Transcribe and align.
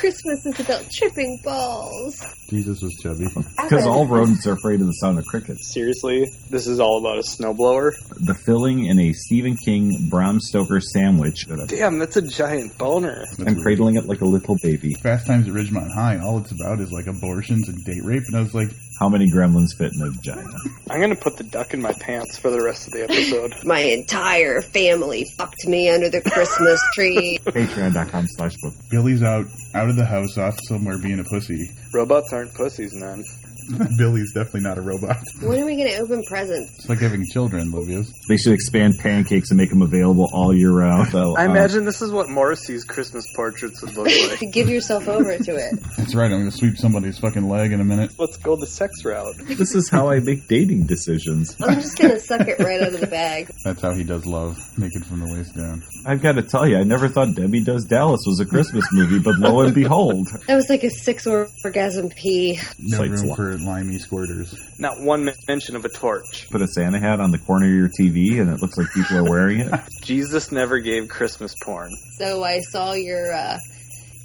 Christmas 0.00 0.46
is 0.46 0.58
about 0.58 0.90
tripping 0.90 1.38
balls. 1.44 2.24
Jesus 2.48 2.80
was 2.80 2.94
chubby. 3.02 3.26
Because 3.70 3.86
all 3.86 4.06
rodents 4.06 4.46
are 4.48 4.54
afraid 4.54 4.80
of 4.80 4.86
the 4.86 4.92
sound 4.94 5.18
of 5.18 5.26
crickets. 5.26 5.72
Seriously, 5.72 6.26
this 6.48 6.66
is 6.66 6.80
all 6.80 6.98
about 6.98 7.18
a 7.18 7.22
snowblower. 7.22 7.92
The 8.16 8.34
filling 8.34 8.86
in 8.86 8.98
a 8.98 9.12
Stephen 9.12 9.56
King 9.56 10.08
Bram 10.10 10.40
Stoker 10.40 10.80
sandwich. 10.80 11.46
Damn, 11.68 11.98
that's 12.00 12.16
a 12.16 12.22
giant 12.22 12.76
boner. 12.78 13.26
I'm 13.46 13.60
cradling 13.62 13.96
it 13.96 14.06
like 14.06 14.22
a 14.22 14.24
little 14.24 14.56
baby. 14.62 14.94
Fast 14.94 15.26
Times 15.28 15.46
at 15.46 15.54
Ridgemont 15.54 15.92
High, 15.94 16.18
all 16.18 16.38
it's 16.38 16.50
about 16.50 16.80
is 16.80 16.90
like 16.90 17.06
abortions 17.06 17.68
and 17.68 17.84
date 17.84 18.02
rape, 18.02 18.24
and 18.26 18.36
I 18.36 18.40
was 18.40 18.54
like, 18.54 18.70
How 18.98 19.08
many 19.08 19.30
gremlins 19.30 19.76
fit 19.76 19.92
in 19.94 20.02
a 20.02 20.10
vagina? 20.10 20.48
I'm 20.88 21.00
gonna 21.00 21.14
put 21.14 21.36
the 21.36 21.44
duck 21.44 21.74
in 21.74 21.80
my 21.80 21.92
pants 21.92 22.38
for 22.38 22.50
the 22.50 22.62
rest 22.62 22.88
of 22.88 22.94
the 22.94 23.04
episode. 23.04 23.54
My 23.64 23.80
entire 23.80 24.62
family 24.62 25.26
fucked 25.36 25.66
me 25.66 25.90
under 25.90 26.08
the 26.08 26.22
Christmas 26.22 26.80
tree. 26.94 27.38
Patreon.com 27.44 28.26
slash 28.26 28.56
book. 28.62 28.74
Billy's 28.90 29.22
out 29.22 29.46
out 29.74 29.89
of 29.90 29.96
the 29.96 30.06
house, 30.06 30.38
off 30.38 30.58
somewhere 30.68 30.98
being 30.98 31.20
a 31.20 31.24
pussy. 31.24 31.70
Robots 31.92 32.32
aren't 32.32 32.54
pussies, 32.54 32.94
man. 32.94 33.22
Billy's 33.98 34.32
definitely 34.32 34.62
not 34.62 34.78
a 34.78 34.80
robot. 34.80 35.16
when 35.42 35.60
are 35.60 35.66
we 35.66 35.76
going 35.76 35.88
to 35.88 35.98
open 35.98 36.24
presents? 36.24 36.78
It's 36.78 36.88
like 36.88 36.98
having 36.98 37.24
children, 37.26 37.70
Livius. 37.70 38.10
They 38.28 38.36
should 38.36 38.52
expand 38.52 38.98
pancakes 38.98 39.50
and 39.50 39.58
make 39.58 39.70
them 39.70 39.82
available 39.82 40.28
all 40.32 40.52
year 40.54 40.72
round. 40.72 41.08
So, 41.08 41.36
I 41.36 41.46
uh, 41.46 41.50
imagine 41.50 41.84
this 41.84 42.02
is 42.02 42.10
what 42.10 42.28
Morrissey's 42.28 42.84
Christmas 42.84 43.24
portraits 43.36 43.80
would 43.82 43.94
look 43.94 44.06
like. 44.40 44.52
Give 44.52 44.68
yourself 44.68 45.08
over 45.08 45.38
to 45.38 45.56
it. 45.56 45.78
That's 45.96 46.14
right. 46.14 46.24
I'm 46.24 46.40
going 46.40 46.50
to 46.50 46.56
sweep 46.56 46.78
somebody's 46.78 47.18
fucking 47.18 47.48
leg 47.48 47.72
in 47.72 47.80
a 47.80 47.84
minute. 47.84 48.12
Let's 48.18 48.36
go 48.38 48.56
the 48.56 48.66
sex 48.66 49.04
route. 49.04 49.34
this 49.46 49.74
is 49.74 49.88
how 49.88 50.08
I 50.10 50.20
make 50.20 50.48
dating 50.48 50.86
decisions. 50.86 51.56
I'm 51.62 51.80
just 51.80 51.98
going 51.98 52.10
to 52.12 52.18
suck 52.20 52.48
it 52.48 52.58
right 52.58 52.80
out 52.80 52.94
of 52.94 53.00
the 53.00 53.06
bag. 53.06 53.52
That's 53.64 53.80
how 53.80 53.92
he 53.92 54.04
does 54.04 54.26
love, 54.26 54.58
naked 54.78 55.06
from 55.06 55.20
the 55.20 55.32
waist 55.32 55.54
down. 55.54 55.82
I've 56.06 56.22
got 56.22 56.32
to 56.32 56.42
tell 56.42 56.66
you, 56.66 56.78
I 56.78 56.82
never 56.84 57.08
thought 57.08 57.34
Debbie 57.34 57.62
Does 57.62 57.84
Dallas 57.84 58.22
was 58.26 58.40
a 58.40 58.46
Christmas 58.46 58.84
movie, 58.92 59.18
but 59.18 59.36
lo 59.38 59.60
and 59.60 59.74
behold, 59.74 60.28
That 60.46 60.54
was 60.56 60.68
like 60.68 60.82
a 60.84 60.90
six 60.90 61.26
orgasm 61.26 62.08
pee. 62.10 62.58
No 62.78 62.98
Sights 62.98 63.20
room 63.20 63.28
lo- 63.30 63.34
for 63.36 63.58
limey 63.58 63.98
squirters. 63.98 64.58
Not 64.78 65.00
one 65.00 65.30
mention 65.46 65.76
of 65.76 65.84
a 65.84 65.88
torch. 65.88 66.48
put 66.50 66.62
a 66.62 66.68
Santa 66.68 66.98
hat 66.98 67.20
on 67.20 67.30
the 67.30 67.38
corner 67.38 67.66
of 67.66 67.72
your 67.72 67.88
TV 67.88 68.40
and 68.40 68.50
it 68.50 68.60
looks 68.60 68.76
like 68.78 68.90
people 68.92 69.16
are 69.18 69.28
wearing 69.28 69.60
it. 69.60 69.72
Jesus 70.02 70.50
never 70.50 70.78
gave 70.78 71.08
Christmas 71.08 71.54
porn. 71.62 71.90
So 72.18 72.42
I 72.42 72.60
saw 72.60 72.92
your 72.92 73.32
uh, 73.32 73.58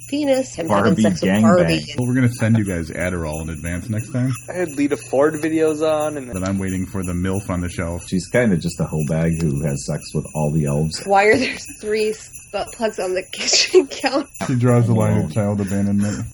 penis. 0.08 0.58
I'm 0.58 0.68
Barbie 0.68 0.88
having 0.90 1.02
sex 1.02 1.22
with 1.22 1.30
gangbang. 1.30 1.42
Barbie. 1.42 1.94
Well, 1.98 2.06
we're 2.06 2.14
going 2.14 2.28
to 2.28 2.34
send 2.34 2.58
you 2.58 2.64
guys 2.64 2.90
Adderall 2.90 3.42
in 3.42 3.50
advance 3.50 3.88
next 3.88 4.12
time, 4.12 4.32
I 4.48 4.52
had 4.54 4.72
Lita 4.72 4.96
Ford 4.96 5.34
videos 5.34 5.82
on, 5.82 6.16
and 6.16 6.32
but 6.32 6.42
I'm 6.42 6.58
waiting 6.58 6.86
for 6.86 7.02
the 7.02 7.12
MILF 7.12 7.50
on 7.50 7.60
the 7.60 7.68
shelf. 7.68 8.06
She's 8.08 8.26
kind 8.28 8.52
of 8.52 8.60
just 8.60 8.80
a 8.80 8.84
hoe 8.84 9.04
bag 9.08 9.40
who 9.40 9.62
has 9.64 9.84
sex 9.86 10.02
with 10.14 10.26
all 10.34 10.52
the 10.52 10.66
elves. 10.66 11.02
Why 11.04 11.24
are 11.24 11.36
there 11.36 11.56
three 11.80 12.14
butt 12.52 12.68
plugs 12.72 12.98
on 12.98 13.14
the 13.14 13.22
kitchen 13.32 13.86
counter? 13.88 14.28
She 14.46 14.56
draws 14.56 14.86
the 14.86 14.94
line 14.94 15.18
at 15.18 15.32
child 15.32 15.60
abandonment. 15.60 16.26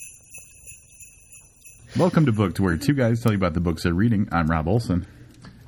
Welcome 1.96 2.26
to 2.26 2.32
Book 2.32 2.50
Booked, 2.50 2.60
where 2.60 2.76
two 2.76 2.94
guys 2.94 3.20
tell 3.22 3.32
you 3.32 3.38
about 3.38 3.54
the 3.54 3.60
books 3.60 3.82
they're 3.82 3.92
reading. 3.92 4.28
I'm 4.32 4.46
Rob 4.50 4.66
Olson. 4.66 5.06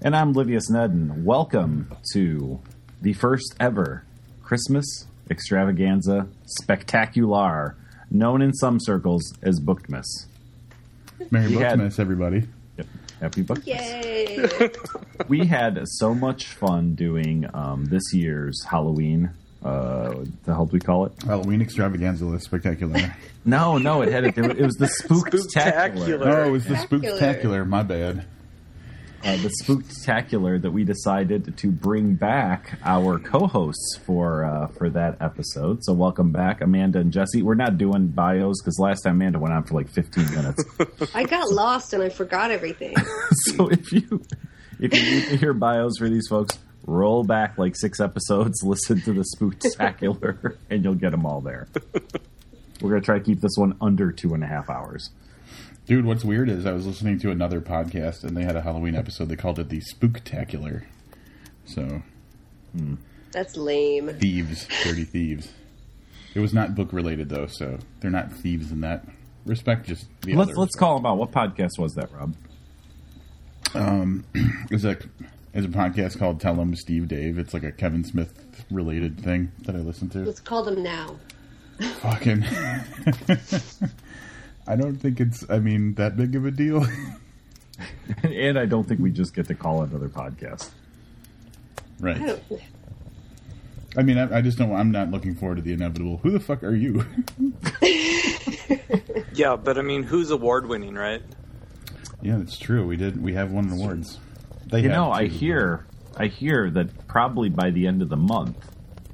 And 0.00 0.16
I'm 0.16 0.32
Livius 0.32 0.70
Nedin. 0.70 1.22
Welcome 1.24 1.94
to 2.12 2.60
the 3.00 3.12
first 3.12 3.54
ever 3.60 4.04
Christmas 4.42 5.06
extravaganza 5.30 6.28
spectacular, 6.46 7.76
known 8.14 8.40
in 8.40 8.54
some 8.54 8.78
circles 8.80 9.34
as 9.42 9.60
Bookmas. 9.60 10.06
Merry 11.30 11.48
We 11.48 11.56
had- 11.56 11.80
everybody. 11.98 12.44
Yep. 12.78 12.86
Happy 13.20 13.42
Book. 13.42 13.66
Yay! 13.66 14.48
We 15.28 15.46
had 15.46 15.80
so 15.86 16.14
much 16.14 16.46
fun 16.46 16.94
doing 16.94 17.46
um, 17.54 17.84
this 17.86 18.12
year's 18.12 18.64
Halloween. 18.64 19.30
Uh, 19.64 20.24
the 20.44 20.54
hell 20.54 20.66
do 20.66 20.72
we 20.72 20.80
call 20.80 21.06
it? 21.06 21.12
Halloween 21.24 21.62
extravaganza 21.62 22.24
list 22.26 22.44
spectacular. 22.46 23.14
No, 23.44 23.78
no, 23.78 24.02
it 24.02 24.10
had 24.12 24.24
a, 24.24 24.28
it 24.28 24.60
was 24.60 24.74
the 24.74 24.86
spooktacular. 25.02 26.18
Spooktacular. 26.18 26.26
oh, 26.26 26.48
it 26.48 26.50
was 26.50 26.64
the 26.66 26.76
Spectacular. 26.76 27.18
spooktacular. 27.64 27.68
My 27.68 27.82
bad. 27.82 28.26
Uh, 29.24 29.36
the 29.36 29.50
spooktacular 29.62 30.60
that 30.60 30.70
we 30.70 30.84
decided 30.84 31.56
to 31.56 31.70
bring 31.70 32.14
back 32.14 32.78
our 32.84 33.18
co-hosts 33.18 33.98
for 34.04 34.44
uh, 34.44 34.66
for 34.68 34.90
that 34.90 35.16
episode. 35.20 35.82
So 35.82 35.94
welcome 35.94 36.30
back, 36.30 36.60
Amanda 36.60 36.98
and 36.98 37.10
Jesse. 37.10 37.42
We're 37.42 37.54
not 37.54 37.78
doing 37.78 38.08
bios 38.08 38.60
because 38.60 38.78
last 38.78 39.02
time 39.02 39.14
Amanda 39.14 39.38
went 39.38 39.54
on 39.54 39.64
for 39.64 39.74
like 39.74 39.88
15 39.88 40.30
minutes. 40.34 40.64
I 41.14 41.24
got 41.24 41.50
lost 41.50 41.94
and 41.94 42.02
I 42.02 42.10
forgot 42.10 42.50
everything. 42.50 42.94
so 43.46 43.68
if 43.68 43.92
you 43.92 44.22
if 44.78 44.92
you 44.94 45.02
need 45.02 45.28
to 45.28 45.36
hear 45.38 45.54
bios 45.54 45.96
for 45.98 46.10
these 46.10 46.26
folks, 46.28 46.58
roll 46.86 47.24
back 47.24 47.56
like 47.56 47.76
six 47.76 48.00
episodes, 48.00 48.60
listen 48.64 49.00
to 49.02 49.14
the 49.14 49.24
spooktacular, 49.36 50.58
and 50.68 50.84
you'll 50.84 50.94
get 50.94 51.12
them 51.12 51.24
all 51.24 51.40
there. 51.40 51.66
We're 52.82 52.90
gonna 52.90 53.00
try 53.00 53.18
to 53.18 53.24
keep 53.24 53.40
this 53.40 53.56
one 53.56 53.74
under 53.80 54.12
two 54.12 54.34
and 54.34 54.44
a 54.44 54.46
half 54.46 54.68
hours. 54.68 55.08
Dude, 55.86 56.06
what's 56.06 56.24
weird 56.24 56.48
is 56.48 56.64
I 56.64 56.72
was 56.72 56.86
listening 56.86 57.18
to 57.20 57.30
another 57.30 57.60
podcast 57.60 58.24
and 58.24 58.34
they 58.36 58.42
had 58.42 58.56
a 58.56 58.62
Halloween 58.62 58.94
episode. 58.94 59.28
They 59.28 59.36
called 59.36 59.58
it 59.58 59.68
the 59.68 59.82
Spooktacular. 59.92 60.84
So, 61.66 62.02
That's 63.32 63.56
lame. 63.56 64.08
thieves, 64.18 64.66
dirty 64.82 65.04
thieves. 65.04 65.52
It 66.34 66.40
was 66.40 66.54
not 66.54 66.74
book 66.74 66.92
related 66.92 67.28
though, 67.28 67.46
so 67.46 67.78
they're 68.00 68.10
not 68.10 68.32
thieves 68.32 68.72
in 68.72 68.80
that 68.80 69.06
respect. 69.44 69.86
Just 69.86 70.06
the 70.22 70.34
Let's 70.34 70.50
other 70.52 70.60
let's 70.60 70.74
call 70.74 70.96
them 70.96 71.06
out. 71.06 71.18
What 71.18 71.32
podcast 71.32 71.78
was 71.78 71.92
that, 71.94 72.10
Rob? 72.12 72.34
Um, 73.74 74.24
It's 74.70 74.84
a 74.84 74.96
it's 75.52 75.66
a 75.66 75.70
podcast 75.70 76.18
called 76.18 76.40
Tell 76.40 76.54
Them 76.54 76.74
Steve 76.74 77.08
Dave. 77.08 77.38
It's 77.38 77.52
like 77.52 77.62
a 77.62 77.72
Kevin 77.72 78.04
Smith 78.04 78.64
related 78.70 79.20
thing 79.22 79.52
that 79.66 79.76
I 79.76 79.80
listen 79.80 80.08
to. 80.10 80.20
Let's 80.20 80.40
call 80.40 80.64
them 80.64 80.82
now. 80.82 81.16
Fucking. 82.00 82.44
I 84.66 84.76
don't 84.76 84.96
think 84.96 85.20
it's. 85.20 85.44
I 85.48 85.58
mean, 85.58 85.94
that 85.94 86.16
big 86.16 86.34
of 86.34 86.46
a 86.46 86.50
deal. 86.50 86.86
and 88.22 88.58
I 88.58 88.66
don't 88.66 88.84
think 88.84 89.00
we 89.00 89.10
just 89.10 89.34
get 89.34 89.46
to 89.48 89.54
call 89.54 89.82
another 89.82 90.08
podcast. 90.08 90.70
I 92.02 92.04
right. 92.04 92.18
don't. 92.18 92.42
I 93.96 94.02
mean, 94.02 94.18
I, 94.18 94.38
I 94.38 94.40
just 94.42 94.58
don't. 94.58 94.72
I'm 94.72 94.90
not 94.90 95.10
looking 95.10 95.34
forward 95.34 95.56
to 95.56 95.62
the 95.62 95.72
inevitable. 95.72 96.18
Who 96.18 96.30
the 96.30 96.40
fuck 96.40 96.62
are 96.62 96.74
you? 96.74 97.04
Yeah, 99.34 99.56
but 99.56 99.78
I 99.78 99.82
mean, 99.82 100.04
who's 100.04 100.30
award 100.30 100.68
winning, 100.68 100.94
right? 100.94 101.22
yeah, 102.22 102.36
that's 102.38 102.56
true. 102.56 102.86
We 102.86 102.96
did. 102.96 103.20
We 103.22 103.34
have 103.34 103.50
won 103.50 103.70
awards. 103.70 104.18
They 104.66 104.80
You 104.82 104.88
know, 104.88 105.12
I 105.12 105.26
too. 105.26 105.34
hear, 105.34 105.86
I 106.16 106.26
hear 106.26 106.70
that 106.70 107.06
probably 107.08 107.48
by 107.48 107.70
the 107.70 107.86
end 107.86 108.00
of 108.00 108.08
the 108.08 108.16
month, 108.16 108.56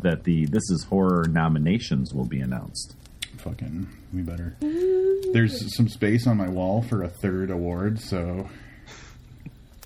that 0.01 0.25
the 0.25 0.45
this 0.47 0.71
is 0.71 0.85
horror 0.85 1.25
nominations 1.29 2.13
will 2.13 2.27
be 2.27 2.41
announced. 2.41 2.97
Fucking, 3.43 3.89
we 4.13 4.23
better. 4.23 4.57
Mm-hmm. 4.61 5.33
There's 5.33 5.75
some 5.77 5.89
space 5.89 6.27
on 6.27 6.37
my 6.37 6.49
wall 6.49 6.83
for 6.83 7.03
a 7.03 7.09
third 7.09 7.51
award, 7.51 8.01
so 8.01 8.49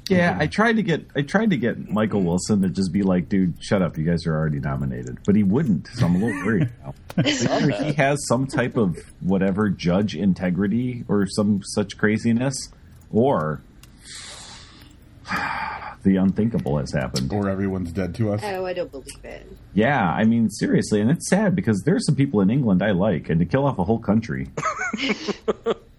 Yeah, 0.09 0.37
I 0.39 0.47
tried 0.49 0.77
to 0.77 0.83
get, 0.83 1.07
I 1.15 1.23
tried 1.23 1.51
to 1.51 1.57
get 1.57 1.89
Michael 1.91 2.23
Wilson 2.23 2.63
to 2.63 2.69
just 2.69 2.93
be 2.93 3.03
like, 3.03 3.29
"Dude, 3.29 3.55
shut 3.63 3.81
up! 3.81 3.97
You 3.97 4.05
guys 4.05 4.27
are 4.27 4.35
already 4.35 4.59
nominated," 4.61 5.19
but 5.25 5.37
he 5.37 5.43
wouldn't. 5.43 5.87
So 5.95 6.07
I'm 6.07 6.17
a 6.17 6.19
little 6.19 6.45
worried 6.45 6.71
now. 6.85 6.95
Either 7.25 7.71
he 7.71 7.93
has 7.93 8.19
some 8.27 8.47
type 8.47 8.77
of 8.77 8.97
whatever 9.21 9.69
judge 9.71 10.15
integrity 10.17 11.05
or 11.09 11.27
some 11.27 11.63
such 11.63 11.97
craziness, 11.97 12.57
or 13.11 13.63
the 16.05 16.17
unthinkable 16.17 16.79
has 16.79 16.93
happened. 16.93 17.33
or 17.33 17.49
everyone's 17.49 17.91
dead 17.93 18.15
to 18.17 18.33
us. 18.33 18.41
Oh, 18.45 18.65
I 18.65 18.73
don't 18.73 18.91
believe 18.91 19.25
it. 19.25 19.47
Yeah, 19.73 20.01
I 20.09 20.25
mean 20.25 20.49
seriously, 20.51 21.01
and 21.01 21.11
it's 21.11 21.29
sad 21.29 21.57
because 21.57 21.83
there 21.83 21.97
are 21.97 22.01
some 22.01 22.15
people 22.15 22.41
in 22.41 22.51
England 22.51 22.83
I 22.83 22.93
like, 22.93 23.29
and 23.31 23.41
to 23.41 23.47
kill 23.47 23.67
off 23.67 23.79
a 23.79 23.85
whole 23.85 23.99
country. 23.99 24.49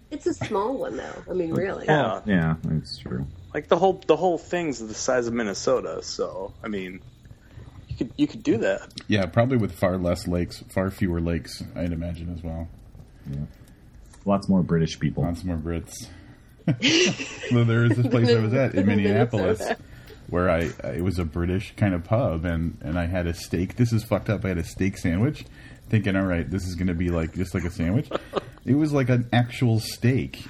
It's 0.08 0.26
a 0.26 0.34
small 0.46 0.78
one, 0.78 0.96
though. 0.96 1.22
I 1.28 1.34
mean, 1.34 1.52
really. 1.52 1.84
Yeah. 1.84 2.20
Yeah, 2.24 2.54
that's 2.64 2.96
true. 2.98 3.26
Like 3.52 3.68
the 3.68 3.76
whole 3.76 4.00
the 4.06 4.16
whole 4.16 4.38
thing's 4.38 4.78
the 4.78 4.94
size 4.94 5.26
of 5.26 5.34
Minnesota, 5.34 6.02
so 6.02 6.54
I 6.62 6.68
mean, 6.68 7.00
you 7.88 7.96
could 7.96 8.12
you 8.16 8.26
could 8.26 8.42
do 8.42 8.56
that. 8.58 8.82
Yeah, 9.08 9.26
probably 9.26 9.56
with 9.56 9.72
far 9.72 9.98
less 9.98 10.26
lakes, 10.26 10.62
far 10.74 10.90
fewer 10.90 11.20
lakes, 11.20 11.62
I'd 11.74 11.92
imagine 11.92 12.32
as 12.34 12.42
well. 12.42 12.68
Lots 14.24 14.48
more 14.48 14.62
British 14.62 14.98
people. 14.98 15.22
Lots 15.24 15.44
more 15.44 15.56
Brits. 15.56 16.06
well, 17.52 17.64
there 17.64 17.80
was 17.80 17.96
this 17.96 18.06
place 18.08 18.28
I 18.30 18.40
was 18.40 18.54
at 18.54 18.74
in 18.74 18.86
Minneapolis 18.86 19.58
Minnesota. 19.60 19.80
Where 20.28 20.50
I, 20.50 20.70
I 20.84 20.88
it 20.94 21.04
was 21.04 21.18
a 21.18 21.24
British 21.24 21.74
kind 21.76 21.94
of 21.94 22.04
pub, 22.04 22.44
and 22.44 22.78
and 22.82 22.98
I 22.98 23.06
had 23.06 23.26
a 23.26 23.34
steak. 23.34 23.76
This 23.76 23.92
is 23.92 24.04
fucked 24.04 24.28
up. 24.30 24.44
I 24.44 24.48
had 24.48 24.58
a 24.58 24.64
steak 24.64 24.98
sandwich, 24.98 25.44
thinking, 25.88 26.16
all 26.16 26.24
right, 26.26 26.48
this 26.50 26.64
is 26.66 26.74
going 26.74 26.88
to 26.88 26.94
be 26.94 27.08
like 27.10 27.34
just 27.34 27.54
like 27.54 27.64
a 27.64 27.70
sandwich. 27.70 28.08
It 28.68 28.74
was 28.74 28.92
like 28.92 29.10
an 29.10 29.28
actual 29.32 29.78
steak 29.78 30.44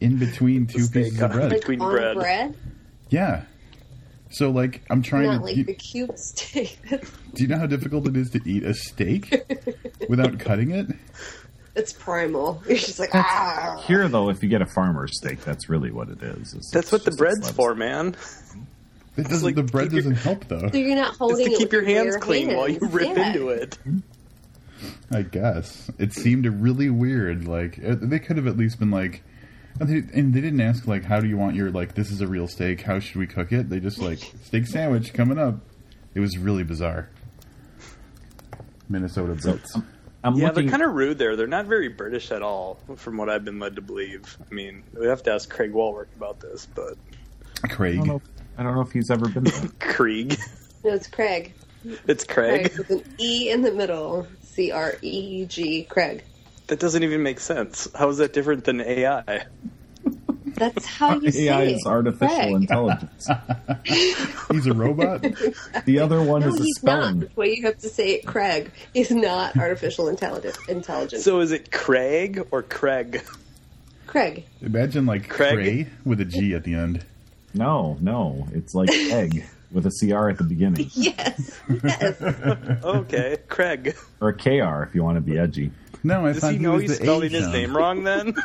in 0.00 0.16
between 0.16 0.66
two 0.66 0.88
pieces 0.88 1.20
of 1.20 1.32
bread. 1.32 1.50
Like 1.50 1.60
Between 1.60 1.82
on 1.82 1.90
bread. 1.92 2.16
bread, 2.16 2.54
Yeah. 3.10 3.42
So 4.30 4.48
like 4.50 4.80
I'm 4.88 5.02
trying 5.02 5.26
not 5.26 5.38
to. 5.40 5.44
like 5.44 5.56
you- 5.56 5.64
the 5.64 5.74
cube 5.74 6.16
steak. 6.16 6.78
do 7.34 7.42
you 7.42 7.46
know 7.48 7.58
how 7.58 7.66
difficult 7.66 8.08
it 8.08 8.16
is 8.16 8.30
to 8.30 8.40
eat 8.46 8.62
a 8.64 8.72
steak 8.72 9.34
without 10.08 10.38
cutting 10.38 10.70
it? 10.70 10.86
It's 11.74 11.92
primal. 11.92 12.62
You're 12.66 12.78
just 12.78 12.98
like 12.98 13.10
ah. 13.14 13.84
Here, 13.86 14.08
though, 14.08 14.30
if 14.30 14.42
you 14.42 14.48
get 14.48 14.62
a 14.62 14.66
farmer's 14.66 15.12
steak, 15.18 15.42
that's 15.44 15.68
really 15.68 15.90
what 15.90 16.08
it 16.08 16.22
is. 16.22 16.54
It's- 16.54 16.70
That's 16.72 16.86
it's 16.86 16.92
what 16.92 17.04
the 17.04 17.10
bread's 17.10 17.42
slab 17.42 17.54
for, 17.54 17.74
man. 17.74 18.16
It 19.16 19.28
doesn't. 19.28 19.44
like 19.44 19.54
the 19.54 19.62
bread 19.62 19.90
doesn't 19.90 20.14
help 20.16 20.46
though. 20.48 20.68
So 20.70 20.76
you're 20.76 20.94
not 20.96 21.10
It's 21.10 21.18
holding 21.18 21.46
to 21.46 21.50
keep 21.56 21.60
with 21.68 21.72
your 21.72 21.84
hands 21.84 22.14
bare 22.16 22.20
clean 22.20 22.54
while 22.56 22.68
you 22.68 22.78
rip 22.80 23.16
Yeah. 23.16 23.28
into 23.28 23.48
it. 23.48 23.78
I 25.10 25.22
guess 25.22 25.90
it 25.98 26.12
seemed 26.12 26.44
really 26.46 26.90
weird. 26.90 27.46
Like 27.48 27.78
uh, 27.84 27.96
they 28.00 28.18
could 28.18 28.36
have 28.36 28.46
at 28.46 28.56
least 28.56 28.78
been 28.78 28.90
like, 28.90 29.22
and 29.80 29.88
they, 29.88 30.18
and 30.18 30.34
they 30.34 30.40
didn't 30.40 30.60
ask 30.60 30.86
like, 30.86 31.04
how 31.04 31.20
do 31.20 31.28
you 31.28 31.36
want 31.36 31.54
your 31.56 31.70
like? 31.70 31.94
This 31.94 32.10
is 32.10 32.20
a 32.20 32.26
real 32.26 32.46
steak. 32.48 32.82
How 32.82 32.98
should 33.00 33.16
we 33.16 33.26
cook 33.26 33.52
it? 33.52 33.70
They 33.70 33.80
just 33.80 33.98
like 33.98 34.18
steak 34.44 34.66
sandwich 34.66 35.14
coming 35.14 35.38
up. 35.38 35.56
It 36.14 36.20
was 36.20 36.36
really 36.38 36.64
bizarre. 36.64 37.08
Minnesota 38.88 39.34
Brits. 39.34 39.82
I'm 40.24 40.34
Yeah, 40.36 40.48
looking. 40.48 40.66
they're 40.66 40.70
kind 40.70 40.82
of 40.82 40.94
rude 40.94 41.18
there. 41.18 41.36
They're 41.36 41.46
not 41.46 41.66
very 41.66 41.88
British 41.88 42.30
at 42.30 42.42
all, 42.42 42.78
from 42.96 43.16
what 43.16 43.28
I've 43.28 43.44
been 43.44 43.58
led 43.58 43.76
to 43.76 43.82
believe. 43.82 44.36
I 44.50 44.54
mean, 44.54 44.82
we 44.98 45.06
have 45.06 45.22
to 45.24 45.32
ask 45.32 45.48
Craig 45.50 45.72
Walworth 45.72 46.14
about 46.16 46.40
this, 46.40 46.66
but 46.74 46.94
I 47.64 47.68
Craig. 47.68 48.00
Don't 48.56 48.64
know. 48.64 48.70
I 48.70 48.74
don't 48.74 48.74
know 48.76 48.80
if 48.82 48.92
he's 48.92 49.10
ever 49.10 49.28
been 49.28 49.44
there. 49.44 49.68
Krieg, 49.80 50.38
No, 50.84 50.92
it's 50.94 51.06
Craig. 51.08 51.52
it's 52.06 52.24
Craig. 52.24 52.72
Craig 52.72 52.78
with 52.78 52.90
an 52.90 53.14
E 53.18 53.50
in 53.50 53.62
the 53.62 53.72
middle. 53.72 54.26
C 54.42 54.70
R 54.70 54.94
E 55.02 55.44
G. 55.46 55.84
Craig. 55.84 56.22
That 56.68 56.80
doesn't 56.80 57.02
even 57.02 57.22
make 57.22 57.38
sense. 57.40 57.88
How 57.94 58.08
is 58.08 58.16
that 58.18 58.32
different 58.32 58.64
than 58.64 58.80
AI? 58.80 59.44
That's 60.46 60.86
how 60.86 61.20
you 61.20 61.30
say 61.32 61.48
AI 61.48 61.62
it. 61.64 61.72
is 61.76 61.86
artificial 61.86 62.34
Craig. 62.36 62.52
intelligence. 62.54 63.28
He's 64.50 64.66
a 64.66 64.72
robot. 64.72 65.22
The 65.84 65.98
other 66.00 66.22
one 66.22 66.40
No, 66.40 66.48
is 66.48 66.58
a 66.60 66.64
he's 66.64 66.76
spelling. 66.76 67.20
not. 67.20 67.28
The 67.34 67.40
way 67.40 67.54
you 67.54 67.62
have 67.64 67.78
to 67.78 67.88
say 67.88 68.14
it, 68.14 68.26
Craig, 68.26 68.70
is 68.94 69.10
not 69.10 69.56
artificial 69.58 70.08
intelligence. 70.08 70.56
Intelligence. 70.68 71.22
So 71.22 71.40
is 71.40 71.52
it 71.52 71.70
Craig 71.70 72.46
or 72.50 72.62
Craig? 72.62 73.22
Craig. 74.06 74.44
Imagine 74.62 75.04
like 75.06 75.28
Craig? 75.28 75.54
Cray 75.54 75.86
with 76.04 76.20
a 76.20 76.24
G 76.24 76.54
at 76.54 76.64
the 76.64 76.74
end. 76.74 77.04
No, 77.56 77.96
no, 78.00 78.46
it's 78.52 78.74
like 78.74 78.90
egg 78.92 79.44
with 79.72 79.86
a 79.86 79.90
cr 79.90 80.28
at 80.28 80.38
the 80.38 80.44
beginning, 80.44 80.90
Yes. 80.94 81.58
Yes. 81.82 82.20
Okay, 82.84 83.38
Craig. 83.48 83.96
or 84.20 84.28
a 84.28 84.34
kr 84.36 84.82
if 84.88 84.94
you 84.94 85.02
want 85.02 85.16
to 85.16 85.20
be 85.22 85.38
edgy. 85.38 85.70
No, 86.04 86.24
I 86.26 86.32
Does 86.32 86.42
thought 86.42 86.52
he 86.52 86.58
know 86.58 86.72
was 86.74 86.82
he's 86.82 86.98
the 86.98 87.04
spelling 87.04 87.34
A 87.34 87.38
his 87.38 87.48
name 87.48 87.76
wrong 87.76 88.04
then? 88.04 88.36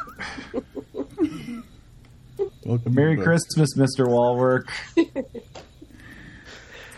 Welcome 2.66 2.96
Merry 2.96 3.16
the- 3.18 3.24
Christmas, 3.24 3.76
Mr. 3.78 4.08
Walwork. 4.08 4.70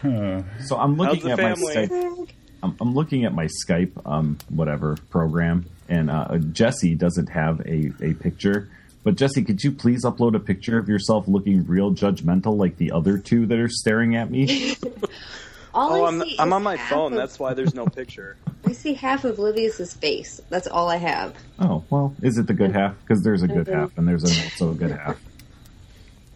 So 0.01 0.77
I'm 0.77 0.95
looking 0.97 1.23
the 1.23 1.31
at 1.31 1.39
my? 1.39 1.53
Skype. 1.53 2.29
I'm, 2.61 2.75
I'm 2.79 2.93
looking 2.93 3.25
at 3.25 3.33
my 3.33 3.47
Skype, 3.47 3.91
um, 4.05 4.37
whatever 4.49 4.95
program, 5.09 5.65
and 5.89 6.09
uh, 6.09 6.37
Jesse 6.37 6.95
doesn't 6.95 7.27
have 7.27 7.59
a, 7.61 7.91
a 8.01 8.13
picture. 8.13 8.69
But 9.03 9.15
Jesse, 9.15 9.43
could 9.43 9.61
you 9.63 9.71
please 9.71 10.05
upload 10.05 10.35
a 10.35 10.39
picture 10.39 10.77
of 10.77 10.87
yourself 10.87 11.27
looking 11.27 11.65
real 11.65 11.91
judgmental, 11.93 12.55
like 12.57 12.77
the 12.77 12.91
other 12.91 13.17
two 13.17 13.45
that 13.47 13.59
are 13.59 13.67
staring 13.69 14.15
at 14.15 14.31
me? 14.31 14.75
All 15.73 15.91
Oh, 15.93 16.03
I 16.03 16.07
I'm 16.07 16.21
see 16.21 16.35
I'm 16.39 16.53
on 16.53 16.61
my 16.63 16.77
phone. 16.77 17.13
of- 17.13 17.17
That's 17.17 17.39
why 17.39 17.53
there's 17.55 17.73
no 17.73 17.85
picture. 17.87 18.37
I 18.65 18.71
see 18.73 18.93
half 18.93 19.25
of 19.25 19.37
Livius's 19.39 19.93
face. 19.93 20.39
That's 20.49 20.67
all 20.67 20.87
I 20.89 20.95
have. 20.97 21.35
oh, 21.59 21.83
well, 21.89 22.15
is 22.21 22.37
it 22.37 22.47
the 22.47 22.53
good 22.53 22.71
half? 22.71 22.95
Because 23.01 23.23
there's 23.23 23.41
a 23.43 23.47
good 23.47 23.67
half 23.67 23.97
and 23.97 24.07
there's 24.07 24.23
also 24.23 24.71
a 24.71 24.75
good 24.75 24.91
half. 24.99 25.19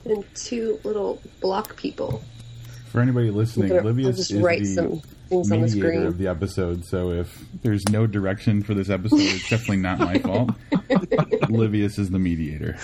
And 0.06 0.26
two 0.36 0.80
little 0.84 1.22
block 1.40 1.78
people. 1.78 2.22
for 2.88 3.00
anybody 3.00 3.30
listening, 3.30 3.72
I'll 3.72 3.84
Livius 3.84 4.18
just 4.18 4.32
is 4.32 4.42
write 4.42 4.60
the 4.60 4.66
some 4.66 5.02
things 5.28 5.52
on 5.52 5.60
the 5.62 5.66
mediator 5.68 5.88
screen. 5.88 6.06
of 6.06 6.18
the 6.18 6.28
episode. 6.28 6.86
So 6.86 7.12
if 7.12 7.46
there's 7.62 7.84
no 7.90 8.08
direction 8.08 8.64
for 8.64 8.74
this 8.74 8.90
episode, 8.90 9.20
it's 9.20 9.50
definitely 9.50 9.78
not 9.78 10.00
my 10.00 10.18
fault. 10.20 10.50
Livius 11.50 12.00
is 12.00 12.10
the 12.10 12.20
mediator. 12.20 12.78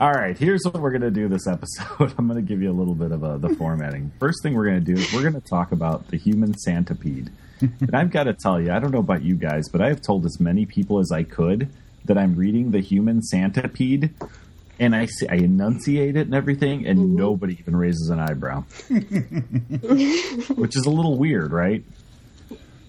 All 0.00 0.12
right, 0.12 0.36
here's 0.36 0.62
what 0.64 0.74
we're 0.74 0.90
going 0.90 1.02
to 1.02 1.10
do 1.10 1.28
this 1.28 1.46
episode. 1.46 2.12
I'm 2.18 2.26
going 2.26 2.34
to 2.34 2.46
give 2.46 2.60
you 2.60 2.70
a 2.70 2.74
little 2.74 2.96
bit 2.96 3.12
of 3.12 3.22
uh 3.22 3.38
the 3.38 3.50
formatting. 3.50 4.12
First 4.18 4.42
thing 4.42 4.54
we're 4.54 4.66
going 4.66 4.84
to 4.84 4.94
do 4.94 5.00
is 5.00 5.12
we're 5.12 5.22
going 5.22 5.40
to 5.40 5.48
talk 5.48 5.70
about 5.72 6.08
the 6.08 6.16
human 6.16 6.54
centipede. 6.58 7.30
and 7.60 7.94
I've 7.94 8.10
got 8.10 8.24
to 8.24 8.34
tell 8.34 8.60
you, 8.60 8.72
I 8.72 8.80
don't 8.80 8.90
know 8.90 8.98
about 8.98 9.22
you 9.22 9.36
guys, 9.36 9.68
but 9.70 9.80
I 9.80 9.88
have 9.88 10.02
told 10.02 10.26
as 10.26 10.40
many 10.40 10.66
people 10.66 10.98
as 10.98 11.12
I 11.12 11.22
could 11.22 11.70
that 12.06 12.18
I'm 12.18 12.34
reading 12.34 12.72
the 12.72 12.80
human 12.80 13.22
centipede, 13.22 14.14
and 14.78 14.94
I 14.94 15.06
see, 15.06 15.28
I 15.28 15.36
enunciate 15.36 16.16
it 16.16 16.26
and 16.26 16.34
everything, 16.34 16.86
and 16.86 16.98
mm-hmm. 16.98 17.16
nobody 17.16 17.56
even 17.58 17.76
raises 17.76 18.08
an 18.10 18.20
eyebrow, 18.20 18.62
which 20.54 20.76
is 20.76 20.86
a 20.86 20.90
little 20.90 21.16
weird, 21.16 21.52
right? 21.52 21.84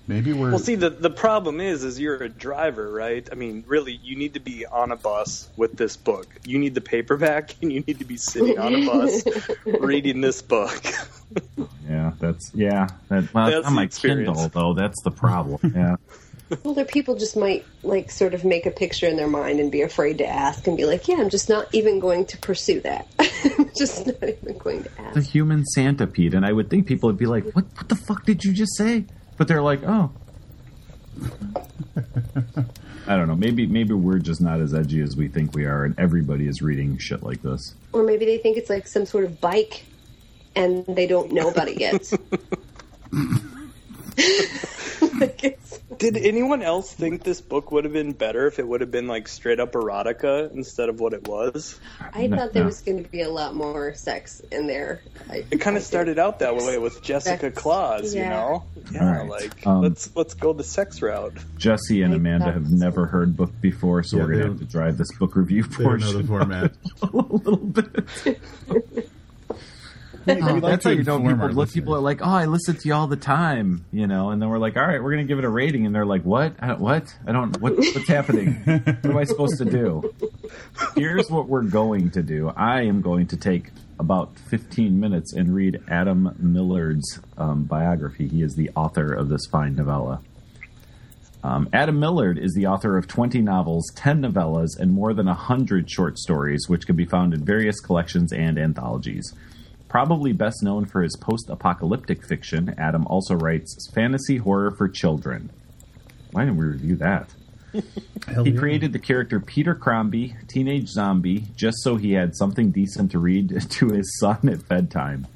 Maybe 0.08 0.34
we're 0.34 0.52
Well, 0.52 0.60
see, 0.60 0.76
the 0.76 0.92
the 0.92 1.10
problem 1.10 1.60
is, 1.60 1.84
is 1.84 2.00
you're 2.00 2.22
a 2.22 2.30
driver, 2.30 2.92
right? 2.92 3.28
I 3.32 3.36
mean, 3.36 3.64
really, 3.66 4.00
you 4.04 4.16
need 4.16 4.36
to 4.36 4.40
be 4.40 4.66
on 4.66 4.92
a 4.92 4.96
bus 4.96 5.50
with 5.58 5.78
this 5.78 5.98
book. 5.98 6.28
You 6.46 6.60
need 6.60 6.76
the 6.76 6.82
paperback, 6.82 7.56
and 7.62 7.74
you 7.74 7.80
need 7.80 8.00
to 8.00 8.06
be 8.06 8.18
sitting 8.18 8.60
on 8.60 8.76
a 8.76 8.86
bus 8.86 9.24
reading 9.66 10.22
this 10.22 10.44
book. 10.44 10.84
Yeah, 11.90 12.12
that's 12.20 12.52
yeah. 12.54 12.88
That, 13.10 13.34
well, 13.34 13.50
That's 13.50 13.66
on 13.66 13.74
the 13.74 13.78
my 13.78 13.84
experience. 13.84 14.28
Kindle 14.38 14.50
though, 14.50 14.74
that's 14.80 15.02
the 15.04 15.12
problem. 15.12 15.74
Yeah. 15.76 15.96
Well, 16.64 16.76
there 16.76 16.86
people 16.86 17.16
just 17.16 17.36
might 17.36 17.66
like 17.82 18.12
sort 18.12 18.34
of 18.36 18.46
make 18.46 18.66
a 18.66 18.72
picture 18.72 19.08
in 19.08 19.18
their 19.18 19.28
mind 19.28 19.60
and 19.60 19.72
be 19.72 19.82
afraid 19.82 20.20
to 20.20 20.28
ask 20.28 20.68
and 20.68 20.78
be 20.78 20.86
like, 20.86 21.08
"Yeah, 21.08 21.18
I'm 21.18 21.30
just 21.30 21.50
not 21.50 21.74
even 21.74 22.00
going 22.00 22.26
to 22.28 22.38
pursue 22.38 22.82
that. 22.82 23.08
I'm 23.20 23.72
just 23.78 24.06
not 24.06 24.24
even 24.24 24.58
going 24.58 24.84
to 24.84 25.02
ask." 25.02 25.16
the 25.16 25.22
human 25.22 25.66
centipede, 25.66 26.36
and 26.36 26.46
I 26.46 26.52
would 26.52 26.70
think 26.70 26.86
people 26.86 27.08
would 27.08 27.18
be 27.18 27.26
like, 27.26 27.46
"What? 27.56 27.66
What 27.76 27.90
the 27.90 27.96
fuck 27.96 28.26
did 28.26 28.44
you 28.44 28.54
just 28.54 28.78
say?" 28.78 29.06
But 29.38 29.48
they're 29.48 29.64
like, 29.64 29.82
"Oh." 29.84 30.12
I 33.08 33.16
don't 33.16 33.28
know. 33.28 33.36
Maybe 33.36 33.68
maybe 33.68 33.94
we're 33.94 34.20
just 34.20 34.42
not 34.42 34.60
as 34.60 34.74
edgy 34.74 35.02
as 35.02 35.16
we 35.16 35.28
think 35.28 35.56
we 35.56 35.66
are, 35.66 35.84
and 35.84 35.98
everybody 36.00 36.48
is 36.48 36.62
reading 36.62 36.98
shit 36.98 37.24
like 37.24 37.42
this. 37.42 37.76
Or 37.94 38.04
maybe 38.04 38.26
they 38.26 38.38
think 38.38 38.58
it's 38.58 38.70
like 38.70 38.88
some 38.88 39.06
sort 39.06 39.26
of 39.26 39.40
bike, 39.40 39.86
and 40.56 40.86
they 40.88 41.08
don't 41.08 41.32
know 41.32 41.50
about 41.50 41.68
it 41.68 41.80
yet. 41.80 42.12
like 45.20 45.60
Did 45.98 46.18
anyone 46.18 46.62
else 46.62 46.92
think 46.94 47.24
this 47.24 47.42
book 47.42 47.72
would 47.72 47.84
have 47.86 47.94
been 47.94 48.12
better 48.14 48.48
if 48.48 48.60
it 48.60 48.68
would 48.68 48.82
have 48.82 48.92
been 48.92 49.08
like 49.08 49.28
straight 49.28 49.60
up 49.60 49.74
erotica 49.74 50.52
instead 50.54 50.90
of 50.90 51.00
what 51.00 51.14
it 51.14 51.28
was? 51.28 51.80
I 52.14 52.28
No, 52.28 52.38
thought 52.38 52.54
there 52.54 52.64
no. 52.64 52.68
was 52.68 52.82
going 52.82 53.04
to 53.04 53.10
be 53.10 53.22
a 53.22 53.30
lot 53.30 53.56
more 53.56 53.94
sex 53.96 54.42
in 54.52 54.68
there. 54.68 55.02
I, 55.30 55.46
It 55.52 55.62
kind 55.62 55.78
of 55.78 55.84
started 55.84 56.20
out 56.20 56.40
that 56.40 56.56
way 56.56 56.78
with 56.78 57.02
Jessica 57.02 57.40
Sex. 57.48 57.58
Claus, 57.62 58.14
you 58.16 58.24
know? 58.24 58.64
Yeah, 58.92 59.06
All 59.08 59.14
right. 59.14 59.30
like 59.30 59.66
Um, 59.68 59.82
let's 59.82 60.14
let's 60.16 60.34
go 60.34 60.54
the 60.54 60.64
sex 60.64 61.02
route. 61.02 61.34
Jesse 61.58 62.02
and 62.02 62.14
I 62.14 62.18
Amanda 62.18 62.52
have 62.52 62.68
so. 62.68 62.76
never 62.76 63.06
heard 63.06 63.36
book 63.36 63.52
before, 63.62 64.04
so 64.04 64.18
Yeah, 64.18 64.24
we're 64.24 64.32
gonna 64.34 64.44
have 64.46 64.54
to 64.54 64.60
don't- 64.60 64.72
drive 64.72 64.98
this 64.98 65.12
book 65.18 65.36
review 65.36 65.64
they 65.64 65.84
don't 65.84 66.00
know 66.02 66.12
the 66.14 66.24
portion 66.24 66.28
format. 66.28 66.72
a 67.02 67.06
little 67.18 67.58
bit. 67.58 68.40
Like 70.26 70.62
That's 70.62 70.84
how 70.84 70.92
you 70.92 71.04
know 71.04 71.20
people. 71.20 71.50
Look, 71.50 71.72
people 71.72 71.96
are 71.96 72.00
like, 72.00 72.22
"Oh, 72.22 72.30
I 72.30 72.46
listen 72.46 72.76
to 72.76 72.88
you 72.88 72.94
all 72.94 73.08
the 73.08 73.16
time," 73.16 73.86
you 73.92 74.08
know, 74.08 74.32
and 74.32 74.42
then 74.42 74.50
we're 74.50 74.58
like, 74.58 74.76
"All 74.76 74.86
right, 74.86 75.02
we're 75.02 75.12
gonna 75.12 75.26
give 75.26 75.40
it 75.40 75.46
a 75.46 75.50
rating," 75.50 75.86
and 75.86 75.94
they're 75.94 76.06
like, 76.06 76.24
"What? 76.24 76.56
I 76.60 76.68
don't, 76.68 76.80
what? 76.80 77.16
I 77.28 77.32
don't. 77.32 77.60
What, 77.62 77.78
what's 77.78 78.08
happening? 78.08 78.56
what 78.66 79.06
am 79.06 79.18
I 79.18 79.24
supposed 79.26 79.58
to 79.60 79.66
do?" 79.66 80.14
Here's 80.96 81.30
what 81.30 81.48
we're 81.48 81.64
going 81.64 82.12
to 82.12 82.24
do. 82.24 82.50
I 82.56 82.82
am 82.82 83.02
going 83.02 83.28
to 83.28 83.38
take 83.38 83.72
about 84.00 84.38
15 84.50 85.00
minutes 85.00 85.34
and 85.34 85.54
read 85.54 85.82
Adam 85.88 86.36
Millard's 86.38 87.20
um, 87.38 87.64
biography. 87.64 88.28
He 88.28 88.42
is 88.42 88.56
the 88.56 88.70
author 88.76 89.14
of 89.14 89.30
this 89.30 89.46
fine 89.52 89.76
novella. 89.76 90.22
Um, 91.44 91.70
Adam 91.74 92.00
Millard 92.00 92.40
is 92.40 92.54
the 92.54 92.66
author 92.66 92.98
of 92.98 93.08
20 93.08 93.40
novels, 93.42 93.92
10 93.96 94.24
novellas, 94.24 94.80
and 94.80 94.92
more 94.92 95.14
than 95.14 95.28
100 95.28 95.90
short 95.90 96.18
stories, 96.18 96.68
which 96.68 96.88
can 96.88 96.96
be 96.96 97.06
found 97.06 97.36
in 97.36 97.46
various 97.46 97.80
collections 97.80 98.34
and 98.34 98.58
anthologies. 98.58 99.32
Probably 99.96 100.34
best 100.34 100.62
known 100.62 100.84
for 100.84 101.02
his 101.02 101.16
post 101.16 101.50
apocalyptic 101.50 102.22
fiction, 102.26 102.76
Adam 102.78 103.08
also 103.08 103.34
writes 103.34 103.90
fantasy 103.94 104.36
horror 104.36 104.72
for 104.72 104.90
children. 104.90 105.50
Why 106.34 106.44
didn't 106.44 106.58
we 106.58 106.66
review 106.66 106.96
that? 106.98 107.30
He 108.44 108.52
created 108.52 108.92
the 108.92 109.00
character 109.00 109.40
Peter 109.40 109.74
Crombie, 109.74 110.36
teenage 110.50 110.90
zombie, 110.90 111.46
just 111.56 111.78
so 111.82 111.96
he 111.96 112.12
had 112.12 112.36
something 112.36 112.72
decent 112.72 113.12
to 113.12 113.20
read 113.20 113.62
to 113.70 113.88
his 113.88 114.20
son 114.20 114.50
at 114.50 114.68
bedtime. 114.68 115.28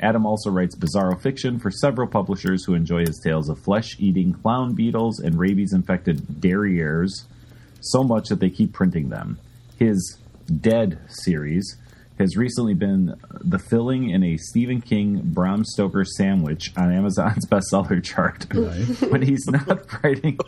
Adam 0.00 0.26
also 0.26 0.50
writes 0.50 0.74
bizarro 0.74 1.22
fiction 1.22 1.60
for 1.60 1.70
several 1.70 2.08
publishers 2.08 2.64
who 2.64 2.74
enjoy 2.74 3.06
his 3.06 3.20
tales 3.22 3.48
of 3.48 3.60
flesh 3.60 3.94
eating 4.00 4.32
clown 4.32 4.74
beetles 4.74 5.20
and 5.20 5.38
rabies 5.38 5.72
infected 5.72 6.18
derrieres 6.40 7.26
so 7.80 8.02
much 8.02 8.28
that 8.28 8.40
they 8.40 8.50
keep 8.50 8.72
printing 8.72 9.08
them. 9.08 9.38
His 9.78 10.18
Dead 10.58 10.98
series 11.08 11.76
has 12.20 12.36
recently 12.36 12.74
been 12.74 13.14
the 13.40 13.58
filling 13.58 14.10
in 14.10 14.22
a 14.22 14.36
Stephen 14.36 14.82
King 14.82 15.22
Bram 15.24 15.64
Stoker 15.64 16.04
sandwich 16.04 16.70
on 16.76 16.92
Amazon's 16.92 17.46
bestseller 17.50 18.04
chart. 18.04 18.46
When 19.10 19.22
he's 19.22 19.46
not 19.46 19.90
writing 20.04 20.38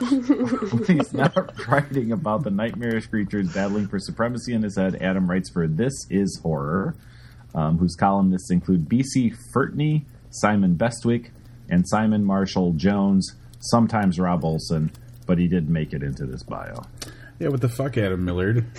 when 0.00 0.84
he's 0.86 1.12
not 1.12 1.68
writing 1.68 2.10
about 2.10 2.42
the 2.42 2.50
nightmarish 2.50 3.06
creatures 3.06 3.52
battling 3.54 3.86
for 3.86 4.00
supremacy 4.00 4.54
in 4.54 4.64
his 4.64 4.76
head, 4.76 4.96
Adam 5.00 5.30
writes 5.30 5.48
for 5.50 5.68
This 5.68 5.94
Is 6.10 6.40
Horror, 6.42 6.96
um, 7.54 7.78
whose 7.78 7.94
columnists 7.94 8.50
include 8.50 8.88
B.C. 8.88 9.32
Fertney, 9.54 10.04
Simon 10.30 10.74
Bestwick, 10.74 11.30
and 11.70 11.88
Simon 11.88 12.24
Marshall 12.24 12.72
Jones, 12.72 13.36
sometimes 13.60 14.18
Rob 14.18 14.44
Olson, 14.44 14.90
but 15.26 15.38
he 15.38 15.46
did 15.46 15.70
make 15.70 15.92
it 15.92 16.02
into 16.02 16.26
this 16.26 16.42
bio. 16.42 16.82
Yeah, 17.38 17.48
what 17.48 17.60
the 17.60 17.68
fuck, 17.68 17.98
Adam 17.98 18.24
Millard? 18.24 18.64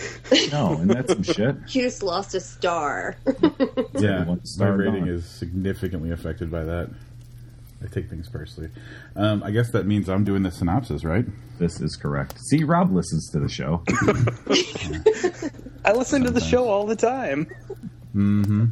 No, 0.52 0.78
and 0.78 0.90
that's 0.90 1.12
some 1.12 1.24
shit. 1.24 1.56
You 1.70 1.84
just 1.84 2.02
lost 2.02 2.34
a 2.36 2.40
star. 2.40 3.18
Yeah, 3.98 4.26
one 4.26 4.38
my 4.38 4.44
star 4.44 4.76
rating 4.76 5.06
gone. 5.06 5.10
is 5.10 5.26
significantly 5.26 6.12
affected 6.12 6.52
by 6.52 6.64
that. 6.66 6.90
I 7.82 7.88
take 7.88 8.10
things 8.10 8.28
personally. 8.28 8.70
Um, 9.16 9.42
I 9.44 9.52
guess 9.52 9.72
that 9.72 9.86
means 9.86 10.10
I'm 10.10 10.24
doing 10.24 10.44
the 10.44 10.52
synopsis, 10.52 11.04
right? 11.04 11.26
This 11.60 11.80
is 11.80 11.96
correct. 11.96 12.38
See, 12.50 12.64
Rob 12.64 12.92
listens 12.92 13.30
to 13.32 13.40
the 13.40 13.50
show. 13.50 13.84
I 15.86 15.94
listen 15.94 16.24
to 16.24 16.32
the 16.32 16.42
show 16.42 16.68
all 16.68 16.86
the 16.86 16.96
time. 16.96 17.48
Mm-hmm. 18.16 18.66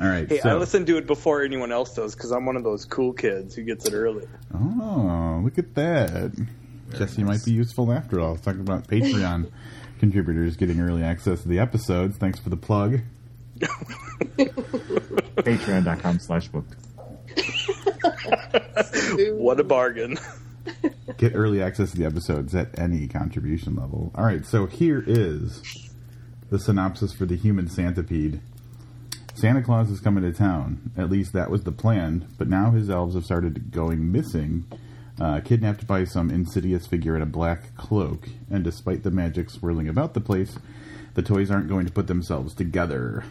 All 0.00 0.08
right. 0.08 0.28
Hey, 0.28 0.40
so, 0.40 0.50
I 0.50 0.54
listen 0.54 0.86
to 0.86 0.96
it 0.96 1.06
before 1.06 1.42
anyone 1.42 1.70
else 1.70 1.94
does 1.94 2.14
because 2.14 2.32
I'm 2.32 2.46
one 2.46 2.56
of 2.56 2.64
those 2.64 2.84
cool 2.84 3.12
kids 3.12 3.54
who 3.54 3.62
gets 3.62 3.86
it 3.86 3.94
early. 3.94 4.26
Oh, 4.52 5.40
look 5.44 5.58
at 5.58 5.74
that. 5.74 6.32
Jesse 6.96 7.24
might 7.24 7.44
be 7.44 7.52
useful 7.52 7.92
after 7.92 8.20
all. 8.20 8.36
Talking 8.36 8.60
about 8.60 8.86
Patreon 8.88 9.50
contributors 9.98 10.56
getting 10.56 10.80
early 10.80 11.02
access 11.02 11.42
to 11.42 11.48
the 11.48 11.58
episodes. 11.58 12.16
Thanks 12.16 12.38
for 12.38 12.50
the 12.50 12.56
plug. 12.56 13.00
Patreon.com 15.38 16.18
slash 16.20 16.48
booked. 16.48 16.74
What 19.32 19.60
a 19.60 19.64
bargain! 19.64 20.18
Get 21.18 21.34
early 21.34 21.62
access 21.62 21.92
to 21.92 21.96
the 21.96 22.04
episodes 22.04 22.54
at 22.54 22.76
any 22.78 23.06
contribution 23.06 23.76
level. 23.76 24.10
All 24.14 24.24
right, 24.24 24.44
so 24.44 24.66
here 24.66 25.02
is 25.06 25.62
the 26.50 26.58
synopsis 26.58 27.12
for 27.12 27.26
the 27.26 27.36
human 27.36 27.68
centipede. 27.68 28.40
Santa 29.34 29.62
Claus 29.62 29.90
is 29.90 30.00
coming 30.00 30.24
to 30.24 30.32
town. 30.32 30.92
At 30.96 31.10
least 31.10 31.32
that 31.32 31.50
was 31.50 31.64
the 31.64 31.72
plan, 31.72 32.26
but 32.38 32.48
now 32.48 32.70
his 32.70 32.88
elves 32.90 33.14
have 33.14 33.24
started 33.24 33.70
going 33.70 34.10
missing, 34.10 34.64
uh, 35.20 35.40
kidnapped 35.40 35.86
by 35.86 36.04
some 36.04 36.30
insidious 36.30 36.86
figure 36.86 37.16
in 37.16 37.22
a 37.22 37.26
black 37.26 37.74
cloak. 37.76 38.28
And 38.50 38.64
despite 38.64 39.02
the 39.02 39.10
magic 39.10 39.50
swirling 39.50 39.88
about 39.88 40.14
the 40.14 40.20
place, 40.20 40.56
the 41.14 41.22
toys 41.22 41.50
aren't 41.50 41.68
going 41.68 41.86
to 41.86 41.92
put 41.92 42.06
themselves 42.06 42.54
together. 42.54 43.24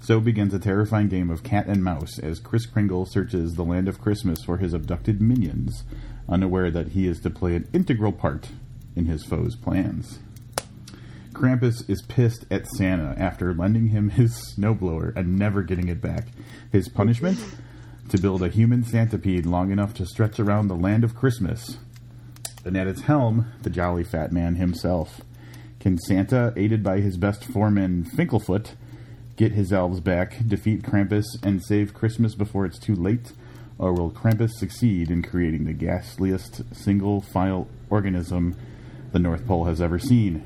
So 0.00 0.20
begins 0.20 0.52
a 0.52 0.58
terrifying 0.58 1.08
game 1.08 1.30
of 1.30 1.42
cat 1.42 1.66
and 1.66 1.82
mouse 1.82 2.18
as 2.18 2.38
Kris 2.38 2.66
Kringle 2.66 3.06
searches 3.06 3.54
the 3.54 3.64
land 3.64 3.88
of 3.88 4.00
Christmas 4.00 4.42
for 4.44 4.58
his 4.58 4.74
abducted 4.74 5.22
minions, 5.22 5.84
unaware 6.28 6.70
that 6.70 6.88
he 6.88 7.06
is 7.06 7.20
to 7.20 7.30
play 7.30 7.56
an 7.56 7.68
integral 7.72 8.12
part 8.12 8.48
in 8.94 9.06
his 9.06 9.24
foe's 9.24 9.56
plans. 9.56 10.18
Krampus 11.32 11.88
is 11.88 12.02
pissed 12.02 12.44
at 12.50 12.66
Santa 12.66 13.14
after 13.18 13.54
lending 13.54 13.88
him 13.88 14.10
his 14.10 14.54
snowblower 14.54 15.16
and 15.16 15.38
never 15.38 15.62
getting 15.62 15.88
it 15.88 16.00
back. 16.00 16.28
His 16.70 16.88
punishment? 16.88 17.38
To 18.10 18.18
build 18.18 18.42
a 18.42 18.48
human 18.48 18.84
centipede 18.84 19.46
long 19.46 19.70
enough 19.72 19.94
to 19.94 20.06
stretch 20.06 20.38
around 20.38 20.68
the 20.68 20.76
land 20.76 21.04
of 21.04 21.16
Christmas. 21.16 21.78
And 22.64 22.76
at 22.76 22.86
its 22.86 23.02
helm, 23.02 23.46
the 23.62 23.70
jolly 23.70 24.04
fat 24.04 24.32
man 24.32 24.56
himself. 24.56 25.22
Can 25.80 25.98
Santa, 25.98 26.52
aided 26.56 26.82
by 26.82 27.00
his 27.00 27.16
best 27.16 27.44
foreman 27.44 28.04
Finklefoot, 28.04 28.70
get 29.36 29.52
his 29.52 29.72
elves 29.72 30.00
back, 30.00 30.38
defeat 30.46 30.82
Krampus, 30.82 31.24
and 31.42 31.62
save 31.62 31.92
Christmas 31.92 32.34
before 32.34 32.64
it's 32.64 32.78
too 32.78 32.94
late? 32.94 33.32
Or 33.78 33.92
will 33.92 34.10
Krampus 34.10 34.52
succeed 34.52 35.10
in 35.10 35.22
creating 35.22 35.64
the 35.64 35.72
ghastliest 35.72 36.62
single 36.74 37.20
file 37.20 37.68
organism 37.90 38.56
the 39.12 39.18
North 39.18 39.46
Pole 39.46 39.64
has 39.64 39.80
ever 39.80 39.98
seen? 39.98 40.44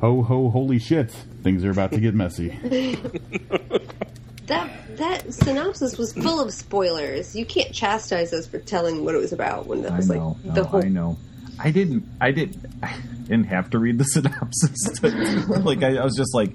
Ho 0.00 0.22
ho 0.22 0.50
holy 0.50 0.78
shit! 0.78 1.10
Things 1.42 1.64
are 1.64 1.70
about 1.70 1.92
to 1.92 2.00
get 2.00 2.14
messy. 2.14 2.58
That 4.46 4.96
that 4.98 5.32
synopsis 5.32 5.96
was 5.96 6.12
full 6.12 6.40
of 6.40 6.52
spoilers. 6.52 7.34
You 7.34 7.46
can't 7.46 7.72
chastise 7.72 8.32
us 8.32 8.46
for 8.46 8.58
telling 8.58 9.04
what 9.04 9.14
it 9.14 9.18
was 9.18 9.32
about 9.32 9.66
when 9.66 9.82
that 9.82 9.92
I 9.92 9.96
was 9.96 10.08
know. 10.08 10.28
like 10.28 10.44
no, 10.44 10.52
the 10.52 10.64
whole. 10.64 10.84
I 10.84 10.88
know. 10.88 11.18
I 11.58 11.70
didn't. 11.70 12.06
I 12.20 12.30
didn't. 12.32 12.66
I 12.82 12.94
didn't 13.22 13.46
have 13.46 13.70
to 13.70 13.78
read 13.78 13.98
the 13.98 14.04
synopsis. 14.04 15.02
like 15.64 15.82
I, 15.82 15.96
I 15.96 16.04
was 16.04 16.16
just 16.16 16.34
like, 16.34 16.50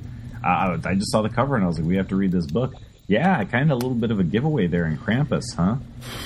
uh, 0.45 0.77
I 0.85 0.95
just 0.95 1.11
saw 1.11 1.21
the 1.21 1.29
cover 1.29 1.55
and 1.55 1.63
I 1.63 1.67
was 1.67 1.79
like, 1.79 1.87
we 1.87 1.95
have 1.97 2.09
to 2.09 2.15
read 2.15 2.31
this 2.31 2.45
book. 2.45 2.73
Yeah, 3.07 3.43
kind 3.45 3.71
of 3.71 3.77
a 3.77 3.79
little 3.79 3.95
bit 3.95 4.11
of 4.11 4.19
a 4.19 4.23
giveaway 4.23 4.67
there 4.67 4.85
in 4.85 4.95
Krampus, 4.95 5.55
huh? 5.57 5.77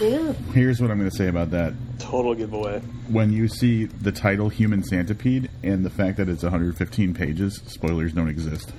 Yeah, 0.02 0.34
Here's 0.54 0.82
what 0.82 0.92
I'm 0.92 0.98
going 0.98 1.10
to 1.10 1.16
say 1.16 1.30
about 1.30 1.52
that. 1.52 1.74
Total 1.98 2.36
giveaway. 2.36 2.80
When 3.08 3.32
you 3.32 3.48
see 3.48 3.86
the 3.86 4.12
title 4.12 4.50
Human 4.50 4.84
Centipede 4.84 5.50
and 5.64 5.86
the 5.86 5.90
fact 5.90 6.18
that 6.18 6.28
it's 6.28 6.44
115 6.44 7.14
pages, 7.14 7.62
spoilers 7.68 8.12
don't 8.12 8.28
exist. 8.28 8.74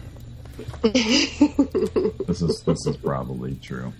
This 2.26 2.40
is 2.42 2.62
this 2.62 2.86
is 2.86 2.96
probably 2.96 3.54
true. 3.56 3.92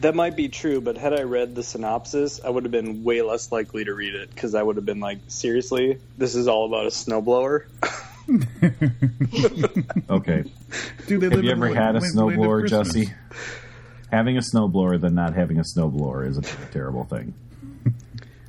That 0.00 0.14
might 0.14 0.36
be 0.36 0.48
true, 0.48 0.80
but 0.80 0.96
had 0.98 1.12
I 1.14 1.22
read 1.22 1.54
the 1.54 1.62
synopsis, 1.62 2.40
I 2.44 2.50
would 2.50 2.64
have 2.64 2.70
been 2.70 3.02
way 3.02 3.22
less 3.22 3.50
likely 3.50 3.84
to 3.84 3.94
read 3.94 4.14
it 4.14 4.28
because 4.30 4.54
I 4.54 4.62
would 4.62 4.76
have 4.76 4.84
been 4.84 5.00
like, 5.00 5.18
seriously, 5.28 5.98
this 6.18 6.34
is 6.34 6.48
all 6.48 6.66
about 6.66 6.84
a 6.86 6.90
snowblower. 6.90 7.64
Okay. 10.10 10.44
Do 11.06 11.18
they 11.18 11.26
Have 11.26 11.34
live 11.36 11.44
you 11.44 11.50
ever 11.52 11.68
had 11.68 11.94
a 11.96 12.00
land- 12.00 12.14
land 12.16 12.38
snowblower, 12.38 12.68
Jesse? 12.68 13.12
Having 14.10 14.36
a 14.38 14.40
snowblower 14.40 15.00
than 15.00 15.14
not 15.14 15.34
having 15.34 15.58
a 15.58 15.62
snowblower 15.62 16.26
is 16.28 16.36
a 16.38 16.42
terrible 16.72 17.04
thing. 17.04 17.34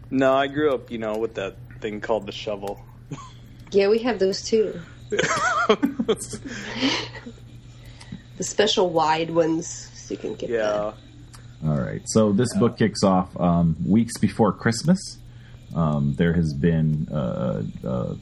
No, 0.09 0.33
I 0.33 0.47
grew 0.47 0.73
up, 0.73 0.89
you 0.89 0.99
know, 0.99 1.17
with 1.17 1.33
that 1.35 1.57
thing 1.81 1.99
called 1.99 2.25
the 2.27 2.31
shovel. 2.31 2.79
yeah, 3.71 3.89
we 3.89 3.99
have 3.99 4.19
those 4.19 4.41
too. 4.41 4.79
The 8.37 8.43
special 8.43 8.89
wide 8.89 9.31
ones, 9.31 9.89
so 9.93 10.13
you 10.13 10.17
can 10.17 10.35
get 10.35 10.49
Yeah. 10.49 10.93
All 11.65 11.79
right. 11.79 12.01
So 12.05 12.31
this 12.31 12.53
book 12.55 12.77
kicks 12.77 13.03
off 13.03 13.35
um, 13.39 13.75
weeks 13.85 14.17
before 14.19 14.53
Christmas. 14.53 14.99
Um, 15.75 16.13
there 16.15 16.33
has 16.33 16.53
been, 16.53 17.07
uh, 17.11 17.63
uh, 17.83 18.15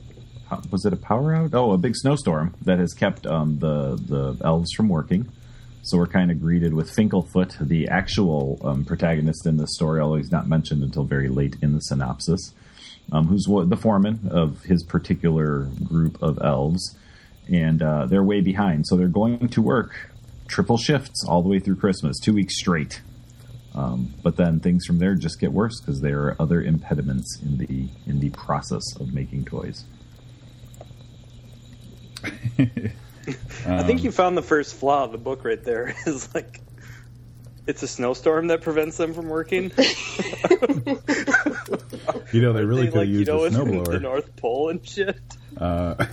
was 0.71 0.85
it 0.85 0.93
a 0.93 0.97
power 0.97 1.33
out? 1.33 1.53
Oh, 1.53 1.71
a 1.71 1.77
big 1.77 1.95
snowstorm 1.95 2.55
that 2.61 2.79
has 2.79 2.93
kept 2.93 3.27
um, 3.27 3.59
the 3.59 3.95
the 3.97 4.37
elves 4.43 4.71
from 4.73 4.89
working. 4.89 5.29
So 5.83 5.97
we're 5.97 6.07
kind 6.07 6.31
of 6.31 6.41
greeted 6.41 6.73
with 6.73 6.89
Finklefoot, 6.95 7.67
the 7.67 7.87
actual 7.89 8.59
um, 8.63 8.85
protagonist 8.85 9.45
in 9.45 9.57
the 9.57 9.67
story, 9.67 10.01
although 10.01 10.15
he's 10.15 10.31
not 10.31 10.47
mentioned 10.47 10.81
until 10.81 11.03
very 11.03 11.29
late 11.29 11.57
in 11.61 11.73
the 11.73 11.79
synopsis, 11.79 12.55
um, 13.11 13.27
who's 13.27 13.45
the 13.45 13.77
foreman 13.77 14.27
of 14.31 14.63
his 14.63 14.83
particular 14.83 15.65
group 15.83 16.19
of 16.23 16.39
elves, 16.43 16.97
and 17.51 17.81
uh, 17.81 18.05
they're 18.05 18.23
way 18.23 18.41
behind. 18.41 18.87
So 18.87 18.95
they're 18.95 19.07
going 19.07 19.49
to 19.49 19.61
work 19.61 20.11
triple 20.47 20.77
shifts 20.77 21.25
all 21.27 21.41
the 21.41 21.49
way 21.49 21.59
through 21.59 21.75
Christmas, 21.77 22.19
two 22.19 22.33
weeks 22.33 22.57
straight. 22.57 23.01
Um, 23.73 24.13
but 24.23 24.37
then 24.37 24.59
things 24.59 24.85
from 24.85 24.99
there 24.99 25.15
just 25.15 25.39
get 25.39 25.51
worse 25.51 25.81
because 25.81 26.01
there 26.01 26.21
are 26.27 26.35
other 26.39 26.61
impediments 26.61 27.39
in 27.41 27.57
the 27.57 27.89
in 28.05 28.21
the 28.21 28.29
process 28.29 28.95
of 28.99 29.13
making 29.13 29.45
toys. 29.45 29.83
I 33.67 33.83
think 33.83 34.03
you 34.03 34.11
found 34.11 34.37
the 34.37 34.41
first 34.43 34.75
flaw 34.75 35.03
of 35.03 35.11
the 35.11 35.17
book 35.17 35.43
right 35.43 35.61
there. 35.61 35.93
Is 36.05 36.33
like, 36.33 36.61
it's 37.67 37.83
a 37.83 37.87
snowstorm 37.87 38.47
that 38.47 38.61
prevents 38.61 38.97
them 38.97 39.13
from 39.13 39.27
working. 39.27 39.71
You 42.31 42.41
know, 42.41 42.53
they 42.53 42.65
really 42.65 42.87
They, 42.87 42.91
could 42.91 42.99
have 42.99 43.07
like, 43.07 43.09
you 43.09 43.25
know, 43.25 43.43
a 43.43 43.45
in 43.45 43.53
the 43.53 43.59
snowblower. 43.59 44.01
North 44.01 44.35
Pole 44.35 44.69
and 44.69 44.87
shit. 44.87 45.17
Uh, 45.57 46.05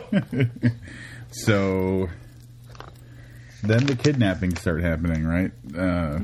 so 1.32 2.08
then 3.62 3.86
the 3.86 3.96
kidnappings 3.96 4.60
start 4.60 4.82
happening, 4.82 5.24
right? 5.26 5.50
Uh, 5.76 6.20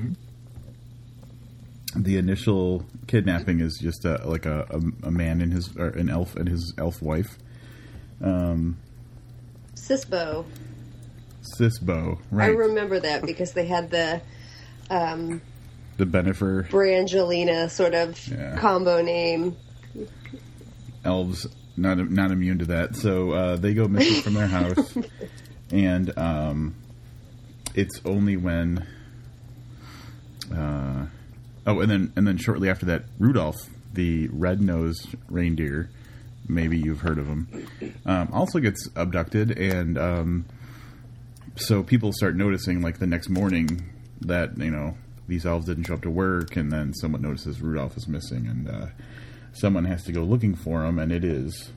the 1.96 2.16
initial 2.16 2.86
kidnapping 3.06 3.60
is 3.60 3.78
just 3.80 4.04
a, 4.04 4.16
like 4.26 4.46
a, 4.46 4.66
a, 4.70 5.06
a 5.08 5.10
man 5.10 5.40
and 5.40 5.52
his 5.52 5.76
or 5.76 5.88
an 5.88 6.08
elf 6.08 6.36
and 6.36 6.48
his 6.48 6.72
elf 6.78 7.02
wife, 7.02 7.36
um, 8.22 8.76
Sisbo. 9.74 10.44
Sisbo, 11.58 12.18
right? 12.30 12.50
I 12.50 12.52
remember 12.52 13.00
that 13.00 13.26
because 13.26 13.52
they 13.52 13.66
had 13.66 13.90
the 13.90 14.22
um, 14.90 15.42
the 15.98 16.06
Bennifer 16.06 16.68
Brangelina 16.68 17.68
sort 17.68 17.94
of 17.94 18.26
Yeah. 18.28 18.56
combo 18.58 19.02
name. 19.02 19.56
elves 21.04 21.46
not 21.76 21.98
not 22.10 22.30
immune 22.30 22.58
to 22.58 22.64
that. 22.66 22.96
So 22.96 23.32
uh, 23.32 23.56
they 23.56 23.74
go 23.74 23.88
missing 23.88 24.22
from 24.22 24.34
their 24.34 24.46
house, 24.48 24.96
and 25.70 26.16
um, 26.18 26.74
it's 27.74 28.00
only 28.04 28.36
when. 28.36 28.86
Uh, 30.54 31.06
oh, 31.66 31.80
and 31.80 31.90
then 31.90 32.12
and 32.16 32.26
then 32.26 32.36
shortly 32.36 32.68
after 32.68 32.86
that, 32.86 33.04
Rudolph, 33.18 33.68
the 33.92 34.28
red-nosed 34.28 35.14
reindeer, 35.28 35.88
maybe 36.46 36.78
you've 36.78 37.00
heard 37.00 37.18
of 37.18 37.26
him, 37.26 37.66
um, 38.04 38.28
also 38.32 38.58
gets 38.58 38.88
abducted, 38.96 39.58
and 39.58 39.96
um, 39.96 40.44
so 41.56 41.82
people 41.82 42.12
start 42.12 42.36
noticing, 42.36 42.82
like 42.82 42.98
the 42.98 43.06
next 43.06 43.28
morning, 43.28 43.90
that 44.20 44.58
you 44.58 44.70
know 44.70 44.96
these 45.28 45.46
elves 45.46 45.66
didn't 45.66 45.84
show 45.84 45.94
up 45.94 46.02
to 46.02 46.10
work, 46.10 46.56
and 46.56 46.70
then 46.70 46.92
someone 46.94 47.22
notices 47.22 47.60
Rudolph 47.60 47.96
is 47.96 48.08
missing, 48.08 48.46
and 48.46 48.68
uh, 48.68 48.86
someone 49.52 49.84
has 49.84 50.04
to 50.04 50.12
go 50.12 50.22
looking 50.22 50.54
for 50.54 50.84
him, 50.84 50.98
and 50.98 51.12
it 51.12 51.24
is 51.24 51.70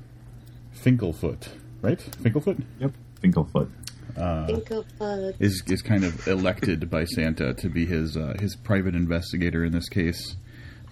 Finklefoot, 0.75 1.49
right? 1.81 1.99
Finklefoot 1.99 2.63
Yep, 2.79 2.91
Finklefoot. 3.21 3.69
Think 4.15 4.71
of 4.71 4.85
uh, 5.01 5.31
is 5.39 5.61
is 5.67 5.81
kind 5.81 6.05
of 6.05 6.27
elected 6.27 6.89
by 6.89 7.03
Santa 7.03 7.53
to 7.55 7.69
be 7.69 7.85
his 7.85 8.15
uh, 8.15 8.35
his 8.39 8.55
private 8.55 8.95
investigator 8.95 9.65
in 9.65 9.73
this 9.73 9.89
case. 9.89 10.35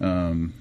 Um, 0.00 0.52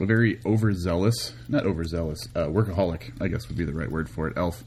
a 0.00 0.06
very 0.06 0.40
overzealous, 0.44 1.32
not 1.48 1.64
overzealous, 1.64 2.26
uh, 2.34 2.46
workaholic, 2.46 3.12
I 3.20 3.28
guess 3.28 3.48
would 3.48 3.56
be 3.56 3.64
the 3.64 3.72
right 3.72 3.90
word 3.90 4.10
for 4.10 4.26
it. 4.28 4.36
Elf, 4.36 4.62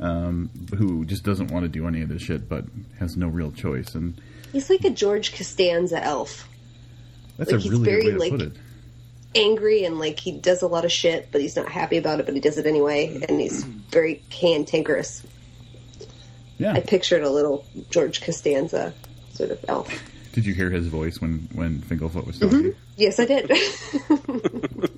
um, 0.00 0.50
who 0.76 1.04
just 1.04 1.24
doesn't 1.24 1.50
want 1.52 1.64
to 1.64 1.68
do 1.68 1.86
any 1.86 2.02
of 2.02 2.08
this 2.08 2.22
shit, 2.22 2.48
but 2.48 2.64
has 2.98 3.16
no 3.16 3.28
real 3.28 3.52
choice. 3.52 3.94
And 3.94 4.20
he's 4.52 4.70
like 4.70 4.84
a 4.84 4.90
George 4.90 5.36
Costanza 5.36 6.02
elf. 6.02 6.48
That's 7.36 7.52
like 7.52 7.60
a 7.60 7.62
he's 7.62 7.70
really 7.70 7.84
very 7.84 8.02
good 8.02 8.18
way 8.18 8.30
to 8.30 8.34
like 8.36 8.40
put 8.40 8.56
it. 8.56 8.62
Angry 9.34 9.84
and 9.84 9.98
like 9.98 10.18
he 10.18 10.32
does 10.32 10.62
a 10.62 10.66
lot 10.66 10.84
of 10.84 10.92
shit, 10.92 11.28
but 11.32 11.40
he's 11.40 11.56
not 11.56 11.68
happy 11.68 11.96
about 11.96 12.20
it, 12.20 12.26
but 12.26 12.34
he 12.34 12.40
does 12.40 12.58
it 12.58 12.66
anyway, 12.66 13.20
and 13.28 13.40
he's 13.40 13.64
very 13.64 14.22
cantankerous. 14.30 15.22
Yeah. 16.58 16.72
I 16.72 16.80
pictured 16.80 17.22
a 17.22 17.30
little 17.30 17.64
George 17.90 18.22
Costanza 18.22 18.94
sort 19.32 19.50
of 19.50 19.64
elf. 19.68 19.90
Did 20.32 20.46
you 20.46 20.54
hear 20.54 20.70
his 20.70 20.86
voice 20.86 21.20
when 21.20 21.48
when 21.54 21.80
Finklefoot 21.80 22.26
was 22.26 22.38
Mm-hmm. 22.38 22.70
Yes, 22.96 23.20
I 23.20 23.24
did. 23.24 23.50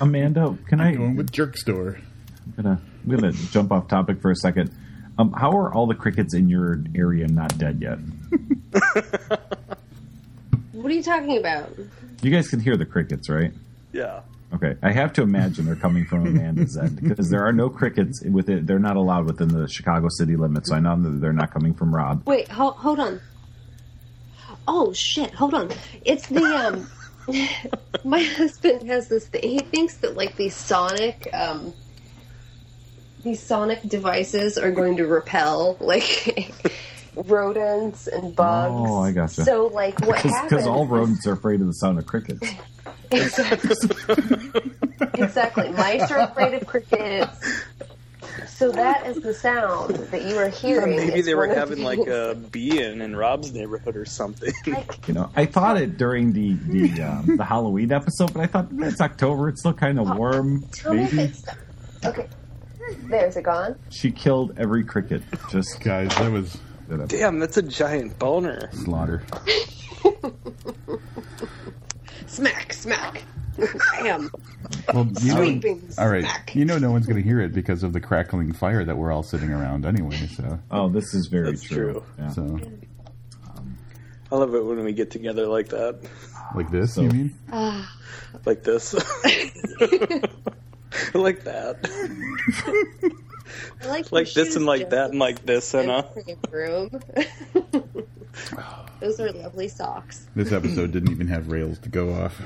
Amanda, 0.00 0.56
can 0.66 0.80
I? 0.80 0.94
Going 0.94 1.16
with 1.16 1.32
Jerk 1.32 1.56
Store. 1.56 1.98
I'm 2.44 2.62
gonna 2.62 2.80
I'm 3.04 3.10
gonna 3.10 3.32
jump 3.32 3.72
off 3.72 3.88
topic 3.88 4.20
for 4.20 4.30
a 4.30 4.36
second. 4.36 4.74
Um, 5.18 5.32
how 5.32 5.50
are 5.52 5.72
all 5.72 5.86
the 5.86 5.94
crickets 5.94 6.34
in 6.34 6.48
your 6.48 6.82
area 6.94 7.28
not 7.28 7.56
dead 7.58 7.80
yet? 7.80 7.98
what 10.82 10.90
are 10.90 10.94
you 10.94 11.02
talking 11.02 11.38
about? 11.38 11.70
You 12.22 12.30
guys 12.30 12.48
can 12.48 12.60
hear 12.60 12.76
the 12.76 12.86
crickets, 12.86 13.28
right? 13.28 13.52
Yeah. 13.92 14.20
Okay, 14.54 14.76
I 14.82 14.92
have 14.92 15.14
to 15.14 15.22
imagine 15.22 15.64
they're 15.64 15.76
coming 15.76 16.04
from 16.04 16.26
Amanda's 16.26 16.76
end 16.76 17.00
because 17.02 17.30
there 17.30 17.46
are 17.46 17.52
no 17.52 17.70
crickets 17.70 18.22
with 18.22 18.50
it. 18.50 18.66
They're 18.66 18.78
not 18.78 18.96
allowed 18.96 19.24
within 19.24 19.48
the 19.48 19.66
Chicago 19.66 20.08
city 20.10 20.36
limits, 20.36 20.68
so 20.68 20.76
I 20.76 20.80
know 20.80 21.00
that 21.00 21.20
they're 21.20 21.32
not 21.32 21.52
coming 21.54 21.72
from 21.72 21.94
Rob. 21.94 22.26
Wait, 22.26 22.48
ho- 22.48 22.72
hold 22.72 23.00
on. 23.00 23.20
Oh 24.68 24.92
shit! 24.92 25.32
Hold 25.34 25.54
on. 25.54 25.70
It's 26.04 26.26
the 26.28 26.44
um. 26.44 26.90
my 28.04 28.22
husband 28.22 28.88
has 28.88 29.08
this 29.08 29.26
thing. 29.26 29.42
He 29.42 29.58
thinks 29.60 29.96
that 29.98 30.16
like 30.16 30.36
these 30.36 30.54
sonic 30.54 31.28
um. 31.32 31.72
These 33.24 33.40
sonic 33.40 33.82
devices 33.82 34.58
are 34.58 34.72
going 34.72 34.96
to 34.98 35.06
repel 35.06 35.76
like 35.80 36.52
rodents 37.14 38.06
and 38.06 38.34
bugs. 38.34 38.74
Oh, 38.74 39.00
I 39.02 39.12
gotcha. 39.12 39.44
So 39.44 39.66
like 39.66 40.00
what 40.06 40.16
happens? 40.18 40.42
Because 40.50 40.66
all 40.66 40.86
rodents 40.86 41.26
are 41.26 41.32
afraid 41.32 41.60
of 41.60 41.66
the 41.66 41.74
sound 41.74 41.98
of 41.98 42.06
crickets. 42.06 42.48
Exactly. 43.10 43.76
exactly. 45.14 45.68
Mice 45.70 46.10
are 46.10 46.18
afraid 46.20 46.54
of 46.54 46.66
crickets. 46.66 47.64
So 48.46 48.70
that 48.72 49.06
is 49.06 49.16
the 49.22 49.34
sound 49.34 49.94
that 49.96 50.22
you 50.24 50.36
are 50.38 50.48
hearing. 50.48 50.96
Maybe 50.96 51.18
It's 51.18 51.26
they 51.26 51.34
were 51.34 51.48
having 51.48 51.78
the 51.80 51.84
like 51.84 52.06
a 52.06 52.34
bee-in 52.34 53.02
in 53.02 53.14
Rob's 53.14 53.52
neighborhood 53.52 53.96
or 53.96 54.04
something. 54.06 54.52
like 54.66 55.06
You 55.08 55.14
know, 55.14 55.30
I 55.36 55.44
thought 55.46 55.76
it 55.76 55.98
during 55.98 56.32
the 56.32 56.54
the 56.54 57.02
um, 57.02 57.36
the 57.36 57.44
Halloween 57.44 57.92
episode, 57.92 58.32
but 58.32 58.40
I 58.40 58.46
thought 58.46 58.68
it's 58.72 59.00
October. 59.00 59.48
It's 59.48 59.60
still 59.60 59.74
kind 59.74 59.98
of 60.00 60.16
warm. 60.16 60.62
Tell 60.72 60.94
me 60.94 61.02
if 61.02 61.12
Maybe 61.12 61.28
it's 61.32 61.44
okay. 62.06 62.28
There's 63.04 63.36
it 63.36 63.42
gone. 63.42 63.76
she 63.90 64.10
killed 64.10 64.54
every 64.58 64.84
cricket. 64.84 65.22
Just 65.50 65.80
Guys, 65.80 66.08
that 66.16 66.30
was 66.32 66.56
Damn, 67.08 67.38
that's 67.38 67.56
a 67.56 67.62
giant 67.62 68.18
boner. 68.18 68.70
slaughter. 68.72 69.22
Smack, 72.26 72.72
smack. 72.72 73.22
Bam. 74.00 74.30
Well, 74.94 75.06
you 75.20 75.34
know, 75.34 75.36
Sweeping 75.36 75.82
all 75.98 76.08
right. 76.08 76.24
smack. 76.24 76.54
You 76.54 76.64
know, 76.64 76.78
no 76.78 76.90
one's 76.90 77.06
going 77.06 77.22
to 77.22 77.28
hear 77.28 77.40
it 77.40 77.52
because 77.52 77.82
of 77.82 77.92
the 77.92 78.00
crackling 78.00 78.52
fire 78.52 78.84
that 78.84 78.96
we're 78.96 79.12
all 79.12 79.22
sitting 79.22 79.50
around 79.50 79.84
anyway. 79.84 80.16
So, 80.36 80.58
oh, 80.70 80.88
this 80.88 81.12
is 81.14 81.26
very 81.26 81.50
That's 81.50 81.62
true. 81.62 81.92
true. 81.92 82.04
Yeah. 82.18 82.28
so 82.30 82.60
I 84.30 84.36
love 84.36 84.54
it 84.54 84.64
when 84.64 84.82
we 84.84 84.92
get 84.92 85.10
together 85.10 85.46
like 85.46 85.68
that, 85.68 85.98
like 86.54 86.70
this, 86.70 86.94
So- 86.94 87.02
you 87.02 87.10
mean? 87.10 87.34
Ah, 87.52 87.94
like 88.46 88.62
this, 88.62 88.94
like 91.14 91.44
that, 91.44 91.78
I 91.84 93.10
like, 93.84 94.12
like 94.12 94.32
this, 94.32 94.56
and 94.56 94.66
like 94.66 94.90
that, 94.90 95.10
and 95.10 95.18
like 95.18 95.44
this, 95.44 95.74
and 95.74 95.90
uh. 95.90 96.02
Pretty 96.02 96.36
room. 96.50 96.90
Those 99.00 99.20
are 99.20 99.32
lovely 99.32 99.68
socks. 99.68 100.26
This 100.34 100.52
episode 100.52 100.92
didn't 100.92 101.10
even 101.10 101.28
have 101.28 101.48
rails 101.50 101.78
to 101.80 101.88
go 101.88 102.12
off. 102.14 102.40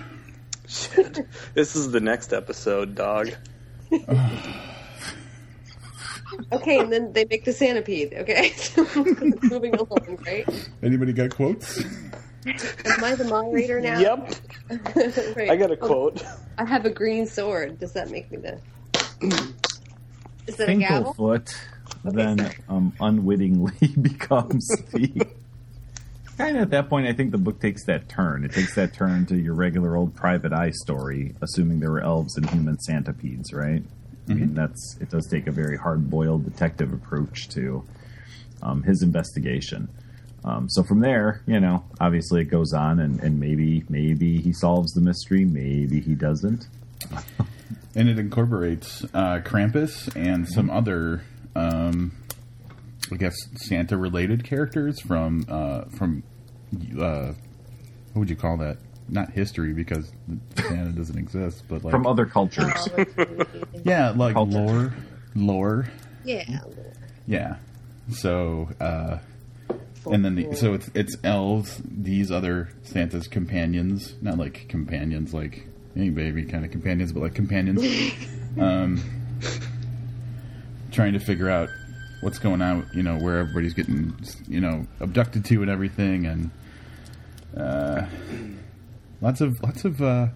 Shit. 0.66 1.20
This 1.54 1.76
is 1.76 1.92
the 1.92 2.00
next 2.00 2.32
episode, 2.32 2.94
dog. 2.94 3.30
Okay, 6.52 6.78
and 6.80 6.92
then 6.92 7.12
they 7.12 7.24
make 7.24 7.44
the 7.44 7.52
centipede. 7.52 8.12
Okay, 8.12 8.50
so 8.50 8.84
moving 9.42 9.74
along, 9.74 10.18
right? 10.26 10.70
Anybody 10.82 11.12
got 11.12 11.30
quotes? 11.34 11.82
Am 12.44 13.04
I 13.04 13.14
the 13.14 13.24
moderator 13.24 13.80
now? 13.80 13.98
Yep, 13.98 14.34
Right. 15.36 15.50
I 15.50 15.56
got 15.56 15.70
a 15.70 15.76
quote. 15.76 16.22
I 16.58 16.64
have 16.64 16.84
a 16.84 16.90
green 16.90 17.26
sword. 17.26 17.78
Does 17.78 17.92
that 17.92 18.10
make 18.10 18.30
me 18.30 18.38
the? 18.38 19.52
Is 20.46 20.56
that 20.56 20.68
a 20.68 20.74
gavel? 20.74 21.14
Finklefoot 21.14 21.54
then 22.04 22.50
um, 22.68 22.92
unwittingly 23.00 23.88
becomes 24.00 24.66
the. 24.92 25.26
Kind 26.38 26.58
of 26.58 26.64
at 26.64 26.70
that 26.72 26.90
point, 26.90 27.06
I 27.06 27.14
think 27.14 27.30
the 27.30 27.38
book 27.38 27.62
takes 27.62 27.86
that 27.86 28.10
turn. 28.10 28.44
It 28.44 28.52
takes 28.52 28.74
that 28.74 28.92
turn 28.92 29.24
to 29.26 29.36
your 29.36 29.54
regular 29.54 29.96
old 29.96 30.14
private 30.14 30.52
eye 30.52 30.70
story, 30.70 31.34
assuming 31.40 31.80
there 31.80 31.90
were 31.90 32.02
elves 32.02 32.36
and 32.36 32.48
human 32.50 32.78
centipedes, 32.78 33.54
right? 33.54 33.82
I 34.28 34.34
mean, 34.34 34.52
that's 34.52 34.98
it. 35.00 35.08
Does 35.08 35.26
take 35.28 35.46
a 35.46 35.50
very 35.50 35.78
hard-boiled 35.78 36.44
detective 36.44 36.92
approach 36.92 37.48
to 37.50 37.84
um, 38.60 38.82
his 38.82 39.02
investigation. 39.02 39.88
Um, 40.44 40.68
so 40.68 40.82
from 40.82 41.00
there, 41.00 41.40
you 41.46 41.58
know, 41.58 41.84
obviously 42.02 42.42
it 42.42 42.50
goes 42.50 42.74
on, 42.74 43.00
and, 43.00 43.18
and 43.20 43.40
maybe 43.40 43.84
maybe 43.88 44.38
he 44.38 44.52
solves 44.52 44.92
the 44.92 45.00
mystery, 45.00 45.46
maybe 45.46 46.00
he 46.00 46.14
doesn't. 46.14 46.66
And 47.96 48.08
it 48.10 48.18
incorporates 48.18 49.02
uh, 49.14 49.40
Krampus 49.42 50.14
and 50.14 50.46
some 50.46 50.68
other, 50.68 51.22
um, 51.54 52.12
I 53.10 53.16
guess, 53.16 53.34
Santa-related 53.54 54.44
characters 54.44 55.00
from 55.00 55.46
uh, 55.48 55.86
from 55.96 56.22
uh, 57.00 57.32
what 58.12 58.20
would 58.20 58.30
you 58.30 58.36
call 58.36 58.58
that? 58.58 58.76
Not 59.08 59.30
history 59.30 59.72
because 59.72 60.12
Santa 60.56 60.92
doesn't 60.92 61.16
exist, 61.18 61.62
but 61.68 61.84
like 61.84 61.92
From 61.92 62.06
other 62.06 62.26
cultures, 62.26 62.88
yeah, 63.84 64.10
like 64.10 64.34
Culture. 64.34 64.58
lore, 64.58 64.94
lore, 65.34 65.88
yeah. 66.24 66.60
yeah. 67.26 67.56
So 68.10 68.68
uh, 68.80 69.18
and 70.10 70.24
then 70.24 70.34
the, 70.34 70.54
so 70.54 70.74
it's 70.74 70.90
it's 70.94 71.16
elves, 71.24 71.80
these 71.84 72.30
other 72.30 72.68
Santa's 72.82 73.28
companions, 73.28 74.14
not 74.20 74.38
like 74.38 74.68
companions 74.68 75.32
like 75.32 75.68
hey 75.96 76.10
baby 76.10 76.44
kind 76.44 76.64
of 76.64 76.70
companions, 76.70 77.12
but 77.12 77.22
like 77.22 77.34
companions. 77.34 77.82
um, 78.60 79.02
trying 80.92 81.14
to 81.14 81.18
figure 81.18 81.50
out 81.50 81.68
what's 82.20 82.38
going 82.38 82.62
on, 82.62 82.88
you 82.94 83.02
know, 83.02 83.18
where 83.18 83.38
everybody's 83.38 83.74
getting, 83.74 84.14
you 84.46 84.60
know, 84.60 84.86
abducted 85.00 85.44
to 85.46 85.62
and 85.62 85.70
everything, 85.70 86.26
and 86.26 86.50
uh, 87.56 88.06
lots 89.20 89.40
of 89.40 89.56
lots 89.62 89.84
of. 89.84 90.00
Uh, 90.00 90.28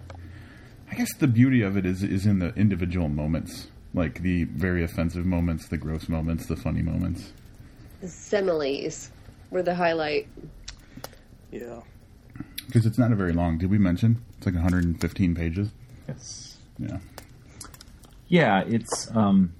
I 0.91 0.95
guess 0.95 1.13
the 1.19 1.27
beauty 1.27 1.61
of 1.61 1.77
it 1.77 1.85
is 1.85 2.03
is 2.03 2.25
in 2.25 2.39
the 2.39 2.53
individual 2.55 3.07
moments, 3.07 3.67
like 3.93 4.21
the 4.21 4.45
very 4.45 4.83
offensive 4.83 5.25
moments, 5.25 5.67
the 5.67 5.77
gross 5.77 6.09
moments, 6.09 6.47
the 6.47 6.57
funny 6.57 6.81
moments. 6.81 7.33
The 8.01 8.07
similes 8.07 9.11
were 9.51 9.61
the 9.61 9.75
highlight. 9.75 10.27
Yeah. 11.51 11.81
Because 12.65 12.85
it's 12.85 12.97
not 12.97 13.11
a 13.11 13.15
very 13.15 13.33
long. 13.33 13.57
Did 13.57 13.69
we 13.69 13.77
mention 13.77 14.23
it's 14.41 14.47
like 14.47 14.55
115 14.55 15.35
pages? 15.35 15.69
yes. 16.07 16.57
Yeah. 16.79 16.97
Yeah, 18.27 18.63
it's 18.65 19.15
um 19.15 19.53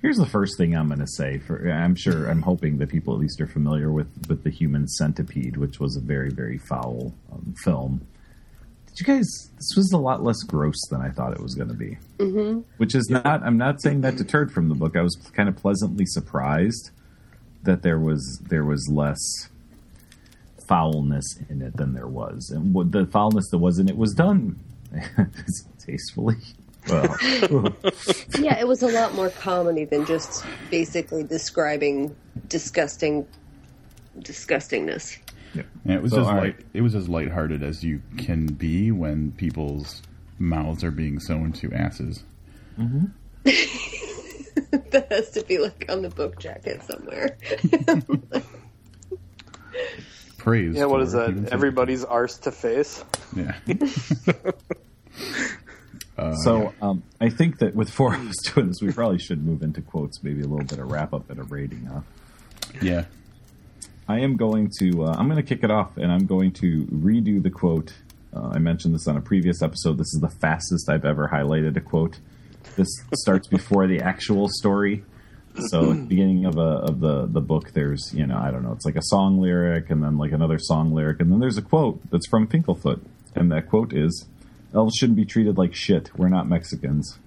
Here's 0.00 0.16
the 0.16 0.26
first 0.26 0.56
thing 0.56 0.76
I'm 0.76 0.86
going 0.86 1.00
to 1.00 1.08
say 1.08 1.38
for 1.38 1.68
I'm 1.68 1.96
sure 1.96 2.28
I'm 2.28 2.42
hoping 2.42 2.78
that 2.78 2.88
people 2.88 3.14
at 3.14 3.20
least 3.20 3.40
are 3.40 3.48
familiar 3.48 3.90
with 3.90 4.06
with 4.28 4.44
the 4.44 4.50
human 4.50 4.86
centipede, 4.86 5.56
which 5.56 5.80
was 5.80 5.96
a 5.96 6.00
very 6.00 6.30
very 6.30 6.56
foul 6.56 7.14
um, 7.32 7.52
film. 7.64 8.06
Did 8.86 9.00
you 9.00 9.06
guys 9.06 9.50
this 9.56 9.74
was 9.76 9.90
a 9.92 9.98
lot 9.98 10.22
less 10.22 10.40
gross 10.44 10.80
than 10.90 11.00
I 11.00 11.10
thought 11.10 11.32
it 11.32 11.40
was 11.40 11.56
going 11.56 11.68
to 11.68 11.74
be. 11.74 11.98
Mm-hmm. 12.18 12.60
Which 12.76 12.94
is 12.94 13.08
not 13.10 13.42
I'm 13.42 13.58
not 13.58 13.82
saying 13.82 14.02
that 14.02 14.14
deterred 14.14 14.52
from 14.52 14.68
the 14.68 14.76
book. 14.76 14.96
I 14.96 15.02
was 15.02 15.16
kind 15.34 15.48
of 15.48 15.56
pleasantly 15.56 16.06
surprised 16.06 16.90
that 17.64 17.82
there 17.82 17.98
was 17.98 18.40
there 18.48 18.64
was 18.64 18.88
less 18.88 19.18
foulness 20.72 21.38
in 21.50 21.60
it 21.62 21.76
than 21.76 21.92
there 21.92 22.06
was. 22.08 22.50
And 22.50 22.72
what 22.74 22.92
the 22.92 23.06
foulness 23.06 23.44
that 23.50 23.58
was 23.58 23.78
in 23.78 23.88
it 23.88 23.96
was 23.96 24.12
done 24.14 24.58
tastefully. 25.86 26.36
Well, 26.88 27.16
Yeah, 28.38 28.58
it 28.58 28.66
was 28.66 28.82
a 28.82 28.88
lot 28.88 29.14
more 29.14 29.30
comedy 29.30 29.84
than 29.84 30.04
just 30.06 30.44
basically 30.70 31.22
describing 31.24 32.16
disgusting 32.48 33.26
disgustingness. 34.18 35.18
yeah. 35.54 35.62
And 35.84 35.92
it 35.94 36.02
was 36.02 36.12
So, 36.12 36.20
as 36.22 36.26
all 36.26 36.32
light. 36.34 36.42
right. 36.42 36.56
It 36.74 36.80
was 36.82 36.94
as 36.94 37.08
lighthearted 37.08 37.62
as 37.62 37.84
you 37.84 38.00
can 38.18 38.46
be 38.46 38.90
when 38.90 39.32
people's 39.32 40.02
mouths 40.38 40.82
are 40.84 40.90
being 40.90 41.20
sewn 41.20 41.52
to 41.52 41.72
asses. 41.72 42.24
Mm-hmm. 42.78 43.04
that 44.90 45.06
has 45.10 45.30
to 45.30 45.44
be 45.44 45.58
like 45.58 45.84
on 45.88 46.02
the 46.02 46.08
book 46.10 46.38
jacket 46.38 46.82
somewhere. 46.82 47.36
Praise. 50.42 50.74
Yeah, 50.74 50.86
what 50.86 51.02
is 51.02 51.12
that? 51.12 51.28
human 51.28 51.52
Everybody's 51.52 52.02
arse 52.02 52.38
to 52.38 52.50
face. 52.50 53.04
Yeah. 53.36 53.54
so 56.42 56.74
um, 56.82 57.04
I 57.20 57.28
think 57.28 57.60
that 57.60 57.76
with 57.76 57.88
four 57.88 58.12
of 58.16 58.28
us 58.28 58.34
doing 58.52 58.66
this, 58.66 58.82
we 58.82 58.92
probably 58.92 59.20
should 59.20 59.46
move 59.46 59.62
into 59.62 59.80
quotes, 59.80 60.20
maybe 60.24 60.40
a 60.40 60.48
little 60.48 60.66
bit 60.66 60.80
of 60.80 60.90
wrap 60.90 61.14
up 61.14 61.30
and 61.30 61.38
a 61.38 61.44
rating. 61.44 61.86
Huh? 61.86 62.00
yeah. 62.80 63.04
I 64.08 64.18
am 64.18 64.36
going 64.36 64.68
to. 64.80 65.04
Uh, 65.04 65.14
I'm 65.16 65.28
going 65.28 65.40
to 65.40 65.48
kick 65.48 65.62
it 65.62 65.70
off, 65.70 65.96
and 65.96 66.10
I'm 66.10 66.26
going 66.26 66.50
to 66.54 66.86
redo 66.86 67.40
the 67.40 67.50
quote. 67.50 67.92
Uh, 68.34 68.50
I 68.54 68.58
mentioned 68.58 68.96
this 68.96 69.06
on 69.06 69.16
a 69.16 69.20
previous 69.20 69.62
episode. 69.62 69.96
This 69.96 70.12
is 70.12 70.20
the 70.20 70.28
fastest 70.28 70.90
I've 70.90 71.04
ever 71.04 71.30
highlighted 71.32 71.76
a 71.76 71.80
quote. 71.80 72.18
This 72.76 72.88
starts 73.14 73.46
before 73.48 73.86
the 73.86 74.00
actual 74.00 74.48
story. 74.48 75.04
So 75.68 75.90
at 75.90 75.96
the 75.96 76.06
beginning 76.08 76.46
of 76.46 76.56
a 76.56 76.60
of 76.60 77.00
the 77.00 77.26
the 77.26 77.40
book, 77.40 77.72
there's 77.72 78.12
you 78.14 78.26
know 78.26 78.38
I 78.38 78.50
don't 78.50 78.62
know, 78.62 78.72
it's 78.72 78.86
like 78.86 78.96
a 78.96 79.02
song 79.02 79.38
lyric, 79.38 79.90
and 79.90 80.02
then 80.02 80.16
like 80.16 80.32
another 80.32 80.58
song 80.58 80.92
lyric, 80.92 81.20
and 81.20 81.30
then 81.30 81.40
there's 81.40 81.58
a 81.58 81.62
quote 81.62 82.00
that's 82.10 82.26
from 82.28 82.46
Finklefoot, 82.48 83.00
and 83.34 83.52
that 83.52 83.68
quote 83.68 83.92
is, 83.92 84.26
"Elves 84.74 84.94
shouldn't 84.96 85.16
be 85.16 85.24
treated 85.26 85.58
like 85.58 85.74
shit. 85.74 86.10
We're 86.16 86.28
not 86.28 86.48
Mexicans." 86.48 87.18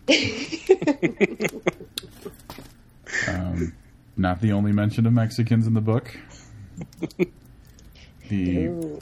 Um, 3.28 3.74
not 4.18 4.42
the 4.42 4.52
only 4.52 4.72
mention 4.72 5.06
of 5.06 5.14
Mexicans 5.14 5.68
in 5.68 5.74
the 5.74 5.82
book. 5.82 6.18
The 8.28 8.70
we're, 8.70 9.00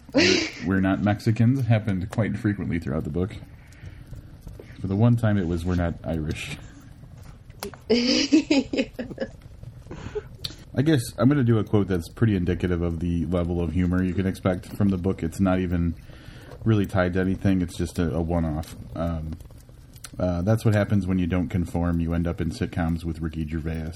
we're 0.66 0.82
not 0.82 1.02
Mexicans 1.02 1.66
happened 1.66 2.10
quite 2.10 2.38
frequently 2.38 2.80
throughout 2.80 3.06
the 3.06 3.10
book. 3.10 3.36
For 4.82 4.88
the 4.88 4.96
one 4.96 5.16
time, 5.16 5.38
it 5.38 5.48
was 5.48 5.64
we're 5.64 5.76
not 5.76 5.96
Irish. 6.04 6.58
I 10.76 10.82
guess 10.82 11.02
I'm 11.18 11.28
going 11.28 11.38
to 11.38 11.44
do 11.44 11.60
a 11.60 11.64
quote 11.64 11.88
that's 11.88 12.10
pretty 12.10 12.36
indicative 12.36 12.82
of 12.82 13.00
the 13.00 13.26
level 13.28 13.62
of 13.62 13.74
humor 13.74 14.04
you 14.04 14.14
can 14.14 14.26
expect 14.26 14.76
from 14.76 14.90
the 14.90 14.98
book. 14.98 15.22
It's 15.22 15.40
not 15.40 15.60
even 15.60 15.96
really 16.64 16.86
tied 16.86 17.14
to 17.14 17.20
anything. 17.20 17.62
It's 17.62 17.78
just 17.78 18.00
a, 18.00 18.12
a 18.16 18.22
one-off. 18.22 18.76
Um, 18.96 19.34
uh, 20.18 20.42
that's 20.42 20.66
what 20.66 20.74
happens 20.74 21.06
when 21.06 21.20
you 21.20 21.28
don't 21.28 21.50
conform. 21.50 22.00
You 22.00 22.14
end 22.14 22.28
up 22.28 22.42
in 22.42 22.50
sitcoms 22.50 23.04
with 23.04 23.20
Ricky 23.20 23.48
Gervais. 23.48 23.94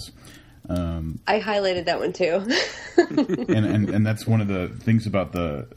Um, 0.69 1.19
I 1.27 1.39
highlighted 1.39 1.85
that 1.85 1.99
one 1.99 2.13
too. 2.13 2.45
and, 3.53 3.65
and 3.65 3.89
and 3.89 4.05
that's 4.05 4.27
one 4.27 4.41
of 4.41 4.47
the 4.47 4.69
things 4.69 5.05
about 5.07 5.31
the 5.31 5.67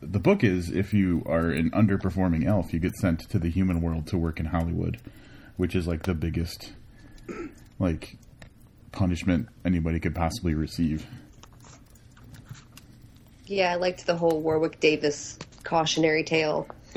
the 0.00 0.18
book 0.18 0.44
is 0.44 0.70
if 0.70 0.92
you 0.92 1.22
are 1.26 1.48
an 1.50 1.70
underperforming 1.70 2.46
elf, 2.46 2.72
you 2.72 2.80
get 2.80 2.94
sent 2.96 3.20
to 3.30 3.38
the 3.38 3.48
human 3.48 3.80
world 3.80 4.06
to 4.08 4.18
work 4.18 4.38
in 4.38 4.46
Hollywood, 4.46 4.98
which 5.56 5.74
is 5.74 5.86
like 5.86 6.02
the 6.02 6.14
biggest 6.14 6.72
like 7.78 8.16
punishment 8.92 9.48
anybody 9.64 10.00
could 10.00 10.14
possibly 10.14 10.54
receive. 10.54 11.06
yeah, 13.46 13.72
I 13.72 13.76
liked 13.76 14.06
the 14.06 14.16
whole 14.16 14.40
Warwick 14.40 14.80
Davis 14.80 15.38
cautionary 15.64 16.24
tale. 16.24 16.68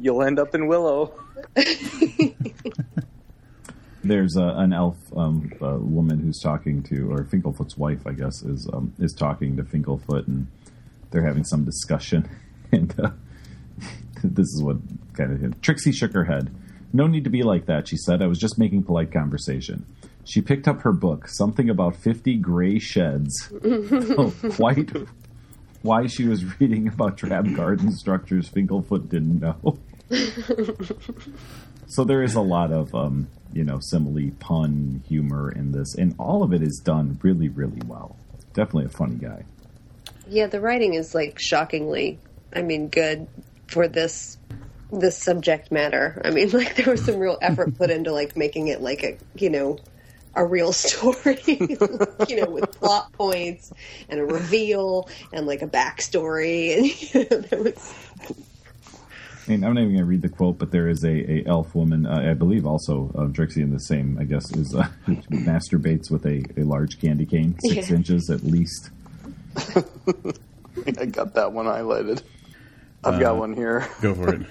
You'll 0.00 0.22
end 0.22 0.38
up 0.38 0.54
in 0.54 0.68
Willow. 0.68 1.12
there's 4.04 4.36
uh, 4.36 4.54
an 4.56 4.72
elf 4.72 4.96
um, 5.16 5.50
uh, 5.60 5.78
woman 5.78 6.20
who's 6.20 6.38
talking 6.40 6.82
to, 6.84 7.10
or 7.10 7.24
Finklefoot's 7.24 7.76
wife, 7.76 8.06
I 8.06 8.12
guess, 8.12 8.42
is 8.42 8.68
um, 8.72 8.92
is 8.98 9.12
talking 9.14 9.56
to 9.56 9.64
Finklefoot, 9.64 10.28
and 10.28 10.46
they're 11.10 11.26
having 11.26 11.44
some 11.44 11.64
discussion. 11.64 12.28
And 12.72 12.94
uh, 12.98 13.10
this 14.22 14.48
is 14.48 14.62
what 14.62 14.78
kind 15.14 15.32
of 15.32 15.40
hit. 15.40 15.62
Trixie 15.62 15.92
shook 15.92 16.12
her 16.12 16.24
head. 16.24 16.54
No 16.94 17.06
need 17.06 17.24
to 17.24 17.30
be 17.30 17.42
like 17.42 17.66
that, 17.66 17.88
she 17.88 17.98
said. 17.98 18.22
I 18.22 18.26
was 18.26 18.38
just 18.38 18.58
making 18.58 18.84
polite 18.84 19.12
conversation. 19.12 19.84
She 20.24 20.40
picked 20.40 20.66
up 20.66 20.80
her 20.80 20.92
book, 20.92 21.28
something 21.28 21.68
about 21.68 21.96
fifty 21.96 22.36
gray 22.36 22.78
sheds. 22.78 23.52
oh, 23.64 24.32
quite 24.52 24.90
why 25.82 26.06
she 26.06 26.26
was 26.26 26.58
reading 26.58 26.88
about 26.88 27.18
drab 27.18 27.54
garden 27.54 27.92
structures, 27.92 28.48
Finklefoot 28.48 29.10
didn't 29.10 29.40
know. 29.40 29.78
So 31.86 32.02
there 32.02 32.22
is 32.22 32.34
a 32.34 32.40
lot 32.40 32.72
of, 32.72 32.92
um, 32.94 33.28
you 33.52 33.62
know, 33.62 33.78
simile, 33.80 34.32
pun, 34.40 35.02
humor 35.06 35.52
in 35.52 35.70
this, 35.70 35.94
and 35.94 36.14
all 36.18 36.42
of 36.42 36.52
it 36.52 36.62
is 36.62 36.80
done 36.84 37.20
really, 37.22 37.48
really 37.48 37.80
well. 37.86 38.16
Definitely 38.52 38.86
a 38.86 38.88
funny 38.88 39.14
guy. 39.14 39.44
Yeah, 40.26 40.46
the 40.46 40.60
writing 40.60 40.94
is 40.94 41.14
like 41.14 41.38
shockingly, 41.38 42.18
I 42.52 42.62
mean, 42.62 42.88
good 42.88 43.28
for 43.68 43.86
this 43.86 44.38
this 45.00 45.18
subject 45.18 45.70
matter. 45.72 46.20
I 46.24 46.30
mean, 46.30 46.50
like 46.52 46.76
there 46.76 46.90
was 46.90 47.04
some 47.04 47.18
real 47.18 47.38
effort 47.40 47.76
put 47.76 47.90
into 47.90 48.12
like 48.12 48.36
making 48.36 48.68
it 48.68 48.80
like 48.80 49.02
a, 49.04 49.18
you 49.34 49.50
know, 49.50 49.78
a 50.34 50.44
real 50.44 50.72
story, 50.84 51.38
you 51.46 52.36
know, 52.40 52.50
with 52.50 52.72
plot 52.78 53.12
points 53.12 53.72
and 54.08 54.20
a 54.20 54.24
reveal 54.24 55.08
and 55.32 55.46
like 55.46 55.62
a 55.62 55.68
backstory, 55.68 56.76
and 56.76 57.14
you 57.14 57.26
know, 57.30 57.40
there 57.48 57.62
was 57.62 57.94
I 59.46 59.50
mean, 59.50 59.62
I'm 59.62 59.74
not 59.74 59.82
even 59.82 59.92
going 59.92 60.04
to 60.04 60.08
read 60.08 60.22
the 60.22 60.30
quote, 60.30 60.56
but 60.58 60.70
there 60.70 60.88
is 60.88 61.04
a, 61.04 61.08
a 61.10 61.44
elf 61.46 61.74
woman, 61.74 62.06
uh, 62.06 62.30
I 62.30 62.32
believe, 62.32 62.64
also 62.64 63.12
uh, 63.14 63.26
Trixie 63.26 63.60
in 63.60 63.72
the 63.74 63.78
same, 63.78 64.16
I 64.18 64.24
guess, 64.24 64.50
is 64.52 64.74
uh, 64.74 64.88
masturbates 65.30 66.10
with 66.10 66.24
a, 66.24 66.42
a 66.58 66.64
large 66.64 66.98
candy 66.98 67.26
cane, 67.26 67.54
six 67.60 67.90
Yeah. 67.90 67.96
inches 67.96 68.30
at 68.30 68.42
least. 68.42 68.88
I 70.98 71.04
got 71.04 71.34
that 71.34 71.52
one 71.52 71.66
highlighted. 71.66 72.22
I've 73.04 73.20
got 73.20 73.36
one 73.36 73.52
here. 73.54 73.86
Go 74.00 74.14
for 74.14 74.32
it. 74.32 74.46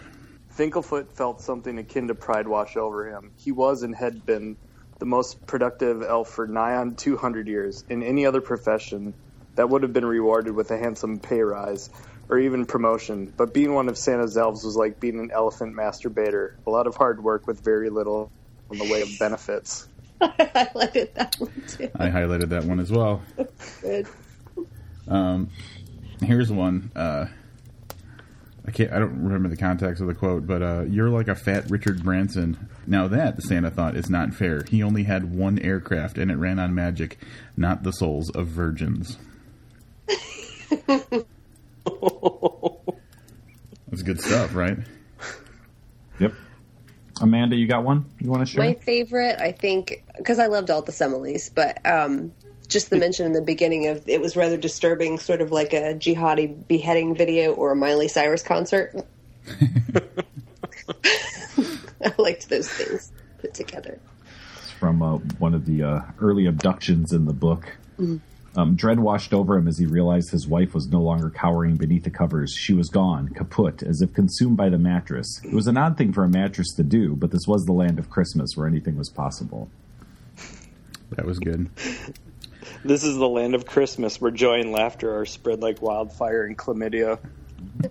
Finklefoot 0.58 1.12
felt 1.12 1.42
something 1.42 1.78
akin 1.80 2.08
to 2.10 2.16
pride 2.16 2.48
wash 2.48 2.78
over 2.78 3.08
him. 3.08 3.32
He 3.38 3.52
was 3.52 3.84
and 3.84 3.96
had 3.96 4.26
been 4.26 4.56
the 5.00 5.06
most 5.06 5.46
productive 5.48 6.04
elf 6.04 6.30
for 6.30 6.48
nigh 6.48 6.76
on 6.76 6.96
200 6.96 7.48
years. 7.48 7.84
In 7.90 8.04
any 8.04 8.26
other 8.26 8.42
profession, 8.42 9.14
that 9.56 9.70
would 9.70 9.84
have 9.84 9.94
been 9.94 10.06
rewarded 10.06 10.54
with 10.54 10.72
a 10.72 10.78
handsome 10.78 11.20
pay 11.20 11.42
rise 11.42 11.90
or 12.30 12.40
even 12.40 12.66
promotion. 12.66 13.34
But 13.36 13.54
being 13.54 13.74
one 13.74 13.90
of 13.90 13.98
Santa's 13.98 14.38
elves 14.38 14.64
was 14.64 14.76
like 14.76 15.00
being 15.00 15.20
an 15.20 15.32
elephant 15.32 15.76
masturbator. 15.76 16.54
A 16.66 16.70
lot 16.70 16.88
of 16.88 16.96
hard 16.96 17.24
work 17.24 17.48
with 17.48 17.62
very 17.62 17.90
little 17.90 18.32
in 18.72 18.78
the 18.78 18.92
way 18.92 19.02
of 19.02 19.10
benefits. 19.20 19.88
I 20.22 20.28
highlighted 20.28 21.14
that 21.16 21.36
one 21.40 21.64
too. 21.68 21.90
I 21.96 22.10
highlighted 22.10 22.50
that 22.50 22.64
one 22.64 22.80
as 22.80 22.92
well. 22.92 23.22
Good. 23.82 24.08
Um, 25.08 25.50
here's 26.22 26.52
one. 26.52 26.92
Uh, 26.96 27.26
I 28.66 28.72
can't. 28.72 28.94
I 28.94 29.00
don't 29.00 29.24
remember 29.24 29.50
the 29.50 29.58
context 29.58 30.02
of 30.02 30.08
the 30.08 30.14
quote, 30.14 30.48
but 30.48 30.62
uh, 30.62 30.84
you're 30.84 31.10
like 31.10 31.28
a 31.28 31.36
fat 31.36 31.70
Richard 31.70 32.04
Branson. 32.04 32.70
Now 32.88 33.08
that 33.10 33.42
Santa 33.42 33.70
thought 33.70 33.98
is 33.98 34.10
not 34.10 34.34
fair. 34.34 34.64
He 34.70 34.82
only 34.82 35.04
had 35.04 35.36
one 35.36 35.60
aircraft, 35.60 36.18
and 36.18 36.32
it 36.32 36.36
ran 36.36 36.60
on 36.60 36.74
magic, 36.74 37.18
not 37.58 37.84
the 37.84 37.92
souls 37.92 38.30
of 38.30 38.48
virgins. 38.48 39.18
That's 43.94 44.02
good 44.04 44.22
stuff, 44.22 44.56
right? 44.56 44.78
Yep. 46.20 46.34
Amanda, 47.22 47.56
you 47.56 47.68
got 47.68 47.84
one 47.84 48.06
you 48.20 48.30
want 48.30 48.46
to 48.48 48.52
share? 48.52 48.64
My 48.64 48.74
favorite, 48.74 49.40
I 49.40 49.52
think, 49.52 50.04
because 50.18 50.40
I 50.40 50.48
loved 50.48 50.72
all 50.72 50.82
the 50.82 50.92
similes, 50.92 51.50
but 51.50 51.86
um, 51.86 52.34
just 52.74 52.90
the 52.90 52.98
mention 52.98 53.26
in 53.26 53.32
the 53.34 53.42
beginning 53.42 53.88
of 53.88 54.10
it 54.10 54.20
was 54.20 54.36
rather 54.36 54.58
disturbing, 54.58 55.18
sort 55.20 55.40
of 55.42 55.52
like 55.52 55.72
a 55.74 55.94
jihadi 55.94 56.68
beheading 56.68 57.16
video 57.16 57.54
or 57.54 57.72
a 57.72 57.76
Miley 57.76 58.08
Cyrus 58.08 58.44
concert. 58.44 58.94
I 62.04 62.14
liked 62.18 62.50
those 62.50 62.70
things 62.70 63.12
put 63.40 63.54
together. 63.54 64.00
It's 64.58 64.72
from 64.72 65.02
uh, 65.02 65.18
one 65.38 65.54
of 65.54 65.66
the 65.66 65.84
uh, 65.84 66.02
early 66.20 66.48
abductions 66.48 67.14
in 67.14 67.26
the 67.26 67.34
book. 67.34 67.78
Um, 68.56 68.76
dread 68.76 69.00
washed 69.00 69.34
over 69.34 69.56
him 69.58 69.68
as 69.68 69.80
he 69.80 69.86
realized 69.86 70.30
his 70.32 70.48
wife 70.48 70.74
was 70.74 70.88
no 70.88 71.02
longer 71.02 71.30
cowering 71.30 71.76
beneath 71.76 72.04
the 72.04 72.12
covers. 72.12 72.54
She 72.54 72.74
was 72.74 72.90
gone, 72.90 73.30
kaput, 73.30 73.82
as 73.82 74.02
if 74.02 74.14
consumed 74.14 74.58
by 74.58 74.70
the 74.70 74.78
mattress. 74.78 75.42
It 75.44 75.54
was 75.54 75.68
an 75.68 75.78
odd 75.78 75.98
thing 75.98 76.14
for 76.14 76.24
a 76.24 76.30
mattress 76.30 76.74
to 76.76 76.84
do, 76.84 77.16
but 77.16 77.32
this 77.32 77.48
was 77.48 77.66
the 77.66 77.72
land 77.72 77.98
of 77.98 78.10
Christmas 78.10 78.56
where 78.56 78.68
anything 78.68 78.98
was 78.98 79.10
possible. 79.10 79.70
That 81.12 81.26
was 81.26 81.40
good. 81.40 81.70
This 82.84 83.04
is 83.04 83.16
the 83.16 83.30
land 83.30 83.56
of 83.56 83.66
Christmas 83.66 84.20
where 84.20 84.32
joy 84.32 84.60
and 84.60 84.72
laughter 84.72 85.18
are 85.20 85.26
spread 85.26 85.62
like 85.62 85.82
wildfire 85.82 86.46
in 86.46 86.56
chlamydia. 86.56 87.20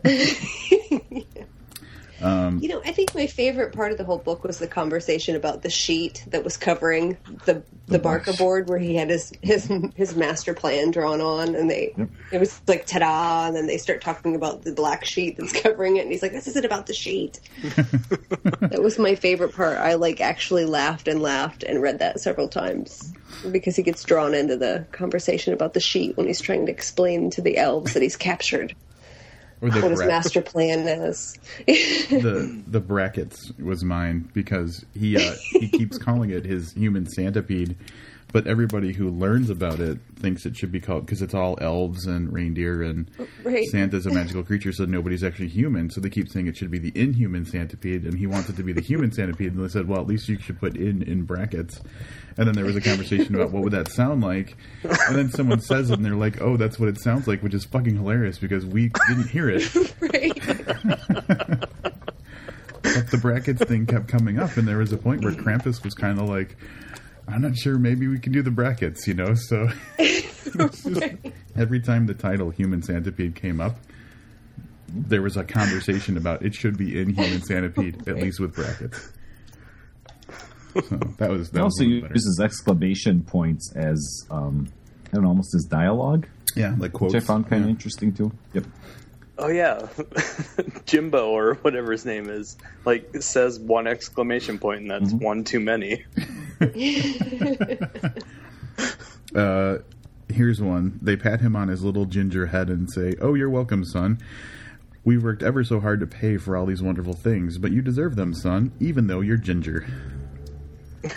Um, 2.23 2.61
you 2.61 2.69
know, 2.69 2.81
I 2.85 2.93
think 2.93 3.15
my 3.15 3.27
favorite 3.27 3.75
part 3.75 3.91
of 3.91 3.99
the 3.99 4.05
whole 4.05 4.19
book 4.19 4.45
was 4.45 4.59
the 4.59 4.69
conversation 4.69 5.35
about 5.35 5.63
the 5.63 5.71
sheet 5.71 6.25
that 6.29 6.45
was 6.45 6.57
covering 6.57 7.19
the 7.47 7.65
the 7.87 7.99
Barker 7.99 8.33
board 8.33 8.69
where 8.69 8.79
he 8.79 8.95
had 8.95 9.11
his 9.11 9.33
his 9.43 9.69
his 9.97 10.15
master 10.15 10.55
plan 10.55 10.93
drawn 10.93 11.21
on, 11.21 11.57
and 11.57 11.69
they 11.69 11.95
it 12.31 12.39
was 12.39 12.61
like 12.69 12.87
ta-da, 12.87 13.47
and 13.47 13.57
then 13.57 13.67
they 13.67 13.77
start 13.77 14.01
talking 14.01 14.37
about 14.37 14.63
the 14.63 14.73
black 14.73 15.05
sheet 15.05 15.37
that's 15.37 15.53
covering 15.63 15.97
it, 15.97 16.03
and 16.03 16.13
he's 16.13 16.23
like, 16.23 16.33
"This 16.33 16.47
isn't 16.47 16.65
about 16.65 16.87
the 16.87 16.95
sheet." 16.95 17.41
that 17.63 18.81
was 18.81 19.01
my 19.01 19.17
favorite 19.17 19.55
part. 19.55 19.79
I 19.79 19.95
like 19.95 20.21
actually 20.21 20.65
laughed 20.65 21.09
and 21.09 21.21
laughed 21.21 21.65
and 21.65 21.83
read 21.83 21.99
that 21.99 22.21
several 22.21 22.47
times 22.47 23.13
because 23.51 23.77
he 23.77 23.83
gets 23.83 24.05
drawn 24.05 24.35
into 24.35 24.57
the 24.57 24.87
conversation 24.93 25.53
about 25.53 25.75
the 25.75 25.81
sheet 25.81 26.17
when 26.17 26.27
he's 26.27 26.41
trying 26.41 26.67
to 26.67 26.73
explain 26.73 27.31
to 27.31 27.41
the 27.41 27.57
elves 27.57 27.95
that 27.95 28.03
he's 28.03 28.17
captured 28.17 28.75
what 29.63 29.91
his 29.91 30.01
master 30.01 30.43
plan 30.43 30.81
is. 30.89 31.39
the 31.67 32.63
the 32.67 32.81
brackets 32.81 33.53
was 33.61 33.85
mine 33.85 34.29
because 34.35 34.85
he 34.93 35.17
uh, 35.17 35.35
he 35.53 35.69
keeps 35.69 35.99
calling 35.99 36.31
it 36.31 36.45
his 36.45 36.73
human 36.73 37.07
centipede 37.07 37.77
but 38.33 38.47
everybody 38.47 38.93
who 38.93 39.11
learns 39.11 39.51
about 39.51 39.79
it 39.79 39.99
thinks 40.17 40.47
it 40.47 40.57
should 40.57 40.73
be 40.73 40.81
called 40.81 41.05
because 41.07 41.21
it's 41.23 41.35
all 41.35 41.59
elves 41.61 42.07
and 42.07 42.33
reindeer 42.33 42.83
and 42.83 43.11
Right. 43.45 43.67
Santa's 43.67 44.07
a 44.07 44.11
magical 44.11 44.43
creature, 44.43 44.73
so 44.73 44.85
nobody's 44.85 45.23
actually 45.23 45.49
human. 45.49 45.91
So 45.91 46.01
they 46.01 46.09
keep 46.11 46.29
saying 46.29 46.47
it 46.47 46.57
should 46.57 46.71
be 46.71 46.79
the 46.79 46.93
inhuman 46.95 47.45
centipede, 47.45 48.05
and 48.05 48.19
he 48.19 48.27
wants 48.27 48.49
it 48.49 48.57
to 48.57 48.63
be 48.63 48.73
the 48.73 48.81
human 48.81 49.13
centipede. 49.13 49.53
And 49.53 49.63
they 49.63 49.69
said, 49.69 49.87
well, 49.89 50.01
at 50.01 50.07
least 50.07 50.29
you 50.29 50.39
should 50.41 50.59
put 50.59 50.77
in 50.77 51.03
in 51.03 51.25
brackets. 51.25 51.81
And 52.39 52.47
then 52.47 52.55
there 52.55 52.65
was 52.65 52.77
a 52.77 52.81
conversation 52.81 53.35
about 53.35 53.51
what 53.53 53.63
would 53.63 53.73
that 53.73 53.89
sound 53.89 54.23
like, 54.23 54.57
and 54.83 55.15
then 55.17 55.29
someone 55.31 55.61
says 55.61 55.91
it, 55.91 55.95
and 55.95 56.05
they're 56.05 56.15
like, 56.15 56.41
oh, 56.41 56.57
that's 56.57 56.79
what 56.79 56.89
it 56.89 56.99
sounds 57.01 57.29
like, 57.29 57.43
which 57.43 57.53
is 57.53 57.65
fucking 57.67 57.97
hilarious 57.97 58.39
because 58.39 58.65
we 58.65 58.91
didn't 59.09 59.29
hear 59.29 59.51
it. 59.51 59.75
right. 60.01 60.33
But 62.83 63.11
the 63.11 63.19
brackets 63.21 63.63
thing 63.65 63.87
kept 63.87 64.09
coming 64.09 64.39
up, 64.39 64.57
and 64.57 64.67
there 64.67 64.79
was 64.79 64.93
a 64.93 64.97
point 64.99 65.23
where 65.23 65.33
Krampus 65.33 65.85
was 65.85 65.95
kind 65.95 66.19
of 66.19 66.29
like, 66.29 66.57
I'm 67.29 67.43
not 67.43 67.57
sure, 67.57 67.79
maybe 67.79 68.09
we 68.09 68.19
can 68.19 68.33
do 68.33 68.43
the 68.43 68.51
brackets, 68.51 69.07
you 69.07 69.15
know? 69.15 69.35
So 69.35 69.69
just- 69.99 70.87
every 71.57 71.81
time 71.81 72.07
the 72.07 72.15
title 72.15 72.51
Human 72.51 72.83
Centipede 72.83 73.35
came 73.35 73.61
up, 73.61 73.77
there 74.89 75.23
was 75.23 75.37
a 75.37 75.45
conversation 75.45 76.17
about 76.17 76.45
it 76.45 76.55
should 76.55 76.77
be 76.77 77.01
in 77.01 77.15
Human 77.15 77.41
Centipede, 77.43 78.07
at 78.09 78.17
least 78.17 78.41
with 78.41 78.55
brackets. 78.55 79.11
So 80.75 80.81
that 81.19 81.31
was 81.31 81.51
that 81.51 81.63
also 81.63 81.85
a 81.85 81.87
little 81.87 82.01
better. 82.03 82.15
uses 82.15 82.41
exclamation 82.43 83.23
points 83.23 83.73
as 83.77 84.27
um, 84.31 84.69
I 85.09 85.17
don't 85.17 85.23
know, 85.25 85.29
almost 85.29 85.55
as 85.55 85.65
dialogue, 85.65 86.27
yeah, 86.57 86.75
like 86.79 86.93
quotes. 86.95 87.13
which 87.15 87.23
I 87.23 87.27
found 87.27 87.49
kind 87.49 87.63
of 87.65 87.69
interesting 87.71 88.13
too. 88.15 88.33
Yep. 88.55 88.65
Oh 89.39 89.49
yeah, 89.49 89.89
Jimbo 90.87 91.31
or 91.31 91.55
whatever 91.55 91.93
his 91.93 92.05
name 92.05 92.29
is, 92.29 92.57
like 92.85 93.09
says 93.23 93.59
one 93.59 93.87
exclamation 93.87 94.59
point, 94.59 94.83
and 94.83 94.91
that's 94.91 95.13
one 95.13 95.45
too 95.45 95.61
many. 95.61 96.05
Uh, 99.35 99.79
here's 100.29 100.61
one. 100.61 100.99
They 101.01 101.17
pat 101.17 101.41
him 101.41 101.57
on 101.57 101.69
his 101.69 101.83
little 101.83 102.05
ginger 102.05 102.47
head 102.47 102.69
and 102.69 102.91
say, 102.91 103.15
"Oh, 103.19 103.33
you're 103.33 103.49
welcome, 103.49 103.83
son. 103.83 104.19
We've 105.05 105.23
worked 105.23 105.43
ever 105.43 105.65
so 105.65 105.81
hard 105.81 106.01
to 106.01 106.07
pay 106.07 106.37
for 106.37 106.55
all 106.55 106.67
these 106.67 106.83
wonderful 106.83 107.15
things, 107.15 107.57
but 107.57 107.73
you 107.73 107.81
deserve 107.81 108.15
them, 108.15 108.35
son, 108.35 108.73
even 108.79 109.07
though 109.07 109.21
you're 109.21 109.39
ginger." 109.39 109.87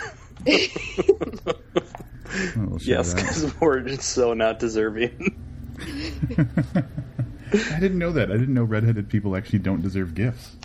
We'll 2.56 2.78
share 2.78 2.96
Yes, 2.96 3.14
because 3.14 3.60
we're 3.60 3.80
just 3.80 4.10
so 4.10 4.34
not 4.34 4.58
deserving. 4.58 5.36
I 7.74 7.80
didn't 7.80 7.98
know 7.98 8.12
that. 8.12 8.30
I 8.30 8.36
didn't 8.36 8.54
know 8.54 8.64
redheaded 8.64 9.08
people 9.08 9.36
actually 9.36 9.60
don't 9.60 9.82
deserve 9.82 10.14
gifts. 10.14 10.56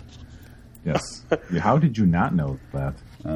Yes. 0.84 1.22
How 1.60 1.78
did 1.78 1.96
you 1.96 2.06
not 2.06 2.34
know 2.34 2.58
that? 2.72 2.94
I 3.24 3.28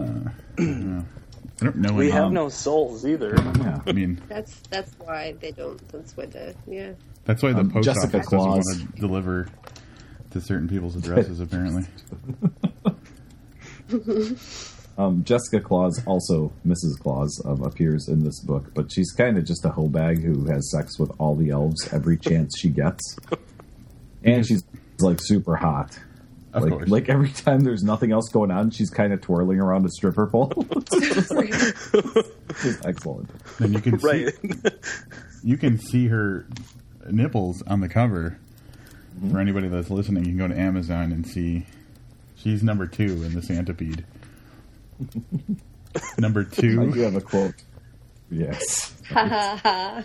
don't 1.65 1.77
know. 1.77 1.93
we 1.93 2.11
have 2.11 2.33
no 2.33 2.49
souls 2.49 3.07
either. 3.07 3.35
Yeah. 3.59 3.81
I 3.87 3.93
mean, 3.93 4.21
That's 4.29 4.59
that's 4.71 4.93
why 4.99 5.33
they 5.41 5.53
don't. 5.53 5.81
That's 5.89 6.17
why 6.17 6.27
the 6.27 6.55
yeah. 6.67 6.93
that's 7.25 7.43
why 7.43 7.53
the 7.53 7.61
Um, 7.61 7.71
post 7.71 7.85
Jessica 7.87 8.19
office 8.19 8.29
Claus. 8.29 8.65
doesn't 8.67 8.81
want 8.83 8.95
to 8.97 9.01
deliver 9.01 9.49
to 10.33 10.41
certain 10.41 10.69
people's 10.69 10.97
addresses. 10.97 11.41
apparently, 11.47 11.87
Um, 14.99 15.25
Jessica 15.25 15.61
Claus, 15.61 16.03
also 16.07 16.53
Mrs. 16.67 16.99
Claus, 17.01 17.41
um, 17.45 17.63
appears 17.63 18.09
in 18.09 18.25
this 18.25 18.41
book, 18.41 18.73
but 18.75 18.91
she's 18.91 19.13
kind 19.13 19.37
of 19.37 19.45
just 19.45 19.65
a 19.65 19.69
hoe 19.69 19.89
bag 19.89 20.23
who 20.23 20.47
has 20.47 20.71
sex 20.71 20.99
with 20.99 21.11
all 21.19 21.35
the 21.35 21.51
elves 21.51 21.89
every 21.93 22.17
chance 22.29 22.55
she 22.59 22.71
gets, 22.71 23.17
and 24.25 24.47
she's 24.47 24.65
like 25.01 25.19
super 25.21 25.57
hot. 25.57 25.99
Of 26.55 26.63
like, 26.63 26.73
course. 26.73 26.89
like 26.89 27.09
every 27.11 27.29
time 27.29 27.61
there's 27.61 27.83
nothing 27.83 28.13
else 28.13 28.31
going 28.31 28.51
on, 28.51 28.71
she's 28.71 28.89
kind 28.89 29.13
of 29.13 29.21
twirling 29.21 29.61
around 29.61 29.85
a 29.85 29.91
stripper 29.91 30.27
pole. 30.27 30.53
It's 32.65 32.85
excellent. 32.87 33.29
And 33.59 33.75
you 33.75 33.81
can 33.81 33.97
Right. 33.99 34.35
see 34.35 34.71
you 35.45 35.57
can 35.59 35.79
see 35.79 36.07
her 36.09 36.47
nipples 37.11 37.63
on 37.67 37.81
the 37.81 37.89
cover. 37.89 38.39
For 39.31 39.39
anybody 39.41 39.69
that's 39.69 39.91
listening, 39.91 40.25
you 40.25 40.31
can 40.31 40.39
go 40.39 40.49
to 40.49 40.59
Amazon 40.59 41.13
and 41.13 41.27
see 41.27 41.67
she's 42.37 42.63
number 42.63 42.87
two 42.87 43.23
in 43.25 43.35
the 43.35 43.43
Centipede. 43.43 44.05
number 46.19 46.45
two. 46.45 46.83
I 46.83 46.87
do 46.93 47.01
have 47.01 47.17
a 47.17 47.21
quote. 47.21 47.55
Yes. 48.31 48.93
I 49.15 50.05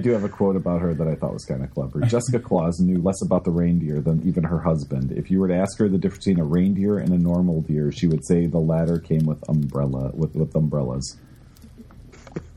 do 0.00 0.12
have 0.12 0.24
a 0.24 0.28
quote 0.28 0.56
about 0.56 0.80
her 0.80 0.94
that 0.94 1.06
I 1.06 1.14
thought 1.16 1.34
was 1.34 1.44
kind 1.44 1.62
of 1.62 1.70
clever. 1.70 2.00
Jessica 2.00 2.38
Claus 2.38 2.80
knew 2.80 2.98
less 3.02 3.22
about 3.22 3.44
the 3.44 3.50
reindeer 3.50 4.00
than 4.00 4.26
even 4.26 4.44
her 4.44 4.60
husband. 4.60 5.12
If 5.12 5.30
you 5.30 5.40
were 5.40 5.48
to 5.48 5.54
ask 5.54 5.78
her 5.78 5.88
the 5.88 5.98
difference 5.98 6.24
between 6.24 6.40
a 6.40 6.48
reindeer 6.48 6.98
and 6.98 7.12
a 7.12 7.18
normal 7.18 7.60
deer, 7.60 7.92
she 7.92 8.06
would 8.06 8.24
say 8.24 8.46
the 8.46 8.58
latter 8.58 8.98
came 8.98 9.26
with 9.26 9.46
umbrella 9.48 10.12
with, 10.14 10.34
with 10.34 10.54
umbrellas. 10.54 11.18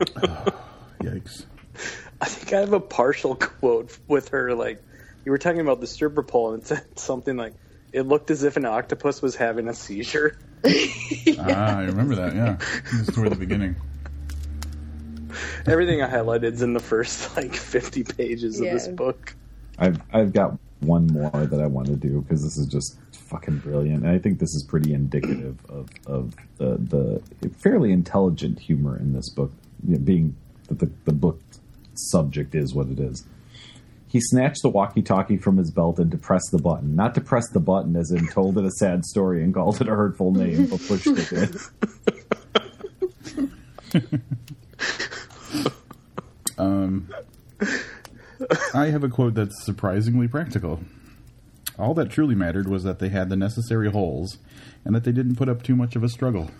Yikes! 1.02 1.44
I 2.20 2.26
think 2.26 2.52
I 2.54 2.60
have 2.60 2.72
a 2.72 2.80
partial 2.80 3.34
quote 3.34 3.98
with 4.08 4.28
her. 4.28 4.54
Like 4.54 4.82
you 5.26 5.32
were 5.32 5.38
talking 5.38 5.60
about 5.60 5.80
the 5.80 5.86
stripper 5.86 6.22
pole, 6.22 6.54
and 6.54 6.62
it 6.62 6.68
said 6.68 6.98
something 6.98 7.36
like, 7.36 7.54
"It 7.94 8.06
looked 8.06 8.30
as 8.30 8.42
if 8.42 8.56
an 8.56 8.64
octopus 8.64 9.22
was 9.22 9.36
having 9.36 9.68
a 9.68 9.74
seizure." 9.74 10.36
Ah, 11.38 11.78
I 11.78 11.84
remember 11.84 12.14
that. 12.16 12.34
Yeah, 12.34 12.56
just 12.90 13.14
toward 13.14 13.30
the 13.30 13.36
beginning. 13.36 13.76
Everything 15.66 16.02
I 16.02 16.10
highlighted 16.10 16.54
is 16.54 16.62
in 16.62 16.72
the 16.72 16.80
first 16.80 17.36
like 17.36 17.54
50 17.54 18.04
pages 18.04 18.60
of 18.60 18.66
this 18.66 18.88
book. 18.88 19.34
I've 19.78 20.00
I've 20.12 20.32
got 20.32 20.58
one 20.80 21.06
more 21.06 21.30
that 21.30 21.60
I 21.60 21.66
want 21.66 21.86
to 21.88 21.96
do 21.96 22.20
because 22.20 22.42
this 22.42 22.56
is 22.56 22.66
just 22.66 22.98
fucking 23.12 23.58
brilliant. 23.58 24.04
And 24.04 24.12
I 24.12 24.18
think 24.18 24.38
this 24.38 24.54
is 24.54 24.62
pretty 24.62 24.92
indicative 24.92 25.58
of, 25.68 25.88
of 26.06 26.34
the 26.58 27.22
the 27.40 27.48
fairly 27.50 27.92
intelligent 27.92 28.58
humor 28.58 28.96
in 28.98 29.12
this 29.12 29.28
book, 29.28 29.52
you 29.86 29.94
know, 29.94 30.00
being 30.00 30.36
that 30.68 30.78
the, 30.78 30.90
the 31.04 31.12
book 31.12 31.40
subject 31.94 32.54
is 32.54 32.74
what 32.74 32.88
it 32.88 32.98
is. 32.98 33.24
He 34.14 34.20
snatched 34.20 34.62
the 34.62 34.68
walkie-talkie 34.68 35.38
from 35.38 35.56
his 35.56 35.72
belt 35.72 35.98
and 35.98 36.08
to 36.12 36.16
press 36.16 36.48
the 36.52 36.58
button. 36.58 36.94
Not 36.94 37.16
to 37.16 37.20
press 37.20 37.50
the 37.50 37.58
button 37.58 37.96
as 37.96 38.12
in 38.12 38.28
told 38.28 38.56
it 38.56 38.64
a 38.64 38.70
sad 38.70 39.04
story 39.04 39.42
and 39.42 39.52
called 39.52 39.80
it 39.80 39.88
a 39.88 39.90
hurtful 39.90 40.30
name, 40.30 40.66
but 40.66 40.80
pushed 40.86 41.08
it 41.08 41.32
in. 41.32 41.58
Um, 46.56 47.12
I 48.72 48.86
have 48.86 49.02
a 49.02 49.08
quote 49.08 49.34
that's 49.34 49.64
surprisingly 49.64 50.28
practical. 50.28 50.78
All 51.76 51.94
that 51.94 52.10
truly 52.10 52.36
mattered 52.36 52.68
was 52.68 52.84
that 52.84 53.00
they 53.00 53.08
had 53.08 53.30
the 53.30 53.36
necessary 53.36 53.90
holes 53.90 54.38
and 54.84 54.94
that 54.94 55.02
they 55.02 55.10
didn't 55.10 55.34
put 55.34 55.48
up 55.48 55.64
too 55.64 55.74
much 55.74 55.96
of 55.96 56.04
a 56.04 56.08
struggle. 56.08 56.52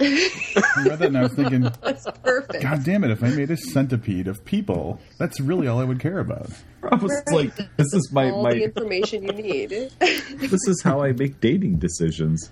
I 0.76 0.82
read 0.84 0.98
that 0.98 1.08
and 1.08 1.18
I 1.18 1.22
was 1.22 1.32
thinking, 1.34 1.62
That's 1.82 2.06
perfect. 2.22 2.62
God 2.62 2.84
damn 2.84 3.04
it, 3.04 3.10
if 3.10 3.22
I 3.22 3.30
made 3.30 3.50
a 3.50 3.56
centipede 3.56 4.28
of 4.28 4.44
people, 4.44 5.00
that's 5.18 5.40
really 5.40 5.66
all 5.66 5.78
I 5.80 5.84
would 5.84 6.00
care 6.00 6.18
about. 6.18 6.50
I 6.82 6.94
was 6.96 7.12
like, 7.32 7.54
"This 7.76 7.92
is 7.92 8.10
my 8.12 8.30
All 8.30 8.42
the 8.42 8.50
my 8.50 8.56
information 8.56 9.22
you 9.24 9.32
need. 9.32 9.70
this 9.98 10.66
is 10.66 10.80
how 10.82 11.02
I 11.02 11.12
make 11.12 11.40
dating 11.40 11.78
decisions." 11.78 12.50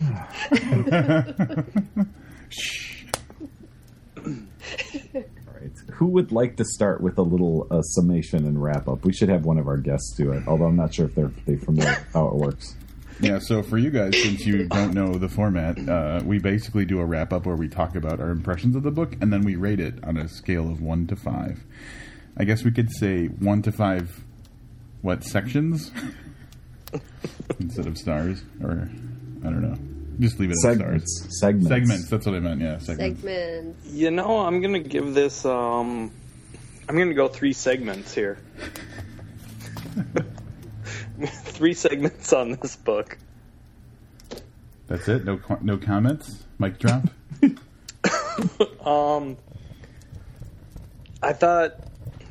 All 4.26 4.32
right. 5.60 5.72
Who 5.92 6.06
would 6.06 6.32
like 6.32 6.56
to 6.56 6.64
start 6.64 7.00
with 7.00 7.18
a 7.18 7.22
little 7.22 7.66
uh, 7.70 7.82
summation 7.82 8.46
and 8.46 8.62
wrap 8.62 8.88
up? 8.88 9.04
We 9.04 9.12
should 9.12 9.28
have 9.28 9.44
one 9.44 9.58
of 9.58 9.68
our 9.68 9.76
guests 9.76 10.14
do 10.16 10.32
it, 10.32 10.46
although 10.46 10.66
I'm 10.66 10.76
not 10.76 10.94
sure 10.94 11.06
if 11.06 11.14
they're 11.14 11.30
they 11.46 11.56
familiar 11.56 12.06
how 12.12 12.28
it 12.28 12.34
works. 12.34 12.74
Yeah, 13.20 13.38
so 13.38 13.62
for 13.62 13.78
you 13.78 13.90
guys, 13.90 14.20
since 14.20 14.44
you 14.44 14.66
don't 14.68 14.92
know 14.92 15.14
the 15.14 15.28
format, 15.28 15.78
uh, 15.88 16.20
we 16.24 16.38
basically 16.38 16.84
do 16.84 16.98
a 16.98 17.04
wrap 17.04 17.32
up 17.32 17.46
where 17.46 17.56
we 17.56 17.68
talk 17.68 17.94
about 17.94 18.20
our 18.20 18.30
impressions 18.30 18.74
of 18.74 18.82
the 18.82 18.90
book 18.90 19.16
and 19.20 19.32
then 19.32 19.42
we 19.42 19.54
rate 19.56 19.80
it 19.80 20.02
on 20.04 20.16
a 20.16 20.28
scale 20.28 20.70
of 20.70 20.80
1 20.80 21.06
to 21.08 21.16
5. 21.16 21.64
I 22.36 22.44
guess 22.44 22.64
we 22.64 22.72
could 22.72 22.90
say 22.90 23.26
1 23.26 23.62
to 23.62 23.72
5, 23.72 24.24
what, 25.02 25.22
sections? 25.22 25.92
Instead 27.60 27.86
of 27.86 27.96
stars? 27.96 28.42
Or, 28.62 28.90
I 29.42 29.44
don't 29.44 29.62
know. 29.62 29.78
Just 30.20 30.38
leave 30.38 30.50
it 30.50 30.56
at 30.64 30.74
stars. 30.76 30.78
Segments. 30.80 31.40
Segments. 31.40 31.68
Segments, 31.68 32.10
that's 32.10 32.26
what 32.26 32.34
I 32.34 32.40
meant, 32.40 32.60
yeah, 32.60 32.78
segments. 32.78 33.20
Segments. 33.20 33.86
You 33.86 34.10
know, 34.10 34.40
I'm 34.40 34.60
gonna 34.60 34.78
give 34.80 35.14
this. 35.14 35.44
um 35.44 36.10
I'm 36.88 36.98
gonna 36.98 37.14
go 37.14 37.28
three 37.28 37.52
segments 37.52 38.14
here. 38.14 38.38
three 41.26 41.74
segments 41.74 42.32
on 42.32 42.52
this 42.52 42.76
book. 42.76 43.18
That's 44.86 45.08
it? 45.08 45.24
No, 45.24 45.40
no 45.62 45.78
comments? 45.78 46.44
Mic 46.58 46.78
drop? 46.78 47.08
Um, 48.84 49.38
I 51.22 51.32
thought, 51.32 51.76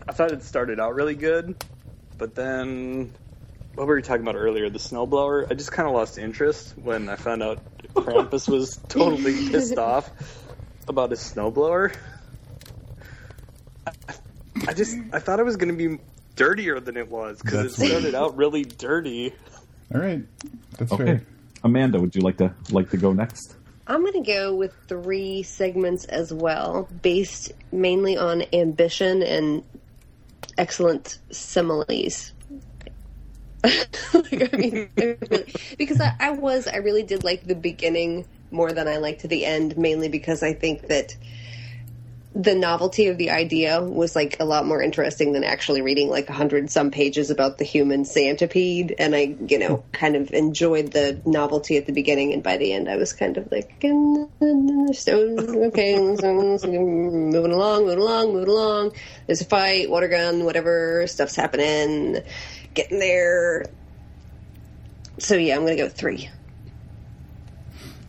I 0.07 0.11
thought 0.11 0.31
it 0.31 0.43
started 0.43 0.79
out 0.79 0.93
really 0.93 1.15
good, 1.15 1.55
but 2.17 2.35
then 2.35 3.13
what 3.75 3.87
were 3.87 3.95
we 3.95 4.01
talking 4.01 4.21
about 4.21 4.35
earlier? 4.35 4.69
The 4.69 4.79
snowblower. 4.79 5.49
I 5.49 5.55
just 5.55 5.71
kind 5.71 5.87
of 5.87 5.95
lost 5.95 6.17
interest 6.17 6.75
when 6.77 7.09
I 7.09 7.15
found 7.15 7.41
out 7.41 7.59
Krampus 7.95 8.47
was 8.47 8.77
totally 8.87 9.49
pissed 9.49 9.77
off 9.77 10.09
about 10.87 11.09
his 11.11 11.19
snowblower. 11.19 11.95
I, 13.87 13.91
I 14.67 14.73
just, 14.73 14.95
I 15.11 15.19
thought 15.19 15.39
it 15.39 15.45
was 15.45 15.57
going 15.57 15.75
to 15.75 15.89
be 15.89 15.99
dirtier 16.35 16.79
than 16.79 16.97
it 16.97 17.09
was 17.09 17.41
because 17.41 17.53
it 17.53 17.63
That's 17.63 17.77
what- 17.79 17.87
started 17.89 18.15
out 18.15 18.35
really 18.37 18.63
dirty. 18.63 19.33
All 19.93 20.01
right. 20.01 20.23
That's 20.77 20.91
Okay. 20.91 21.05
fair. 21.05 21.23
Amanda, 21.63 21.99
would 21.99 22.15
you 22.15 22.21
like 22.21 22.37
to 22.37 22.53
like 22.71 22.89
to 22.91 22.97
go 22.97 23.13
next? 23.13 23.55
I'm 23.87 24.01
going 24.01 24.13
to 24.23 24.31
go 24.31 24.55
with 24.55 24.73
three 24.87 25.43
segments 25.43 26.05
as 26.05 26.33
well, 26.33 26.87
based 27.01 27.51
mainly 27.71 28.17
on 28.17 28.43
ambition 28.53 29.21
and 29.21 29.63
excellent 30.57 31.19
similes. 31.31 32.31
like, 33.63 34.53
I 34.53 34.57
mean, 34.57 34.89
because 35.77 36.01
I, 36.01 36.15
I 36.19 36.31
was, 36.31 36.67
I 36.67 36.77
really 36.77 37.03
did 37.03 37.23
like 37.23 37.45
the 37.45 37.55
beginning 37.55 38.25
more 38.51 38.71
than 38.73 38.87
I 38.87 38.97
liked 38.97 39.23
the 39.27 39.45
end, 39.45 39.77
mainly 39.77 40.09
because 40.09 40.43
I 40.43 40.53
think 40.53 40.87
that 40.87 41.15
the 42.35 42.55
novelty 42.55 43.07
of 43.07 43.17
the 43.19 43.29
idea 43.29 43.79
was 43.79 44.15
like 44.15 44.39
a 44.39 44.45
lot 44.45 44.65
more 44.65 44.81
interesting 44.81 45.33
than 45.33 45.43
actually 45.43 45.83
reading 45.83 46.09
like 46.09 46.29
a 46.29 46.33
hundred 46.33 46.71
some 46.71 46.89
pages 46.89 47.29
about 47.29 47.59
the 47.59 47.63
human 47.63 48.05
centipede. 48.05 48.95
And 48.97 49.15
I, 49.15 49.35
you 49.47 49.59
know, 49.59 49.83
kind 49.91 50.15
of 50.15 50.31
enjoyed 50.31 50.91
the 50.91 51.21
novelty 51.25 51.77
at 51.77 51.85
the 51.85 51.93
beginning, 51.93 52.33
and 52.33 52.41
by 52.41 52.57
the 52.57 52.73
end, 52.73 52.89
I 52.89 52.95
was 52.95 53.13
kind 53.13 53.37
of 53.37 53.51
like, 53.51 53.75
so 53.81 55.19
okay, 55.67 55.99
moving 55.99 57.51
along, 57.51 57.85
moving 57.85 57.99
along, 57.99 58.33
moving 58.33 58.49
along. 58.49 58.93
There's 59.27 59.41
a 59.41 59.45
fight, 59.45 59.91
water 59.91 60.07
gun, 60.07 60.43
whatever 60.43 61.05
stuff's 61.05 61.35
happening, 61.35 62.17
getting 62.73 62.97
there. 62.97 63.65
So 65.19 65.35
yeah, 65.35 65.55
I'm 65.55 65.61
gonna 65.61 65.75
go 65.75 65.83
with 65.83 65.95
three. 65.95 66.31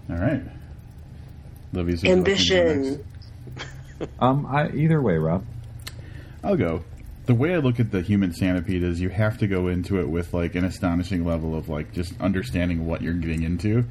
All 0.09 0.17
right. 0.17 0.43
Would 1.75 1.81
you 1.81 1.83
like 1.83 1.87
me 1.87 1.97
to 1.97 2.09
Ambition. 2.11 3.05
Next? 4.01 4.13
Um, 4.21 4.47
I, 4.47 4.71
either 4.71 5.01
way, 5.01 5.17
Rob. 5.17 5.45
I'll 6.43 6.57
go. 6.57 6.85
The 7.27 7.35
way 7.35 7.55
I 7.55 7.59
look 7.59 7.81
at 7.81 7.91
the 7.91 8.03
human 8.03 8.35
centipede 8.35 8.83
is 8.83 9.01
you 9.01 9.09
have 9.09 9.39
to 9.39 9.47
go 9.47 9.69
into 9.69 9.99
it 9.99 10.09
with 10.09 10.35
like 10.35 10.55
an 10.55 10.65
astonishing 10.65 11.25
level 11.25 11.57
of 11.57 11.69
like 11.69 11.93
just 11.93 12.21
understanding 12.21 12.87
what 12.87 13.01
you're 13.01 13.15
getting 13.15 13.43
into, 13.43 13.87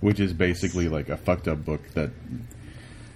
which 0.00 0.20
is 0.20 0.32
basically 0.32 0.88
like 0.88 1.08
a 1.08 1.16
fucked 1.16 1.48
up 1.48 1.64
book 1.64 1.80
that 1.94 2.10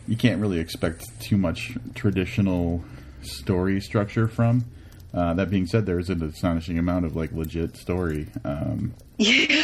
you 0.09 0.16
can't 0.16 0.40
really 0.40 0.59
expect 0.59 1.05
too 1.20 1.37
much 1.37 1.76
traditional 1.94 2.83
story 3.22 3.81
structure 3.81 4.26
from. 4.26 4.64
Uh, 5.12 5.35
that 5.35 5.50
being 5.50 5.66
said, 5.66 5.87
there 5.87 5.98
is 5.98 6.09
an 6.09 6.22
astonishing 6.22 6.79
amount 6.79 7.05
of 7.05 7.14
like 7.16 7.33
legit 7.33 7.76
story 7.76 8.29
um, 8.44 8.94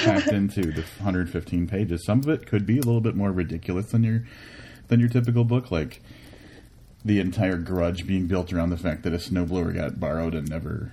packed 0.04 0.28
into 0.28 0.72
the 0.72 0.82
115 0.98 1.66
pages. 1.66 2.04
Some 2.04 2.20
of 2.20 2.28
it 2.28 2.46
could 2.46 2.66
be 2.66 2.78
a 2.78 2.82
little 2.82 3.00
bit 3.00 3.16
more 3.16 3.32
ridiculous 3.32 3.86
than 3.86 4.04
your 4.04 4.24
than 4.88 5.00
your 5.00 5.08
typical 5.08 5.44
book, 5.44 5.70
like 5.70 6.00
the 7.06 7.20
entire 7.20 7.56
grudge 7.56 8.04
being 8.04 8.26
built 8.26 8.52
around 8.52 8.70
the 8.70 8.76
fact 8.76 9.04
that 9.04 9.14
a 9.14 9.18
snowblower 9.18 9.72
got 9.72 10.00
borrowed 10.00 10.34
and 10.34 10.50
never 10.50 10.90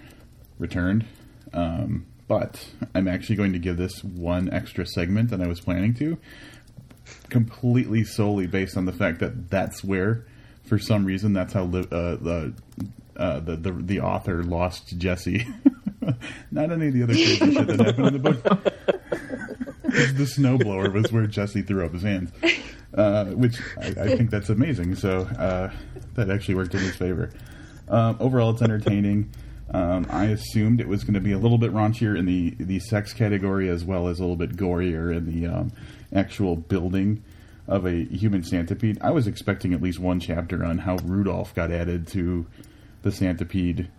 returned. 0.60 1.06
Um, 1.52 2.06
but 2.28 2.70
I'm 2.94 3.08
actually 3.08 3.36
going 3.36 3.54
to 3.54 3.60
give 3.60 3.78
this 3.78 4.04
one 4.04 4.54
extra 4.54 4.86
segment 4.86 5.32
than 5.32 5.42
I 5.42 5.48
was 5.48 5.60
planning 5.60 5.96
to, 5.96 6.20
completely 7.30 8.04
solely 8.04 8.46
based 8.46 8.78
on 8.78 8.86
the 8.86 8.92
fact 8.92 9.20
that 9.22 9.50
that's 9.50 9.84
where, 9.84 10.26
for 10.64 10.78
some 10.78 11.04
reason, 11.04 11.34
that's 11.34 11.54
how 11.54 11.64
li- 11.64 11.88
uh, 11.92 12.16
the, 12.16 12.54
uh, 13.18 13.40
the 13.40 13.56
the 13.56 13.72
the 13.72 14.00
author 14.00 14.44
lost 14.44 14.96
Jesse. 14.98 15.48
Not 16.52 16.72
any 16.72 16.90
of 16.90 16.94
the 16.94 17.04
other 17.04 17.14
crazy 17.14 17.54
shit 17.54 17.68
that 17.68 17.80
happened 17.80 18.08
in 18.08 18.14
the 18.14 18.20
book. 18.20 18.44
the 19.84 20.30
snowblower 20.38 20.94
was 20.94 21.12
where 21.12 21.26
Jesse 21.26 21.64
threw 21.64 21.84
up 21.86 21.94
his 21.94 22.04
hands, 22.04 22.32
uh, 22.96 23.26
which 23.26 23.60
I, 23.80 23.88
I 23.88 24.16
think 24.16 24.30
that's 24.30 24.50
amazing. 24.50 24.96
So 24.96 25.22
uh, 25.22 25.72
that 26.16 26.30
actually 26.30 26.56
worked 26.56 26.74
in 26.74 26.82
his 26.82 26.96
favor. 26.96 27.32
Um, 27.88 28.18
overall, 28.20 28.52
it's 28.52 28.62
entertaining. 28.62 29.32
Um, 29.72 30.06
I 30.10 30.26
assumed 30.26 30.80
it 30.80 30.88
was 30.88 31.04
going 31.04 31.16
to 31.16 31.20
be 31.20 31.32
a 31.32 31.38
little 31.38 31.58
bit 31.58 31.72
raunchier 31.72 32.18
in 32.18 32.26
the 32.26 32.52
the 32.60 32.80
sex 32.80 33.14
category 33.14 33.70
as 33.70 33.84
well 33.84 34.08
as 34.08 34.20
a 34.20 34.22
little 34.22 34.36
bit 34.36 34.56
gorier 34.56 35.16
in 35.16 35.26
the 35.26 35.48
um, 35.48 35.72
actual 36.14 36.56
building 36.56 37.24
of 37.68 37.86
a 37.86 38.04
human 38.06 38.44
centipede. 38.44 39.00
I 39.02 39.12
was 39.12 39.26
expecting 39.26 39.74
at 39.74 39.82
least 39.82 40.00
one 40.00 40.20
chapter 40.20 40.64
on 40.64 40.80
how 40.80 40.98
Rudolph 40.98 41.56
got 41.56 41.72
added 41.72 42.08
to 42.10 42.46
the 43.02 43.12
centipede 43.12 43.90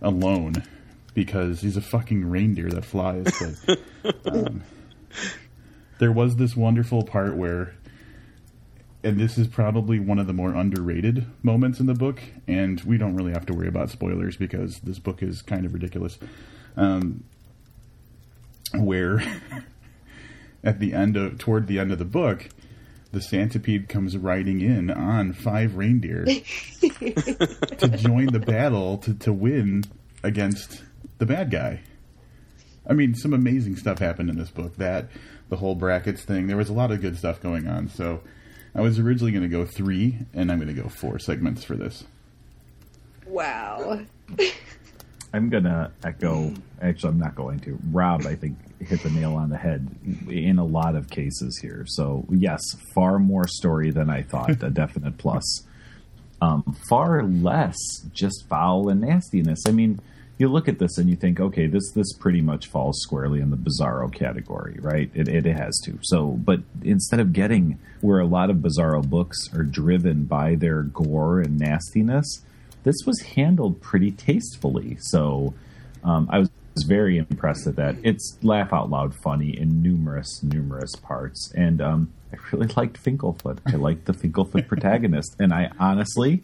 alone 0.00 0.54
because 1.14 1.60
he's 1.60 1.76
a 1.76 1.82
fucking 1.82 2.28
reindeer 2.28 2.68
that 2.70 2.84
flies. 2.84 3.26
But, 3.66 3.80
um, 4.26 4.62
there 5.98 6.12
was 6.12 6.36
this 6.36 6.56
wonderful 6.56 7.04
part 7.04 7.36
where 7.36 7.74
and 9.04 9.18
this 9.18 9.36
is 9.36 9.48
probably 9.48 9.98
one 9.98 10.18
of 10.18 10.26
the 10.26 10.32
more 10.32 10.54
underrated 10.54 11.26
moments 11.42 11.80
in 11.80 11.86
the 11.86 11.94
book 11.94 12.22
and 12.46 12.80
we 12.82 12.96
don't 12.96 13.16
really 13.16 13.32
have 13.32 13.46
to 13.46 13.54
worry 13.54 13.68
about 13.68 13.90
spoilers 13.90 14.36
because 14.36 14.80
this 14.80 14.98
book 14.98 15.22
is 15.22 15.42
kind 15.42 15.66
of 15.66 15.72
ridiculous 15.72 16.18
um, 16.76 17.24
where 18.74 19.22
at 20.64 20.78
the 20.78 20.92
end 20.92 21.16
of 21.16 21.38
toward 21.38 21.66
the 21.66 21.78
end 21.78 21.92
of 21.92 21.98
the 21.98 22.04
book 22.04 22.48
the 23.12 23.20
centipede 23.20 23.88
comes 23.88 24.16
riding 24.16 24.60
in 24.60 24.90
on 24.90 25.32
five 25.32 25.76
reindeer 25.76 26.24
to 26.80 27.88
join 27.96 28.26
the 28.26 28.42
battle 28.44 28.98
to, 28.98 29.14
to 29.14 29.32
win 29.32 29.84
against 30.22 30.82
the 31.18 31.26
bad 31.26 31.50
guy 31.50 31.80
I 32.86 32.94
mean, 32.94 33.14
some 33.14 33.32
amazing 33.32 33.76
stuff 33.76 33.98
happened 33.98 34.30
in 34.30 34.36
this 34.36 34.50
book. 34.50 34.76
That 34.76 35.08
the 35.48 35.56
whole 35.56 35.74
brackets 35.74 36.22
thing. 36.22 36.46
There 36.46 36.56
was 36.56 36.68
a 36.68 36.72
lot 36.72 36.90
of 36.90 37.00
good 37.00 37.16
stuff 37.16 37.40
going 37.40 37.66
on. 37.66 37.88
So, 37.88 38.20
I 38.74 38.80
was 38.80 38.98
originally 38.98 39.32
going 39.32 39.42
to 39.42 39.48
go 39.48 39.64
three, 39.64 40.18
and 40.32 40.50
I'm 40.50 40.58
going 40.58 40.74
to 40.74 40.82
go 40.82 40.88
four 40.88 41.18
segments 41.18 41.64
for 41.64 41.76
this. 41.76 42.04
Wow. 43.26 44.00
I'm 45.34 45.48
gonna 45.48 45.92
echo. 46.04 46.52
Actually, 46.80 47.10
I'm 47.10 47.18
not 47.18 47.34
going 47.34 47.60
to. 47.60 47.78
Rob, 47.90 48.26
I 48.26 48.34
think, 48.34 48.58
hit 48.80 49.02
the 49.02 49.10
nail 49.10 49.34
on 49.34 49.48
the 49.48 49.56
head 49.56 49.88
in 50.28 50.58
a 50.58 50.64
lot 50.64 50.94
of 50.94 51.08
cases 51.08 51.58
here. 51.58 51.84
So 51.86 52.26
yes, 52.30 52.60
far 52.94 53.18
more 53.18 53.46
story 53.48 53.90
than 53.90 54.10
I 54.10 54.22
thought. 54.22 54.62
a 54.62 54.70
definite 54.70 55.16
plus. 55.16 55.66
Um, 56.42 56.76
far 56.88 57.22
less 57.22 57.76
just 58.12 58.46
foul 58.48 58.88
and 58.88 59.00
nastiness. 59.00 59.60
I 59.66 59.70
mean, 59.70 60.00
you 60.42 60.48
look 60.48 60.66
at 60.66 60.80
this 60.80 60.98
and 60.98 61.08
you 61.08 61.14
think, 61.14 61.38
okay, 61.38 61.68
this 61.68 61.92
this 61.92 62.12
pretty 62.14 62.40
much 62.40 62.66
falls 62.66 63.00
squarely 63.00 63.40
in 63.40 63.50
the 63.50 63.56
bizarro 63.56 64.12
category, 64.12 64.76
right? 64.80 65.08
It, 65.14 65.28
it, 65.28 65.46
has 65.46 65.78
to. 65.84 66.00
So, 66.02 66.30
but 66.30 66.60
instead 66.82 67.20
of 67.20 67.32
getting 67.32 67.78
where 68.00 68.18
a 68.18 68.26
lot 68.26 68.50
of 68.50 68.56
bizarro 68.56 69.08
books 69.08 69.38
are 69.54 69.62
driven 69.62 70.24
by 70.24 70.56
their 70.56 70.82
gore 70.82 71.38
and 71.38 71.60
nastiness, 71.60 72.42
this 72.82 72.96
was 73.06 73.20
handled 73.20 73.80
pretty 73.80 74.10
tastefully. 74.10 74.96
So, 74.98 75.54
um, 76.02 76.26
I 76.28 76.40
was 76.40 76.50
very 76.84 77.18
impressed 77.18 77.68
at 77.68 77.76
that. 77.76 77.94
It's 78.02 78.36
laugh 78.42 78.72
out 78.72 78.90
loud 78.90 79.14
funny 79.14 79.56
in 79.56 79.80
numerous, 79.80 80.42
numerous 80.42 80.96
parts, 80.96 81.52
and 81.54 81.80
um, 81.80 82.12
I 82.32 82.38
really 82.50 82.66
liked 82.76 83.00
Finklefoot. 83.00 83.58
I 83.66 83.76
liked 83.76 84.06
the 84.06 84.12
Finklefoot 84.12 84.66
protagonist, 84.66 85.36
and 85.38 85.52
I 85.52 85.70
honestly, 85.78 86.42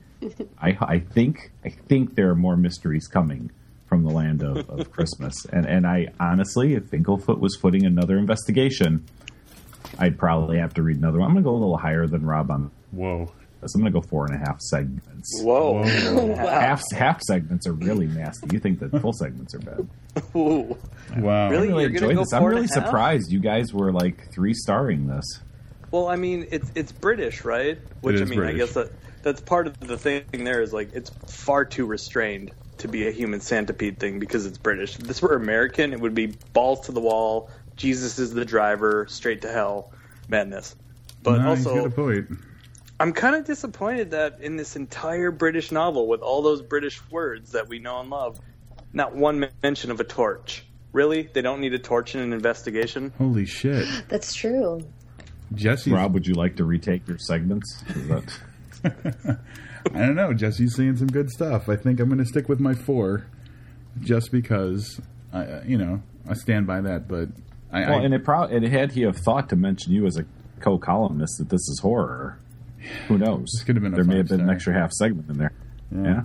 I, 0.63 0.79
I 0.81 0.99
think, 1.01 1.51
I 1.65 1.71
think 1.71 2.15
there 2.15 2.31
are 2.31 2.37
more 2.37 2.57
mysteries 2.57 3.09
coming 3.09 3.51
from 3.89 4.05
the 4.05 4.11
land 4.11 4.43
of, 4.43 4.69
of 4.71 4.91
Christmas, 4.93 5.45
and 5.47 5.67
and 5.67 5.87
I 5.87 6.09
honestly, 6.21 6.75
if 6.75 6.85
Finkelfoot 6.91 7.39
was 7.41 7.57
footing 7.57 7.85
another 7.87 8.19
investigation, 8.19 9.05
I'd 9.99 10.19
probably 10.19 10.59
have 10.59 10.75
to 10.75 10.83
read 10.83 10.99
another 10.99 11.19
one. 11.19 11.29
I'm 11.29 11.35
going 11.35 11.45
to 11.45 11.49
go 11.51 11.55
a 11.55 11.59
little 11.59 11.79
higher 11.79 12.07
than 12.07 12.25
Rob 12.27 12.51
on 12.51 12.71
Whoa. 12.93 13.33
this. 13.61 13.75
I'm 13.75 13.81
going 13.81 13.93
to 13.93 14.01
go 14.01 14.07
four 14.07 14.27
and 14.27 14.35
a 14.35 14.39
half 14.39 14.61
segments. 14.61 15.41
Whoa. 15.43 15.83
Half 16.37 16.83
half 16.93 17.21
segments 17.23 17.67
are 17.67 17.73
really 17.73 18.07
nasty. 18.07 18.49
You 18.53 18.61
think 18.61 18.79
that 18.81 18.91
full 19.01 19.13
segments 19.13 19.55
are 19.55 19.59
bad? 19.61 19.89
Ooh. 20.37 20.77
Wow. 21.17 21.47
I 21.47 21.51
Really? 21.51 21.69
really 21.69 21.83
You're 21.85 21.91
gonna 21.91 22.09
enjoyed 22.11 22.19
this. 22.19 22.33
I'm 22.33 22.45
really 22.45 22.65
a 22.67 22.75
half? 22.75 22.85
surprised 22.87 23.33
you 23.33 23.41
guys 23.41 23.73
were 23.73 23.93
like 23.93 24.33
three 24.33 24.55
starring 24.55 25.07
this. 25.07 25.25
Well, 25.91 26.07
I 26.09 26.17
mean, 26.17 26.47
it's 26.51 26.71
it's 26.75 26.93
British, 26.93 27.45
right? 27.45 27.79
Which 28.03 28.17
It 28.17 28.21
I 28.21 28.23
is 28.25 28.31
mean, 28.31 28.43
I 28.43 28.53
guess 28.53 28.75
that 28.75 28.91
that's 29.23 29.41
part 29.41 29.67
of 29.67 29.81
the 29.81 29.97
thing. 29.97 30.23
There 30.33 30.61
is 30.61 30.73
like 30.73 30.91
it's 30.93 31.11
far 31.45 31.65
too 31.65 31.87
restrained 31.87 32.51
to 32.81 32.89
be 32.89 33.07
a 33.07 33.11
human 33.11 33.41
centipede 33.41 33.99
thing 33.99 34.19
because 34.19 34.47
it's 34.47 34.59
British. 34.59 34.99
If 34.99 35.07
this 35.07 35.23
were 35.23 35.35
American, 35.35 35.93
it 35.93 36.01
would 36.01 36.15
be 36.15 36.27
balls 36.53 36.87
to 36.87 36.93
the 36.93 37.01
wall. 37.01 37.51
Jesus 37.77 38.19
is 38.19 38.33
the 38.33 38.45
driver, 38.45 39.07
straight 39.09 39.43
to 39.43 39.53
hell, 39.53 39.93
madness. 40.29 40.75
But 41.23 41.39
No, 41.39 41.51
also, 41.51 41.85
a 41.85 41.91
point. 41.91 42.29
I'm 43.01 43.13
kind 43.13 43.37
of 43.37 43.45
disappointed 43.45 44.11
that 44.11 44.41
in 44.41 44.57
this 44.57 44.75
entire 44.75 45.31
British 45.31 45.71
novel, 45.71 46.09
with 46.09 46.21
all 46.21 46.43
those 46.43 46.63
British 46.63 47.01
words 47.11 47.53
that 47.53 47.69
we 47.69 47.79
know 47.79 48.01
and 48.01 48.11
love, 48.11 48.41
not 48.93 49.15
one 49.15 49.49
mention 49.63 49.91
of 49.91 50.01
a 50.01 50.05
torch. 50.05 50.65
Really? 50.93 51.23
They 51.33 51.43
don't 51.43 51.61
need 51.61 51.75
a 51.75 51.79
torch 51.79 52.15
in 52.15 52.21
an 52.21 52.33
investigation? 52.33 53.13
Holy 53.19 53.47
shit. 53.47 53.87
That's 54.09 54.35
true. 54.35 54.81
Jesse. 55.55 55.93
Rob, 55.93 56.15
would 56.15 56.27
you 56.27 56.35
like 56.35 56.57
to 56.57 56.65
retake 56.65 57.07
your 57.07 57.19
segments? 57.19 57.83
Is 59.87 59.93
that- 59.93 59.95
I 60.03 60.07
don't 60.07 60.15
know. 60.17 60.33
Jesse's 60.33 60.75
saying 60.77 60.97
some 60.97 61.09
good 61.09 61.31
stuff. 61.31 61.69
I 61.69 61.77
think 61.77 62.01
I'm 62.01 62.09
going 62.09 62.19
to 62.19 62.25
stick 62.27 62.49
with 62.49 62.61
my 62.61 62.75
four 62.75 63.27
just 64.01 64.31
because, 64.33 65.01
I, 65.33 65.63
you 65.63 65.77
know, 65.79 66.03
I 66.29 66.35
stand 66.35 66.67
by 66.67 66.81
that. 66.83 67.09
But 67.09 67.29
I. 67.73 67.81
well, 67.89 67.99
I 68.01 68.03
and 68.05 68.15
it 68.15 68.25
probably 68.25 68.57
and 68.57 68.67
had 68.67 68.93
he 68.93 69.03
have 69.03 69.17
thought 69.19 69.49
to 69.51 69.57
mention 69.57 69.93
you 69.93 70.07
as 70.07 70.17
a 70.17 70.25
co-columnist 70.61 71.39
that 71.39 71.49
this 71.51 71.61
is 71.69 71.81
horror, 71.83 72.39
who 73.09 73.19
knows? 73.19 73.49
This 73.55 73.65
could 73.65 73.77
have 73.77 73.83
been 73.83 73.93
a 73.93 73.97
there 73.97 74.05
may 74.05 74.17
have 74.19 74.29
been 74.29 74.41
an 74.41 74.51
extra 74.51 74.73
half 74.75 74.93
segment 74.93 75.29
in 75.31 75.39
there. 75.39 75.53
Yeah. 75.95 76.23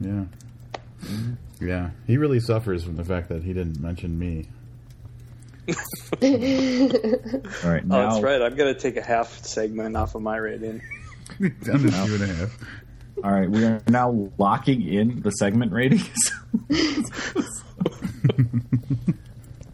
Yeah. 0.00 0.24
Yeah. 1.60 1.90
He 2.06 2.16
really 2.16 2.40
suffers 2.40 2.82
from 2.84 2.96
the 2.96 3.04
fact 3.04 3.28
that 3.28 3.42
he 3.44 3.52
didn't 3.52 3.80
mention 3.80 4.18
me. 4.18 4.46
All 5.68 5.76
right, 7.70 7.82
Oh, 7.88 8.10
that's 8.10 8.20
right. 8.20 8.42
I'm 8.42 8.56
gonna 8.56 8.74
take 8.74 8.96
a 8.96 9.02
half 9.02 9.44
segment 9.44 9.96
off 9.96 10.14
of 10.14 10.22
my 10.22 10.36
rating. 10.36 10.82
Down 11.40 11.80
to 11.80 11.90
two 11.90 12.14
and 12.14 12.22
a 12.22 12.26
half. 12.26 12.58
All 13.22 13.32
right, 13.32 13.48
we 13.48 13.64
are 13.64 13.82
now 13.88 14.30
locking 14.38 14.86
in 14.86 15.22
the 15.22 15.30
segment 15.30 15.72
ratings. 15.72 16.32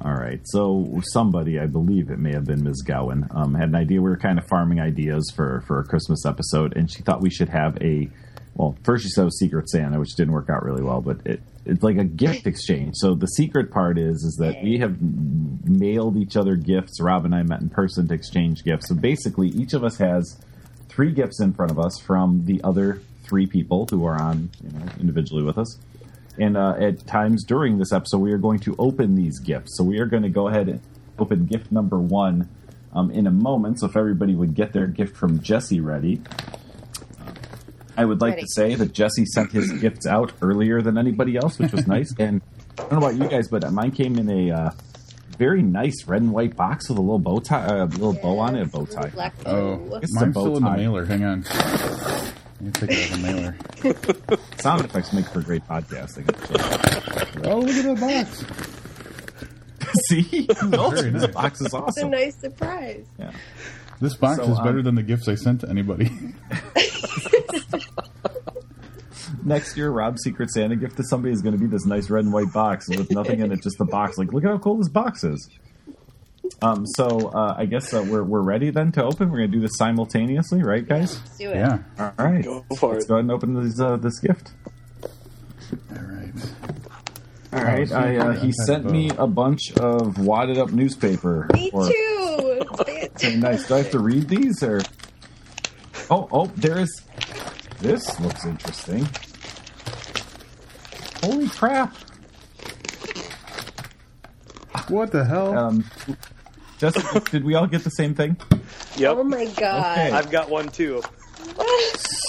all 0.00 0.14
right, 0.14 0.40
so 0.44 1.00
somebody, 1.12 1.58
I 1.58 1.66
believe 1.66 2.10
it 2.10 2.18
may 2.18 2.32
have 2.32 2.44
been 2.44 2.62
Ms. 2.62 2.82
Gowan, 2.82 3.28
um, 3.30 3.54
had 3.54 3.68
an 3.68 3.74
idea. 3.74 4.02
We 4.02 4.10
were 4.10 4.16
kind 4.16 4.38
of 4.38 4.46
farming 4.46 4.80
ideas 4.80 5.32
for 5.34 5.62
for 5.66 5.80
a 5.80 5.84
Christmas 5.84 6.26
episode, 6.26 6.76
and 6.76 6.90
she 6.90 7.02
thought 7.02 7.20
we 7.20 7.30
should 7.30 7.48
have 7.48 7.80
a. 7.82 8.10
Well, 8.54 8.76
first 8.82 9.04
she 9.04 9.10
said 9.10 9.24
was 9.24 9.38
Secret 9.38 9.68
Santa, 9.68 10.00
which 10.00 10.14
didn't 10.16 10.34
work 10.34 10.50
out 10.50 10.64
really 10.64 10.82
well, 10.82 11.00
but 11.00 11.24
it, 11.24 11.40
it's 11.64 11.82
like 11.82 11.96
a 11.96 12.04
gift 12.04 12.46
exchange. 12.46 12.94
So 12.96 13.14
the 13.14 13.26
secret 13.26 13.70
part 13.70 13.98
is 13.98 14.24
is 14.24 14.36
that 14.40 14.62
we 14.62 14.78
have 14.78 15.00
mailed 15.00 16.16
each 16.16 16.36
other 16.36 16.56
gifts. 16.56 17.00
Rob 17.00 17.24
and 17.24 17.34
I 17.34 17.42
met 17.42 17.60
in 17.60 17.68
person 17.68 18.08
to 18.08 18.14
exchange 18.14 18.64
gifts. 18.64 18.88
So 18.88 18.94
basically, 18.94 19.48
each 19.48 19.74
of 19.74 19.84
us 19.84 19.98
has 19.98 20.40
three 20.88 21.12
gifts 21.12 21.40
in 21.40 21.52
front 21.52 21.70
of 21.70 21.78
us 21.78 22.00
from 22.00 22.46
the 22.46 22.60
other 22.64 23.00
three 23.28 23.46
people 23.46 23.86
who 23.90 24.04
are 24.04 24.20
on 24.20 24.50
you 24.62 24.70
know, 24.70 24.86
individually 25.00 25.42
with 25.42 25.58
us. 25.58 25.78
And 26.38 26.56
uh, 26.56 26.74
at 26.78 27.06
times 27.06 27.44
during 27.44 27.78
this 27.78 27.92
episode, 27.92 28.18
we 28.18 28.32
are 28.32 28.38
going 28.38 28.60
to 28.60 28.74
open 28.78 29.14
these 29.16 29.38
gifts. 29.40 29.76
So 29.76 29.84
we 29.84 29.98
are 29.98 30.06
going 30.06 30.22
to 30.22 30.28
go 30.28 30.48
ahead 30.48 30.68
and 30.68 30.80
open 31.18 31.46
gift 31.46 31.72
number 31.72 31.98
one 31.98 32.48
um, 32.94 33.10
in 33.10 33.26
a 33.26 33.30
moment. 33.30 33.80
So 33.80 33.86
if 33.86 33.96
everybody 33.96 34.34
would 34.34 34.54
get 34.54 34.72
their 34.72 34.86
gift 34.86 35.16
from 35.16 35.40
Jesse 35.42 35.80
ready. 35.80 36.20
I 37.96 38.04
would 38.04 38.20
like 38.20 38.34
Ready. 38.34 38.42
to 38.42 38.48
say 38.48 38.74
that 38.76 38.92
Jesse 38.92 39.24
sent 39.26 39.50
his 39.50 39.72
gifts 39.80 40.06
out 40.06 40.32
earlier 40.40 40.80
than 40.80 40.96
anybody 40.96 41.36
else, 41.36 41.58
which 41.58 41.72
was 41.72 41.86
nice. 41.88 42.14
And 42.20 42.40
I 42.78 42.82
don't 42.82 42.92
know 42.92 42.98
about 42.98 43.16
you 43.16 43.26
guys, 43.28 43.48
but 43.48 43.68
mine 43.72 43.90
came 43.90 44.16
in 44.18 44.30
a 44.30 44.52
uh, 44.52 44.70
very 45.36 45.62
nice 45.62 46.06
red 46.06 46.22
and 46.22 46.32
white 46.32 46.54
box 46.54 46.88
with 46.88 46.98
a 46.98 47.00
little 47.00 47.18
bow 47.18 47.40
tie, 47.40 47.66
a 47.66 47.86
little 47.86 48.12
bow 48.12 48.38
on 48.38 48.54
it, 48.54 48.62
a 48.62 48.66
bow 48.66 48.86
tie. 48.86 49.08
Black 49.08 49.34
Oh, 49.44 49.76
bow. 49.78 49.96
It's 49.96 50.16
a 50.16 50.20
mine's 50.20 50.34
bow 50.34 50.40
still 50.42 50.56
in 50.58 50.62
the 50.62 50.70
mailer. 50.70 51.04
Hang 51.06 51.24
on. 51.24 51.44
Let 52.60 52.64
me 52.66 52.70
take 52.72 52.90
it 52.90 53.12
out 53.12 53.18
of 53.18 53.22
the 53.22 53.32
mailer. 53.32 54.38
Sound 54.58 54.84
effects 54.84 55.12
make 55.12 55.26
for 55.26 55.40
great 55.42 55.66
podcasting. 55.68 56.28
actually. 56.28 57.50
Oh, 57.50 57.58
look 57.60 57.74
at 57.76 57.84
that 57.84 58.00
box. 58.00 58.44
See, 60.08 60.46
no, 60.64 60.90
Very 60.90 61.10
this 61.10 61.22
nice. 61.22 61.32
box 61.32 61.60
is 61.60 61.66
It's 61.66 61.74
a 61.74 61.78
awesome. 61.78 62.10
nice 62.10 62.36
surprise. 62.36 63.06
Yeah. 63.18 63.32
This 64.00 64.14
box 64.14 64.36
So, 64.38 64.50
is 64.52 64.58
um, 64.58 64.64
better 64.64 64.82
than 64.82 64.94
the 64.96 65.02
gifts 65.02 65.28
I 65.28 65.34
sent 65.34 65.60
to 65.62 65.68
anybody. 65.68 66.10
Next 69.44 69.76
year, 69.76 69.90
Rob's 69.90 70.22
Secret 70.22 70.50
Santa 70.50 70.76
gift 70.76 70.96
to 70.98 71.04
somebody 71.04 71.32
is 71.32 71.42
going 71.42 71.54
to 71.54 71.58
be 71.60 71.66
this 71.66 71.86
nice 71.86 72.10
red 72.10 72.24
and 72.24 72.32
white 72.32 72.52
box 72.52 72.88
with 72.88 73.10
nothing 73.10 73.40
in 73.40 73.50
it, 73.52 73.62
just 73.62 73.78
the 73.78 73.84
box. 73.84 74.18
Like, 74.18 74.32
look 74.32 74.44
at 74.44 74.50
how 74.50 74.58
cool 74.58 74.76
this 74.78 74.88
box 74.88 75.24
is. 75.24 75.48
Um, 76.62 76.86
so 76.86 77.28
uh, 77.28 77.54
I 77.56 77.66
guess 77.66 77.92
uh, 77.94 78.04
we're 78.08 78.24
we're 78.24 78.40
ready 78.42 78.70
then 78.70 78.90
to 78.92 79.04
open. 79.04 79.30
We're 79.30 79.38
going 79.38 79.50
to 79.52 79.56
do 79.56 79.60
this 79.62 79.76
simultaneously, 79.78 80.62
right, 80.62 80.86
guys? 80.86 81.18
Let's 81.18 81.38
do 81.38 81.50
it. 81.50 81.56
yeah. 81.56 81.78
All 81.98 82.12
right. 82.18 82.44
Go 82.44 82.64
for 82.78 82.92
Let's 82.94 83.04
it. 83.04 83.08
go 83.08 83.14
ahead 83.14 83.24
and 83.24 83.30
open 83.32 83.54
this 83.62 83.78
uh, 83.80 83.96
this 83.96 84.18
gift. 84.18 84.50
All 85.94 86.02
right. 86.02 86.32
All 87.52 87.62
right. 87.62 87.92
I, 87.92 88.16
uh, 88.16 88.32
he 88.32 88.52
sent 88.66 88.84
me 88.90 89.10
a 89.16 89.26
bunch 89.26 89.72
of 89.76 90.18
wadded 90.18 90.58
up 90.58 90.70
newspaper. 90.72 91.48
Me 91.54 91.70
or- 91.72 91.88
too. 91.88 92.14
Okay, 92.80 93.34
nice. 93.34 93.66
Do 93.66 93.74
I 93.74 93.78
have 93.78 93.90
to 93.90 93.98
read 93.98 94.28
these 94.28 94.62
or? 94.62 94.80
Oh, 96.10 96.28
oh, 96.30 96.46
there 96.56 96.78
is. 96.78 97.02
This 97.80 98.18
looks 98.20 98.46
interesting. 98.46 99.08
Holy 101.22 101.48
crap! 101.48 101.96
What 104.88 105.10
the 105.10 105.24
hell? 105.24 105.58
Um, 105.58 105.84
Jessica, 106.78 107.20
did 107.30 107.44
we 107.44 107.54
all 107.54 107.66
get 107.66 107.84
the 107.84 107.90
same 107.90 108.14
thing? 108.14 108.36
Yep. 108.96 109.16
Oh 109.16 109.24
my 109.24 109.46
god. 109.46 109.98
Okay. 109.98 110.10
I've 110.10 110.30
got 110.30 110.48
one 110.48 110.68
too. 110.68 111.02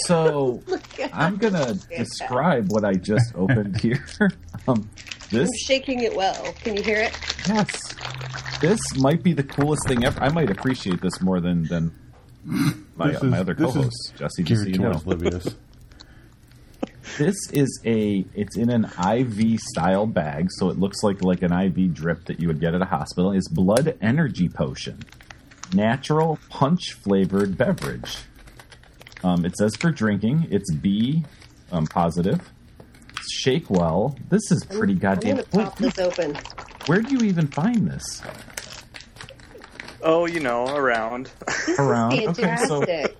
So 0.06 0.62
Look 0.68 0.82
I'm 1.14 1.38
gonna 1.38 1.76
describe 1.96 2.72
what 2.72 2.84
I 2.84 2.94
just 2.94 3.34
opened 3.36 3.80
here. 3.80 4.06
Um, 4.68 4.88
this, 5.32 5.48
I'm 5.48 5.58
shaking 5.66 6.02
it 6.04 6.16
well. 6.16 6.54
Can 6.62 6.76
you 6.76 6.84
hear 6.84 7.00
it? 7.00 7.18
yes, 7.48 7.96
this 8.62 8.80
might 8.98 9.24
be 9.24 9.32
the 9.34 9.42
coolest 9.42 9.88
thing 9.88 10.04
ever. 10.04 10.22
I 10.22 10.30
might 10.30 10.52
appreciate 10.52 11.02
this 11.02 11.22
more 11.22 11.40
than 11.40 11.64
than 11.64 11.96
my, 12.44 13.12
This 13.12 13.24
my 13.24 13.40
other 13.40 13.56
co-hosts, 13.56 14.14
Jesse. 14.18 14.44
Just 14.44 14.62
so 14.62 14.66
Geared 14.66 14.76
you 14.76 14.84
know. 14.84 14.92
towards 14.94 15.06
Livius. 15.06 15.56
This 17.18 17.36
is 17.52 17.82
a 17.86 18.26
it's 18.34 18.58
in 18.58 18.70
an 18.70 18.86
IV 18.86 19.60
style 19.60 20.06
bag, 20.06 20.48
so 20.52 20.70
it 20.70 20.80
looks 20.80 21.04
like 21.04 21.22
like 21.22 21.42
an 21.42 21.52
IV 21.52 21.94
drip 21.94 22.26
that 22.26 22.40
you 22.40 22.48
would 22.48 22.60
get 22.60 22.74
at 22.74 22.82
a 22.82 22.86
hospital. 22.86 23.32
It's 23.32 23.48
blood 23.50 23.98
energy 24.02 24.48
potion. 24.48 25.00
Natural 25.74 26.40
punch 26.50 26.94
flavored 26.94 27.58
beverage. 27.58 28.18
Um, 29.24 29.44
it 29.46 29.58
says 29.58 29.76
for 29.76 29.92
drinking, 29.92 30.48
it's 30.50 30.74
B 30.74 31.26
um, 31.72 31.86
positive. 31.88 32.42
Shake 33.32 33.70
well. 33.70 34.18
This 34.30 34.50
is 34.52 34.64
pretty 34.66 34.94
I'm 34.94 35.00
goddamn 35.00 35.36
gonna 35.38 35.48
cool. 35.52 35.64
pop 35.64 35.78
this 35.78 36.00
open. 36.00 36.38
Where 36.86 37.02
do 37.02 37.14
you 37.16 37.28
even 37.30 37.48
find 37.48 37.90
this? 37.90 38.22
Oh, 40.02 40.26
you 40.26 40.40
know, 40.40 40.66
around. 40.74 41.30
Around. 41.78 42.14
Okay, 42.14 42.26
so 42.66 42.80
Fantastic. 42.82 43.18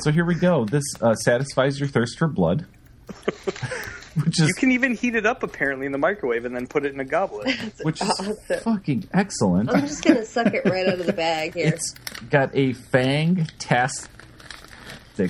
so 0.00 0.10
here 0.10 0.24
we 0.24 0.34
go. 0.34 0.64
This 0.64 0.82
uh, 1.02 1.14
satisfies 1.14 1.78
your 1.78 1.88
thirst 1.88 2.18
for 2.18 2.26
blood. 2.28 2.66
Which 4.24 4.40
is 4.40 4.48
you 4.48 4.54
can 4.54 4.72
even 4.72 4.94
heat 4.94 5.14
it 5.14 5.24
up 5.24 5.42
apparently 5.42 5.86
in 5.86 5.92
the 5.92 5.98
microwave 5.98 6.44
and 6.44 6.54
then 6.54 6.66
put 6.66 6.84
it 6.84 6.92
in 6.92 7.00
a 7.00 7.04
goblet. 7.04 7.56
which 7.82 8.02
is 8.02 8.10
awesome. 8.10 8.36
fucking 8.60 9.08
excellent. 9.14 9.70
I'm 9.70 9.86
just 9.86 10.04
gonna 10.04 10.24
suck 10.24 10.52
it 10.52 10.66
right 10.66 10.86
out 10.86 11.00
of 11.00 11.06
the 11.06 11.14
bag 11.14 11.54
here. 11.54 11.68
It's 11.68 11.94
got 12.28 12.50
a 12.54 12.74
fantastic. 12.74 14.10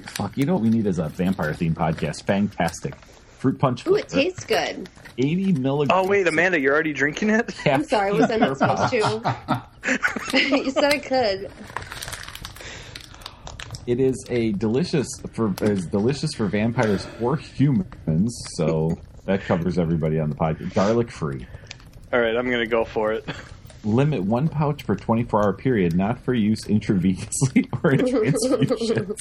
Fuck, 0.08 0.36
you 0.36 0.46
know 0.46 0.54
what 0.54 0.62
we 0.62 0.70
need 0.70 0.86
is 0.86 0.98
a 0.98 1.08
vampire 1.08 1.52
themed 1.52 1.74
podcast. 1.74 2.24
Fantastic. 2.24 2.96
Fruit 3.38 3.58
punch. 3.58 3.86
Ooh, 3.86 3.94
it 3.94 4.08
tastes 4.08 4.44
good. 4.44 4.88
80 5.18 5.52
milligrams. 5.52 6.04
Oh 6.04 6.08
wait, 6.08 6.26
Amanda, 6.26 6.58
you're 6.58 6.72
already 6.72 6.92
drinking 6.92 7.30
it? 7.30 7.54
I'm 7.66 7.84
sorry, 7.84 8.10
I 8.10 8.12
was 8.12 8.30
I 8.30 8.36
not 8.36 8.58
supposed 8.58 8.90
to? 8.90 10.56
you 10.56 10.70
said 10.70 10.84
I 10.84 10.98
could. 10.98 11.50
It 13.86 14.00
is 14.00 14.24
a 14.30 14.52
delicious 14.52 15.08
for 15.32 15.52
is 15.60 15.86
delicious 15.86 16.32
for 16.34 16.46
vampires 16.46 17.06
or 17.20 17.36
humans. 17.36 18.36
So 18.56 18.98
that 19.26 19.42
covers 19.42 19.78
everybody 19.78 20.20
on 20.20 20.30
the 20.30 20.36
podcast. 20.36 20.74
Garlic 20.74 21.10
free. 21.10 21.46
All 22.12 22.20
right, 22.20 22.36
I'm 22.36 22.50
gonna 22.50 22.66
go 22.66 22.84
for 22.84 23.12
it. 23.12 23.28
Limit 23.84 24.22
one 24.22 24.48
pouch 24.48 24.86
per 24.86 24.94
24 24.94 25.42
hour 25.42 25.52
period, 25.52 25.96
not 25.96 26.20
for 26.20 26.34
use 26.34 26.64
intravenously 26.66 27.68
or 27.82 27.92
in 27.92 28.00
transfusions. 28.00 29.16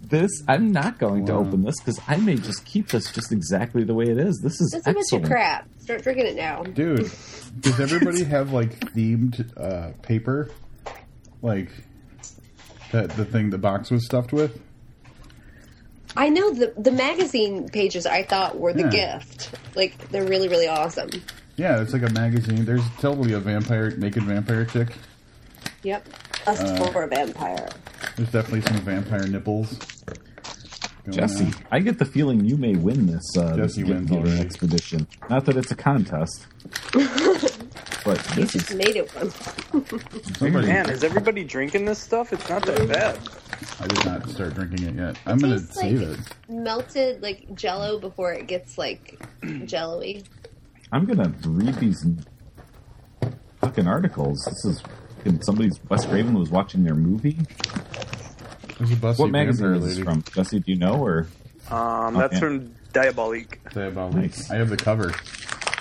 This 0.00 0.30
I'm 0.48 0.72
not 0.72 0.98
going 0.98 1.26
to 1.26 1.32
open 1.32 1.62
this 1.62 1.74
because 1.78 2.00
I 2.06 2.16
may 2.16 2.36
just 2.36 2.64
keep 2.64 2.88
this 2.88 3.12
just 3.12 3.32
exactly 3.32 3.84
the 3.84 3.94
way 3.94 4.06
it 4.06 4.18
is. 4.18 4.40
This 4.42 4.60
is 4.60 4.70
That's 4.70 4.86
a 4.86 4.92
bunch 4.92 5.24
of 5.24 5.30
crap. 5.30 5.68
Start 5.80 6.02
drinking 6.02 6.26
it 6.26 6.36
now. 6.36 6.62
Dude, 6.62 7.10
does 7.60 7.80
everybody 7.80 8.24
have 8.24 8.52
like 8.52 8.78
themed 8.94 9.56
uh, 9.58 9.92
paper? 10.02 10.50
Like 11.42 11.70
that 12.92 13.10
the 13.10 13.24
thing 13.24 13.50
the 13.50 13.58
box 13.58 13.90
was 13.90 14.04
stuffed 14.06 14.32
with? 14.32 14.60
I 16.16 16.28
know 16.28 16.52
the 16.52 16.74
the 16.76 16.92
magazine 16.92 17.68
pages 17.68 18.04
I 18.06 18.22
thought 18.22 18.58
were 18.58 18.72
the 18.72 18.82
Yeah. 18.82 19.16
gift. 19.18 19.50
Like 19.74 20.10
they're 20.10 20.26
really 20.26 20.48
really 20.48 20.68
awesome. 20.68 21.08
Yeah, 21.56 21.80
it's 21.82 21.92
like 21.92 22.02
a 22.02 22.10
magazine. 22.12 22.64
There's 22.64 22.84
totally 22.98 23.32
a 23.34 23.38
vampire, 23.40 23.90
naked 23.90 24.22
vampire 24.24 24.64
chick. 24.64 24.88
Yep. 25.82 26.06
Us 26.46 26.60
Uh, 26.60 26.90
for 26.92 27.02
a 27.04 27.08
vampire. 27.08 27.68
There's 28.16 28.30
definitely 28.30 28.62
some 28.62 28.78
vampire 28.84 29.26
nipples. 29.26 29.78
going 31.04 31.16
Jesse, 31.18 31.44
on. 31.46 31.54
I 31.70 31.80
get 31.80 31.98
the 31.98 32.04
feeling 32.04 32.44
you 32.44 32.56
may 32.56 32.74
win 32.76 33.06
this. 33.06 33.22
Uh, 33.36 33.56
this 33.56 33.74
Jesse 33.74 33.82
Gift 33.82 33.90
wins 33.94 34.10
Giving 34.10 34.24
already. 34.26 34.40
expedition. 34.40 35.06
Not 35.28 35.44
that 35.46 35.56
it's 35.56 35.70
a 35.72 35.74
contest, 35.76 36.46
but 38.04 38.18
You 38.36 38.42
this 38.44 38.52
just 38.52 38.70
is 38.70 38.76
made 38.76 38.96
it 38.96 39.10
one. 39.14 39.30
somebody. 40.36 40.66
Man, 40.66 40.90
is 40.90 41.04
everybody 41.04 41.44
drinking 41.44 41.84
this 41.84 41.98
stuff? 41.98 42.32
It's 42.32 42.48
not 42.48 42.64
that 42.66 42.88
bad. 42.88 43.18
I 43.80 43.86
did 43.86 44.04
not 44.04 44.28
start 44.28 44.54
drinking 44.54 44.86
it 44.88 44.94
yet. 44.96 45.18
I'm 45.26 45.38
gonna 45.38 45.58
tastes 45.58 45.74
save 45.80 46.00
like- 46.02 46.18
it. 46.18 46.24
Melted 46.48 47.22
like 47.22 47.54
jello 47.54 47.98
before 47.98 48.32
it 48.32 48.46
gets 48.46 48.76
like 48.78 49.18
jello-y. 49.66 50.22
I'm 50.92 51.04
gonna 51.06 51.32
read 51.46 51.74
these 51.76 52.04
fucking 53.60 53.86
articles. 53.86 54.44
This 54.44 54.64
is 54.64 54.82
fucking 55.18 55.42
somebody's. 55.42 55.80
Wes 55.88 56.04
Craven 56.06 56.34
was 56.34 56.50
watching 56.50 56.84
their 56.84 56.94
movie. 56.94 57.38
There's 58.78 59.18
What 59.18 59.30
magazine 59.30 59.74
is 59.74 59.96
this 59.96 60.04
from? 60.04 60.22
Jesse, 60.34 60.58
do 60.58 60.72
you 60.72 60.78
know? 60.78 60.94
Or 60.94 61.28
Um, 61.70 62.14
that's 62.14 62.32
Okay. 62.34 62.40
from 62.40 62.74
Diabolique. 62.92 63.60
Diabolique. 63.72 64.14
Nice. 64.14 64.50
I 64.50 64.56
have 64.56 64.68
the 64.70 64.76
cover. 64.76 65.14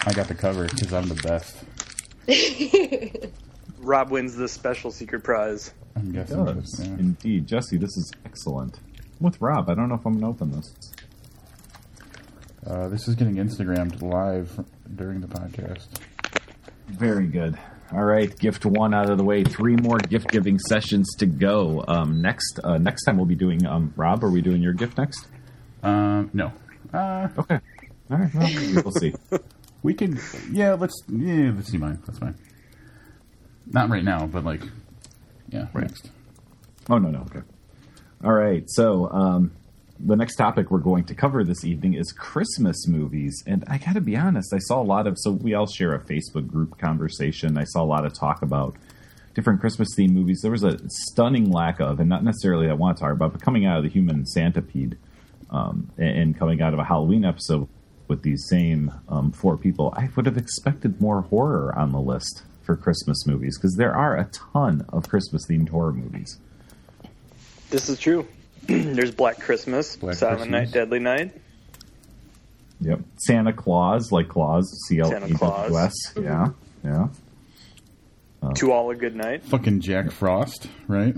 I 0.06 0.14
got 0.14 0.28
the 0.28 0.36
cover 0.36 0.66
because 0.68 0.94
I'm 0.94 1.08
the 1.08 1.16
best. 1.16 1.58
Rob 3.80 4.12
wins 4.12 4.36
the 4.36 4.48
special 4.48 4.92
secret 4.92 5.24
prize. 5.24 5.74
I'm 5.96 6.12
guessing. 6.12 6.46
does 6.46 6.80
yeah. 6.80 6.94
indeed, 6.94 7.48
Jesse. 7.48 7.78
This 7.78 7.98
is 7.98 8.12
excellent. 8.26 8.80
With 9.20 9.40
Rob, 9.42 9.70
I 9.70 9.74
don't 9.76 9.90
know 9.90 9.96
if 9.96 10.06
I'm 10.06 10.14
gonna 10.14 10.30
open 10.30 10.52
this. 10.52 10.74
Uh, 12.66 12.88
this 12.90 13.08
is 13.08 13.16
getting 13.16 13.36
Instagrammed 13.36 14.02
live 14.02 14.64
during 14.96 15.22
the 15.22 15.28
podcast. 15.28 15.88
Very 16.88 17.28
good. 17.28 17.58
All 17.92 18.04
right, 18.04 18.38
gift 18.40 18.66
one 18.66 18.94
out 18.94 19.10
of 19.10 19.18
the 19.18 19.24
way. 19.24 19.44
Three 19.44 19.76
more 19.76 19.98
gift 19.98 20.30
giving 20.32 20.58
sessions 20.60 21.14
to 21.18 21.26
go. 21.26 21.84
Um, 21.88 22.22
next, 22.22 22.60
uh, 22.64 22.78
next 22.78 23.04
time 23.04 23.18
we'll 23.18 23.26
be 23.26 23.36
doing. 23.36 23.66
Um, 23.66 23.94
Rob, 23.98 24.24
are 24.24 24.30
we 24.30 24.42
doing 24.42 24.62
your 24.62 24.74
gift 24.74 24.98
next? 24.98 25.28
Um, 25.84 26.30
no. 26.34 26.54
Uh, 26.94 27.28
Okay. 27.38 27.60
All 28.10 28.18
right. 28.18 28.34
Well, 28.34 28.84
we'll 28.86 28.92
see. 28.94 29.14
we 29.84 29.94
can. 29.94 30.20
Yeah, 30.52 30.74
let's. 30.74 31.02
Yeah, 31.08 31.52
let's 31.56 31.72
see 31.72 31.78
mine. 31.78 32.02
That's 32.06 32.20
fine. 32.20 32.36
Not 33.68 33.90
right 33.90 34.04
now, 34.04 34.28
but 34.28 34.44
like, 34.44 34.62
yeah, 35.50 35.68
next. 35.74 36.10
Oh 36.90 36.98
no, 36.98 37.10
no. 37.10 37.22
Okay. 37.22 37.42
All 38.24 38.34
right. 38.34 38.64
So 38.68 39.10
um, 39.12 39.52
the 40.00 40.16
next 40.16 40.36
topic 40.36 40.72
we're 40.72 40.80
going 40.80 41.06
to 41.06 41.16
cover 41.16 41.44
this 41.44 41.64
evening 41.64 41.94
is 41.94 42.12
Christmas 42.12 42.88
movies, 42.88 43.44
and 43.48 43.64
I 43.68 43.78
got 43.78 43.94
to 43.94 44.02
be 44.02 44.16
honest. 44.16 44.54
I 44.54 44.60
saw 44.60 44.82
a 44.82 44.84
lot 44.84 45.08
of. 45.08 45.16
So 45.18 45.32
we 45.32 45.54
all 45.54 45.68
share 45.68 45.94
a 45.94 46.00
Facebook 46.00 46.48
group 46.48 46.78
conversation. 46.78 47.58
I 47.58 47.64
saw 47.66 47.84
a 47.84 47.86
lot 47.86 48.06
of 48.06 48.14
talk 48.14 48.42
about 48.42 48.76
different 49.34 49.62
Christmas 49.62 49.90
themed 49.98 50.12
movies. 50.12 50.42
There 50.42 50.52
was 50.52 50.64
a 50.64 50.78
stunning 50.90 51.52
lack 51.52 51.80
of, 51.80 52.00
and 52.00 52.10
not 52.10 52.24
necessarily 52.24 52.70
I 52.70 52.74
want 52.74 52.98
to 52.98 53.02
talk 53.02 53.14
about, 53.14 53.32
but 53.32 53.42
coming 53.42 53.66
out 53.66 53.78
of 53.78 53.84
the 53.84 53.90
Human 53.90 54.26
Centipede, 54.26 54.98
um, 55.50 55.90
and, 55.98 56.18
and 56.18 56.38
coming 56.38 56.62
out 56.62 56.74
of 56.74 56.80
a 56.80 56.84
Halloween 56.84 57.26
episode 57.26 57.68
with 58.12 58.24
these 58.24 58.46
same 58.50 58.92
um, 59.08 59.32
four 59.32 59.56
people, 59.56 59.94
I 59.96 60.10
would 60.16 60.26
have 60.26 60.38
expected 60.38 61.00
more 61.00 61.22
horror 61.22 61.74
on 61.80 61.94
the 61.94 62.00
list 62.02 62.44
for 62.62 62.76
Christmas 62.76 63.26
movies 63.26 63.58
because 63.58 63.76
there 63.78 63.96
are 63.96 64.18
a 64.18 64.26
ton 64.26 64.86
of 64.90 65.08
Christmas 65.08 65.48
themed 65.50 65.70
horror 65.70 65.94
movies. 65.94 66.38
This 67.70 67.88
is 67.88 67.98
true. 67.98 68.28
There's 68.68 69.12
Black 69.12 69.40
Christmas, 69.40 69.96
Black 69.96 70.16
Silent 70.16 70.40
Christmas. 70.40 70.68
Night, 70.68 70.74
Deadly 70.74 71.00
Night. 71.00 71.34
Yep. 72.82 73.00
Santa 73.16 73.54
Claus, 73.54 74.12
like 74.12 74.28
Claus, 74.28 74.70
C 74.88 75.00
L 75.00 75.08
E 75.08 75.32
W 75.32 75.78
S. 75.78 75.94
Yeah, 76.20 76.50
yeah. 76.84 77.08
To 78.56 78.72
All 78.74 78.92
a 78.92 78.96
Good 78.96 79.16
Night. 79.16 79.44
Fucking 79.44 79.80
Jack 79.80 80.12
Frost, 80.12 80.68
right? 80.88 81.16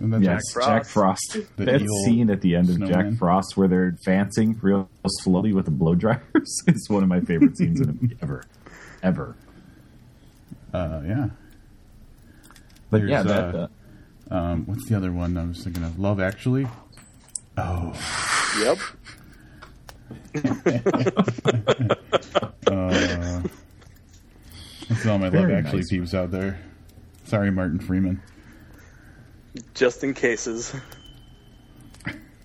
And 0.00 0.12
then 0.12 0.22
Yes, 0.22 0.42
Frost. 0.52 0.68
Jack 0.68 0.84
Frost. 0.86 1.36
That 1.56 1.80
scene 2.04 2.30
at 2.30 2.40
the 2.42 2.54
end 2.56 2.68
of 2.68 2.76
snowman. 2.76 3.10
Jack 3.12 3.18
Frost 3.18 3.56
where 3.56 3.66
they're 3.68 3.86
advancing 3.86 4.58
real 4.60 4.88
slowly 5.06 5.52
with 5.52 5.64
the 5.64 5.70
blow 5.70 5.94
dryers 5.94 6.22
is 6.66 6.86
one 6.88 7.02
of 7.02 7.08
my 7.08 7.20
favorite 7.20 7.56
scenes 7.56 7.80
in 7.80 7.88
a 7.88 7.92
movie 7.92 8.16
ever. 8.22 8.44
Ever. 9.02 9.36
Uh, 10.74 11.00
yeah. 11.06 11.28
But 12.90 12.98
There's, 12.98 13.10
yeah, 13.10 13.22
that, 13.22 13.54
uh, 13.54 13.68
uh, 14.30 14.34
Um, 14.34 14.66
what's 14.66 14.86
the 14.88 14.96
other 14.96 15.12
one 15.12 15.36
I 15.38 15.44
was 15.44 15.62
thinking 15.64 15.82
of? 15.82 15.98
Love 15.98 16.20
Actually. 16.20 16.68
Oh, 17.56 17.92
Yep. 18.60 18.78
uh, 22.66 23.42
that's 24.88 25.06
all 25.06 25.18
my 25.18 25.28
Love 25.28 25.50
Actually 25.50 25.78
nice. 25.78 25.88
peeps 25.90 26.14
out 26.14 26.30
there. 26.30 26.60
Sorry, 27.24 27.50
Martin 27.50 27.78
Freeman. 27.80 28.20
Just 29.74 30.04
in 30.04 30.14
cases. 30.14 30.74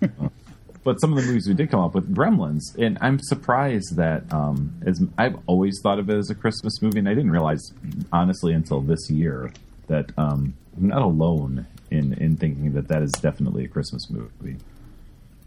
but 0.84 1.00
some 1.00 1.12
of 1.12 1.18
the 1.18 1.26
movies 1.26 1.46
we 1.46 1.54
did 1.54 1.70
come 1.70 1.80
up 1.80 1.94
with, 1.94 2.14
Gremlins, 2.14 2.76
and 2.78 2.98
I'm 3.00 3.18
surprised 3.20 3.96
that 3.96 4.30
um, 4.32 4.74
as 4.86 5.02
I've 5.18 5.36
always 5.46 5.80
thought 5.82 5.98
of 5.98 6.10
it 6.10 6.16
as 6.16 6.30
a 6.30 6.34
Christmas 6.34 6.80
movie, 6.82 6.98
and 6.98 7.08
I 7.08 7.14
didn't 7.14 7.30
realize 7.30 7.72
honestly 8.12 8.52
until 8.52 8.80
this 8.80 9.10
year 9.10 9.52
that 9.88 10.10
um, 10.18 10.54
I'm 10.76 10.88
not 10.88 11.02
alone 11.02 11.66
in 11.90 12.14
in 12.14 12.36
thinking 12.36 12.72
that 12.72 12.88
that 12.88 13.02
is 13.02 13.12
definitely 13.12 13.64
a 13.64 13.68
Christmas 13.68 14.08
movie. 14.10 14.56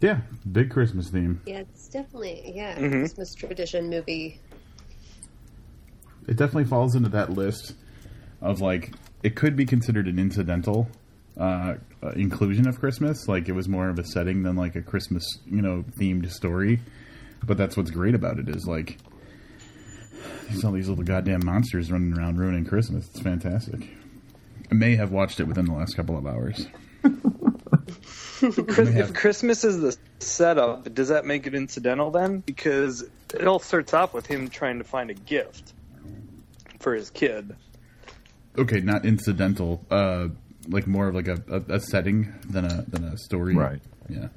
Yeah, 0.00 0.20
big 0.50 0.70
Christmas 0.70 1.08
theme. 1.10 1.40
Yeah, 1.46 1.60
it's 1.60 1.88
definitely 1.88 2.52
yeah 2.54 2.76
Mhm. 2.76 3.00
Christmas 3.00 3.34
tradition 3.34 3.90
movie. 3.90 4.40
It 6.28 6.36
definitely 6.36 6.64
falls 6.64 6.94
into 6.94 7.08
that 7.10 7.30
list 7.32 7.74
of 8.40 8.60
like 8.60 8.92
it 9.22 9.34
could 9.34 9.56
be 9.56 9.64
considered 9.64 10.06
an 10.06 10.18
incidental 10.18 10.88
uh, 11.36 11.74
inclusion 12.14 12.66
of 12.68 12.78
Christmas. 12.78 13.28
Like 13.28 13.48
it 13.48 13.52
was 13.52 13.68
more 13.68 13.88
of 13.88 13.98
a 13.98 14.04
setting 14.04 14.42
than 14.42 14.56
like 14.56 14.76
a 14.76 14.82
Christmas, 14.82 15.24
you 15.46 15.62
know, 15.62 15.84
themed 15.98 16.30
story. 16.30 16.80
But 17.44 17.58
that's 17.58 17.76
what's 17.76 17.90
great 17.90 18.14
about 18.14 18.38
it 18.38 18.48
is 18.48 18.66
like 18.66 18.98
there's 20.48 20.64
all 20.64 20.72
these 20.72 20.88
little 20.88 21.04
goddamn 21.04 21.44
monsters 21.44 21.90
running 21.90 22.16
around 22.16 22.38
ruining 22.38 22.64
Christmas. 22.64 23.06
It's 23.08 23.20
fantastic. 23.20 23.88
I 24.70 24.74
may 24.74 24.96
have 24.96 25.12
watched 25.12 25.40
it 25.40 25.44
within 25.44 25.66
the 25.66 25.72
last 25.72 25.96
couple 25.96 26.16
of 26.16 26.26
hours. 26.26 26.66
Chris- 28.66 28.88
if 28.90 29.14
Christmas 29.14 29.64
is 29.64 29.80
the 29.80 29.96
setup, 30.18 30.92
does 30.92 31.08
that 31.08 31.24
make 31.24 31.46
it 31.46 31.54
incidental 31.54 32.10
then? 32.10 32.40
Because 32.40 33.04
it 33.34 33.46
all 33.46 33.58
starts 33.58 33.94
off 33.94 34.12
with 34.12 34.26
him 34.26 34.48
trying 34.48 34.78
to 34.78 34.84
find 34.84 35.10
a 35.10 35.14
gift 35.14 35.72
for 36.80 36.94
his 36.94 37.10
kid. 37.10 37.54
Okay, 38.58 38.80
not 38.80 39.04
incidental. 39.04 39.84
Uh, 39.90 40.28
like 40.68 40.86
more 40.86 41.08
of 41.08 41.14
like 41.14 41.28
a, 41.28 41.42
a, 41.48 41.74
a 41.74 41.80
setting 41.80 42.32
than 42.48 42.64
a 42.64 42.84
than 42.88 43.04
a 43.04 43.16
story. 43.16 43.54
Right. 43.54 43.80
Yeah. 44.08 44.28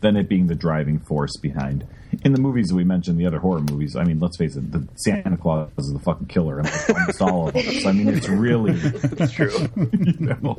Than 0.00 0.16
it 0.16 0.28
being 0.28 0.46
the 0.46 0.54
driving 0.54 1.00
force 1.00 1.36
behind. 1.38 1.86
In 2.24 2.32
the 2.32 2.40
movies 2.40 2.72
we 2.72 2.84
mentioned, 2.84 3.18
the 3.18 3.26
other 3.26 3.40
horror 3.40 3.60
movies, 3.60 3.96
I 3.96 4.04
mean, 4.04 4.20
let's 4.20 4.38
face 4.38 4.56
it, 4.56 4.70
the 4.70 4.86
Santa 4.94 5.36
Claus 5.36 5.70
is 5.76 5.92
the 5.92 5.98
fucking 5.98 6.28
killer 6.28 6.60
in 6.60 6.66
almost 6.66 7.20
all 7.20 7.48
of 7.48 7.54
them. 7.54 7.62
So, 7.64 7.88
I 7.88 7.92
mean, 7.92 8.08
it's 8.08 8.28
really, 8.28 8.72
It's 8.82 9.32
true. 9.32 9.50
you 9.76 10.14
know. 10.20 10.56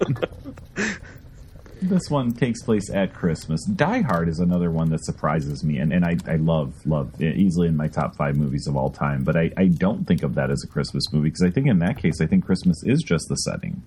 This 1.82 2.10
one 2.10 2.34
takes 2.34 2.62
place 2.62 2.90
at 2.94 3.14
Christmas. 3.14 3.64
Die 3.64 4.02
Hard 4.02 4.28
is 4.28 4.40
another 4.40 4.70
one 4.70 4.90
that 4.90 5.04
surprises 5.06 5.64
me, 5.64 5.78
and, 5.78 5.94
and 5.94 6.04
I, 6.04 6.18
I 6.28 6.36
love, 6.36 6.74
love, 6.86 7.20
easily 7.22 7.70
in 7.70 7.78
my 7.78 7.88
top 7.88 8.18
five 8.18 8.36
movies 8.36 8.68
of 8.68 8.76
all 8.76 8.90
time. 8.90 9.24
But 9.24 9.38
I, 9.38 9.52
I 9.56 9.68
don't 9.68 10.06
think 10.06 10.22
of 10.22 10.36
that 10.36 10.52
as 10.52 10.62
a 10.64 10.68
Christmas 10.68 11.06
movie 11.14 11.30
because 11.30 11.44
I 11.44 11.50
think 11.50 11.68
in 11.68 11.80
that 11.80 11.98
case, 11.98 12.20
I 12.20 12.26
think 12.26 12.46
Christmas 12.46 12.84
is 12.84 13.02
just 13.02 13.26
the 13.30 13.36
setting. 13.36 13.82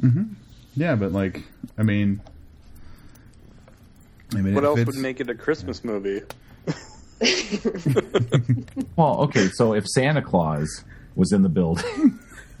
Mm-hmm. 0.00 0.34
Yeah, 0.76 0.94
but 0.94 1.12
like, 1.12 1.42
I 1.76 1.82
mean, 1.82 2.20
I 4.34 4.40
mean, 4.40 4.54
what 4.54 4.64
else 4.64 4.84
would 4.84 4.96
make 4.96 5.20
it 5.20 5.30
a 5.30 5.34
Christmas 5.34 5.84
movie? 5.84 6.22
Well, 8.96 9.20
okay, 9.22 9.48
so 9.48 9.74
if 9.74 9.86
Santa 9.86 10.22
Claus 10.22 10.84
was 11.14 11.32
in 11.32 11.42
the 11.42 11.48
building, 11.48 12.18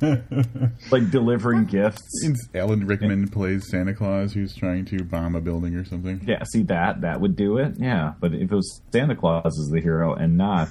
like 0.90 1.10
delivering 1.10 1.64
gifts, 1.64 2.02
It's 2.22 2.48
Alan 2.54 2.86
Rickman 2.86 3.28
plays 3.28 3.68
Santa 3.68 3.92
Claus 3.92 4.32
who's 4.32 4.54
trying 4.54 4.84
to 4.86 5.02
bomb 5.02 5.34
a 5.34 5.40
building 5.40 5.74
or 5.74 5.84
something. 5.84 6.22
yeah, 6.26 6.44
see 6.44 6.62
that 6.64 7.00
that 7.00 7.20
would 7.20 7.34
do 7.34 7.58
it. 7.58 7.74
Yeah, 7.76 8.14
but 8.20 8.34
if 8.34 8.52
it 8.52 8.54
was 8.54 8.80
Santa 8.92 9.16
Claus 9.16 9.58
as 9.58 9.68
the 9.72 9.80
hero 9.80 10.14
and 10.14 10.38
not, 10.38 10.68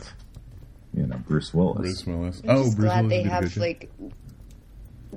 you 0.93 1.05
know, 1.05 1.17
Bruce 1.27 1.53
Willis, 1.53 2.01
Bruce 2.01 2.05
Willis. 2.05 2.41
I'm 2.45 2.49
oh, 2.49 2.63
just 2.63 2.77
Bruce 2.77 2.89
glad 2.89 3.05
Willis 3.05 3.09
they 3.09 3.23
did 3.23 3.31
a 3.31 3.39
good 3.41 3.51
have 3.51 3.57
like 3.57 3.89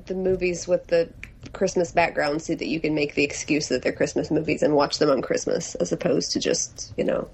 the 0.07 0.14
movies 0.14 0.66
with 0.66 0.86
the 0.88 1.09
Christmas 1.53 1.93
background 1.93 2.43
so 2.43 2.55
that 2.55 2.66
you 2.66 2.80
can 2.80 2.95
make 2.95 3.14
the 3.14 3.24
excuse 3.24 3.68
that 3.68 3.82
they're 3.82 3.93
Christmas 3.93 4.30
movies 4.30 4.62
and 4.62 4.74
watch 4.74 4.99
them 4.99 5.11
on 5.11 5.22
Christmas 5.22 5.74
as 5.76 5.93
opposed 5.93 6.32
to 6.32 6.41
just, 6.41 6.93
you 6.97 7.05
know, 7.05 7.28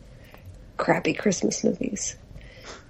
crappy 0.76 1.12
Christmas 1.12 1.64
movies. 1.64 2.16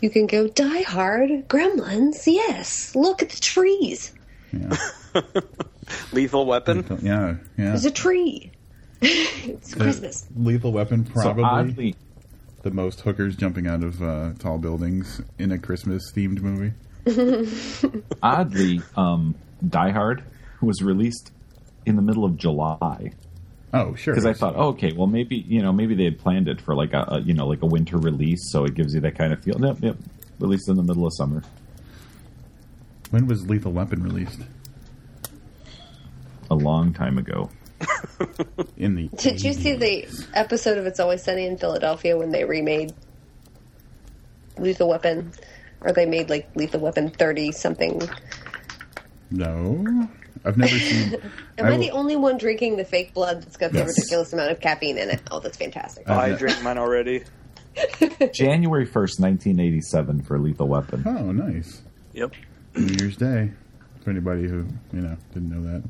You 0.00 0.10
can 0.10 0.26
go 0.26 0.46
Die 0.46 0.82
Hard, 0.82 1.48
Gremlins, 1.48 2.26
yes. 2.26 2.94
Look 2.94 3.22
at 3.22 3.30
the 3.30 3.40
trees. 3.40 4.12
Yeah, 4.52 4.76
Lethal 6.12 6.46
Weapon? 6.46 6.84
yeah, 7.02 7.36
yeah. 7.56 7.70
There's 7.70 7.84
a 7.84 7.90
tree. 7.90 8.52
it's 9.00 9.74
Christmas. 9.74 10.26
Lethal 10.36 10.72
Weapon, 10.72 11.06
So 11.06 11.12
probably 11.12 11.44
oddly, 11.44 11.94
the 12.62 12.70
most 12.70 13.00
hookers 13.00 13.36
jumping 13.36 13.66
out 13.66 13.82
of 13.82 14.02
uh, 14.02 14.32
tall 14.38 14.58
buildings 14.58 15.20
in 15.38 15.52
a 15.52 15.58
Christmas 15.58 16.12
themed 16.12 16.40
movie. 16.40 16.72
oddly, 18.22 18.80
um, 18.96 19.34
Die 19.66 19.90
Hard 19.90 20.24
was 20.62 20.82
released 20.82 21.30
in 21.84 21.96
the 21.96 22.02
middle 22.02 22.24
of 22.24 22.36
July 22.36 23.12
Oh, 23.74 23.94
sure. 23.94 24.14
because 24.14 24.24
I 24.24 24.32
thought, 24.32 24.54
oh, 24.56 24.68
okay, 24.68 24.92
well 24.92 25.06
maybe 25.06 25.36
you 25.36 25.60
know 25.60 25.72
maybe 25.72 25.94
they 25.94 26.04
had 26.04 26.18
planned 26.18 26.48
it 26.48 26.60
for 26.60 26.74
like 26.74 26.92
a, 26.94 27.04
a 27.08 27.20
you 27.20 27.34
know 27.34 27.46
like 27.46 27.62
a 27.62 27.66
winter 27.66 27.98
release, 27.98 28.50
so 28.50 28.64
it 28.64 28.74
gives 28.74 28.94
you 28.94 29.00
that 29.00 29.16
kind 29.18 29.32
of 29.32 29.42
feel. 29.42 29.60
Yep, 29.60 29.76
yep. 29.82 29.96
Released 30.38 30.68
in 30.68 30.76
the 30.76 30.82
middle 30.82 31.06
of 31.06 31.12
summer. 31.14 31.42
when 33.10 33.26
was 33.26 33.46
Lethal 33.48 33.72
Weapon 33.72 34.02
released? 34.02 34.40
A 36.50 36.54
long 36.54 36.92
time 36.94 37.18
ago. 37.18 37.50
In 38.78 38.94
the 38.94 39.08
Did 39.18 39.42
you 39.42 39.52
see 39.52 39.74
the 39.74 40.06
episode 40.32 40.78
of 40.78 40.86
It's 40.86 41.00
Always 41.00 41.22
Sunny 41.24 41.44
in 41.44 41.58
Philadelphia 41.58 42.16
when 42.16 42.30
they 42.30 42.44
remade 42.44 42.94
Lethal 44.56 44.88
Weapon? 44.88 45.32
Or 45.80 45.92
they 45.92 46.06
made 46.06 46.30
like 46.30 46.48
Lethal 46.54 46.80
Weapon 46.80 47.10
30 47.10 47.52
something. 47.52 48.00
No, 49.30 50.08
I've 50.46 50.56
never 50.56 50.78
seen. 50.78 51.14
Am 51.58 51.66
I, 51.66 51.70
will- 51.70 51.78
the 51.78 51.90
only 51.90 52.16
one 52.16 52.38
drinking 52.38 52.76
the 52.76 52.84
fake 52.84 53.12
blood 53.12 53.42
that's 53.42 53.56
got 53.56 53.72
the 53.72 53.84
ridiculous 53.84 54.32
amount 54.32 54.52
of 54.52 54.60
caffeine 54.60 54.96
in 54.96 55.10
it? 55.10 55.20
Oh, 55.30 55.40
that's 55.40 55.56
fantastic. 55.56 56.04
Oh, 56.06 56.14
I 56.14 56.32
drank 56.36 56.62
mine 56.62 56.78
already. 56.78 57.24
January 58.32 58.86
first, 58.86 59.20
nineteen 59.20 59.60
eighty 59.60 59.80
seven 59.82 60.22
for 60.22 60.38
Lethal 60.38 60.68
Weapon. 60.68 61.02
Oh, 61.04 61.32
nice. 61.32 61.82
Yep. 62.14 62.32
New 62.76 62.94
Year's 62.98 63.16
Day. 63.16 63.50
For 64.02 64.10
anybody 64.10 64.42
who 64.48 64.66
you 64.92 65.00
know 65.00 65.16
didn't 65.34 65.50
know 65.50 65.72
that. 65.72 65.82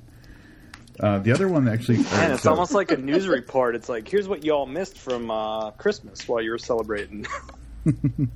Uh, 0.99 1.19
the 1.19 1.31
other 1.33 1.47
one 1.47 1.69
actually. 1.69 1.99
Man, 1.99 2.33
it's 2.33 2.43
so- 2.45 2.51
almost 2.51 2.73
like 2.73 2.91
a 2.91 2.97
news 2.97 3.29
report. 3.29 3.75
It's 3.77 3.89
like, 3.89 4.09
here's 4.09 4.27
what 4.27 4.43
y'all 4.43 4.65
missed 4.67 4.97
from 4.97 5.31
uh, 5.31 5.71
Christmas 5.73 6.27
while 6.27 6.41
you 6.43 6.51
were 6.51 6.59
celebrating. 6.59 7.27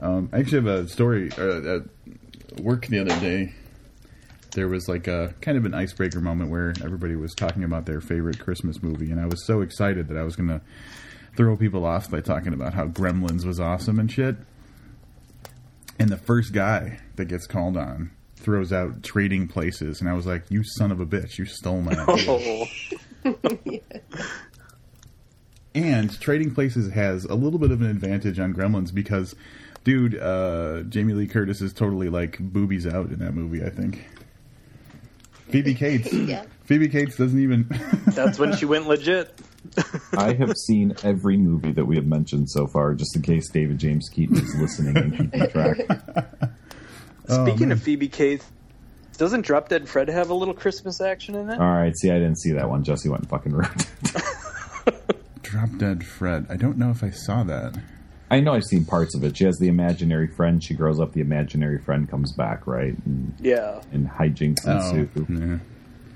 Um, 0.00 0.28
I 0.32 0.40
actually 0.40 0.64
have 0.68 0.84
a 0.84 0.88
story, 0.88 1.30
uh, 1.38 1.78
a 1.78 1.82
work 2.60 2.86
the 2.86 2.98
other 2.98 3.18
day, 3.20 3.54
there 4.54 4.68
was 4.68 4.88
like 4.88 5.06
a 5.06 5.34
kind 5.40 5.58
of 5.58 5.64
an 5.64 5.74
icebreaker 5.74 6.20
moment 6.20 6.50
where 6.50 6.72
everybody 6.82 7.16
was 7.16 7.34
talking 7.34 7.64
about 7.64 7.86
their 7.86 8.00
favorite 8.00 8.38
Christmas 8.38 8.82
movie, 8.82 9.10
and 9.10 9.20
I 9.20 9.26
was 9.26 9.44
so 9.46 9.60
excited 9.60 10.08
that 10.08 10.16
I 10.16 10.22
was 10.22 10.36
going 10.36 10.48
to 10.48 10.60
throw 11.36 11.56
people 11.56 11.84
off 11.84 12.10
by 12.10 12.20
talking 12.20 12.52
about 12.52 12.74
how 12.74 12.86
Gremlins 12.86 13.44
was 13.44 13.60
awesome 13.60 13.98
and 13.98 14.10
shit. 14.10 14.36
And 15.98 16.08
the 16.08 16.16
first 16.16 16.52
guy 16.52 17.00
that 17.16 17.26
gets 17.26 17.46
called 17.46 17.76
on 17.76 18.10
throws 18.36 18.72
out 18.72 19.02
Trading 19.02 19.46
Places, 19.48 20.00
and 20.00 20.08
I 20.08 20.12
was 20.14 20.26
like, 20.26 20.50
"You 20.50 20.62
son 20.64 20.90
of 20.90 21.00
a 21.00 21.06
bitch! 21.06 21.38
You 21.38 21.44
stole 21.44 21.80
my 21.80 21.92
idea." 22.08 22.68
Oh, 23.24 23.40
And 25.74 26.20
Trading 26.20 26.54
Places 26.54 26.92
has 26.92 27.24
a 27.24 27.34
little 27.34 27.58
bit 27.58 27.72
of 27.72 27.80
an 27.80 27.88
advantage 27.90 28.38
on 28.38 28.54
Gremlins 28.54 28.94
because, 28.94 29.34
dude, 29.82 30.16
uh, 30.16 30.82
Jamie 30.82 31.14
Lee 31.14 31.26
Curtis 31.26 31.60
is 31.60 31.72
totally 31.72 32.08
like 32.08 32.38
boobies 32.38 32.86
out 32.86 33.10
in 33.10 33.18
that 33.18 33.34
movie. 33.34 33.64
I 33.64 33.70
think. 33.70 34.06
Phoebe 35.54 35.74
Cates. 35.76 36.12
Yeah. 36.12 36.44
Phoebe 36.64 36.88
Cates 36.88 37.16
doesn't 37.16 37.38
even. 37.38 37.68
that's 38.08 38.40
when 38.40 38.56
she 38.56 38.64
went 38.64 38.88
legit. 38.88 39.40
I 40.16 40.32
have 40.32 40.52
seen 40.66 40.96
every 41.04 41.36
movie 41.36 41.70
that 41.72 41.84
we 41.84 41.94
have 41.94 42.06
mentioned 42.06 42.50
so 42.50 42.66
far, 42.66 42.92
just 42.94 43.14
in 43.14 43.22
case 43.22 43.48
David 43.50 43.78
James 43.78 44.08
Keaton 44.08 44.36
is 44.36 44.54
listening 44.56 44.96
and 44.96 45.16
keeping 45.16 45.48
track. 45.50 45.78
Oh, 47.28 47.46
Speaking 47.46 47.68
man. 47.68 47.72
of 47.78 47.82
Phoebe 47.82 48.08
Cates, 48.08 48.44
doesn't 49.16 49.42
Drop 49.42 49.68
Dead 49.68 49.88
Fred 49.88 50.08
have 50.08 50.30
a 50.30 50.34
little 50.34 50.54
Christmas 50.54 51.00
action 51.00 51.36
in 51.36 51.48
it? 51.48 51.60
All 51.60 51.70
right, 51.72 51.96
see, 51.96 52.10
I 52.10 52.14
didn't 52.14 52.40
see 52.40 52.50
that 52.52 52.68
one. 52.68 52.82
Jesse 52.82 53.08
went 53.08 53.22
and 53.22 53.30
fucking 53.30 53.52
ruined 53.52 53.86
it. 54.02 55.42
Drop 55.42 55.68
Dead 55.78 56.04
Fred. 56.04 56.46
I 56.50 56.56
don't 56.56 56.76
know 56.78 56.90
if 56.90 57.04
I 57.04 57.10
saw 57.10 57.44
that. 57.44 57.76
I 58.30 58.40
know 58.40 58.54
I've 58.54 58.64
seen 58.64 58.84
parts 58.84 59.14
of 59.14 59.22
it. 59.22 59.36
She 59.36 59.44
has 59.44 59.58
the 59.58 59.68
imaginary 59.68 60.26
friend. 60.28 60.62
She 60.62 60.74
grows 60.74 60.98
up. 60.98 61.12
The 61.12 61.20
imaginary 61.20 61.78
friend 61.78 62.08
comes 62.10 62.32
back, 62.32 62.66
right? 62.66 62.94
And, 63.04 63.34
Yeah. 63.40 63.82
and 63.92 64.08
hijinks 64.08 64.60
Oh, 64.66 64.76
ensue. 64.96 65.26
yeah. 65.28 65.58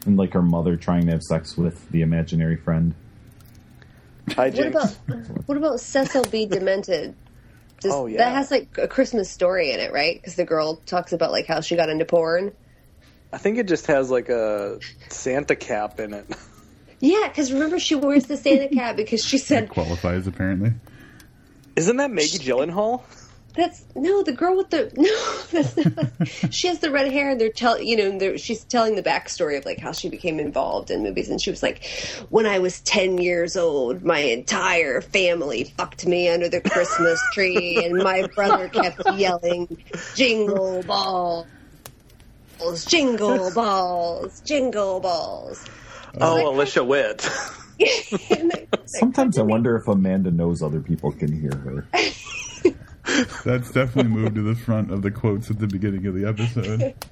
And 0.06 0.16
like 0.16 0.32
her 0.32 0.42
mother 0.42 0.76
trying 0.76 1.04
to 1.06 1.12
have 1.12 1.22
sex 1.22 1.56
with 1.56 1.88
the 1.90 2.02
imaginary 2.02 2.56
friend. 2.56 2.94
Hi, 4.34 4.50
What 4.50 4.66
about 4.66 4.90
what 5.46 5.56
about 5.56 5.80
Cecil 5.80 6.24
B. 6.24 6.46
Demented? 6.46 7.14
Does, 7.80 7.92
Oh, 7.92 8.06
yeah. 8.06 8.18
That 8.18 8.32
has 8.34 8.50
like 8.50 8.68
a 8.78 8.88
Christmas 8.88 9.30
story 9.30 9.70
in 9.72 9.80
it, 9.80 9.92
right? 9.92 10.16
Because 10.20 10.34
the 10.34 10.44
girl 10.44 10.76
talks 10.86 11.12
about 11.12 11.30
like 11.30 11.46
how 11.46 11.60
she 11.60 11.76
got 11.76 11.88
into 11.88 12.04
porn. 12.04 12.52
I 13.32 13.38
think 13.38 13.58
it 13.58 13.68
just 13.68 13.86
has 13.86 14.10
like 14.10 14.28
a 14.30 14.80
Santa 15.08 15.54
cap 15.56 16.00
in 16.00 16.14
it. 16.14 16.26
Yeah, 17.00 17.28
because 17.28 17.52
remember 17.52 17.78
she 17.78 17.94
wears 17.94 18.26
the 18.26 18.36
Santa 18.36 18.68
cap 18.74 18.96
because 18.96 19.24
she 19.24 19.38
That 19.38 19.44
said 19.44 19.68
qualifies 19.68 20.26
apparently. 20.26 20.72
Isn't 21.78 21.96
that 21.98 22.10
Maggie 22.10 22.38
Gyllenhaal? 22.38 23.02
that's 23.54 23.84
no 23.96 24.22
the 24.22 24.32
girl 24.32 24.56
with 24.56 24.70
the 24.70 24.90
no 24.96 25.42
that's 25.50 25.76
not, 25.76 26.54
she 26.54 26.68
has 26.68 26.78
the 26.78 26.90
red 26.92 27.10
hair 27.10 27.30
and 27.30 27.40
they're 27.40 27.50
tell 27.50 27.80
you 27.82 27.96
know 27.96 28.16
they're, 28.16 28.38
she's 28.38 28.62
telling 28.64 28.94
the 28.94 29.02
backstory 29.02 29.58
of 29.58 29.64
like 29.64 29.80
how 29.80 29.90
she 29.90 30.08
became 30.08 30.38
involved 30.38 30.92
in 30.92 31.02
movies 31.02 31.28
and 31.28 31.40
she 31.40 31.50
was 31.50 31.60
like 31.62 31.84
when 32.28 32.46
I 32.46 32.60
was 32.60 32.80
ten 32.82 33.18
years 33.18 33.56
old 33.56 34.04
my 34.04 34.20
entire 34.20 35.00
family 35.00 35.64
fucked 35.64 36.06
me 36.06 36.28
under 36.28 36.48
the 36.48 36.60
Christmas 36.60 37.20
tree 37.32 37.82
and 37.84 37.96
my 37.96 38.28
brother 38.34 38.68
kept 38.68 39.02
yelling 39.14 39.66
jingle 40.14 40.84
balls 40.84 41.46
jingle 42.86 43.50
balls 43.54 44.40
jingle 44.42 45.00
balls 45.00 45.64
Oh, 46.20 46.50
Alicia 46.50 46.82
Witt. 46.82 47.28
Sometimes 48.86 49.38
I 49.38 49.42
wonder 49.42 49.76
if 49.76 49.88
Amanda 49.88 50.30
knows 50.30 50.62
other 50.62 50.80
people 50.80 51.12
can 51.12 51.32
hear 51.32 51.54
her. 51.54 51.86
That's 53.44 53.70
definitely 53.70 54.12
moved 54.12 54.34
to 54.34 54.42
the 54.42 54.54
front 54.54 54.90
of 54.90 55.02
the 55.02 55.10
quotes 55.10 55.50
at 55.50 55.58
the 55.58 55.66
beginning 55.66 56.06
of 56.06 56.14
the 56.14 56.26
episode. 56.26 56.94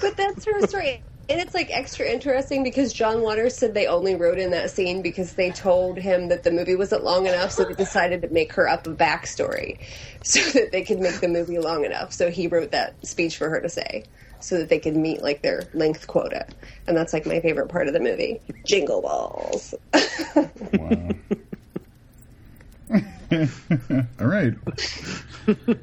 But 0.00 0.16
that's 0.16 0.44
her 0.44 0.66
story. 0.66 1.02
And 1.28 1.40
it's 1.40 1.54
like 1.54 1.70
extra 1.70 2.06
interesting 2.06 2.62
because 2.64 2.92
John 2.92 3.22
Waters 3.22 3.54
said 3.54 3.74
they 3.74 3.86
only 3.86 4.14
wrote 4.14 4.38
in 4.38 4.50
that 4.52 4.70
scene 4.70 5.02
because 5.02 5.34
they 5.34 5.50
told 5.50 5.98
him 5.98 6.28
that 6.28 6.42
the 6.42 6.50
movie 6.50 6.74
wasn't 6.74 7.04
long 7.04 7.26
enough, 7.26 7.52
so 7.52 7.64
they 7.64 7.74
decided 7.74 8.22
to 8.22 8.28
make 8.28 8.52
her 8.54 8.66
up 8.66 8.86
a 8.86 8.94
backstory 8.94 9.78
so 10.24 10.40
that 10.58 10.72
they 10.72 10.82
could 10.82 10.98
make 11.00 11.20
the 11.20 11.28
movie 11.28 11.58
long 11.58 11.84
enough. 11.84 12.12
So 12.12 12.30
he 12.30 12.48
wrote 12.48 12.72
that 12.72 13.06
speech 13.06 13.36
for 13.36 13.50
her 13.50 13.60
to 13.60 13.68
say 13.68 14.04
so 14.40 14.58
that 14.58 14.68
they 14.68 14.78
could 14.78 14.96
meet 14.96 15.22
like 15.22 15.42
their 15.42 15.64
length 15.74 16.06
quota. 16.06 16.46
And 16.86 16.96
that's 16.96 17.12
like 17.12 17.26
my 17.26 17.40
favorite 17.40 17.68
part 17.68 17.86
of 17.88 17.92
the 17.94 18.00
movie. 18.00 18.40
Jingle 18.64 19.02
balls. 19.02 19.74
Wow. 20.74 21.08
All 24.20 24.26
right. 24.26 24.54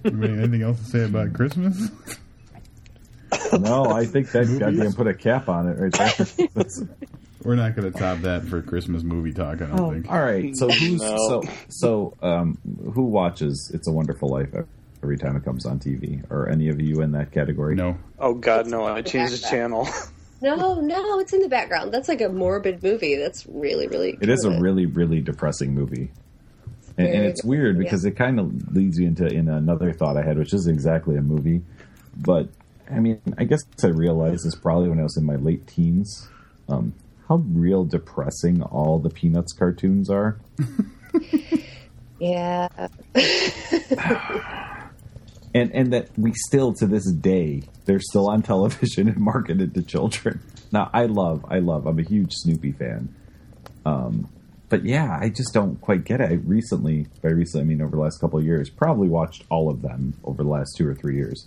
Anybody, 0.03 0.33
anything 0.33 0.61
else 0.63 0.79
to 0.79 0.85
say 0.85 1.03
about 1.05 1.33
Christmas? 1.33 1.91
No, 3.59 3.85
I 3.85 4.05
think 4.05 4.31
that 4.31 4.45
goddamn 4.59 4.93
put 4.93 5.07
a 5.07 5.13
cap 5.13 5.47
on 5.49 5.67
it 5.67 5.77
right 5.79 5.93
there. 5.93 6.87
We're 7.43 7.55
not 7.55 7.75
going 7.75 7.91
to 7.91 7.97
top 7.97 8.19
that 8.21 8.43
for 8.45 8.61
Christmas 8.63 9.03
movie 9.03 9.31
talk. 9.31 9.61
I 9.61 9.67
don't 9.67 9.93
think. 9.93 10.09
all 10.11 10.19
right, 10.19 10.55
so 10.55 10.67
who's 10.67 10.99
No. 11.01 11.17
so 11.17 11.43
so 11.69 12.13
um 12.23 12.57
who 12.93 13.03
watches 13.03 13.69
It's 13.71 13.87
a 13.87 13.91
Wonderful 13.91 14.29
Life 14.29 14.49
every 15.05 15.17
time 15.19 15.35
it 15.35 15.45
comes 15.45 15.67
on 15.67 15.79
TV? 15.79 16.19
Are 16.31 16.49
any 16.49 16.67
of 16.69 16.81
you 16.81 17.01
in 17.01 17.11
that 17.11 17.31
category? 17.31 17.75
No. 17.75 17.95
Oh 18.17 18.33
God, 18.33 18.65
no! 18.65 18.85
I 18.85 19.03
changed 19.03 19.33
the 19.33 19.47
channel. 19.47 19.87
No, 20.41 20.81
no, 20.81 21.19
it's 21.19 21.31
in 21.31 21.41
the 21.41 21.47
background. 21.47 21.93
That's 21.93 22.09
like 22.09 22.21
a 22.21 22.29
morbid 22.29 22.83
movie. 22.83 23.15
That's 23.15 23.45
really, 23.47 23.87
really 23.87 24.17
It 24.21 24.29
is 24.29 24.43
a 24.43 24.59
really, 24.59 24.85
really 24.85 25.21
depressing 25.21 25.73
movie. 25.73 26.11
And, 26.97 27.07
and 27.07 27.25
it's 27.25 27.43
weird 27.43 27.77
good, 27.77 27.83
because 27.83 28.03
it 28.05 28.11
kind 28.11 28.39
of 28.39 28.75
leads 28.75 28.99
you 28.99 29.07
into 29.07 29.25
in 29.25 29.47
another 29.47 29.93
thought 29.93 30.17
I 30.17 30.23
had, 30.23 30.37
which 30.37 30.53
is 30.53 30.67
exactly 30.67 31.15
a 31.15 31.21
movie. 31.21 31.61
But 32.17 32.49
I 32.91 32.99
mean, 32.99 33.21
I 33.37 33.45
guess 33.45 33.61
I 33.81 33.87
realized 33.87 34.45
this 34.45 34.55
probably 34.55 34.89
when 34.89 34.99
I 34.99 35.03
was 35.03 35.17
in 35.17 35.23
my 35.23 35.37
late 35.37 35.67
teens, 35.67 36.27
um, 36.67 36.93
how 37.27 37.37
real 37.37 37.85
depressing 37.85 38.61
all 38.61 38.99
the 38.99 39.09
Peanuts 39.09 39.53
cartoons 39.53 40.09
are. 40.09 40.37
Yeah. 42.19 42.67
and 45.55 45.73
and 45.73 45.93
that 45.93 46.09
we 46.17 46.33
still 46.33 46.73
to 46.73 46.85
this 46.85 47.09
day 47.11 47.63
they're 47.85 47.99
still 47.99 48.29
on 48.29 48.41
television 48.43 49.07
and 49.07 49.17
marketed 49.17 49.73
to 49.73 49.81
children. 49.81 50.41
Now 50.71 50.91
I 50.93 51.05
love 51.05 51.45
I 51.49 51.59
love 51.59 51.87
I'm 51.87 51.97
a 51.97 52.03
huge 52.03 52.33
Snoopy 52.33 52.73
fan. 52.73 53.15
Um 53.85 54.29
but 54.67 54.83
yeah, 54.83 55.17
I 55.21 55.29
just 55.29 55.53
don't 55.53 55.79
quite 55.79 56.03
get 56.03 56.21
it. 56.21 56.31
I 56.31 56.33
recently, 56.33 57.05
by 57.21 57.29
recently 57.29 57.63
I 57.63 57.67
mean 57.67 57.81
over 57.81 57.95
the 57.95 58.01
last 58.01 58.19
couple 58.19 58.39
of 58.39 58.45
years, 58.45 58.69
probably 58.69 59.07
watched 59.07 59.43
all 59.49 59.69
of 59.69 59.83
them 59.83 60.15
over 60.23 60.43
the 60.43 60.49
last 60.49 60.75
two 60.75 60.87
or 60.87 60.95
three 60.95 61.15
years. 61.15 61.45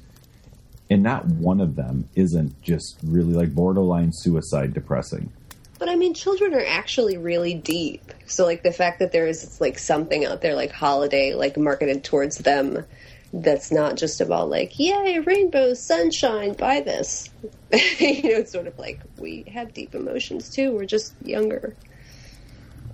And 0.89 1.03
not 1.03 1.27
one 1.27 1.61
of 1.61 1.75
them 1.75 2.09
isn't 2.15 2.63
just 2.63 2.97
really 3.03 3.35
like 3.35 3.55
borderline 3.55 4.13
suicide 4.13 4.73
depressing. 4.73 5.33
But 5.79 5.89
I 5.89 5.97
mean, 5.97 6.15
children 6.15 6.55
are 6.55 6.65
actually 6.65 7.19
really 7.19 7.55
deep. 7.55 8.13
So, 8.27 8.45
like, 8.45 8.63
the 8.63 8.73
fact 8.73 8.99
that 8.99 9.13
there 9.13 9.27
is 9.27 9.61
like 9.61 9.79
something 9.79 10.25
out 10.25 10.41
there, 10.41 10.55
like 10.55 10.73
holiday, 10.73 11.35
like 11.35 11.57
marketed 11.57 12.05
towards 12.05 12.39
them, 12.39 12.85
that's 13.33 13.71
not 13.71 13.97
just 13.97 14.21
about 14.21 14.49
like, 14.49 14.79
yay, 14.79 15.19
rainbow, 15.19 15.75
sunshine, 15.75 16.55
buy 16.55 16.81
this. 16.81 17.29
you 17.43 18.23
know, 18.23 18.39
it's 18.39 18.53
sort 18.53 18.67
of 18.67 18.79
like 18.79 19.01
we 19.19 19.45
have 19.53 19.75
deep 19.75 19.95
emotions 19.95 20.51
too. 20.51 20.73
We're 20.73 20.87
just 20.87 21.15
younger. 21.23 21.77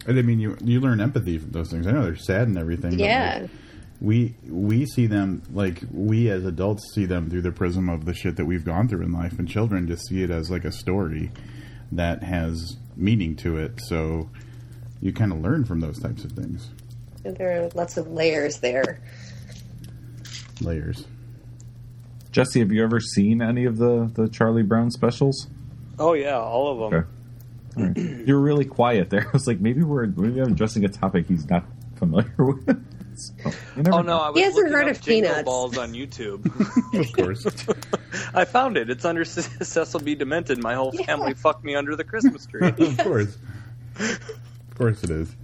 I 0.06 0.12
mean, 0.12 0.38
you 0.38 0.56
you 0.62 0.80
learn 0.80 1.00
empathy 1.00 1.38
from 1.38 1.52
those 1.52 1.70
things. 1.70 1.86
I 1.86 1.92
know 1.92 2.02
they're 2.02 2.16
sad 2.16 2.48
and 2.48 2.58
everything. 2.58 2.98
Yeah. 2.98 3.38
like, 3.42 3.50
we 4.00 4.34
we 4.48 4.84
see 4.86 5.06
them 5.06 5.42
like 5.52 5.80
we 5.90 6.28
as 6.28 6.44
adults 6.44 6.92
see 6.94 7.06
them 7.06 7.30
through 7.30 7.42
the 7.42 7.52
prism 7.52 7.88
of 7.88 8.04
the 8.04 8.12
shit 8.12 8.36
that 8.36 8.44
we've 8.44 8.64
gone 8.64 8.88
through 8.88 9.02
in 9.02 9.12
life, 9.12 9.38
and 9.38 9.48
children 9.48 9.86
just 9.86 10.06
see 10.08 10.22
it 10.22 10.30
as 10.30 10.50
like 10.50 10.64
a 10.64 10.72
story 10.72 11.30
that 11.92 12.22
has 12.22 12.76
meaning 12.96 13.36
to 13.36 13.56
it. 13.56 13.80
So 13.86 14.28
you 15.00 15.12
kind 15.12 15.32
of 15.32 15.38
learn 15.38 15.64
from 15.64 15.80
those 15.80 15.98
types 16.00 16.24
of 16.24 16.32
things. 16.32 16.70
There 17.22 17.62
are 17.62 17.68
lots 17.74 17.96
of 17.96 18.08
layers 18.08 18.58
there. 18.58 19.00
Layers. 20.60 21.06
Jesse, 22.30 22.58
have 22.60 22.72
you 22.72 22.82
ever 22.82 23.00
seen 23.00 23.40
any 23.42 23.64
of 23.64 23.76
the, 23.78 24.10
the 24.12 24.28
Charlie 24.28 24.62
Brown 24.62 24.90
specials? 24.90 25.46
Oh 25.98 26.14
yeah, 26.14 26.38
all 26.38 26.72
of 26.84 26.90
them. 26.90 27.00
Okay. 27.00 27.08
All 27.76 27.84
right. 27.84 27.96
You're 28.26 28.40
really 28.40 28.64
quiet 28.64 29.10
there. 29.10 29.26
I 29.28 29.30
was 29.32 29.46
like, 29.46 29.60
maybe 29.60 29.82
we're 29.82 30.06
maybe 30.06 30.40
I'm 30.40 30.52
addressing 30.52 30.84
a 30.84 30.88
topic 30.88 31.26
he's 31.28 31.48
not 31.48 31.64
familiar 31.96 32.34
with. 32.38 32.68
Oh, 32.68 33.14
so, 33.14 33.32
Oh 33.76 33.80
no, 33.82 34.02
know. 34.02 34.18
I 34.18 34.30
was 34.30 34.38
He 34.38 34.42
hasn't 34.44 34.70
heard 34.72 34.88
of 34.88 35.00
Jingle 35.00 35.28
Peanuts. 35.30 35.44
Balls 35.44 35.78
on 35.78 35.92
YouTube. 35.92 36.44
Of 36.98 37.12
course. 37.12 37.46
I 38.34 38.44
found 38.44 38.76
it. 38.76 38.90
It's 38.90 39.04
under 39.04 39.24
Cecil 39.24 40.00
B. 40.00 40.14
Demented. 40.16 40.60
My 40.60 40.74
whole 40.74 40.90
family 40.92 41.34
fucked 41.34 41.64
me 41.64 41.74
under 41.76 41.94
the 41.94 42.02
Christmas 42.04 42.46
tree. 42.46 42.66
of 42.68 42.98
course. 42.98 43.36
Of 44.00 44.74
course 44.76 45.02
it 45.04 45.10
is. 45.10 45.34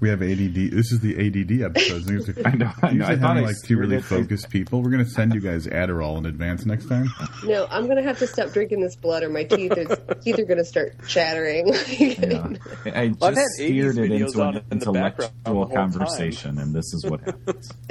We 0.00 0.08
have 0.10 0.22
ADD. 0.22 0.54
This 0.70 0.92
is 0.92 1.00
the 1.00 1.16
ADD 1.16 1.60
episode. 1.62 2.04
Things 2.04 2.28
are- 2.38 2.46
I 2.46 2.54
know. 2.54 2.70
I 2.82 2.92
know. 2.92 3.04
I 3.06 3.16
thought 3.16 3.28
having 3.36 3.44
I 3.44 3.46
like 3.48 3.56
two 3.64 3.76
really 3.76 4.00
focused 4.00 4.48
people. 4.48 4.80
We're 4.80 4.90
going 4.90 5.04
to 5.04 5.10
send 5.10 5.34
you 5.34 5.40
guys 5.40 5.66
Adderall 5.66 6.18
in 6.18 6.26
advance 6.26 6.64
next 6.66 6.88
time. 6.88 7.08
No, 7.44 7.66
I'm 7.70 7.88
gonna 7.88 8.02
have 8.02 8.18
to 8.20 8.26
stop 8.28 8.52
drinking 8.52 8.80
this 8.80 8.94
blood, 8.96 9.22
or 9.24 9.28
my 9.28 9.42
teeth 9.44 9.72
is, 9.76 9.88
teeth 10.22 10.38
are 10.38 10.44
gonna 10.44 10.64
start 10.64 10.94
chattering. 11.08 11.72
Yeah. 11.88 12.48
I 12.94 13.08
just 13.08 13.22
I've 13.24 13.34
had 13.34 13.44
80s 13.44 13.54
steered 13.54 13.98
it 13.98 14.12
into 14.12 14.42
an 14.42 14.64
in 14.70 14.78
the 14.78 14.92
background 14.92 15.32
the 15.44 15.50
intellectual 15.50 15.54
whole 15.54 15.66
time. 15.66 15.74
conversation, 15.92 16.58
and 16.58 16.74
this 16.74 16.92
is 16.94 17.04
what 17.08 17.20
happens. 17.20 17.72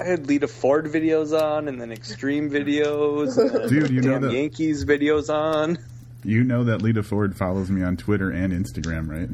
I 0.00 0.04
had 0.04 0.26
Lita 0.26 0.48
Ford 0.48 0.86
videos 0.86 1.38
on, 1.38 1.68
and 1.68 1.80
then 1.80 1.92
Extreme 1.92 2.50
videos, 2.50 3.34
Dude, 3.68 3.90
you 3.90 4.00
know 4.00 4.12
damn 4.12 4.22
that 4.22 4.32
Yankees 4.32 4.84
videos 4.84 5.28
on. 5.32 5.78
you 6.24 6.42
know 6.44 6.64
that 6.64 6.82
Lita 6.82 7.02
Ford 7.02 7.36
follows 7.36 7.70
me 7.70 7.82
on 7.82 7.96
Twitter 7.96 8.30
and 8.30 8.52
Instagram, 8.52 9.08
right? 9.08 9.28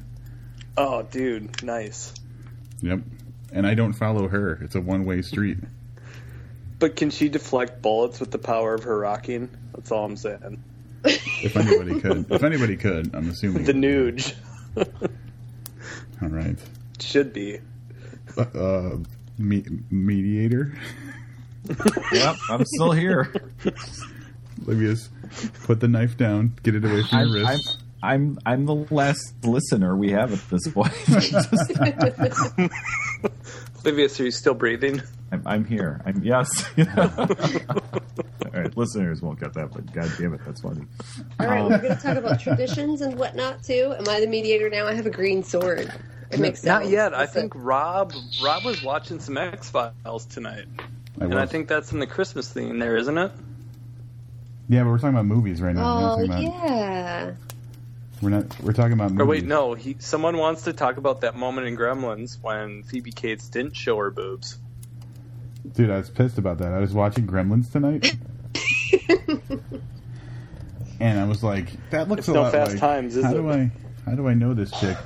Oh, 0.80 1.02
dude, 1.02 1.62
nice. 1.64 2.14
Yep. 2.82 3.00
And 3.52 3.66
I 3.66 3.74
don't 3.74 3.94
follow 3.94 4.28
her. 4.28 4.60
It's 4.62 4.76
a 4.76 4.80
one 4.80 5.04
way 5.04 5.22
street. 5.22 5.58
But 6.78 6.94
can 6.94 7.10
she 7.10 7.28
deflect 7.28 7.82
bullets 7.82 8.20
with 8.20 8.30
the 8.30 8.38
power 8.38 8.74
of 8.74 8.84
her 8.84 8.96
rocking? 8.96 9.48
That's 9.74 9.90
all 9.90 10.04
I'm 10.04 10.16
saying. 10.16 10.62
If 11.04 11.56
anybody 11.56 12.00
could. 12.00 12.30
If 12.30 12.44
anybody 12.44 12.76
could, 12.76 13.12
I'm 13.14 13.28
assuming. 13.30 13.64
The 13.64 13.72
nude 13.72 14.32
All 14.76 16.28
right. 16.28 16.58
should 17.00 17.32
be. 17.32 17.58
Uh, 18.36 18.98
me- 19.36 19.64
mediator. 19.90 20.78
Yep, 22.12 22.36
I'm 22.50 22.64
still 22.64 22.92
here. 22.92 23.32
Livius, 24.64 25.08
put 25.64 25.80
the 25.80 25.88
knife 25.88 26.16
down. 26.16 26.56
Get 26.62 26.74
it 26.76 26.84
away 26.84 27.02
from 27.02 27.18
I'm, 27.18 27.28
your 27.28 27.38
I'm, 27.46 27.52
wrist. 27.54 27.78
I'm 28.02 28.38
I'm 28.46 28.64
the 28.66 28.74
last 28.90 29.34
listener 29.44 29.96
we 29.96 30.10
have 30.12 30.32
at 30.32 30.50
this 30.50 30.68
point. 30.68 30.92
Livius, 33.84 34.20
are 34.20 34.24
you 34.24 34.30
still 34.30 34.54
breathing? 34.54 35.02
I'm, 35.32 35.42
I'm 35.46 35.64
here. 35.64 36.00
I'm 36.06 36.22
yes. 36.22 36.48
All 36.78 38.52
right, 38.52 38.76
listeners 38.76 39.20
won't 39.20 39.40
get 39.40 39.52
that, 39.54 39.70
but 39.72 39.92
god 39.92 40.10
damn 40.18 40.34
it, 40.34 40.40
that's 40.44 40.60
funny. 40.60 40.82
All 41.38 41.46
right, 41.46 41.62
we're 41.62 41.78
going 41.78 41.96
to 41.96 42.02
talk 42.02 42.16
about 42.16 42.40
traditions 42.40 43.00
and 43.02 43.18
whatnot 43.18 43.62
too. 43.62 43.94
Am 43.98 44.08
I 44.08 44.20
the 44.20 44.26
mediator 44.26 44.70
now? 44.70 44.86
I 44.86 44.94
have 44.94 45.06
a 45.06 45.10
green 45.10 45.42
sword. 45.42 45.92
It 46.30 46.40
makes 46.40 46.62
Not 46.64 46.82
sense. 46.82 46.92
yet. 46.92 47.14
I 47.14 47.22
Listen. 47.22 47.42
think 47.42 47.52
Rob 47.56 48.12
Rob 48.42 48.64
was 48.64 48.82
watching 48.82 49.18
some 49.20 49.36
X 49.38 49.70
Files 49.70 50.24
tonight, 50.26 50.66
I 51.20 51.24
and 51.24 51.34
I 51.38 51.46
think 51.46 51.68
that's 51.68 51.92
in 51.92 51.98
the 52.00 52.06
Christmas 52.06 52.52
theme 52.52 52.78
there, 52.78 52.96
isn't 52.96 53.16
it? 53.18 53.32
yeah, 54.68 54.82
but 54.84 54.90
we're 54.90 54.98
talking 54.98 55.10
about 55.10 55.26
movies 55.26 55.60
right 55.62 55.74
now. 55.74 56.16
Oh 56.16 56.24
about, 56.24 56.42
yeah. 56.42 57.32
We're 58.20 58.30
not. 58.30 58.60
We're 58.60 58.72
talking 58.72 58.94
about 58.94 59.10
movies. 59.12 59.22
Or 59.22 59.26
wait, 59.26 59.44
no. 59.44 59.74
He 59.74 59.96
someone 59.98 60.36
wants 60.36 60.62
to 60.62 60.72
talk 60.72 60.96
about 60.96 61.20
that 61.22 61.36
moment 61.36 61.66
in 61.66 61.76
Gremlins 61.76 62.38
when 62.40 62.82
Phoebe 62.82 63.12
Cates 63.12 63.48
didn't 63.48 63.76
show 63.76 63.96
her 63.98 64.10
boobs. 64.10 64.58
Dude, 65.72 65.90
I 65.90 65.98
was 65.98 66.10
pissed 66.10 66.38
about 66.38 66.58
that. 66.58 66.72
I 66.72 66.78
was 66.78 66.94
watching 66.94 67.26
Gremlins 67.26 67.70
tonight. 67.70 68.14
and 71.00 71.20
I 71.20 71.24
was 71.24 71.44
like, 71.44 71.68
that 71.90 72.08
looks 72.08 72.20
It's 72.20 72.28
a 72.28 72.32
no 72.32 72.42
lot 72.42 72.52
Fast 72.52 72.72
like 72.72 72.80
Times, 72.80 73.16
is 73.16 73.24
how 73.24 73.32
it? 73.32 73.34
do 73.34 73.50
I 73.50 73.70
how 74.04 74.14
do 74.14 74.28
I 74.28 74.34
know 74.34 74.54
this 74.54 74.70
chick? 74.80 74.96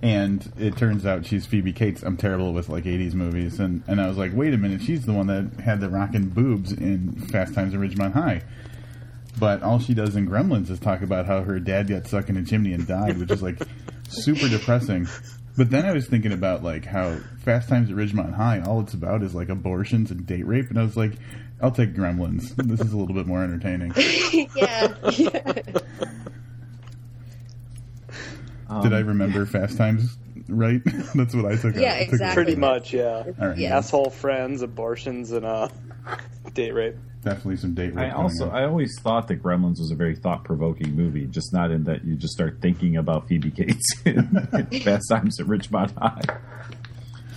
And 0.00 0.52
it 0.56 0.76
turns 0.76 1.04
out 1.04 1.26
she's 1.26 1.44
Phoebe 1.44 1.72
Cates. 1.72 2.04
I'm 2.04 2.16
terrible 2.16 2.52
with 2.52 2.68
like 2.68 2.84
80s 2.84 3.14
movies, 3.14 3.58
and 3.58 3.82
and 3.88 4.00
I 4.00 4.06
was 4.06 4.16
like, 4.16 4.32
wait 4.32 4.54
a 4.54 4.56
minute, 4.56 4.80
she's 4.82 5.04
the 5.06 5.12
one 5.12 5.26
that 5.26 5.60
had 5.60 5.80
the 5.80 5.88
rockin' 5.88 6.28
boobs 6.28 6.72
in 6.72 7.14
Fast 7.26 7.54
Times 7.54 7.74
at 7.74 7.80
Ridgemont 7.80 8.12
High. 8.12 8.42
But 9.38 9.62
all 9.62 9.78
she 9.78 9.94
does 9.94 10.16
in 10.16 10.28
Gremlins 10.28 10.70
is 10.70 10.78
talk 10.80 11.02
about 11.02 11.26
how 11.26 11.42
her 11.42 11.60
dad 11.60 11.88
got 11.88 12.06
stuck 12.06 12.28
in 12.28 12.36
a 12.36 12.44
chimney 12.44 12.72
and 12.72 12.86
died, 12.86 13.18
which 13.18 13.30
is 13.30 13.42
like 13.42 13.58
super 14.08 14.48
depressing. 14.48 15.06
But 15.56 15.70
then 15.70 15.84
I 15.84 15.92
was 15.92 16.06
thinking 16.06 16.32
about 16.32 16.62
like 16.62 16.84
how 16.84 17.16
Fast 17.44 17.68
Times 17.68 17.90
at 17.90 17.96
Ridgemont 17.96 18.34
High, 18.34 18.60
all 18.60 18.80
it's 18.80 18.94
about 18.94 19.22
is 19.22 19.34
like 19.34 19.48
abortions 19.48 20.10
and 20.10 20.26
date 20.26 20.46
rape, 20.46 20.70
and 20.70 20.78
I 20.78 20.82
was 20.82 20.96
like, 20.96 21.12
I'll 21.60 21.72
take 21.72 21.94
Gremlins. 21.94 22.54
This 22.56 22.80
is 22.80 22.92
a 22.92 22.96
little 22.96 23.14
bit 23.14 23.26
more 23.26 23.42
entertaining. 23.42 23.92
yeah. 24.56 24.94
yeah. 25.12 25.52
Um, 28.70 28.82
Did 28.82 28.92
I 28.92 28.98
remember 28.98 29.46
Fast 29.46 29.78
Times 29.78 30.18
right? 30.48 30.80
That's 31.14 31.34
what 31.34 31.46
I 31.46 31.56
took. 31.56 31.76
out. 31.76 31.80
Yeah, 31.80 31.94
I 31.94 32.04
took 32.04 32.14
exactly. 32.14 32.44
Pretty 32.44 32.60
much, 32.60 32.92
yeah. 32.92 33.24
All 33.40 33.48
right, 33.48 33.58
Yeah. 33.58 33.76
Asshole 33.78 34.10
friends, 34.10 34.62
abortions, 34.62 35.32
and 35.32 35.44
uh, 35.44 35.68
date 36.54 36.72
rape. 36.72 36.96
Definitely 37.24 37.56
some 37.56 37.74
date 37.74 37.94
rape. 37.94 38.06
I 38.06 38.10
also 38.10 38.46
up. 38.46 38.54
I 38.54 38.64
always 38.64 38.96
thought 39.00 39.26
that 39.28 39.42
Gremlins 39.42 39.80
was 39.80 39.90
a 39.90 39.96
very 39.96 40.14
thought 40.14 40.44
provoking 40.44 40.94
movie, 40.94 41.26
just 41.26 41.52
not 41.52 41.70
in 41.70 41.84
that 41.84 42.04
you 42.04 42.14
just 42.14 42.32
start 42.32 42.58
thinking 42.62 42.96
about 42.96 43.28
Phoebe 43.28 43.50
Cates 43.50 43.84
in 44.04 44.28
Fast 44.84 45.08
Times 45.10 45.40
at 45.40 45.46
Ridgemont 45.46 45.96
High. 45.98 46.38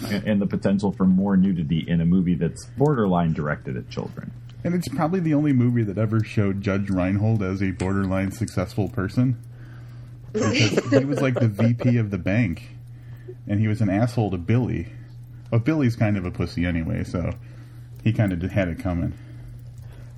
And, 0.07 0.27
and 0.27 0.41
the 0.41 0.47
potential 0.47 0.91
for 0.91 1.05
more 1.05 1.35
nudity 1.35 1.83
in 1.87 1.99
a 2.01 2.05
movie 2.05 2.35
that's 2.35 2.65
borderline 2.77 3.33
directed 3.33 3.75
at 3.77 3.89
children. 3.89 4.31
and 4.63 4.73
it's 4.73 4.87
probably 4.87 5.19
the 5.19 5.33
only 5.33 5.53
movie 5.53 5.83
that 5.83 5.97
ever 5.97 6.23
showed 6.23 6.61
Judge 6.61 6.89
Reinhold 6.89 7.41
as 7.43 7.61
a 7.61 7.71
borderline 7.71 8.31
successful 8.31 8.87
person. 8.89 9.39
Because 10.31 10.91
he 10.91 11.05
was 11.05 11.21
like 11.21 11.35
the 11.35 11.47
VP 11.47 11.97
of 11.97 12.09
the 12.09 12.17
bank, 12.17 12.69
and 13.47 13.59
he 13.59 13.67
was 13.67 13.81
an 13.81 13.89
asshole 13.89 14.31
to 14.31 14.37
Billy. 14.37 14.87
But 15.49 15.65
Billy's 15.65 15.95
kind 15.95 16.17
of 16.17 16.25
a 16.25 16.31
pussy 16.31 16.65
anyway, 16.65 17.03
so 17.03 17.33
he 18.03 18.13
kind 18.13 18.31
of 18.31 18.41
had 18.51 18.67
it 18.69 18.79
coming. 18.79 19.13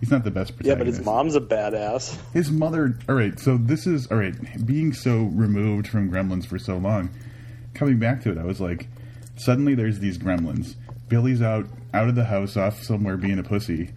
He's 0.03 0.11
not 0.11 0.25
the 0.25 0.31
best 0.31 0.57
person. 0.57 0.65
Yeah, 0.69 0.75
but 0.75 0.85
his 0.85 0.99
mom's 0.99 1.33
a 1.33 1.39
badass. 1.39 2.17
His 2.33 2.51
mother. 2.51 2.99
All 3.07 3.15
right, 3.15 3.39
so 3.39 3.55
this 3.55 3.87
is 3.87 4.05
all 4.07 4.17
right. 4.17 4.35
Being 4.65 4.91
so 4.91 5.31
removed 5.31 5.87
from 5.87 6.11
Gremlins 6.11 6.45
for 6.45 6.59
so 6.59 6.75
long, 6.75 7.09
coming 7.73 7.99
back 7.99 8.21
to 8.23 8.31
it, 8.33 8.37
I 8.37 8.43
was 8.43 8.59
like, 8.59 8.89
suddenly 9.37 9.75
there's 9.75 9.99
these 9.99 10.17
Gremlins. 10.17 10.75
Billy's 11.07 11.41
out 11.41 11.67
out 11.93 12.09
of 12.09 12.15
the 12.15 12.25
house, 12.25 12.57
off 12.57 12.83
somewhere 12.83 13.15
being 13.15 13.39
a 13.39 13.43
pussy, 13.43 13.91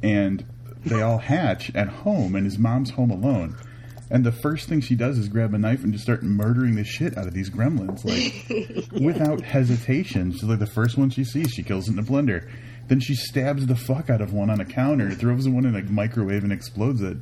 and 0.00 0.46
they 0.86 1.02
all 1.02 1.18
hatch 1.18 1.74
at 1.74 1.88
home, 1.88 2.36
and 2.36 2.44
his 2.44 2.56
mom's 2.56 2.90
home 2.90 3.10
alone. 3.10 3.56
And 4.12 4.24
the 4.24 4.30
first 4.30 4.68
thing 4.68 4.80
she 4.80 4.94
does 4.94 5.18
is 5.18 5.28
grab 5.28 5.54
a 5.54 5.58
knife 5.58 5.82
and 5.82 5.92
just 5.92 6.04
start 6.04 6.22
murdering 6.22 6.76
the 6.76 6.84
shit 6.84 7.18
out 7.18 7.26
of 7.26 7.34
these 7.34 7.50
gremlins, 7.50 8.04
like 8.04 8.92
without 9.02 9.40
hesitation. 9.40 10.30
She's 10.30 10.44
like 10.44 10.60
the 10.60 10.66
first 10.66 10.96
one 10.96 11.10
she 11.10 11.24
sees, 11.24 11.50
she 11.50 11.64
kills 11.64 11.88
it 11.88 11.94
in 11.94 11.98
a 11.98 12.04
blender. 12.04 12.48
Then 12.88 13.00
she 13.00 13.14
stabs 13.14 13.66
the 13.66 13.76
fuck 13.76 14.10
out 14.10 14.20
of 14.20 14.32
one 14.32 14.50
on 14.50 14.60
a 14.60 14.64
counter, 14.64 15.10
throws 15.10 15.46
one 15.48 15.64
in 15.66 15.76
a 15.76 15.82
microwave, 15.82 16.42
and 16.42 16.52
explodes 16.52 17.02
it. 17.02 17.18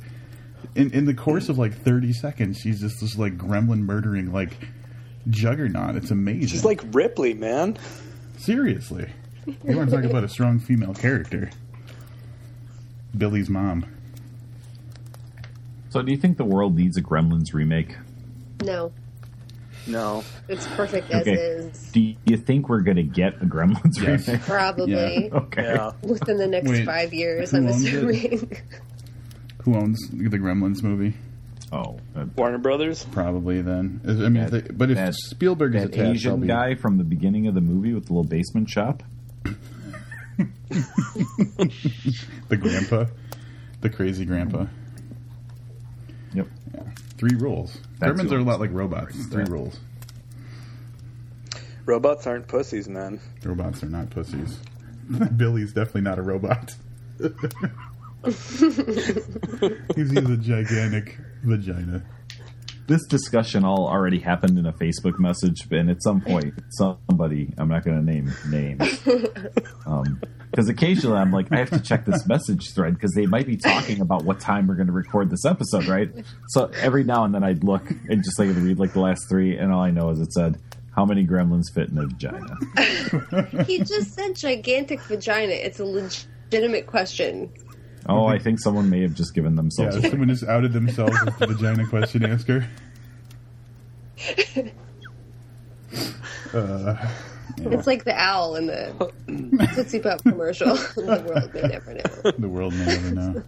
In 0.75 0.91
in 0.91 1.05
the 1.05 1.13
course 1.13 1.49
of 1.49 1.57
like 1.57 1.73
thirty 1.83 2.13
seconds, 2.13 2.57
she's 2.57 2.79
just 2.81 2.99
this 3.01 3.17
like 3.17 3.37
gremlin 3.37 3.79
murdering 3.79 4.31
like 4.31 4.57
juggernaut. 5.29 5.95
It's 5.95 6.11
amazing. 6.11 6.47
She's 6.47 6.65
like 6.65 6.81
Ripley, 6.91 7.33
man. 7.33 7.77
seriously. 8.37 9.09
You 9.45 9.77
want 9.77 9.89
to 9.89 9.95
talk 9.95 10.05
about 10.05 10.23
a 10.23 10.29
strong 10.29 10.59
female 10.59 10.93
character? 10.93 11.49
Billy's 13.17 13.49
mom. 13.49 13.85
So, 15.89 16.01
do 16.01 16.11
you 16.11 16.17
think 16.17 16.37
the 16.37 16.43
world 16.45 16.75
needs 16.75 16.97
a 16.97 17.01
Gremlins 17.01 17.53
remake? 17.53 17.95
No, 18.61 18.91
No. 19.87 20.23
it's 20.47 20.67
perfect 20.67 21.09
as 21.11 21.21
Okay. 21.21 21.33
is. 21.33 21.89
Do 21.91 22.13
you 22.25 22.37
think 22.37 22.67
we're 22.69 22.81
going 22.81 22.97
to 22.97 23.03
get 23.03 23.41
a 23.41 23.45
Gremlins 23.45 24.01
Yes. 24.01 24.27
remake? 24.27 24.41
Probably 24.45 25.31
Okay. 25.31 25.63
Yeah. 25.63 25.91
within 26.03 26.37
the 26.37 26.47
next 26.47 26.69
Wait, 26.69 26.85
five 26.85 27.13
years. 27.13 27.51
who 27.51 27.57
I'm 27.57 27.67
owns 27.67 27.83
it? 27.85 27.87
assuming. 27.93 28.61
Who 29.63 29.75
owns 29.75 29.99
the 30.11 30.37
Gremlins 30.37 30.81
movie? 30.83 31.15
Oh, 31.71 31.99
that, 32.13 32.35
Warner 32.37 32.57
Brothers. 32.59 33.03
Probably 33.11 33.61
then. 33.61 33.99
I 34.05 34.11
mean, 34.13 34.33
That- 34.35 34.53
if 34.53 34.67
they- 34.67 34.73
but 34.73 34.89
if 34.91 34.95
that- 34.97 35.13
Spielberg 35.15 35.75
is 35.75 35.81
that 35.83 35.93
attached, 35.93 36.09
Asian 36.11 36.39
be- 36.41 36.47
guy 36.47 36.75
from 36.75 36.97
the 36.97 37.03
beginning 37.03 37.47
of 37.47 37.55
the 37.55 37.61
movie 37.61 37.93
with 37.93 38.05
the 38.05 38.13
little 38.13 38.23
basement 38.29 38.69
shop. 38.69 39.03
the 42.49 42.57
grandpa, 42.57 43.05
the 43.81 43.89
crazy 43.89 44.23
grandpa. 44.25 44.65
Yep. 46.33 46.47
Three 47.17 47.35
rules. 47.35 47.79
That's 47.99 48.19
Gremlins 48.19 48.31
are 48.31 48.37
a 48.37 48.43
lot 48.43 48.59
like 48.59 48.71
robots. 48.71 49.25
Three 49.25 49.43
that. 49.43 49.51
rules. 49.51 49.79
Robots 51.85 52.27
aren't 52.27 52.47
pussies, 52.47 52.87
man. 52.87 53.19
Robots 53.43 53.81
are 53.83 53.89
not 53.89 54.09
pussies. 54.09 54.59
Billy's 55.37 55.73
definitely 55.73 56.01
not 56.01 56.19
a 56.19 56.21
robot. 56.21 56.75
he's, 58.25 58.59
he's 59.95 60.17
a 60.17 60.37
gigantic 60.37 61.17
vagina. 61.43 62.03
This 62.87 63.05
discussion 63.05 63.65
all 63.65 63.87
already 63.87 64.19
happened 64.19 64.57
in 64.57 64.65
a 64.65 64.71
Facebook 64.71 65.19
message, 65.19 65.67
and 65.71 65.89
at 65.89 66.01
some 66.01 66.21
point, 66.21 66.53
somebody 66.69 67.53
I'm 67.57 67.67
not 67.67 67.83
going 67.83 67.97
to 67.97 68.03
name 68.03 68.31
names, 68.47 69.01
um, 69.85 70.21
because 70.49 70.69
occasionally 70.69 71.17
I'm 71.17 71.31
like, 71.31 71.51
I 71.51 71.57
have 71.57 71.69
to 71.71 71.81
check 71.81 72.05
this 72.05 72.25
message 72.25 72.73
thread 72.73 72.93
because 72.93 73.11
they 73.13 73.25
might 73.25 73.45
be 73.45 73.57
talking 73.57 73.99
about 73.99 74.23
what 74.23 74.39
time 74.39 74.67
we're 74.67 74.75
going 74.75 74.87
to 74.87 74.93
record 74.93 75.29
this 75.29 75.43
episode, 75.43 75.85
right? 75.87 76.09
So 76.47 76.71
every 76.81 77.03
now 77.03 77.25
and 77.25 77.35
then 77.35 77.43
I'd 77.43 77.65
look 77.65 77.89
and 77.89 78.23
just 78.23 78.39
like 78.39 78.55
read 78.55 78.79
like 78.79 78.93
the 78.93 79.01
last 79.01 79.27
three, 79.27 79.57
and 79.57 79.73
all 79.73 79.81
I 79.81 79.91
know 79.91 80.09
is 80.11 80.21
it 80.21 80.31
said, 80.31 80.57
"How 80.95 81.03
many 81.03 81.27
gremlins 81.27 81.65
fit 81.73 81.89
in 81.89 81.97
a 81.97 82.07
vagina?" 82.07 83.63
he 83.65 83.79
just 83.79 84.13
said 84.13 84.33
gigantic 84.37 85.01
vagina. 85.01 85.51
It's 85.51 85.81
a 85.81 85.85
legitimate 85.85 86.87
question. 86.87 87.51
Oh, 88.09 88.25
I 88.25 88.39
think 88.39 88.59
someone 88.59 88.89
may 88.89 89.01
have 89.01 89.13
just 89.13 89.33
given 89.33 89.55
themselves. 89.55 89.95
Yeah, 89.95 90.01
themselves. 90.01 90.11
someone 90.11 90.29
just 90.29 90.43
outed 90.45 90.73
themselves 90.73 91.17
as 91.27 91.35
the 91.37 91.47
vagina 91.47 91.85
question 91.87 92.25
asker. 92.25 92.65
Uh, 96.53 96.95
It's 97.57 97.87
like 97.87 98.03
the 98.03 98.13
owl 98.15 98.55
in 98.55 98.67
the 98.67 99.11
Tootsie 99.75 99.99
Pop 99.99 100.21
commercial. 100.21 100.75
the 100.95 101.23
world 101.27 101.53
may 101.53 101.61
never 101.61 101.93
know. 101.93 102.31
the 102.37 102.49
world 102.49 102.73
may 102.73 102.85
never 102.85 103.11
know. 103.15 103.43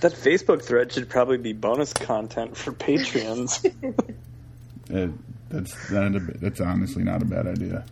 That 0.00 0.12
Facebook 0.12 0.62
thread 0.62 0.92
should 0.92 1.08
probably 1.08 1.38
be 1.38 1.52
bonus 1.52 1.92
content 1.92 2.56
for 2.56 2.72
Patreons. 2.72 3.64
It, 4.90 5.10
that's 5.48 5.90
not 5.90 6.14
a, 6.16 6.20
that's 6.20 6.60
honestly 6.60 7.04
not 7.04 7.22
a 7.22 7.24
bad 7.24 7.46
idea. 7.46 7.84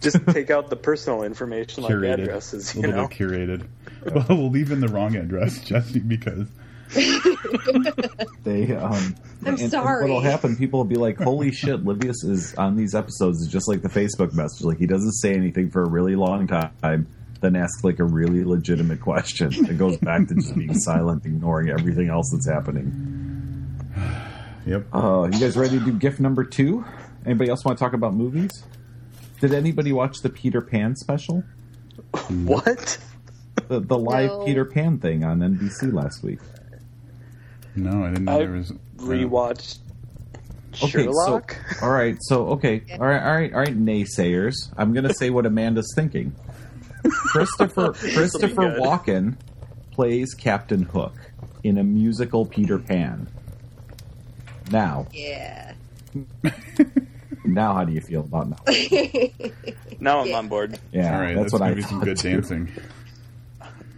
Just 0.00 0.24
take 0.28 0.50
out 0.50 0.68
the 0.70 0.76
personal 0.76 1.22
information 1.22 1.82
like 1.82 1.92
curated, 1.92 2.24
addresses, 2.24 2.74
a 2.74 2.76
you 2.76 2.82
little 2.82 3.02
know. 3.02 3.08
bit 3.08 3.18
curated. 3.18 3.66
Well, 4.14 4.26
we'll 4.28 4.50
leave 4.50 4.70
in 4.70 4.80
the 4.80 4.88
wrong 4.88 5.16
address, 5.16 5.64
Jesse, 5.64 6.00
because 6.00 6.48
They, 8.44 8.72
um, 8.76 9.14
I'm 9.46 9.56
sorry. 9.56 10.02
What'll 10.02 10.20
happen? 10.20 10.56
People 10.56 10.80
will 10.80 10.84
be 10.84 10.96
like, 10.96 11.18
"Holy 11.18 11.50
shit, 11.50 11.84
Livius 11.84 12.24
is 12.24 12.54
on 12.54 12.76
these 12.76 12.94
episodes." 12.94 13.40
Is 13.40 13.48
just 13.48 13.68
like 13.68 13.82
the 13.82 13.88
Facebook 13.88 14.32
message. 14.32 14.64
Like 14.64 14.78
he 14.78 14.86
doesn't 14.86 15.12
say 15.12 15.34
anything 15.34 15.70
for 15.70 15.82
a 15.82 15.88
really 15.88 16.14
long 16.14 16.46
time, 16.46 17.06
then 17.40 17.56
asks 17.56 17.82
like 17.84 17.98
a 17.98 18.04
really 18.04 18.44
legitimate 18.44 19.00
question. 19.00 19.52
It 19.66 19.78
goes 19.78 19.96
back 19.98 20.28
to 20.28 20.34
just 20.34 20.54
being 20.54 20.74
silent, 20.74 21.24
ignoring 21.24 21.70
everything 21.70 22.08
else 22.10 22.30
that's 22.32 22.48
happening. 22.48 23.80
yep. 24.66 24.86
Uh, 24.92 25.28
you 25.32 25.40
guys 25.40 25.56
ready 25.56 25.78
to 25.78 25.84
do 25.84 25.92
gift 25.92 26.20
number 26.20 26.44
two? 26.44 26.84
Anybody 27.26 27.50
else 27.50 27.64
want 27.64 27.78
to 27.78 27.82
talk 27.84 27.94
about 27.94 28.14
movies? 28.14 28.64
Did 29.40 29.52
anybody 29.52 29.92
watch 29.92 30.18
the 30.20 30.28
Peter 30.28 30.60
Pan 30.60 30.94
special? 30.96 31.42
What? 32.44 32.98
The, 33.68 33.80
the 33.80 33.98
live 33.98 34.30
No. 34.30 34.44
Peter 34.44 34.64
Pan 34.64 34.98
thing 34.98 35.24
on 35.24 35.40
NBC 35.40 35.92
last 35.92 36.22
week. 36.22 36.38
No, 37.76 38.04
I 38.04 38.10
didn't 38.10 38.24
know 38.26 38.34
I 38.34 38.38
there 38.38 38.52
was 38.52 38.70
uh, 38.70 38.74
Rewatched 38.98 39.78
Okay, 40.82 41.04
Sherlock. 41.04 41.56
so 41.78 41.86
all 41.86 41.92
right, 41.92 42.16
so 42.20 42.46
okay, 42.48 42.82
all 42.92 42.98
right, 43.06 43.22
all 43.22 43.34
right, 43.34 43.52
all 43.54 43.60
right, 43.60 43.76
naysayers. 43.78 44.54
I'm 44.76 44.92
going 44.92 45.06
to 45.06 45.14
say 45.14 45.30
what 45.30 45.46
Amanda's 45.46 45.92
thinking. 45.94 46.34
Christopher 47.04 47.92
Christopher. 47.92 48.76
Walken 48.80 49.36
plays 49.92 50.34
Captain 50.34 50.82
Hook 50.82 51.14
in 51.62 51.78
a 51.78 51.84
musical 51.84 52.44
Peter 52.44 52.78
Pan. 52.78 53.28
Now, 54.72 55.06
Yeah. 55.12 55.74
now, 57.44 57.74
how 57.74 57.84
do 57.84 57.92
you 57.92 58.00
feel 58.00 58.20
about 58.22 58.48
now? 58.48 58.56
now 60.00 60.20
I'm 60.20 60.28
Yeah. 60.28 60.38
on 60.38 60.48
board. 60.48 60.78
Yeah, 60.92 61.14
all 61.14 61.20
right. 61.20 61.34
that's 61.36 61.52
That's, 61.52 61.52
what 61.52 61.62
I 61.62 61.66
gonna 61.70 61.76
be 61.76 61.82
some 61.82 62.00
good 62.00 62.16
too. 62.18 62.30
dancing. 62.30 62.72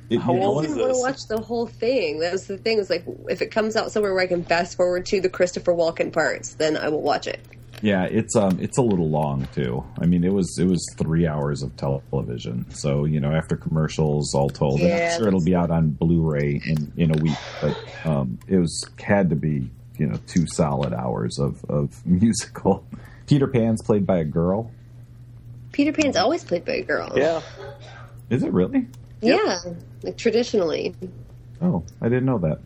It- 0.08 0.20
How 0.20 0.34
you 0.34 0.40
old? 0.42 0.58
I 0.64 0.68
is 0.68 0.74
didn't 0.74 0.82
want 0.82 0.94
to 0.94 1.00
watch 1.00 1.26
the 1.28 1.40
whole 1.44 1.66
thing. 1.66 2.20
That 2.20 2.32
was 2.32 2.46
the 2.46 2.58
thing. 2.58 2.78
Was 2.78 2.90
like, 2.90 3.04
if 3.28 3.42
it 3.42 3.50
comes 3.50 3.74
out 3.76 3.90
somewhere 3.92 4.14
where 4.14 4.22
I 4.22 4.26
can 4.26 4.44
fast 4.44 4.76
forward 4.76 5.06
to 5.06 5.20
the 5.20 5.28
Christopher 5.28 5.72
Walken 5.72 6.12
parts, 6.12 6.54
then 6.54 6.76
I 6.76 6.88
will 6.88 7.02
watch 7.02 7.26
it. 7.26 7.40
Yeah, 7.82 8.04
it's 8.04 8.34
um, 8.36 8.58
it's 8.58 8.78
a 8.78 8.82
little 8.82 9.10
long 9.10 9.46
too. 9.54 9.84
I 10.00 10.06
mean, 10.06 10.24
it 10.24 10.32
was 10.32 10.56
it 10.58 10.64
was 10.66 10.82
three 10.96 11.26
hours 11.26 11.62
of 11.62 11.76
television. 11.76 12.70
So 12.70 13.04
you 13.04 13.20
know, 13.20 13.32
after 13.32 13.54
commercials 13.56 14.32
all 14.34 14.48
told, 14.48 14.80
and 14.80 14.88
Yeah, 14.88 15.10
I'm 15.12 15.18
sure 15.18 15.28
it'll 15.28 15.44
be 15.44 15.54
out 15.54 15.70
on 15.70 15.90
Blu-ray 15.90 16.62
in 16.64 16.92
in 16.96 17.10
a 17.10 17.20
week. 17.22 17.36
But 17.60 17.76
um, 18.06 18.38
it 18.48 18.56
was 18.56 18.82
had 18.98 19.28
to 19.30 19.36
be 19.36 19.68
you 19.98 20.06
know 20.06 20.18
two 20.26 20.46
solid 20.46 20.94
hours 20.94 21.38
of 21.38 21.62
of 21.68 22.04
musical. 22.06 22.86
Peter 23.26 23.46
Pan's 23.46 23.82
played 23.82 24.06
by 24.06 24.18
a 24.20 24.24
girl. 24.24 24.70
Peter 25.72 25.92
Pan's 25.92 26.16
always 26.16 26.44
played 26.44 26.64
by 26.64 26.74
a 26.76 26.82
girl. 26.82 27.12
Yeah. 27.14 27.42
Is 28.30 28.42
it 28.42 28.52
really? 28.54 28.86
Yeah. 29.20 29.58
Like 30.02 30.16
traditionally, 30.16 30.94
Oh, 31.62 31.84
I 32.00 32.08
didn't 32.08 32.26
know 32.26 32.38
that. 32.38 32.58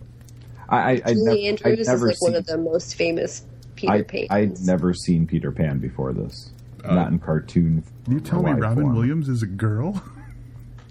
I 0.68 0.78
I 0.78 0.90
I'd 0.90 1.14
Julie 1.14 1.50
nev- 1.50 1.60
I'd 1.64 1.68
Andrews 1.70 1.78
is 1.80 1.88
never 1.88 2.06
like 2.08 2.22
one 2.22 2.34
of 2.34 2.46
the 2.46 2.58
most 2.58 2.94
famous 2.96 3.44
Peter 3.76 3.92
I, 3.92 4.02
Pans. 4.02 4.26
I'd 4.30 4.60
never 4.60 4.92
seen 4.94 5.26
Peter 5.26 5.52
Pan 5.52 5.78
before 5.78 6.12
this. 6.12 6.50
Uh, 6.84 6.94
Not 6.94 7.12
in 7.12 7.18
cartoon. 7.18 7.84
You 8.08 8.20
tell 8.20 8.42
me 8.42 8.52
Robin 8.52 8.84
form. 8.84 8.96
Williams 8.96 9.28
is 9.28 9.42
a 9.42 9.46
girl? 9.46 10.02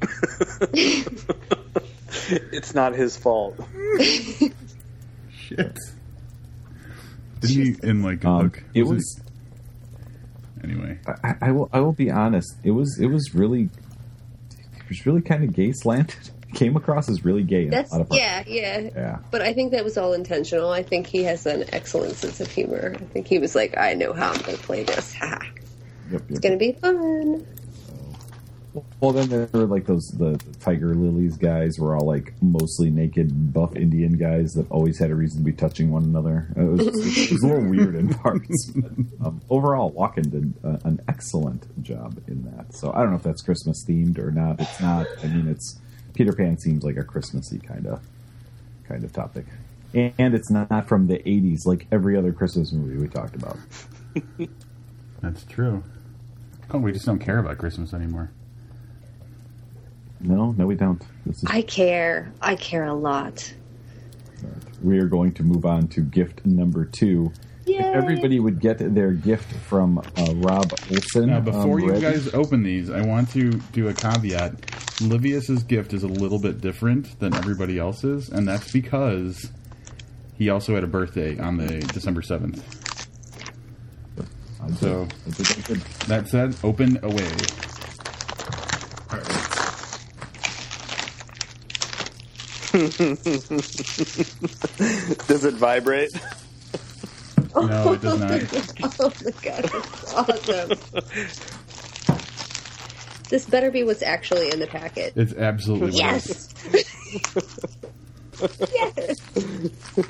It's 2.51 2.74
not 2.76 2.93
his 2.95 3.16
fault. 3.18 3.60
Shit. 3.99 5.78
Didn't 7.39 7.66
he 7.66 7.76
in 7.82 8.03
like 8.03 8.24
Um, 8.26 8.43
look? 8.43 8.64
it 8.74 8.84
was 8.84 8.91
was. 8.97 9.22
anyway. 10.64 10.99
I, 11.24 11.36
I 11.41 11.51
will. 11.51 11.70
I 11.74 11.80
will 11.80 11.93
be 11.93 12.12
honest. 12.12 12.55
It 12.64 12.72
was. 12.72 12.99
It 12.99 13.07
was 13.07 13.34
really. 13.34 13.70
Was 14.89 15.05
really 15.05 15.21
kind 15.21 15.43
of 15.43 15.53
gay 15.53 15.71
slanted. 15.71 16.29
Came 16.55 16.75
across 16.75 17.09
as 17.09 17.23
really 17.23 17.43
gay. 17.43 17.69
That's 17.69 17.93
a 17.93 17.97
lot 17.97 18.07
of 18.09 18.17
yeah, 18.17 18.43
yeah. 18.47 18.89
Yeah. 18.95 19.19
But 19.29 19.43
I 19.43 19.53
think 19.53 19.71
that 19.71 19.83
was 19.83 19.99
all 19.99 20.13
intentional. 20.13 20.71
I 20.71 20.81
think 20.81 21.05
he 21.05 21.23
has 21.25 21.45
an 21.45 21.65
excellent 21.71 22.15
sense 22.15 22.39
of 22.39 22.49
humor. 22.49 22.95
I 22.95 23.03
think 23.05 23.27
he 23.27 23.37
was 23.37 23.53
like, 23.53 23.77
I 23.77 23.93
know 23.93 24.13
how 24.13 24.31
I'm 24.31 24.41
going 24.41 24.57
to 24.57 24.63
play 24.63 24.83
this. 24.83 25.13
Ha! 25.19 25.39
Yep, 26.11 26.21
It's 26.29 26.39
going 26.39 26.53
to 26.53 26.57
be 26.57 26.71
fun. 26.71 27.45
Well, 28.99 29.11
then 29.11 29.30
there 29.30 29.49
were 29.53 29.65
like 29.65 29.86
those 29.86 30.05
the, 30.17 30.32
the 30.32 30.59
Tiger 30.59 30.93
Lilies 30.93 31.38
guys 31.38 31.77
were 31.80 31.95
all 31.95 32.05
like 32.05 32.34
mostly 32.41 32.89
naked 32.89 33.53
buff 33.53 33.75
Indian 33.75 34.17
guys 34.17 34.53
that 34.53 34.69
always 34.69 34.99
had 34.99 35.11
a 35.11 35.15
reason 35.15 35.39
to 35.39 35.43
be 35.43 35.53
touching 35.53 35.91
one 35.91 36.03
another. 36.03 36.47
It 36.55 36.63
was, 36.63 36.88
it 36.88 37.32
was 37.32 37.43
a 37.43 37.47
little 37.47 37.69
weird 37.69 37.95
in 37.95 38.09
parts. 38.09 38.71
But, 38.75 38.91
um, 39.25 39.41
overall, 39.49 39.91
Walken 39.91 40.32
did 40.32 40.53
uh, 40.63 40.77
an 40.84 40.99
excellent 41.07 41.84
job 41.84 42.21
in 42.27 42.43
that. 42.55 42.75
So 42.75 42.91
I 42.93 42.99
don't 42.99 43.11
know 43.11 43.17
if 43.17 43.23
that's 43.23 43.41
Christmas 43.41 43.86
themed 43.88 44.19
or 44.19 44.32
not. 44.32 44.59
It's 44.59 44.80
not. 44.82 45.07
I 45.23 45.27
mean, 45.27 45.47
it's 45.47 45.80
Peter 46.13 46.34
Pan 46.34 46.57
seems 46.57 46.84
like 46.84 46.97
a 46.97 47.03
Christmassy 47.03 47.59
kind 47.59 47.88
of 47.88 48.01
kind 48.88 49.03
of 49.03 49.13
topic, 49.13 49.45
and 49.93 50.34
it's 50.34 50.49
not 50.49 50.88
from 50.88 51.07
the 51.07 51.19
'80s 51.19 51.65
like 51.65 51.88
every 51.91 52.17
other 52.17 52.34
Christmas 52.34 52.71
movie 52.71 52.97
we 52.97 53.07
talked 53.07 53.36
about. 53.36 53.57
That's 55.21 55.43
true. 55.45 55.84
Oh, 56.71 56.77
we 56.77 56.91
just 56.91 57.05
don't 57.05 57.19
care 57.19 57.39
about 57.39 57.57
Christmas 57.57 57.93
anymore. 57.93 58.32
No, 60.22 60.51
no, 60.51 60.67
we 60.67 60.76
don't. 60.76 61.01
This 61.26 61.38
is 61.38 61.45
I 61.47 61.61
care. 61.61 62.32
I 62.41 62.55
care 62.55 62.86
a 62.86 62.93
lot. 62.93 63.53
we 64.84 64.99
are 64.99 65.07
going 65.07 65.34
to 65.34 65.43
move 65.43 65.65
on 65.65 65.88
to 65.89 66.01
gift 66.01 66.45
number 66.45 66.86
two. 66.86 67.32
Yay! 67.65 67.78
If 67.78 67.86
everybody 67.86 68.39
would 68.39 68.59
get 68.59 68.78
their 68.80 69.11
gift 69.11 69.51
from 69.53 69.99
uh, 69.99 70.03
Rob 70.36 70.72
Olson. 70.91 71.28
Now, 71.28 71.39
before 71.39 71.61
um, 71.76 71.80
you 71.80 71.89
ready- 71.89 72.01
guys 72.01 72.34
open 72.34 72.63
these, 72.63 72.89
I 72.89 73.01
want 73.01 73.30
to 73.32 73.51
do 73.72 73.88
a 73.88 73.93
caveat. 73.93 74.61
Livius's 75.01 75.63
gift 75.63 75.93
is 75.93 76.03
a 76.03 76.07
little 76.07 76.39
bit 76.39 76.59
different 76.61 77.20
than 77.20 77.34
everybody 77.34 77.78
else's, 77.80 78.30
and 78.30 78.47
that's 78.47 78.72
because 78.72 79.51
he 80.36 80.49
also 80.49 80.74
had 80.74 80.84
a 80.84 80.88
birthday 80.88 81.38
on 81.39 81.57
the 81.57 81.80
December 81.93 82.22
seventh. 82.22 82.63
So 84.78 85.07
that 86.07 86.28
said, 86.28 86.55
open 86.63 86.99
away. 87.03 87.32
Does 95.28 95.43
it 95.43 95.55
vibrate? 95.55 96.11
No, 97.55 97.93
it 97.93 98.01
does 98.01 98.20
not. 98.20 98.41
Oh 98.99 99.11
my 99.24 99.32
god, 99.41 99.63
that's 99.63 100.13
awesome. 100.13 100.70
this 103.30 103.45
better 103.45 103.72
be 103.72 103.82
what's 103.84 104.03
actually 104.03 104.51
in 104.51 104.59
the 104.59 104.67
packet. 104.67 105.13
It's 105.15 105.34
absolutely 105.34 105.91
what 105.91 106.15
it 106.15 106.30
is. 106.30 106.53
Yes. 106.72 108.59
yes. 108.72 109.20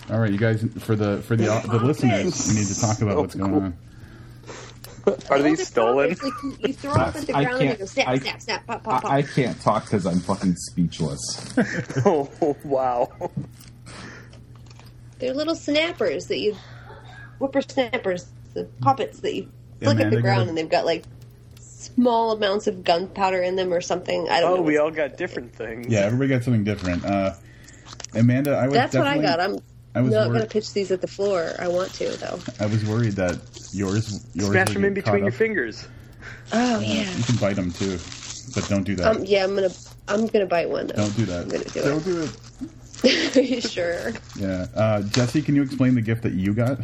All 0.10 0.20
right, 0.20 0.32
you 0.32 0.38
guys, 0.38 0.66
for 0.80 0.96
the 0.98 1.22
for 1.22 1.36
the 1.38 1.46
the 1.70 1.80
listeners, 1.80 2.48
we 2.50 2.56
need 2.60 2.68
to 2.68 2.80
talk 2.82 3.02
about 3.02 3.18
what's 3.18 3.36
going 3.36 3.54
on. 3.54 3.78
Are 5.30 5.42
these 5.42 5.68
stolen? 5.68 6.10
like, 6.10 6.22
you, 6.24 6.58
you 6.68 6.74
throw 6.74 6.94
them 6.94 7.02
at 7.02 7.14
the 7.16 7.34
I 7.36 7.44
ground 7.44 7.62
and 7.62 7.68
can't- 7.70 7.80
go 7.80 7.86
snap, 7.86 8.08
I- 8.08 8.18
snap, 8.20 8.42
snap, 8.42 8.68
pop, 8.68 8.84
pop, 8.84 9.02
pop. 9.04 9.12
I, 9.12 9.18
I 9.18 9.22
can't 9.24 9.60
talk 9.62 9.86
because 9.86 10.06
I'm 10.06 10.20
fucking 10.20 10.56
speechless. 10.56 11.54
Oh 12.06 12.56
wow! 12.64 13.12
They're 15.20 15.34
little 15.34 15.56
snappers 15.56 16.28
that 16.28 16.40
you 16.40 16.56
whippersnappers, 17.40 18.28
the 18.54 18.66
puppets 18.82 19.20
that 19.22 19.34
you 19.36 19.50
Yeah, 19.80 19.88
flick 19.90 19.98
man, 19.98 20.08
at 20.08 20.12
the 20.14 20.22
ground 20.22 20.38
gotta- 20.40 20.50
and 20.50 20.58
they've 20.58 20.70
got 20.70 20.86
like 20.86 21.04
small 21.60 22.32
amounts 22.32 22.68
of 22.68 22.84
gunpowder 22.84 23.42
in 23.42 23.56
them 23.56 23.74
or 23.74 23.82
something. 23.82 24.28
I 24.30 24.40
don't 24.42 24.52
Oh, 24.52 24.56
know. 24.58 24.62
we 24.62 24.78
all 24.78 24.92
got 24.92 25.18
different 25.18 25.54
things. 25.56 25.88
Yeah, 25.90 26.02
everybody 26.02 26.30
got 26.30 26.44
something 26.44 26.64
different. 26.64 27.04
Uh, 27.06 27.34
Amanda, 28.14 28.52
I 28.58 28.66
was 28.66 28.74
That's 28.74 28.96
what 28.96 29.08
I 29.08 29.18
definitely- 29.18 29.28
got. 29.28 29.40
I'm 29.40 29.60
I 29.96 30.02
was 30.02 30.14
not 30.14 30.28
wor- 30.28 30.36
going 30.36 30.48
to 30.48 30.52
pitch 30.52 30.74
these 30.74 30.92
at 30.92 31.02
the 31.02 31.08
floor. 31.08 31.56
I 31.60 31.68
want 31.68 31.94
to 31.96 32.10
though. 32.18 32.40
I 32.60 32.68
was 32.68 32.86
worried 32.86 33.14
that 33.14 33.40
yours 33.72 34.26
yours 34.34 34.50
Smash 34.52 34.68
would 34.68 34.76
them 34.76 34.86
in 34.86 34.94
between 34.94 35.24
your 35.24 35.32
fingers. 35.32 35.88
Oh 36.52 36.80
yeah. 36.80 37.10
You 37.12 37.24
can 37.24 37.36
bite 37.38 37.56
them 37.56 37.72
too, 37.72 37.98
but 38.54 38.68
don't 38.70 38.84
do 38.84 38.96
that. 38.96 39.16
Um, 39.16 39.26
yeah, 39.26 39.44
I'm 39.44 39.56
gonna 39.56 39.70
I'm 40.08 40.28
gonna 40.28 40.46
bite 40.46 40.70
one 40.70 40.88
though. 40.88 40.96
don't 40.96 41.16
do 41.16 41.26
that. 41.26 41.44
I'm 41.44 41.50
gonna 41.50 41.64
do 41.64 41.82
don't 41.82 42.04
do 42.04 42.22
it. 42.24 42.32
it. 43.04 43.38
Are 43.38 43.42
you 43.42 43.62
sure? 43.62 44.14
Yeah, 44.36 44.68
uh, 44.76 45.02
Jesse, 45.04 45.42
can 45.42 45.56
you 45.56 45.64
explain 45.64 45.96
the 45.96 46.02
gift 46.02 46.24
that 46.24 46.34
you 46.34 46.54
got? 46.54 46.80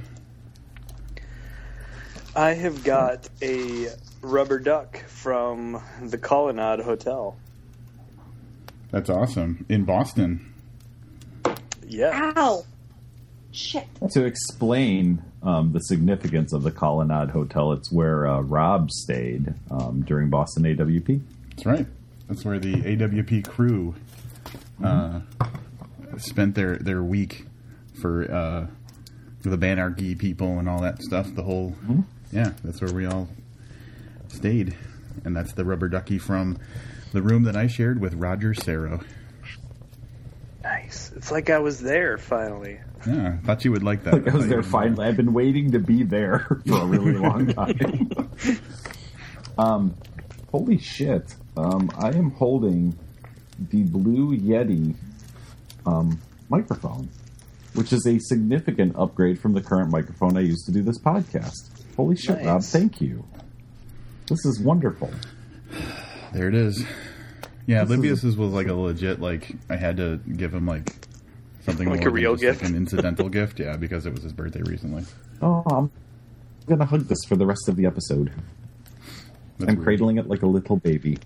I 2.35 2.53
have 2.53 2.83
got 2.83 3.29
a 3.41 3.89
rubber 4.21 4.59
duck 4.59 4.97
from 5.07 5.81
the 6.01 6.17
Colonnade 6.17 6.81
Hotel. 6.81 7.37
That's 8.91 9.09
awesome 9.09 9.65
in 9.69 9.85
Boston. 9.85 10.53
Yeah. 11.87 12.33
Ow! 12.35 12.65
Shit. 13.55 13.87
to 14.11 14.25
explain 14.25 15.23
um, 15.41 15.71
the 15.71 15.79
significance 15.79 16.51
of 16.51 16.63
the 16.63 16.71
Colonnade 16.71 17.29
Hotel, 17.29 17.71
it's 17.71 17.91
where 17.91 18.27
uh, 18.27 18.41
Rob 18.41 18.91
stayed 18.91 19.53
um, 19.71 20.03
during 20.05 20.29
Boston 20.29 20.63
AWP. 20.63 21.21
That's 21.51 21.65
right. 21.65 21.87
That's 22.27 22.43
where 22.43 22.59
the 22.59 22.73
AWP 22.73 23.47
crew 23.47 23.95
uh, 24.83 25.21
spent 26.17 26.55
their 26.55 26.77
their 26.77 27.01
week 27.01 27.45
for 28.01 28.29
uh, 28.29 28.67
the 29.41 29.57
Banarchy 29.57 30.17
people 30.17 30.59
and 30.59 30.67
all 30.67 30.81
that 30.81 31.01
stuff. 31.01 31.33
The 31.33 31.43
whole 31.43 31.75
yeah, 32.31 32.51
that's 32.63 32.81
where 32.81 32.93
we 32.93 33.05
all 33.05 33.29
stayed. 34.27 34.75
and 35.23 35.35
that's 35.35 35.53
the 35.53 35.63
rubber 35.63 35.87
ducky 35.87 36.17
from 36.17 36.57
the 37.13 37.21
room 37.21 37.43
that 37.43 37.55
I 37.55 37.67
shared 37.67 38.01
with 38.01 38.15
Roger 38.15 38.53
Sarro. 38.53 39.01
Nice. 40.85 41.11
It's 41.15 41.31
like 41.31 41.49
I 41.49 41.59
was 41.59 41.79
there 41.79 42.17
finally. 42.17 42.79
Yeah, 43.07 43.37
I 43.41 43.45
thought 43.45 43.65
you 43.65 43.71
would 43.71 43.83
like 43.83 44.03
that. 44.03 44.13
Like 44.13 44.27
I 44.27 44.35
was 44.35 44.43
there 44.47 44.57
you 44.57 44.63
would- 44.63 44.65
finally. 44.71 45.05
I've 45.07 45.17
been 45.17 45.33
waiting 45.33 45.71
to 45.71 45.79
be 45.79 46.03
there 46.03 46.39
for 46.67 46.81
a 46.81 46.85
really 46.85 47.13
long 47.13 47.47
time. 47.53 48.29
um, 49.57 49.95
holy 50.51 50.77
shit! 50.77 51.35
Um, 51.57 51.89
I 51.97 52.09
am 52.09 52.31
holding 52.31 52.97
the 53.57 53.83
Blue 53.83 54.37
Yeti 54.37 54.95
um, 55.85 56.19
microphone, 56.49 57.09
which 57.73 57.91
is 57.93 58.05
a 58.05 58.19
significant 58.19 58.95
upgrade 58.97 59.39
from 59.39 59.53
the 59.53 59.61
current 59.61 59.89
microphone 59.91 60.37
I 60.37 60.41
used 60.41 60.65
to 60.67 60.71
do 60.71 60.81
this 60.83 60.99
podcast. 60.99 61.69
Holy 61.95 62.15
shit, 62.15 62.43
Rob! 62.45 62.63
Thank 62.63 63.01
you. 63.01 63.25
This 64.27 64.45
is 64.45 64.59
wonderful. 64.59 65.09
There 66.33 66.47
it 66.47 66.55
is. 66.55 66.83
Yeah, 67.67 67.83
This 67.83 67.91
is- 67.91 68.23
Livius 68.23 68.23
was 68.37 68.51
like 68.53 68.67
a 68.67 68.73
legit 68.73 69.19
like 69.19 69.51
I 69.69 69.75
had 69.75 69.97
to 69.97 70.17
give 70.17 70.53
him 70.53 70.65
like 70.67 70.93
something 71.61 71.89
Like 71.89 72.05
a 72.05 72.09
real 72.09 72.33
just, 72.33 72.41
gift? 72.41 72.61
like 72.61 72.71
an 72.71 72.77
incidental 72.77 73.29
gift. 73.37 73.59
Yeah, 73.59 73.75
because 73.77 74.05
it 74.05 74.13
was 74.13 74.23
his 74.23 74.33
birthday 74.33 74.61
recently. 74.63 75.03
Oh, 75.41 75.63
I'm 75.71 75.91
gonna 76.67 76.85
hug 76.85 77.07
this 77.07 77.23
for 77.27 77.35
the 77.35 77.45
rest 77.45 77.67
of 77.67 77.75
the 77.75 77.85
episode. 77.85 78.31
That's 79.57 79.69
I'm 79.69 79.75
weird. 79.77 79.83
cradling 79.83 80.17
it 80.17 80.27
like 80.27 80.41
a 80.43 80.47
little 80.47 80.75
baby. 80.77 81.17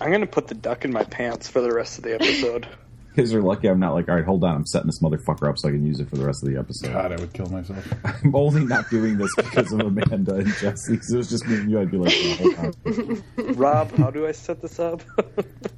I'm 0.00 0.10
gonna 0.12 0.26
put 0.26 0.48
the 0.48 0.54
duck 0.54 0.84
in 0.84 0.92
my 0.92 1.04
pants 1.04 1.48
for 1.48 1.60
the 1.62 1.72
rest 1.72 1.98
of 1.98 2.04
the 2.04 2.14
episode. 2.14 2.66
Kids 3.16 3.32
are 3.32 3.40
lucky 3.40 3.66
I'm 3.66 3.80
not 3.80 3.94
like, 3.94 4.10
all 4.10 4.14
right, 4.14 4.24
hold 4.24 4.44
on, 4.44 4.54
I'm 4.54 4.66
setting 4.66 4.88
this 4.88 5.00
motherfucker 5.00 5.48
up 5.48 5.58
so 5.58 5.68
I 5.68 5.72
can 5.72 5.86
use 5.86 6.00
it 6.00 6.10
for 6.10 6.16
the 6.16 6.26
rest 6.26 6.42
of 6.42 6.50
the 6.50 6.58
episode. 6.58 6.92
God, 6.92 7.12
I 7.12 7.16
would 7.16 7.32
kill 7.32 7.46
myself. 7.46 7.82
I'm 8.04 8.36
only 8.36 8.66
not 8.66 8.90
doing 8.90 9.16
this 9.16 9.34
because 9.36 9.72
of 9.72 9.80
Amanda 9.80 10.34
and 10.34 10.52
Jesse. 10.54 11.00
So 11.00 11.14
it 11.14 11.16
was 11.16 11.30
just 11.30 11.46
me 11.46 11.56
and 11.56 11.70
you. 11.70 11.80
I'd 11.80 11.90
be 11.90 11.96
like, 11.96 12.14
oh. 12.18 13.22
Rob, 13.54 13.90
how 13.92 14.10
do 14.10 14.26
I 14.26 14.32
set 14.32 14.60
this 14.60 14.78
up? 14.78 15.02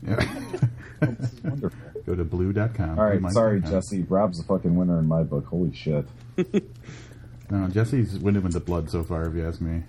Yeah. 0.04 0.16
This 1.00 1.32
is 1.32 1.44
wonderful. 1.44 1.78
Go 2.04 2.16
to 2.16 2.24
blue.com. 2.24 2.98
All 2.98 3.04
right, 3.04 3.32
sorry, 3.32 3.60
Jesse. 3.60 4.02
Rob's 4.02 4.38
the 4.38 4.44
fucking 4.44 4.74
winner 4.74 4.98
in 4.98 5.06
my 5.06 5.22
book. 5.22 5.46
Holy 5.46 5.72
shit. 5.72 6.06
No, 7.50 7.68
Jesse's 7.68 8.18
winning 8.18 8.42
with 8.42 8.52
the 8.52 8.60
blood 8.60 8.90
so 8.90 9.04
far, 9.04 9.26
if 9.26 9.34
you 9.34 9.46
ask 9.46 9.60
me. 9.60 9.84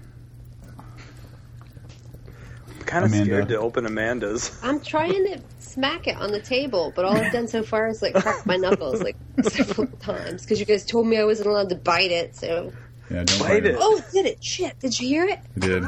I'm 2.92 3.02
kind 3.02 3.06
of 3.06 3.12
Amanda. 3.12 3.26
scared 3.34 3.50
to 3.50 3.60
open 3.60 3.86
Amanda's. 3.86 4.58
I'm 4.64 4.80
trying 4.82 5.26
to 5.26 5.40
smack 5.60 6.08
it 6.08 6.16
on 6.18 6.32
the 6.32 6.40
table, 6.42 6.92
but 6.96 7.06
all 7.06 7.16
I've 7.16 7.32
done 7.32 7.48
so 7.48 7.64
far 7.64 7.88
is 7.88 8.02
like 8.02 8.14
crack 8.16 8.46
my 8.46 8.56
knuckles 8.58 9.02
like 9.02 9.16
several 9.44 9.88
times 10.00 10.42
because 10.44 10.60
you 10.60 10.66
guys 10.66 10.86
told 10.86 11.08
me 11.08 11.18
I 11.18 11.24
wasn't 11.26 11.50
allowed 11.50 11.70
to 11.70 11.76
bite 11.76 12.12
it. 12.12 12.36
So, 12.36 12.72
Yeah, 13.10 13.24
don't 13.24 13.40
Bite 13.40 13.64
worry. 13.64 13.72
it. 13.74 13.78
oh, 13.80 14.02
did 14.12 14.26
it? 14.26 14.44
Shit! 14.44 14.80
Did 14.80 15.00
you 15.00 15.08
hear 15.08 15.26
it? 15.26 15.40
I 15.56 15.60
did. 15.60 15.84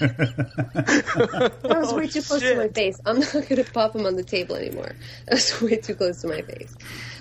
That 0.00 1.52
was 1.62 1.92
way 1.92 2.06
too 2.06 2.22
close 2.22 2.40
to 2.40 2.56
my 2.56 2.64
oh, 2.64 2.68
face. 2.68 3.00
I'm 3.06 3.20
not 3.20 3.32
going 3.32 3.56
to 3.56 3.64
pop 3.64 3.92
them 3.92 4.06
on 4.06 4.16
the 4.16 4.22
table 4.24 4.56
anymore. 4.56 4.92
That 5.26 5.34
was 5.34 5.60
way 5.62 5.76
too 5.76 5.94
close 5.94 6.20
to 6.22 6.28
my 6.28 6.42
face. 6.42 6.74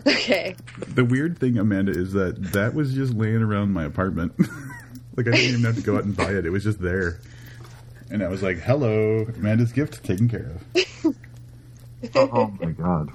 Okay. 0.08 0.56
The 0.80 1.04
weird 1.06 1.38
thing, 1.38 1.58
Amanda, 1.58 1.91
is 1.91 2.14
that 2.14 2.41
that 2.54 2.74
was 2.74 2.93
just 2.93 3.14
laying 3.14 3.41
around 3.41 3.72
my 3.74 3.84
apartment. 3.86 4.34
like 5.18 5.28
I 5.28 5.32
didn't 5.32 5.50
even 5.50 5.64
have 5.64 5.76
to 5.76 5.82
go 5.82 5.97
out 5.97 6.06
and 6.06 6.16
buy 6.16 6.32
it; 6.32 6.45
it 6.45 6.50
was 6.52 6.64
just 6.64 6.80
there. 6.82 7.20
And 8.12 8.24
I 8.24 8.28
was 8.28 8.41
like, 8.41 8.57
"Hello, 8.57 9.26
Amanda's 9.38 9.72
gift 9.72 10.03
taken 10.03 10.28
care 10.30 10.51
of." 10.76 11.16
Oh 12.16 12.47
my 12.62 12.72
god. 12.72 13.12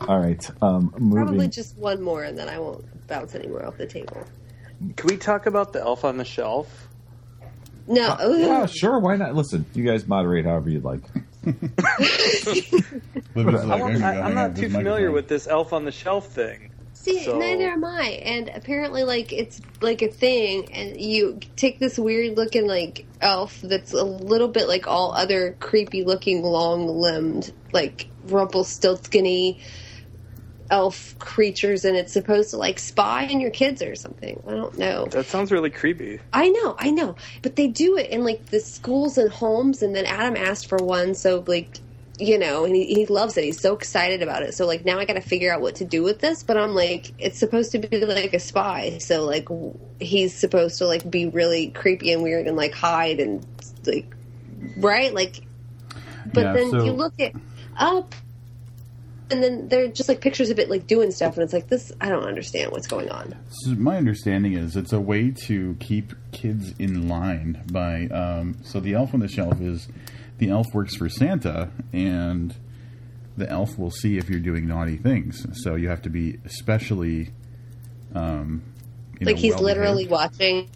All 0.00 0.20
right. 0.20 0.50
Um, 0.62 0.90
Probably 1.12 1.48
just 1.48 1.76
one 1.76 2.00
more, 2.00 2.22
and 2.22 2.38
then 2.38 2.48
I 2.48 2.60
won't 2.60 2.84
bounce 3.08 3.34
anymore 3.34 3.66
off 3.66 3.76
the 3.76 3.86
table. 3.86 4.22
Can 4.94 5.08
we 5.08 5.16
talk 5.16 5.46
about 5.46 5.72
the 5.72 5.80
elf 5.80 6.04
on 6.04 6.16
the 6.16 6.24
shelf? 6.24 6.86
No. 7.88 8.16
Yeah, 8.36 8.66
sure. 8.66 9.00
Why 9.00 9.16
not? 9.16 9.34
Listen, 9.34 9.66
you 9.74 9.84
guys 9.84 10.06
moderate 10.06 10.44
however 10.44 10.70
you'd 10.70 10.84
like. 10.84 11.00
Like, 13.34 13.46
I 13.46 13.60
"I'm 13.62 13.72
am 13.72 13.92
gonna 13.92 13.98
hang 13.98 14.22
out 14.22 14.34
not 14.34 14.56
too 14.56 14.68
familiar 14.68 15.10
microphone." 15.10 15.14
with 15.14 15.28
this 15.28 15.46
elf 15.48 15.72
on 15.72 15.84
the 15.84 15.92
shelf 15.92 16.28
thing. 16.28 16.70
See, 17.08 17.24
So- 17.24 17.38
neither 17.38 17.68
am 17.68 17.84
I. 17.84 18.20
And 18.24 18.50
apparently, 18.54 19.04
like, 19.04 19.32
it's 19.32 19.60
like 19.80 20.02
a 20.02 20.08
thing, 20.08 20.72
and 20.72 21.00
you 21.00 21.40
take 21.56 21.78
this 21.78 21.98
weird 21.98 22.36
looking, 22.36 22.66
like, 22.66 23.06
elf 23.20 23.60
that's 23.62 23.92
a 23.92 24.04
little 24.04 24.48
bit 24.48 24.68
like 24.68 24.86
all 24.86 25.12
other 25.12 25.56
creepy 25.58 26.04
looking, 26.04 26.42
long 26.42 26.86
limbed, 26.86 27.52
like, 27.72 28.08
Rumpelstiltskin 28.26 29.56
elf 30.70 31.18
creatures, 31.18 31.86
and 31.86 31.96
it's 31.96 32.12
supposed 32.12 32.50
to, 32.50 32.58
like, 32.58 32.78
spy 32.78 33.24
on 33.26 33.40
your 33.40 33.50
kids 33.50 33.82
or 33.82 33.94
something. 33.94 34.42
I 34.46 34.50
don't 34.50 34.76
know. 34.76 35.06
That 35.06 35.26
sounds 35.26 35.50
really 35.50 35.70
creepy. 35.70 36.20
I 36.32 36.50
know, 36.50 36.76
I 36.78 36.90
know. 36.90 37.16
But 37.40 37.56
they 37.56 37.68
do 37.68 37.96
it 37.96 38.10
in, 38.10 38.22
like, 38.22 38.46
the 38.46 38.60
schools 38.60 39.16
and 39.16 39.30
homes, 39.30 39.82
and 39.82 39.96
then 39.96 40.04
Adam 40.04 40.36
asked 40.36 40.66
for 40.68 40.76
one, 40.76 41.14
so, 41.14 41.42
like, 41.46 41.78
you 42.18 42.38
know, 42.38 42.64
and 42.64 42.74
he, 42.74 42.86
he 42.92 43.06
loves 43.06 43.36
it. 43.36 43.44
He's 43.44 43.60
so 43.60 43.74
excited 43.74 44.22
about 44.22 44.42
it. 44.42 44.54
So 44.54 44.66
like 44.66 44.84
now 44.84 44.98
I 44.98 45.04
got 45.04 45.14
to 45.14 45.20
figure 45.20 45.52
out 45.52 45.60
what 45.60 45.76
to 45.76 45.84
do 45.84 46.02
with 46.02 46.18
this. 46.20 46.42
But 46.42 46.56
I'm 46.56 46.74
like, 46.74 47.12
it's 47.18 47.38
supposed 47.38 47.72
to 47.72 47.78
be 47.78 48.04
like 48.04 48.34
a 48.34 48.40
spy. 48.40 48.98
So 48.98 49.24
like 49.24 49.48
he's 50.00 50.34
supposed 50.34 50.78
to 50.78 50.86
like 50.86 51.08
be 51.08 51.26
really 51.28 51.68
creepy 51.68 52.12
and 52.12 52.22
weird 52.22 52.46
and 52.46 52.56
like 52.56 52.72
hide 52.74 53.20
and 53.20 53.46
like 53.86 54.12
right 54.76 55.14
like. 55.14 55.42
But 56.34 56.42
Yeah, 56.44 56.52
then 56.52 56.70
so- 56.70 56.84
you 56.84 56.92
look 56.92 57.14
it 57.18 57.34
up, 57.76 58.14
and 59.30 59.42
then 59.42 59.68
they're 59.68 59.88
just 59.88 60.08
like 60.08 60.20
pictures 60.20 60.50
of 60.50 60.58
it 60.58 60.68
like 60.68 60.86
doing 60.86 61.10
stuff, 61.10 61.34
and 61.34 61.44
it's 61.44 61.52
like 61.52 61.68
this. 61.68 61.92
I 62.00 62.08
don't 62.08 62.24
understand 62.24 62.72
what's 62.72 62.86
going 62.86 63.10
on. 63.10 63.34
So 63.50 63.70
my 63.70 63.96
understanding 63.96 64.54
is 64.54 64.76
it's 64.76 64.92
a 64.92 65.00
way 65.00 65.30
to 65.46 65.76
keep 65.80 66.12
kids 66.32 66.74
in 66.78 67.08
line 67.08 67.62
by 67.70 68.06
um, 68.08 68.56
so 68.62 68.80
the 68.80 68.94
elf 68.94 69.14
on 69.14 69.20
the 69.20 69.28
shelf 69.28 69.60
is 69.60 69.88
the 70.38 70.50
elf 70.50 70.66
works 70.72 70.96
for 70.96 71.08
Santa 71.08 71.70
and 71.92 72.54
the 73.36 73.48
elf 73.50 73.78
will 73.78 73.90
see 73.90 74.18
if 74.18 74.28
you're 74.28 74.40
doing 74.40 74.66
naughty 74.66 74.96
things. 74.96 75.46
So 75.62 75.74
you 75.76 75.88
have 75.88 76.02
to 76.02 76.10
be 76.10 76.38
especially 76.44 77.30
um, 78.14 78.62
you 79.20 79.26
like 79.26 79.36
know, 79.36 79.40
he's 79.40 79.52
well-behaved. 79.54 79.62
literally 79.78 80.06
watching. 80.08 80.68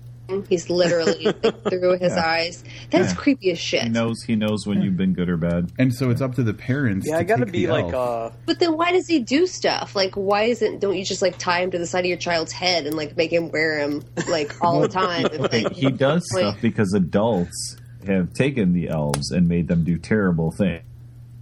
He's 0.48 0.70
literally 0.70 1.24
like, 1.26 1.62
through 1.68 1.98
his 1.98 2.12
Yeah. 2.14 2.24
eyes. 2.24 2.64
That's 2.90 3.12
Yeah. 3.12 3.18
creepy 3.18 3.50
as 3.50 3.58
shit. 3.58 3.82
He 3.82 3.88
knows. 3.88 4.22
He 4.22 4.34
knows 4.36 4.66
when 4.66 4.80
you've 4.80 4.96
been 4.96 5.12
good 5.12 5.28
or 5.28 5.36
bad. 5.36 5.72
and 5.78 5.92
so 5.94 6.10
it's 6.10 6.20
up 6.22 6.36
to 6.36 6.42
the 6.42 6.54
parents. 6.54 7.06
Yeah, 7.08 7.16
to 7.16 7.20
I 7.20 7.24
gotta 7.24 7.44
take 7.44 7.52
be 7.52 7.66
like, 7.66 7.92
elf. 7.92 7.94
uh, 8.32 8.36
But 8.46 8.58
then 8.60 8.76
why 8.76 8.92
does 8.92 9.06
he 9.08 9.18
do 9.18 9.46
stuff? 9.46 9.94
Like 9.96 10.14
why 10.14 10.44
isn't 10.44 10.80
don't 10.80 10.96
you 10.96 11.04
just 11.04 11.20
like 11.22 11.36
tie 11.38 11.60
him 11.62 11.70
to 11.72 11.78
the 11.78 11.86
side 11.86 12.00
of 12.00 12.06
your 12.06 12.16
child's 12.18 12.52
head 12.52 12.86
and 12.86 12.96
like 12.96 13.16
make 13.16 13.32
him 13.32 13.50
wear 13.50 13.78
him 13.78 14.02
like 14.28 14.54
all 14.64 14.80
the 14.80 14.88
time? 15.02 15.26
If, 15.26 15.52
like, 15.52 15.72
he 15.72 15.90
does 15.90 16.24
Wait. 16.34 16.40
stuff 16.42 16.58
because 16.62 16.94
adults 16.94 17.76
have 18.07 18.32
taken 18.34 18.72
the 18.72 18.88
elves 18.88 19.30
and 19.30 19.48
made 19.48 19.68
them 19.68 19.84
do 19.84 19.98
terrible 19.98 20.50
things, 20.50 20.82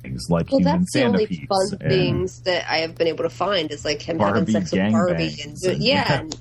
Things 0.02 0.30
like 0.30 0.50
well, 0.50 0.60
human 0.60 0.80
that's 0.80 0.92
the 0.94 1.04
only 1.04 1.46
fun 1.46 1.78
things 1.78 2.40
that 2.42 2.70
I 2.70 2.78
have 2.78 2.94
been 2.94 3.08
able 3.08 3.24
to 3.24 3.30
find 3.30 3.70
is 3.70 3.84
like 3.84 4.00
him 4.00 4.16
Barbie 4.16 4.38
having 4.38 4.66
sex 4.66 4.72
with 4.72 4.92
Barbie 4.92 5.36
and, 5.44 5.56
and- 5.62 5.82
yeah, 5.82 6.06
yeah. 6.08 6.20
and 6.20 6.36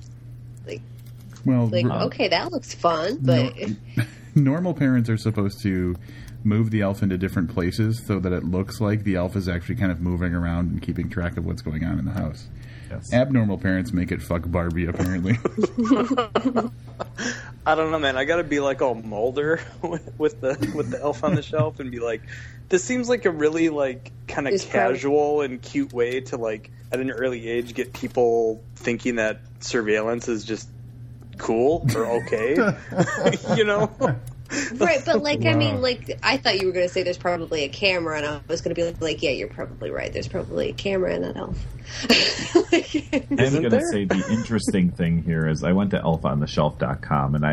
well, 1.44 1.66
like 1.66 1.84
r- 1.86 2.02
okay, 2.04 2.28
that 2.28 2.52
looks 2.52 2.74
fun, 2.74 3.18
but 3.20 3.54
normal 4.34 4.74
parents 4.74 5.08
are 5.10 5.16
supposed 5.16 5.62
to 5.62 5.96
move 6.42 6.70
the 6.70 6.80
elf 6.80 7.02
into 7.02 7.18
different 7.18 7.52
places 7.52 8.02
so 8.06 8.18
that 8.18 8.32
it 8.32 8.44
looks 8.44 8.80
like 8.80 9.04
the 9.04 9.16
elf 9.16 9.36
is 9.36 9.48
actually 9.48 9.74
kind 9.76 9.92
of 9.92 10.00
moving 10.00 10.34
around 10.34 10.70
and 10.70 10.82
keeping 10.82 11.08
track 11.08 11.36
of 11.36 11.44
what's 11.44 11.62
going 11.62 11.84
on 11.84 11.98
in 11.98 12.04
the 12.04 12.12
house. 12.12 12.48
Yes. 12.90 13.12
Abnormal 13.12 13.58
parents 13.58 13.92
make 13.92 14.10
it 14.10 14.20
fuck 14.22 14.42
Barbie, 14.46 14.86
apparently. 14.86 15.38
I 17.66 17.74
don't 17.74 17.90
know, 17.90 17.98
man. 17.98 18.16
I 18.16 18.24
gotta 18.24 18.44
be 18.44 18.60
like 18.60 18.80
all 18.82 18.94
Mulder 18.94 19.60
with, 19.82 20.12
with 20.18 20.40
the 20.40 20.72
with 20.74 20.90
the 20.90 21.00
elf 21.00 21.24
on 21.24 21.34
the 21.34 21.42
shelf 21.52 21.80
and 21.80 21.90
be 21.90 22.00
like, 22.00 22.22
this 22.68 22.82
seems 22.84 23.08
like 23.08 23.24
a 23.26 23.30
really 23.30 23.68
like 23.68 24.12
kind 24.26 24.48
of 24.48 24.54
It's 24.54 24.64
probably- 24.64 24.94
casual 24.96 25.40
and 25.42 25.60
cute 25.60 25.92
way 25.92 26.20
to 26.22 26.36
like 26.36 26.70
at 26.92 27.00
an 27.00 27.10
early 27.10 27.48
age 27.48 27.74
get 27.74 27.92
people 27.92 28.62
thinking 28.76 29.16
that 29.16 29.40
surveillance 29.60 30.28
is 30.28 30.44
just 30.44 30.68
cool 31.38 31.86
or 31.94 32.22
okay. 32.22 32.54
you 33.56 33.64
know? 33.64 33.90
right. 34.76 35.00
But 35.04 35.22
like 35.22 35.44
I 35.44 35.54
mean, 35.54 35.80
like 35.80 36.18
I 36.22 36.36
thought 36.36 36.60
you 36.60 36.66
were 36.66 36.72
going 36.72 36.86
to 36.86 36.92
say 36.92 37.02
there's 37.02 37.18
probably 37.18 37.64
a 37.64 37.68
camera, 37.68 38.16
and 38.16 38.26
I 38.26 38.40
was 38.48 38.60
going 38.60 38.74
to 38.74 38.80
be 38.80 38.84
like, 38.84 39.00
like, 39.00 39.22
yeah, 39.22 39.30
you're 39.30 39.48
probably 39.48 39.90
right. 39.90 40.12
There's 40.12 40.28
probably 40.28 40.70
a 40.70 40.72
camera 40.72 41.14
in 41.14 41.22
that 41.22 41.36
elf. 41.36 41.56
Like- 42.72 42.94
I'm 43.30 43.36
going 43.36 43.70
to 43.70 43.86
say 43.90 44.04
the 44.04 44.24
interesting 44.30 44.90
thing 44.92 45.22
here 45.24 45.48
is 45.48 45.64
I 45.64 45.72
went 45.72 45.90
to 45.90 45.98
elfonshelf.com 46.00 47.34
and 47.34 47.44
I, 47.44 47.52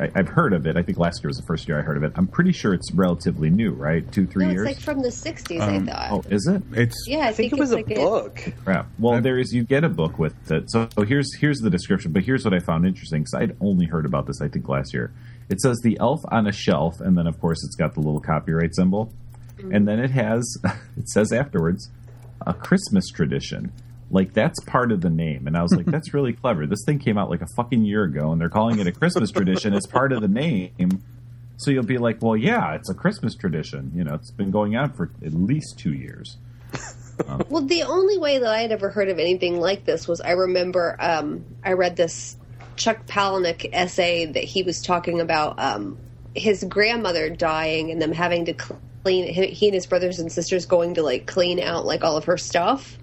I, 0.00 0.04
I 0.04 0.10
I've 0.16 0.28
heard 0.28 0.52
of 0.52 0.66
it. 0.66 0.76
I 0.76 0.82
think 0.82 0.98
last 0.98 1.22
year 1.22 1.28
was 1.28 1.36
the 1.36 1.44
first 1.46 1.68
year 1.68 1.78
I 1.78 1.82
heard 1.82 1.96
of 1.96 2.02
it. 2.02 2.12
I'm 2.16 2.26
pretty 2.26 2.52
sure 2.52 2.74
it's 2.74 2.92
relatively 2.92 3.50
new, 3.50 3.70
right? 3.72 4.10
Two, 4.12 4.26
three 4.26 4.46
no, 4.46 4.50
it's 4.50 4.56
years. 4.56 4.66
like 4.66 4.80
from 4.80 5.00
the 5.00 5.08
'60s. 5.08 5.60
Um, 5.60 5.88
I 5.88 5.92
thought. 5.92 6.10
oh, 6.26 6.34
is 6.34 6.46
it? 6.46 6.62
it's 6.72 7.04
yeah, 7.08 7.18
I, 7.18 7.28
I 7.28 7.32
think 7.32 7.52
it 7.52 7.56
it's 7.56 7.60
was 7.60 7.72
a 7.72 7.76
like 7.76 7.86
book. 7.86 8.42
Crap. 8.64 8.86
Well, 8.98 9.14
I've- 9.14 9.22
there 9.22 9.38
is. 9.38 9.52
You 9.52 9.62
get 9.64 9.84
a 9.84 9.88
book 9.88 10.18
with 10.18 10.50
it. 10.50 10.70
So, 10.70 10.88
so 10.96 11.02
here's 11.04 11.32
here's 11.34 11.58
the 11.60 11.70
description. 11.70 12.12
But 12.12 12.22
here's 12.24 12.44
what 12.44 12.54
I 12.54 12.58
found 12.58 12.84
interesting 12.86 13.22
because 13.22 13.34
I'd 13.34 13.56
only 13.60 13.86
heard 13.86 14.06
about 14.06 14.26
this. 14.26 14.40
I 14.40 14.48
think 14.48 14.68
last 14.68 14.92
year. 14.92 15.12
It 15.52 15.60
says 15.60 15.80
the 15.82 15.98
elf 16.00 16.22
on 16.30 16.46
a 16.46 16.52
shelf, 16.52 16.98
and 16.98 17.16
then 17.16 17.26
of 17.26 17.38
course 17.38 17.62
it's 17.62 17.76
got 17.76 17.92
the 17.92 18.00
little 18.00 18.20
copyright 18.20 18.74
symbol, 18.74 19.12
and 19.58 19.86
then 19.86 20.00
it 20.00 20.10
has. 20.10 20.56
It 20.96 21.08
says 21.08 21.32
afterwards, 21.32 21.90
a 22.46 22.54
Christmas 22.54 23.08
tradition. 23.08 23.72
Like 24.10 24.32
that's 24.32 24.58
part 24.64 24.92
of 24.92 25.02
the 25.02 25.10
name, 25.10 25.46
and 25.46 25.56
I 25.56 25.62
was 25.62 25.74
like, 25.74 25.86
"That's 25.94 26.14
really 26.14 26.32
clever." 26.32 26.66
This 26.66 26.82
thing 26.86 26.98
came 26.98 27.18
out 27.18 27.28
like 27.28 27.42
a 27.42 27.46
fucking 27.56 27.84
year 27.84 28.04
ago, 28.04 28.32
and 28.32 28.40
they're 28.40 28.48
calling 28.48 28.78
it 28.78 28.86
a 28.86 28.92
Christmas 28.92 29.30
tradition 29.30 29.74
as 29.74 29.86
part 29.86 30.12
of 30.12 30.22
the 30.22 30.28
name. 30.28 31.02
So 31.58 31.70
you'll 31.70 31.84
be 31.84 31.98
like, 31.98 32.22
"Well, 32.22 32.36
yeah, 32.36 32.74
it's 32.74 32.88
a 32.88 32.94
Christmas 32.94 33.34
tradition." 33.34 33.92
You 33.94 34.04
know, 34.04 34.14
it's 34.14 34.30
been 34.30 34.50
going 34.50 34.74
on 34.74 34.92
for 34.94 35.10
at 35.24 35.34
least 35.34 35.78
two 35.78 35.92
years. 35.92 36.38
Well, 37.48 37.62
the 37.62 37.82
only 37.82 38.18
way 38.18 38.38
that 38.38 38.50
I 38.50 38.62
had 38.62 38.72
ever 38.72 38.88
heard 38.88 39.08
of 39.08 39.18
anything 39.18 39.60
like 39.60 39.84
this 39.84 40.08
was 40.08 40.20
I 40.20 40.32
remember 40.32 40.96
um, 40.98 41.44
I 41.62 41.74
read 41.74 41.94
this 41.94 42.36
Chuck 42.76 43.06
Palahniuk 43.06 43.68
essay 43.72 44.26
that 44.26 44.44
he 44.44 44.62
was 44.62 44.82
talking 44.82 45.20
about 45.20 45.58
um, 45.58 45.98
his 46.34 46.64
grandmother 46.64 47.30
dying 47.30 47.90
and 47.90 48.00
them 48.00 48.12
having 48.12 48.46
to 48.46 48.54
clean 48.54 49.32
he 49.32 49.66
and 49.66 49.74
his 49.74 49.86
brothers 49.86 50.18
and 50.18 50.30
sisters 50.30 50.66
going 50.66 50.94
to 50.94 51.02
like 51.02 51.26
clean 51.26 51.60
out 51.60 51.84
like 51.84 52.04
all 52.04 52.16
of 52.16 52.24
her 52.24 52.38
stuff. 52.38 52.98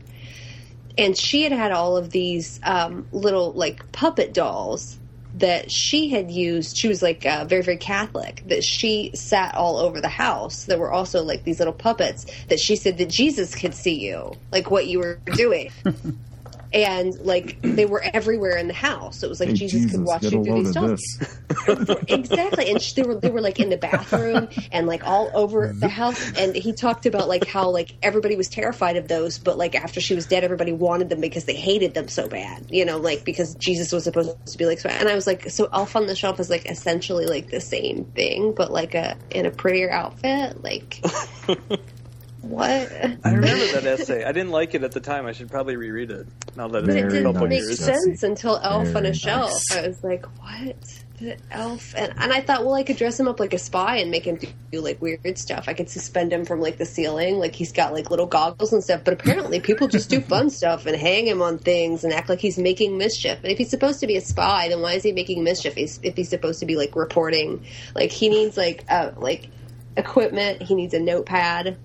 And 0.97 1.17
she 1.17 1.43
had 1.43 1.51
had 1.51 1.71
all 1.71 1.97
of 1.97 2.09
these 2.09 2.59
um, 2.63 3.07
little 3.11 3.53
like 3.53 3.91
puppet 3.91 4.33
dolls 4.33 4.97
that 5.35 5.71
she 5.71 6.09
had 6.09 6.31
used. 6.31 6.75
She 6.75 6.87
was 6.87 7.01
like 7.01 7.25
uh, 7.25 7.45
very 7.45 7.61
very 7.61 7.77
catholic 7.77 8.43
that 8.47 8.63
she 8.63 9.11
sat 9.13 9.55
all 9.55 9.77
over 9.77 10.01
the 10.01 10.09
house. 10.09 10.65
There 10.65 10.79
were 10.79 10.91
also 10.91 11.23
like 11.23 11.43
these 11.43 11.59
little 11.59 11.73
puppets 11.73 12.25
that 12.47 12.59
she 12.59 12.75
said 12.75 12.97
that 12.97 13.09
jesus 13.09 13.55
could 13.55 13.75
see 13.75 13.99
you 13.99 14.33
like 14.51 14.71
what 14.71 14.87
you 14.87 14.99
were 14.99 15.19
doing 15.33 15.71
and 16.71 17.13
like 17.21 17.59
they 17.61 17.85
were 17.85 18.01
everywhere 18.13 18.57
in 18.57 18.67
the 18.67 18.73
house. 18.73 19.23
It 19.23 19.29
was 19.29 19.39
like 19.39 19.49
Hey, 19.49 19.55
Jesus, 19.55 19.91
could 19.91 20.03
watch 20.03 20.23
you 20.23 20.27
a 20.27 20.43
through 20.43 20.43
these 20.63 20.69
of 20.69 20.73
dolls. 20.75 22.03
exactly, 22.07 22.69
and 22.69 22.81
sh- 22.81 22.93
they 22.93 23.03
were 23.03 23.15
they 23.15 23.29
were 23.29 23.41
like 23.41 23.59
in 23.59 23.69
the 23.69 23.77
bathroom 23.77 24.49
and 24.71 24.87
like 24.87 25.05
all 25.07 25.31
over 25.33 25.73
the 25.73 25.87
house. 25.87 26.37
And 26.37 26.55
he 26.55 26.73
talked 26.73 27.05
about 27.05 27.27
like 27.27 27.47
how 27.47 27.69
like 27.69 27.93
everybody 28.01 28.35
was 28.35 28.47
terrified 28.49 28.97
of 28.97 29.07
those, 29.07 29.39
but 29.39 29.57
like 29.57 29.75
after 29.75 29.99
she 30.01 30.15
was 30.15 30.25
dead, 30.27 30.43
everybody 30.43 30.71
wanted 30.71 31.09
them 31.09 31.21
because 31.21 31.45
they 31.45 31.55
hated 31.55 31.93
them 31.93 32.07
so 32.07 32.27
bad. 32.27 32.65
You 32.69 32.85
know, 32.85 32.97
like 32.97 33.25
because 33.25 33.55
Jesus 33.55 33.91
was 33.91 34.03
supposed 34.03 34.35
to 34.45 34.57
be 34.57 34.65
like. 34.65 34.79
And 34.85 35.09
I 35.09 35.15
was 35.15 35.27
like, 35.27 35.49
so 35.49 35.67
Elf 35.73 35.95
on 35.95 36.07
the 36.07 36.15
Shelf 36.15 36.39
is 36.39 36.49
like 36.49 36.69
essentially 36.69 37.25
like 37.25 37.49
the 37.49 37.61
same 37.61 38.05
thing, 38.05 38.53
but 38.55 38.71
like 38.71 38.93
a 38.95 39.17
in 39.31 39.45
a 39.45 39.51
prettier 39.51 39.91
outfit. 39.91 40.63
Like 40.63 41.01
what? 42.41 42.69
I 42.71 43.31
remember 43.33 43.65
that 43.73 43.85
essay. 43.85 44.23
I 44.23 44.31
didn't 44.31 44.51
like 44.51 44.73
it 44.73 44.83
at 44.83 44.91
the 44.91 44.99
time. 44.99 45.25
I 45.25 45.33
should 45.33 45.49
probably 45.49 45.75
reread 45.75 46.11
it 46.11 46.27
now 46.55 46.67
that 46.69 46.79
it's 46.79 46.87
But 46.87 46.93
been 46.93 46.97
it 46.97 47.07
a 47.07 47.09
Very 47.09 47.23
didn't 47.23 47.49
make 47.49 47.61
years. 47.61 47.79
Sense 47.79 48.23
until 48.23 48.57
Elf 48.57 48.95
on 48.95 49.05
a 49.05 49.13
Shelf. 49.13 49.51
nice. 49.51 49.75
I 49.75 49.87
was 49.87 50.03
like, 50.03 50.25
what? 50.39 51.03
The 51.19 51.37
elf? 51.51 51.93
And, 51.97 52.13
and 52.17 52.31
I 52.31 52.39
thought, 52.39 52.63
well, 52.63 52.75
I 52.75 52.83
could 52.83 52.95
dress 52.95 53.19
him 53.19 53.27
up 53.27 53.41
like 53.41 53.53
a 53.53 53.57
spy 53.57 53.97
and 53.97 54.09
make 54.09 54.25
him 54.25 54.37
do, 54.37 54.47
do, 54.71 54.79
like 54.79 55.01
weird 55.01 55.37
stuff. 55.37 55.65
I 55.67 55.73
could 55.73 55.89
suspend 55.89 56.31
him 56.31 56.45
from 56.45 56.61
like 56.61 56.77
the 56.77 56.85
ceiling, 56.85 57.39
like 57.39 57.53
he's 57.53 57.73
got 57.73 57.91
like 57.91 58.09
little 58.09 58.25
goggles 58.25 58.71
and 58.71 58.81
stuff. 58.81 59.01
But 59.03 59.15
apparently, 59.15 59.59
people 59.59 59.89
just 59.89 60.09
do 60.09 60.21
fun 60.21 60.49
stuff 60.49 60.85
and 60.85 60.95
hang 60.95 61.27
him 61.27 61.41
on 61.41 61.57
things 61.57 62.05
and 62.05 62.13
act 62.13 62.29
like 62.29 62.39
he's 62.39 62.57
making 62.57 62.97
mischief. 62.97 63.37
And 63.43 63.51
if 63.51 63.57
he's 63.57 63.69
supposed 63.69 63.99
to 63.99 64.07
be 64.07 64.15
a 64.15 64.21
spy, 64.21 64.69
then 64.69 64.81
why 64.81 64.93
is 64.93 65.03
he 65.03 65.11
making 65.11 65.43
mischief? 65.43 65.73
He's, 65.73 65.99
if 66.03 66.15
he's 66.15 66.29
supposed 66.29 66.61
to 66.61 66.65
be 66.65 66.77
like 66.77 66.95
reporting, 66.95 67.65
like 67.95 68.11
he 68.11 68.29
needs 68.29 68.55
like 68.55 68.85
uh, 68.87 69.11
like 69.17 69.49
equipment. 69.97 70.61
He 70.61 70.73
needs 70.73 70.93
a 70.93 70.99
notepad. 70.99 71.77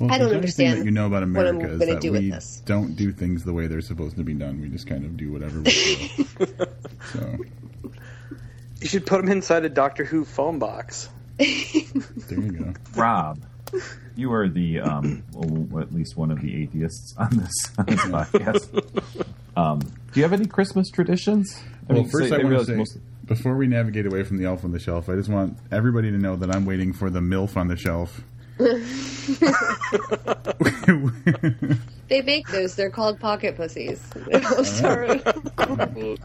Well, 0.00 0.10
I 0.10 0.18
don't 0.18 0.34
understand 0.34 0.74
thing 0.76 0.78
that 0.80 0.84
you 0.86 0.90
know 0.92 1.06
about 1.06 1.16
what 1.28 1.46
I'm 1.46 1.56
America 1.56 1.72
is 1.74 1.78
gonna 1.78 1.92
that 1.92 2.00
do 2.00 2.12
with 2.12 2.22
we 2.22 2.30
this. 2.30 2.62
don't 2.64 2.96
do 2.96 3.12
things 3.12 3.44
the 3.44 3.52
way 3.52 3.66
they're 3.66 3.80
supposed 3.82 4.16
to 4.16 4.24
be 4.24 4.32
done. 4.34 4.60
We 4.60 4.68
just 4.70 4.86
kind 4.86 5.04
of 5.04 5.16
do 5.16 5.30
whatever 5.30 5.60
we 5.60 5.70
feel. 5.70 6.26
so 7.12 7.36
You 8.80 8.88
should 8.88 9.04
put 9.06 9.20
them 9.22 9.30
inside 9.30 9.64
a 9.64 9.68
Doctor 9.68 10.04
Who 10.04 10.24
phone 10.24 10.58
box. 10.58 11.08
there 11.38 11.46
you 12.40 12.50
go. 12.52 12.72
Rob, 12.96 13.42
you 14.16 14.32
are 14.32 14.48
the 14.48 14.80
um, 14.80 15.22
well, 15.32 15.82
at 15.82 15.92
least 15.92 16.16
one 16.16 16.30
of 16.30 16.40
the 16.40 16.62
atheists 16.62 17.14
on 17.18 17.36
this, 17.36 17.52
on 17.78 17.86
this 17.86 18.00
podcast. 18.00 19.14
Um, 19.56 19.80
do 19.80 20.20
you 20.20 20.22
have 20.22 20.32
any 20.32 20.46
Christmas 20.46 20.88
traditions? 20.90 21.60
I 21.88 21.92
Well, 21.92 22.02
mean, 22.02 22.10
first 22.10 22.30
say- 22.30 22.36
I 22.40 22.44
want 22.44 22.58
to 22.58 22.64
say, 22.64 22.74
most- 22.76 22.98
before 23.26 23.56
we 23.56 23.66
navigate 23.66 24.06
away 24.06 24.22
from 24.24 24.38
the 24.38 24.44
elf 24.46 24.64
on 24.64 24.72
the 24.72 24.78
shelf, 24.80 25.08
I 25.08 25.14
just 25.14 25.28
want 25.28 25.56
everybody 25.70 26.10
to 26.10 26.18
know 26.18 26.36
that 26.36 26.54
I'm 26.54 26.64
waiting 26.64 26.92
for 26.92 27.10
the 27.10 27.20
MILF 27.20 27.56
on 27.56 27.68
the 27.68 27.76
shelf. 27.76 28.22
They 32.10 32.22
make 32.22 32.48
those. 32.48 32.74
They're 32.74 32.90
called 32.90 33.20
pocket 33.20 33.56
pussies. 33.56 34.02
I'm 34.34 34.44
ah. 34.44 34.62
sorry. 34.64 35.22
I'm 35.58 36.18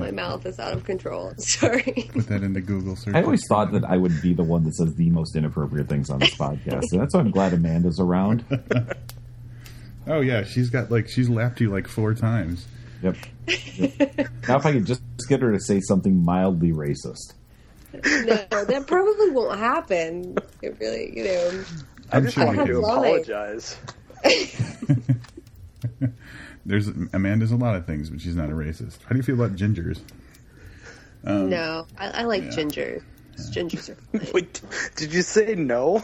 My 0.00 0.10
mouth 0.10 0.44
is 0.44 0.58
out 0.58 0.72
of 0.72 0.84
control. 0.84 1.32
Sorry. 1.38 2.10
put 2.12 2.26
that 2.28 2.42
into 2.42 2.60
Google 2.60 2.96
search. 2.96 3.14
I 3.14 3.22
always 3.22 3.42
thought 3.48 3.72
that 3.72 3.84
I 3.84 3.96
would 3.96 4.20
be 4.20 4.34
the 4.34 4.44
one 4.44 4.64
that 4.64 4.74
says 4.74 4.94
the 4.96 5.10
most 5.10 5.36
inappropriate 5.36 5.88
things 5.88 6.10
on 6.10 6.18
this 6.18 6.34
podcast. 6.34 6.82
So 6.88 6.98
that's 6.98 7.14
why 7.14 7.20
I'm 7.20 7.30
glad 7.30 7.52
Amanda's 7.52 8.00
around. 8.00 8.44
Oh 10.08 10.20
yeah, 10.20 10.44
she's 10.44 10.70
got 10.70 10.88
like 10.88 11.08
she's 11.08 11.28
lapped 11.28 11.60
you 11.60 11.68
like 11.68 11.88
four 11.88 12.14
times. 12.14 12.64
Yep. 13.02 13.16
Yep. 13.74 14.28
Now, 14.46 14.56
if 14.56 14.64
I 14.64 14.72
could 14.72 14.86
just 14.86 15.02
get 15.28 15.42
her 15.42 15.50
to 15.50 15.58
say 15.58 15.80
something 15.80 16.24
mildly 16.24 16.70
racist. 16.70 17.34
No, 18.04 18.64
that 18.64 18.84
probably 18.86 19.30
won't 19.30 19.58
happen. 19.58 20.36
It 20.62 20.76
really, 20.80 21.16
you 21.16 21.24
know. 21.24 21.64
I'm 22.12 22.24
just 22.24 22.34
sure 22.36 22.46
want 22.46 22.66
to 22.66 22.78
apologize. 22.78 23.76
There's 26.66 26.88
Amanda's 27.12 27.52
a 27.52 27.56
lot 27.56 27.76
of 27.76 27.86
things, 27.86 28.10
but 28.10 28.20
she's 28.20 28.34
not 28.34 28.50
a 28.50 28.52
racist. 28.52 28.98
How 29.04 29.10
do 29.10 29.16
you 29.16 29.22
feel 29.22 29.36
about 29.36 29.56
gingers? 29.56 30.00
Um, 31.24 31.48
No, 31.50 31.86
I, 31.96 32.08
I 32.08 32.22
like 32.24 32.42
yeah. 32.44 32.50
ginger. 32.50 33.02
Gingers 33.36 33.90
are 33.90 33.94
fine. 34.18 34.30
Wait, 34.32 34.60
did 34.96 35.12
you 35.12 35.22
say 35.22 35.54
no? 35.54 36.02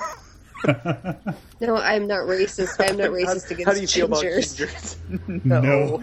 No, 0.64 1.76
I'm 1.76 2.06
not 2.06 2.20
racist. 2.28 2.76
I'm 2.78 2.96
not 2.96 3.10
racist 3.10 3.48
how, 3.48 3.54
against 3.54 3.64
how 3.64 3.72
do 3.74 3.80
you 3.80 3.86
feel 3.88 4.06
about 4.06 4.22
gingers. 4.22 4.96
gingers? 5.08 5.44
No. 5.44 6.02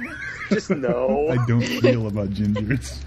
just 0.50 0.70
no. 0.72 1.30
I 1.30 1.46
don't 1.46 1.62
feel 1.64 2.08
about 2.08 2.30
gingers. 2.32 3.00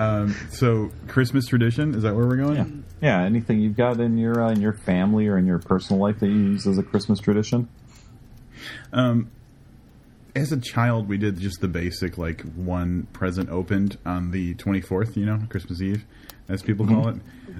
Um, 0.00 0.34
so 0.50 0.90
Christmas 1.08 1.46
tradition 1.46 1.94
is 1.94 2.04
that 2.04 2.14
where 2.14 2.26
we're 2.26 2.36
going? 2.36 2.84
Yeah. 3.02 3.18
Yeah. 3.18 3.24
Anything 3.24 3.60
you've 3.60 3.76
got 3.76 4.00
in 4.00 4.16
your 4.16 4.42
uh, 4.42 4.50
in 4.50 4.60
your 4.60 4.72
family 4.72 5.28
or 5.28 5.36
in 5.36 5.46
your 5.46 5.58
personal 5.58 6.00
life 6.00 6.20
that 6.20 6.28
you 6.28 6.36
use 6.36 6.66
as 6.66 6.78
a 6.78 6.82
Christmas 6.82 7.20
tradition? 7.20 7.68
Um, 8.92 9.30
as 10.34 10.52
a 10.52 10.60
child, 10.60 11.08
we 11.08 11.18
did 11.18 11.38
just 11.38 11.60
the 11.60 11.68
basic, 11.68 12.16
like 12.16 12.42
one 12.54 13.08
present 13.12 13.50
opened 13.50 13.98
on 14.06 14.30
the 14.30 14.54
24th, 14.54 15.16
you 15.16 15.26
know, 15.26 15.40
Christmas 15.48 15.82
Eve, 15.82 16.04
as 16.48 16.62
people 16.62 16.86
call 16.86 17.08
it. 17.08 17.16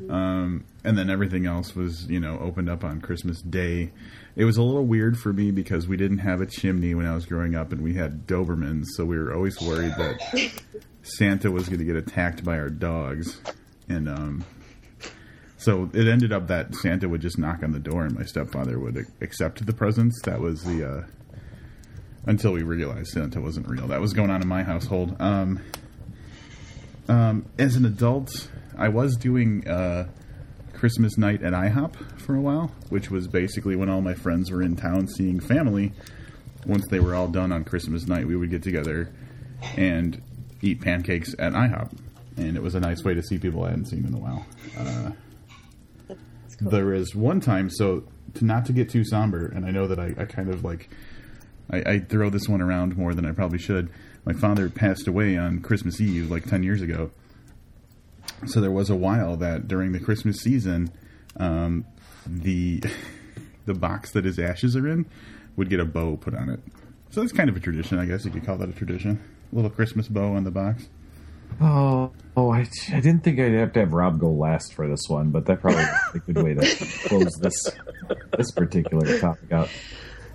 Um, 0.09 0.64
and 0.84 0.97
then 0.97 1.11
everything 1.11 1.47
else 1.47 1.74
was, 1.74 2.07
you 2.09 2.20
know, 2.20 2.38
opened 2.38 2.70
up 2.70 2.84
on 2.84 3.01
Christmas 3.01 3.43
Day. 3.43 3.91
It 4.36 4.45
was 4.45 4.57
a 4.57 4.62
little 4.62 4.86
weird 4.86 5.18
for 5.18 5.32
me 5.32 5.51
because 5.51 5.88
we 5.88 5.97
didn't 5.97 6.18
have 6.18 6.41
a 6.41 6.47
chimney 6.47 6.95
when 6.95 7.07
I 7.07 7.14
was 7.14 7.26
growing 7.26 7.55
up 7.55 7.72
and 7.72 7.82
we 7.82 7.95
had 7.95 8.26
Dobermans, 8.26 8.86
so 8.95 9.05
we 9.05 9.18
were 9.18 9.34
always 9.34 9.61
worried 9.61 9.93
that 9.99 10.62
Santa 11.03 11.51
was 11.51 11.68
going 11.68 11.78
to 11.78 11.84
get 11.84 11.96
attacked 11.96 12.44
by 12.44 12.59
our 12.59 12.68
dogs. 12.68 13.40
And, 13.88 14.09
um, 14.09 14.44
so 15.57 15.90
it 15.92 16.09
ended 16.09 16.32
up 16.32 16.48
that 16.48 16.74
Santa 16.74 17.09
would 17.09 17.20
just 17.20 17.38
knock 17.38 17.62
on 17.62 17.72
the 17.72 17.78
door 17.78 18.05
and 18.05 18.16
my 18.16 18.24
stepfather 18.24 18.78
would 18.78 19.07
accept 19.20 19.64
the 19.64 19.72
presents. 19.72 20.20
That 20.22 20.40
was 20.40 20.62
the, 20.62 20.88
uh, 20.88 21.07
until 22.26 22.53
we 22.53 22.62
realized 22.62 23.09
Santa 23.09 23.40
wasn't 23.40 23.68
real. 23.68 23.88
That 23.88 24.01
was 24.01 24.12
going 24.12 24.30
on 24.30 24.42
in 24.42 24.48
my 24.48 24.62
household. 24.62 25.16
Um, 25.20 25.61
um, 27.09 27.46
as 27.59 27.76
an 27.76 27.84
adult, 27.84 28.48
I 28.78 28.88
was 28.88 29.16
doing 29.16 29.66
uh, 29.68 30.09
Christmas 30.72 31.18
night 31.18 31.42
at 31.42 31.53
IHOP 31.53 32.20
for 32.20 32.34
a 32.34 32.40
while, 32.40 32.72
which 32.88 33.11
was 33.11 33.28
basically 33.28 33.76
when 33.76 33.90
all 33.90 34.01
my 34.01 34.14
friends 34.14 34.51
were 34.51 34.62
in 34.62 34.76
town 34.76 35.09
seeing 35.09 35.40
family. 35.40 35.92
Once 36.66 36.86
they 36.89 37.01
were 37.01 37.14
all 37.14 37.28
done 37.28 37.52
on 37.52 37.64
Christmas 37.64 38.06
night, 38.06 38.27
we 38.27 38.36
would 38.36 38.51
get 38.51 38.62
together 38.62 39.12
and 39.77 40.22
eat 40.62 40.81
pancakes 40.81 41.35
at 41.39 41.53
IHOP, 41.53 41.91
and 42.37 42.57
it 42.57 42.62
was 42.62 42.74
a 42.74 42.81
nice 42.81 43.03
way 43.05 43.15
to 43.15 43.23
see 43.23 43.39
people 43.39 43.65
I 43.65 43.70
hadn't 43.70 43.87
seen 43.87 44.05
in 44.05 44.15
a 44.15 44.19
while. 44.19 44.47
Uh, 44.78 45.11
There 46.61 46.93
is 46.93 47.15
one 47.15 47.41
time, 47.41 47.70
so 47.70 48.05
to 48.35 48.45
not 48.45 48.66
to 48.66 48.73
get 48.73 48.91
too 48.91 49.05
somber, 49.05 49.47
and 49.47 49.65
I 49.65 49.70
know 49.70 49.87
that 49.87 49.99
I, 49.99 50.15
I 50.19 50.24
kind 50.27 50.51
of 50.51 50.62
like 50.62 50.91
I, 51.70 51.78
I 51.95 51.99
throw 52.01 52.28
this 52.31 52.49
one 52.49 52.61
around 52.61 52.97
more 52.97 53.15
than 53.15 53.24
I 53.24 53.32
probably 53.32 53.59
should. 53.59 53.91
My 54.27 54.35
father 54.35 54.69
passed 54.69 55.09
away 55.09 55.37
on 55.39 55.61
Christmas 55.62 56.01
Eve, 56.01 56.31
like 56.31 56.45
ten 56.45 56.62
years 56.62 56.82
ago. 56.82 57.11
So 58.47 58.61
there 58.61 58.70
was 58.70 58.91
a 58.91 58.97
while 58.97 59.37
that 59.39 59.69
during 59.69 59.93
the 59.93 60.01
Christmas 60.01 60.37
season, 60.39 60.93
um, 61.39 61.87
the 62.27 62.82
the 63.65 63.74
box 63.74 64.11
that 64.12 64.24
his 64.27 64.39
ashes 64.39 64.77
are 64.77 64.87
in 64.87 65.07
would 65.57 65.70
get 65.70 65.81
a 65.81 65.85
bow 65.87 66.16
put 66.16 66.35
on 66.35 66.51
it. 66.51 66.61
So 67.11 67.20
that's 67.23 67.32
kind 67.32 67.49
of 67.49 67.57
a 67.57 67.61
tradition, 67.61 67.99
I 67.99 68.05
guess 68.05 68.24
you 68.24 68.31
could 68.31 68.45
call 68.45 68.57
that 68.59 68.69
a 68.69 68.73
tradition. 68.73 69.19
A 69.52 69.55
little 69.55 69.70
Christmas 69.70 70.09
bow 70.09 70.35
on 70.35 70.44
the 70.44 70.51
box. 70.51 70.89
Oh, 71.60 72.12
oh, 72.36 72.52
I, 72.52 72.66
I 72.93 73.01
didn't 73.01 73.24
think 73.24 73.39
I'd 73.40 73.52
have 73.52 73.72
to 73.74 73.81
have 73.81 73.93
Rob 73.93 74.18
go 74.18 74.31
last 74.31 74.72
for 74.72 74.89
this 74.89 75.09
one, 75.09 75.31
but 75.31 75.47
that 75.47 75.60
probably 75.60 75.82
is 75.82 76.14
a 76.14 76.18
good 76.20 76.43
way 76.43 76.55
to 76.55 76.86
close 77.09 77.35
this 77.40 77.64
this 78.36 78.51
particular 78.52 79.18
topic 79.18 79.52
out. 79.52 79.68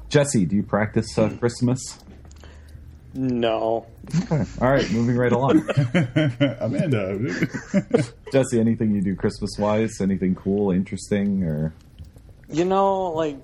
Jesse, 0.10 0.46
do 0.46 0.56
you 0.56 0.64
practice 0.64 1.18
uh, 1.18 1.30
Christmas? 1.40 1.80
No. 3.14 3.88
Okay. 4.24 4.44
All 4.62 4.70
right, 4.70 4.92
moving 4.92 5.16
right 5.16 5.32
along. 5.32 5.68
Amanda. 6.60 7.18
Jesse, 8.32 8.60
anything 8.60 8.94
you 8.94 9.02
do 9.02 9.16
Christmas 9.16 9.52
wise? 9.58 10.02
Anything 10.02 10.36
cool, 10.36 10.72
interesting, 10.72 11.44
or 11.44 11.74
You 12.50 12.66
know, 12.66 13.14
like 13.14 13.38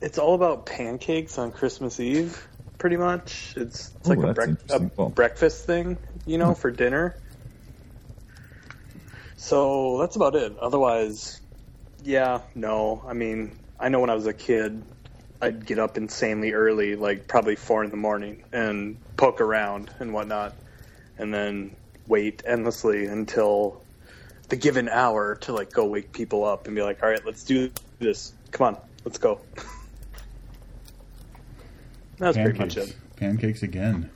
It's 0.00 0.18
all 0.18 0.34
about 0.34 0.64
pancakes 0.66 1.36
on 1.38 1.52
Christmas 1.52 2.00
Eve, 2.00 2.48
pretty 2.78 2.96
much. 2.96 3.54
It's, 3.56 3.92
it's 3.96 4.08
Ooh, 4.08 4.14
like 4.14 4.18
a, 4.18 4.40
brec- 4.40 4.70
a. 4.70 4.90
Well- 4.96 5.08
breakfast 5.08 5.66
thing, 5.66 5.98
you 6.26 6.38
know, 6.38 6.48
hmm. 6.48 6.60
for 6.60 6.70
dinner. 6.70 7.16
So 9.36 9.98
that's 9.98 10.16
about 10.16 10.36
it. 10.36 10.56
Otherwise, 10.58 11.40
yeah, 12.02 12.40
no. 12.54 13.02
I 13.06 13.12
mean, 13.12 13.58
I 13.78 13.88
know 13.88 14.00
when 14.00 14.10
I 14.10 14.14
was 14.14 14.26
a 14.26 14.32
kid, 14.32 14.82
I'd 15.40 15.66
get 15.66 15.78
up 15.78 15.98
insanely 15.98 16.52
early, 16.52 16.96
like 16.96 17.28
probably 17.28 17.56
four 17.56 17.84
in 17.84 17.90
the 17.90 17.96
morning, 17.96 18.44
and 18.52 18.96
poke 19.16 19.40
around 19.42 19.90
and 19.98 20.14
whatnot, 20.14 20.54
and 21.18 21.32
then 21.34 21.76
wait 22.06 22.42
endlessly 22.46 23.06
until 23.06 23.82
the 24.48 24.56
given 24.56 24.88
hour 24.88 25.36
to 25.36 25.52
like 25.52 25.72
go 25.72 25.86
wake 25.86 26.12
people 26.12 26.44
up 26.44 26.66
and 26.66 26.74
be 26.74 26.82
like, 26.82 27.02
all 27.02 27.08
right, 27.08 27.24
let's 27.24 27.44
do 27.44 27.70
this. 27.98 28.32
Come 28.50 28.74
on, 28.74 28.80
let's 29.04 29.18
go. 29.18 29.40
That's 32.18 32.36
pretty 32.36 32.58
much 32.58 32.74
Pancakes. 32.76 32.90
it. 32.90 33.16
Pancakes 33.16 33.62
again. 33.62 34.10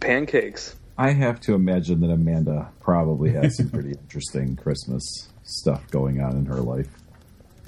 Pancakes. 0.00 0.76
I 0.96 1.12
have 1.12 1.40
to 1.42 1.54
imagine 1.54 2.00
that 2.00 2.10
Amanda 2.10 2.70
probably 2.80 3.32
has 3.32 3.56
some 3.56 3.70
pretty 3.70 3.90
interesting 4.02 4.56
Christmas 4.56 5.28
stuff 5.44 5.88
going 5.90 6.20
on 6.20 6.36
in 6.36 6.46
her 6.46 6.60
life. 6.60 6.88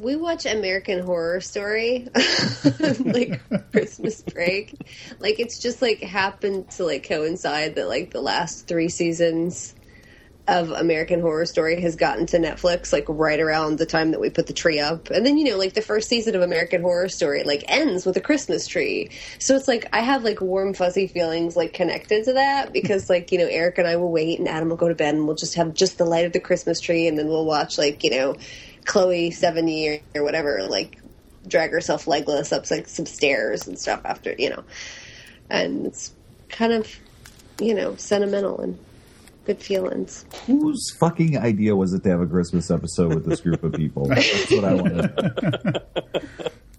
We 0.00 0.16
watch 0.16 0.46
American 0.46 1.00
Horror 1.00 1.40
Story, 1.40 2.08
like 3.00 3.40
Christmas 3.70 4.22
break. 4.22 4.74
Like 5.18 5.38
it's 5.38 5.58
just 5.58 5.82
like 5.82 6.00
happened 6.00 6.70
to 6.72 6.84
like 6.84 7.06
coincide 7.06 7.74
that 7.74 7.86
like 7.86 8.10
the 8.10 8.22
last 8.22 8.66
three 8.66 8.88
seasons 8.88 9.74
of 10.48 10.70
American 10.70 11.20
Horror 11.20 11.46
Story 11.46 11.80
has 11.80 11.96
gotten 11.96 12.26
to 12.26 12.38
Netflix 12.38 12.92
like 12.92 13.04
right 13.08 13.38
around 13.38 13.78
the 13.78 13.86
time 13.86 14.10
that 14.10 14.20
we 14.20 14.30
put 14.30 14.46
the 14.46 14.52
tree 14.52 14.80
up. 14.80 15.10
And 15.10 15.24
then 15.24 15.38
you 15.38 15.44
know 15.44 15.56
like 15.56 15.74
the 15.74 15.82
first 15.82 16.08
season 16.08 16.34
of 16.34 16.42
American 16.42 16.82
Horror 16.82 17.08
Story 17.08 17.44
like 17.44 17.64
ends 17.68 18.04
with 18.04 18.16
a 18.16 18.20
Christmas 18.20 18.66
tree. 18.66 19.10
So 19.38 19.54
it's 19.54 19.68
like 19.68 19.88
I 19.92 20.00
have 20.00 20.24
like 20.24 20.40
warm 20.40 20.74
fuzzy 20.74 21.06
feelings 21.06 21.56
like 21.56 21.72
connected 21.72 22.24
to 22.24 22.32
that 22.34 22.72
because 22.72 23.08
like 23.08 23.32
you 23.32 23.38
know 23.38 23.46
Eric 23.46 23.78
and 23.78 23.86
I 23.86 23.96
will 23.96 24.10
wait 24.10 24.38
and 24.38 24.48
Adam 24.48 24.70
will 24.70 24.76
go 24.76 24.88
to 24.88 24.94
bed 24.94 25.14
and 25.14 25.26
we'll 25.26 25.36
just 25.36 25.54
have 25.54 25.74
just 25.74 25.98
the 25.98 26.04
light 26.04 26.26
of 26.26 26.32
the 26.32 26.40
Christmas 26.40 26.80
tree 26.80 27.06
and 27.06 27.18
then 27.18 27.28
we'll 27.28 27.46
watch 27.46 27.78
like 27.78 28.02
you 28.02 28.10
know 28.10 28.36
Chloe 28.86 29.30
70 29.30 29.88
or, 29.88 30.20
or 30.20 30.24
whatever 30.24 30.66
like 30.68 30.98
drag 31.46 31.70
herself 31.70 32.06
legless 32.06 32.52
up 32.52 32.70
like 32.70 32.88
some 32.88 33.06
stairs 33.06 33.66
and 33.66 33.78
stuff 33.78 34.00
after 34.04 34.34
you 34.38 34.50
know 34.50 34.64
and 35.48 35.86
it's 35.86 36.12
kind 36.48 36.72
of 36.72 36.88
you 37.60 37.74
know 37.74 37.94
sentimental 37.96 38.60
and 38.60 38.78
good 39.44 39.60
feelings 39.60 40.24
Whose 40.46 40.90
fucking 40.98 41.38
idea 41.38 41.74
was 41.76 41.92
it 41.92 42.02
to 42.04 42.10
have 42.10 42.20
a 42.20 42.26
Christmas 42.26 42.70
episode 42.70 43.14
with 43.14 43.26
this 43.26 43.40
group 43.40 43.62
of 43.62 43.72
people? 43.72 44.06
That's 44.08 44.50
what 44.50 44.64
I 44.64 44.74
want 44.74 44.94
to 44.94 45.62
know. 45.64 46.20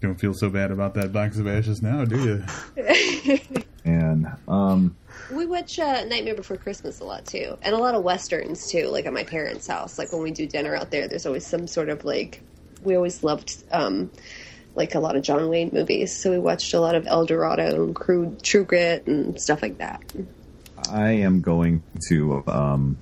Don't 0.00 0.20
feel 0.20 0.34
so 0.34 0.50
bad 0.50 0.70
about 0.70 0.94
that 0.94 1.12
box 1.12 1.38
of 1.38 1.46
ashes 1.46 1.80
now, 1.82 2.04
do 2.04 2.44
you? 2.76 3.62
And 3.84 4.28
um, 4.46 4.96
we 5.32 5.46
watch 5.46 5.78
uh, 5.78 6.04
nightmare 6.04 6.34
before 6.34 6.56
christmas 6.56 7.00
a 7.00 7.04
lot 7.04 7.24
too 7.26 7.56
and 7.62 7.74
a 7.74 7.78
lot 7.78 7.94
of 7.94 8.02
westerns 8.02 8.70
too 8.70 8.88
like 8.88 9.06
at 9.06 9.12
my 9.12 9.24
parents 9.24 9.66
house 9.66 9.98
like 9.98 10.12
when 10.12 10.22
we 10.22 10.30
do 10.30 10.46
dinner 10.46 10.74
out 10.74 10.90
there 10.90 11.08
there's 11.08 11.26
always 11.26 11.46
some 11.46 11.66
sort 11.66 11.88
of 11.88 12.04
like 12.04 12.42
we 12.82 12.94
always 12.94 13.22
loved 13.22 13.62
um 13.72 14.10
like 14.74 14.94
a 14.94 15.00
lot 15.00 15.16
of 15.16 15.22
john 15.22 15.48
wayne 15.48 15.70
movies 15.72 16.14
so 16.14 16.30
we 16.30 16.38
watched 16.38 16.74
a 16.74 16.80
lot 16.80 16.94
of 16.94 17.06
el 17.06 17.26
dorado 17.26 17.84
and 17.84 17.96
True, 17.96 18.36
true 18.42 18.64
grit 18.64 19.06
and 19.06 19.40
stuff 19.40 19.62
like 19.62 19.78
that 19.78 20.02
I 20.90 21.12
am 21.12 21.40
going 21.40 21.82
to 22.08 22.42
um, 22.46 22.96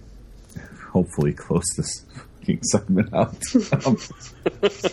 hopefully 0.93 1.33
close 1.33 1.65
this 1.77 2.05
fucking 2.39 2.63
segment 2.65 3.13
out 3.15 3.37
um, 3.87 3.97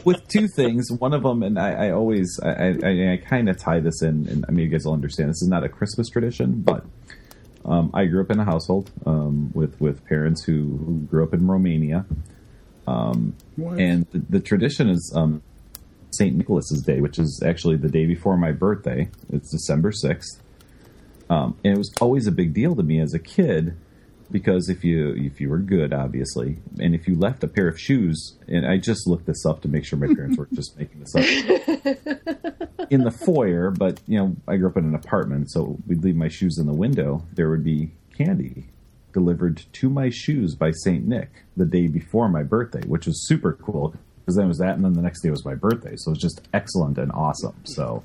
with 0.04 0.28
two 0.28 0.48
things. 0.56 0.92
One 0.92 1.14
of 1.14 1.24
them, 1.24 1.44
and 1.44 1.58
I, 1.60 1.88
I 1.88 1.92
always, 1.92 2.40
I, 2.44 2.76
I, 2.84 3.14
I 3.14 3.18
kind 3.28 3.50
of 3.50 3.58
tie 3.58 3.80
this 3.80 4.02
in, 4.02 4.28
and 4.28 4.46
I 4.48 4.52
mean, 4.52 4.66
you 4.66 4.72
guys 4.72 4.86
will 4.86 4.94
understand. 4.94 5.30
This 5.30 5.42
is 5.42 5.48
not 5.50 5.64
a 5.64 5.70
Christmas 5.70 6.10
tradition, 6.10 6.62
but 6.62 6.86
um, 7.66 7.92
I 7.94 8.06
grew 8.06 8.22
up 8.22 8.32
in 8.32 8.40
a 8.40 8.46
household 8.46 8.92
um, 9.06 9.52
with 9.54 9.80
with 9.82 10.06
parents 10.06 10.44
who, 10.44 10.78
who 10.86 11.00
grew 11.10 11.24
up 11.24 11.34
in 11.34 11.48
Romania, 11.48 12.06
What? 12.86 13.80
and 13.80 14.06
the, 14.12 14.20
the 14.30 14.40
tradition 14.40 14.90
is 14.90 15.14
um, 15.16 15.42
St. 16.12 16.36
Nicholas's 16.36 16.82
Day, 16.82 17.02
which 17.02 17.20
is 17.20 17.42
actually 17.46 17.76
the 17.78 17.90
day 17.90 18.06
before 18.06 18.38
my 18.38 18.52
birthday. 18.52 19.10
It's 19.30 19.52
December 19.52 19.92
sixth, 19.92 20.42
um, 21.30 21.58
and 21.64 21.74
it 21.74 21.78
was 21.78 21.94
always 22.00 22.28
a 22.28 22.32
big 22.32 22.54
deal 22.54 22.76
to 22.76 22.84
me 22.84 23.00
as 23.00 23.14
a 23.14 23.20
kid 23.20 23.76
because 24.32 24.70
if 24.70 24.84
you 24.84 25.14
if 25.16 25.40
you 25.40 25.50
were 25.50 25.60
good, 25.60 25.94
obviously, 25.94 26.58
and 26.80 26.94
if 26.94 27.08
you 27.08 27.16
left 27.16 27.44
a 27.44 27.48
pair 27.48 27.68
of 27.68 27.80
shoes, 27.80 28.38
and 28.48 28.66
I 28.66 28.78
just 28.78 29.08
looked 29.08 29.26
this 29.26 29.46
up 29.46 29.62
to 29.62 29.68
make 29.68 29.86
sure 29.86 29.98
my 29.98 30.14
parents 30.14 30.38
weren't 30.38 30.54
just 30.54 30.78
making 30.78 31.00
this 31.00 31.16
up 31.16 31.24
in 32.90 33.04
the 33.04 33.12
foyer. 33.12 33.72
But 33.72 34.02
you 34.08 34.18
know, 34.18 34.36
I 34.48 34.58
grew 34.58 34.70
up 34.70 34.78
in 34.78 34.86
an 34.86 34.96
apartment, 34.96 35.52
so 35.52 35.78
we'd 35.88 36.04
leave 36.04 36.16
my 36.16 36.28
shoes 36.28 36.58
in 36.58 36.68
the 36.68 36.74
window. 36.74 37.26
There 37.34 37.50
would 37.50 37.64
be 37.64 37.92
candy 38.18 38.68
delivered 39.14 39.64
to 39.74 39.90
my 39.90 40.10
shoes 40.10 40.54
by 40.56 40.72
Saint 40.72 41.08
Nick 41.08 41.30
the 41.56 41.66
day 41.66 41.88
before 41.88 42.30
my 42.30 42.44
birthday, 42.44 42.86
which 42.86 43.08
was 43.08 43.28
super 43.28 43.54
cool 43.54 43.96
because 44.20 44.36
then 44.36 44.46
it 44.46 44.50
was 44.50 44.58
that, 44.58 44.76
and 44.76 44.84
then 44.84 44.94
the 44.94 45.02
next 45.02 45.22
day 45.22 45.30
was 45.30 45.46
my 45.46 45.56
birthday, 45.56 45.96
so 45.96 46.12
it 46.12 46.16
was 46.16 46.20
just 46.20 46.48
excellent 46.54 46.98
and 46.98 47.12
awesome. 47.14 47.56
So 47.64 48.04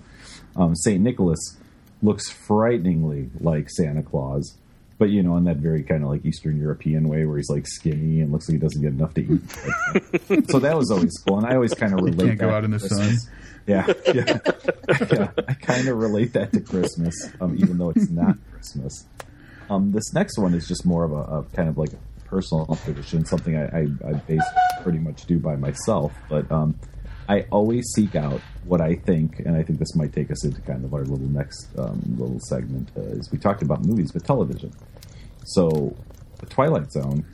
um, 0.55 0.77
Saint 0.77 1.03
Nicholas 1.03 1.59
looks 2.03 2.31
frighteningly 2.31 3.31
like 3.41 3.71
Santa 3.71 4.03
Claus, 4.03 4.57
but 4.99 5.11
you 5.11 5.23
know, 5.23 5.37
in 5.37 5.45
that 5.45 5.57
very 5.57 5.83
kind 5.83 6.03
of 6.03 6.11
like 6.11 6.25
Eastern 6.25 6.61
European 6.61 7.09
way 7.09 7.25
where 7.25 7.37
he's 7.37 7.51
like 7.51 7.67
skinny 7.67 8.21
and 8.21 8.33
looks 8.33 8.49
like 8.49 8.55
he 8.55 8.61
doesn't 8.61 8.83
get 8.83 8.93
enough 8.93 9.15
to 9.15 9.21
eat. 9.21 10.49
so 10.51 10.59
that 10.59 10.77
was 10.77 10.91
always 10.91 11.13
cool, 11.27 11.39
and 11.39 11.47
I 11.47 11.55
always 11.55 11.75
kind 11.75 11.93
of 11.93 12.01
relate. 12.01 12.27
can't 12.27 12.39
go 12.39 12.51
out 12.51 12.61
to 12.61 12.65
in 12.67 12.71
the 12.73 12.81
sun. 12.81 13.17
Yeah, 13.67 13.93
yeah, 14.07 14.39
yeah. 15.13 15.31
I 15.49 15.55
kind 15.55 15.89
of 15.89 15.97
relate 15.97 16.33
that 16.33 16.53
to 16.53 16.61
Christmas, 16.61 17.15
um, 17.41 17.57
even 17.59 17.79
though 17.79 17.91
it's 17.91 18.11
not 18.11 18.37
Christmas. 18.51 19.07
Um, 19.71 19.93
this 19.93 20.13
next 20.13 20.39
one 20.39 20.55
is 20.55 20.67
just 20.67 20.85
more 20.85 21.05
of 21.05 21.13
a, 21.13 21.39
a 21.39 21.43
kind 21.55 21.69
of 21.69 21.79
like 21.79 21.93
a 21.93 22.29
personal 22.29 22.67
tradition, 22.85 23.25
something 23.25 23.57
I, 23.57 23.67
I, 23.67 23.81
I 24.09 24.13
base 24.15 24.43
pretty 24.83 24.99
much 24.99 25.27
do 25.27 25.39
by 25.39 25.57
myself. 25.57 26.13
But 26.29 26.51
um, 26.51 26.79
I 27.29 27.47
always 27.51 27.85
seek 27.95 28.15
out 28.17 28.41
what 28.65 28.81
I 28.81 28.95
think, 28.95 29.41
and 29.41 29.57
I 29.57 29.63
think 29.63 29.79
this 29.79 29.95
might 29.97 30.13
take 30.13 30.31
us 30.31 30.45
into 30.45 30.61
kind 30.63 30.85
of 30.85 30.93
our 30.95 31.03
little 31.03 31.29
next 31.29 31.69
um, 31.79 32.01
little 32.19 32.41
segment, 32.41 32.91
uh, 32.97 33.01
is 33.03 33.31
we 33.31 33.39
talked 33.39 33.63
about 33.63 33.85
movies, 33.85 34.13
but 34.13 34.25
television. 34.25 34.73
So, 35.45 35.97
The 36.39 36.47
Twilight 36.47 36.91
Zone, 36.93 37.25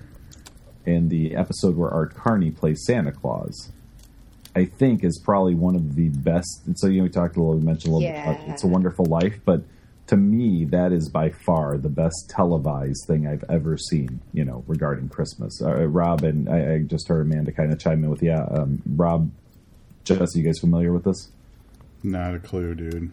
and 0.87 1.11
the 1.11 1.35
episode 1.37 1.77
where 1.77 1.91
Art 1.91 2.15
Carney 2.15 2.51
plays 2.51 2.85
Santa 2.87 3.13
Claus. 3.13 3.73
I 4.57 4.65
think 4.65 5.05
is 5.05 5.21
probably 5.23 5.55
one 5.55 5.77
of 5.77 5.95
the 5.95 6.09
best. 6.09 6.63
And 6.67 6.77
so 6.79 6.89
you 6.89 6.99
know, 6.99 7.05
we 7.05 7.11
talked 7.11 7.37
a 7.37 7.41
little, 7.41 7.59
we 7.59 7.65
mentioned 7.65 7.93
a 7.93 7.97
little 7.97 8.11
bit 8.13 8.21
about 8.21 8.41
Yeah. 8.47 8.53
"It's 8.53 8.65
a 8.65 8.67
Wonderful 8.67 9.05
Life," 9.05 9.39
but 9.45 9.63
to 10.09 10.17
me, 10.17 10.65
that 10.65 10.91
is 10.91 11.11
by 11.11 11.29
far 11.29 11.77
the 11.77 11.91
best 11.91 12.31
televised 12.31 13.05
thing 13.07 13.27
I've 13.27 13.45
ever 13.51 13.77
seen. 13.77 14.21
You 14.33 14.45
know, 14.47 14.65
regarding 14.67 15.11
Christmas. 15.11 15.61
Uh, 15.63 15.87
Rob 15.87 16.25
and 16.25 16.49
I, 16.49 16.75
I 16.75 16.79
just 16.79 17.07
heard 17.09 17.27
Amanda 17.27 17.53
kind 17.53 17.73
of 17.73 17.79
chime 17.79 18.03
in 18.03 18.11
with, 18.11 18.23
yeah, 18.23 18.45
um, 18.51 18.83
Rob, 18.97 19.31
Jesse, 20.05 20.39
you 20.41 20.45
guys 20.45 20.59
familiar 20.59 20.93
with 20.93 21.05
this? 21.05 21.31
Not 22.03 22.35
a 22.35 22.39
clue, 22.39 22.75
dude. 22.75 23.11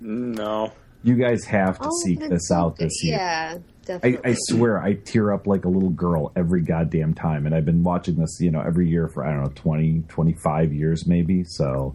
No. 0.00 0.72
You 1.02 1.16
guys 1.16 1.44
have 1.44 1.78
to 1.78 1.88
Oh, 1.88 2.00
seek 2.04 2.20
that's 2.20 2.30
this 2.30 2.50
out 2.50 2.76
this 2.76 3.02
year. 3.02 3.16
yeah 3.16 3.54
I, 3.56 3.84
definitely 3.86 4.30
I 4.32 4.36
swear 4.38 4.82
I 4.82 4.94
tear 4.94 5.32
up 5.32 5.46
like 5.46 5.64
a 5.64 5.68
little 5.68 5.90
girl 5.90 6.30
every 6.36 6.62
goddamn 6.62 7.14
time. 7.14 7.46
And 7.46 7.54
I've 7.54 7.64
been 7.64 7.82
watching 7.82 8.16
this, 8.16 8.38
you 8.40 8.50
know, 8.50 8.60
every 8.60 8.88
year 8.88 9.08
for, 9.08 9.24
I 9.24 9.32
don't 9.32 9.42
know, 9.44 9.52
20, 9.54 10.04
25 10.08 10.72
years 10.72 11.06
maybe. 11.06 11.44
So, 11.44 11.94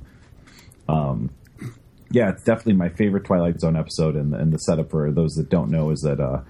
um, 0.89 1.29
yeah, 2.11 2.29
it's 2.29 2.43
definitely 2.43 2.73
my 2.73 2.89
favorite 2.89 3.23
Twilight 3.25 3.59
Zone 3.59 3.75
episode. 3.75 4.15
And, 4.15 4.33
and 4.35 4.51
the 4.51 4.57
setup 4.57 4.89
for 4.91 5.11
those 5.11 5.33
that 5.33 5.49
don't 5.49 5.69
know 5.69 5.91
is 5.91 6.01
that, 6.01 6.19
uh, 6.19 6.41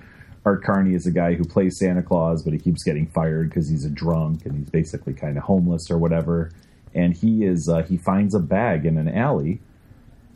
Art 0.45 0.63
Carney 0.63 0.93
is 0.93 1.07
a 1.07 1.11
guy 1.11 1.33
who 1.33 1.43
plays 1.43 1.79
Santa 1.79 2.03
Claus, 2.03 2.43
but 2.43 2.53
he 2.53 2.59
keeps 2.59 2.83
getting 2.83 3.07
fired 3.07 3.49
because 3.49 3.67
he's 3.67 3.83
a 3.83 3.89
drunk 3.89 4.45
and 4.45 4.55
he's 4.55 4.69
basically 4.69 5.13
kind 5.13 5.37
of 5.37 5.43
homeless 5.43 5.89
or 5.89 5.97
whatever. 5.97 6.51
And 6.95 7.15
he 7.15 7.43
is, 7.43 7.69
uh, 7.71 7.83
he 7.83 7.97
finds 7.97 8.33
a 8.33 8.39
bag 8.39 8.85
in 8.85 8.97
an 8.97 9.09
alley 9.09 9.59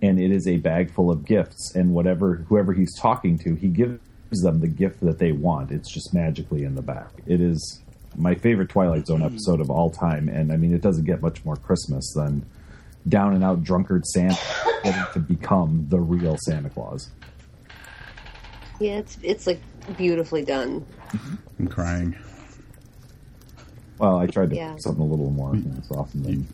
and 0.02 0.20
it 0.20 0.32
is 0.32 0.48
a 0.48 0.58
bag 0.58 0.94
full 0.94 1.10
of 1.10 1.26
gifts 1.26 1.74
and 1.76 1.94
whatever 1.94 2.36
whoever 2.48 2.74
he's 2.74 2.96
talking 2.98 3.38
to 3.40 3.56
he 3.56 3.68
gives 3.68 4.00
them 4.44 4.60
the 4.60 4.68
gift 4.68 5.02
that 5.02 5.20
they 5.20 5.32
want. 5.32 5.72
It's 5.72 5.92
just 5.92 6.14
magically 6.14 6.64
in 6.64 6.76
the 6.76 6.82
bag 6.82 7.08
it 7.26 7.42
is 7.42 7.82
my 8.16 8.36
favorite 8.36 8.70
twilight 8.70 9.08
zone 9.08 9.22
episode 9.22 9.62
of 9.62 9.70
all 9.70 9.90
time 9.90 10.28
and 10.30 10.52
i 10.52 10.58
mean 10.58 10.74
it 10.74 10.82
doesn't 10.82 11.06
get 11.06 11.22
much 11.22 11.44
more 11.46 11.56
christmas 11.56 12.12
than 12.16 12.46
down 13.08 13.34
and 13.34 13.44
out 13.44 13.64
drunkard 13.64 14.06
santa 14.06 14.38
getting 14.84 15.06
to 15.14 15.20
become 15.20 15.86
the 15.90 16.00
real 16.00 16.38
santa 16.46 16.70
claus. 16.70 17.10
Yeah 18.80 18.98
it's 18.98 19.18
it's 19.22 19.48
like 19.48 19.62
beautifully 19.98 20.44
done. 20.44 20.86
I'm 21.60 21.68
crying. 21.68 22.16
Well 24.00 24.18
i 24.18 24.26
tried 24.26 24.50
to 24.50 24.56
Yeah. 24.56 24.72
put 24.74 24.84
something 24.84 25.04
a 25.04 25.08
little 25.08 25.30
more 25.30 25.56
you 25.56 25.62
know, 25.64 25.82
soften 25.88 26.24
than 26.24 26.48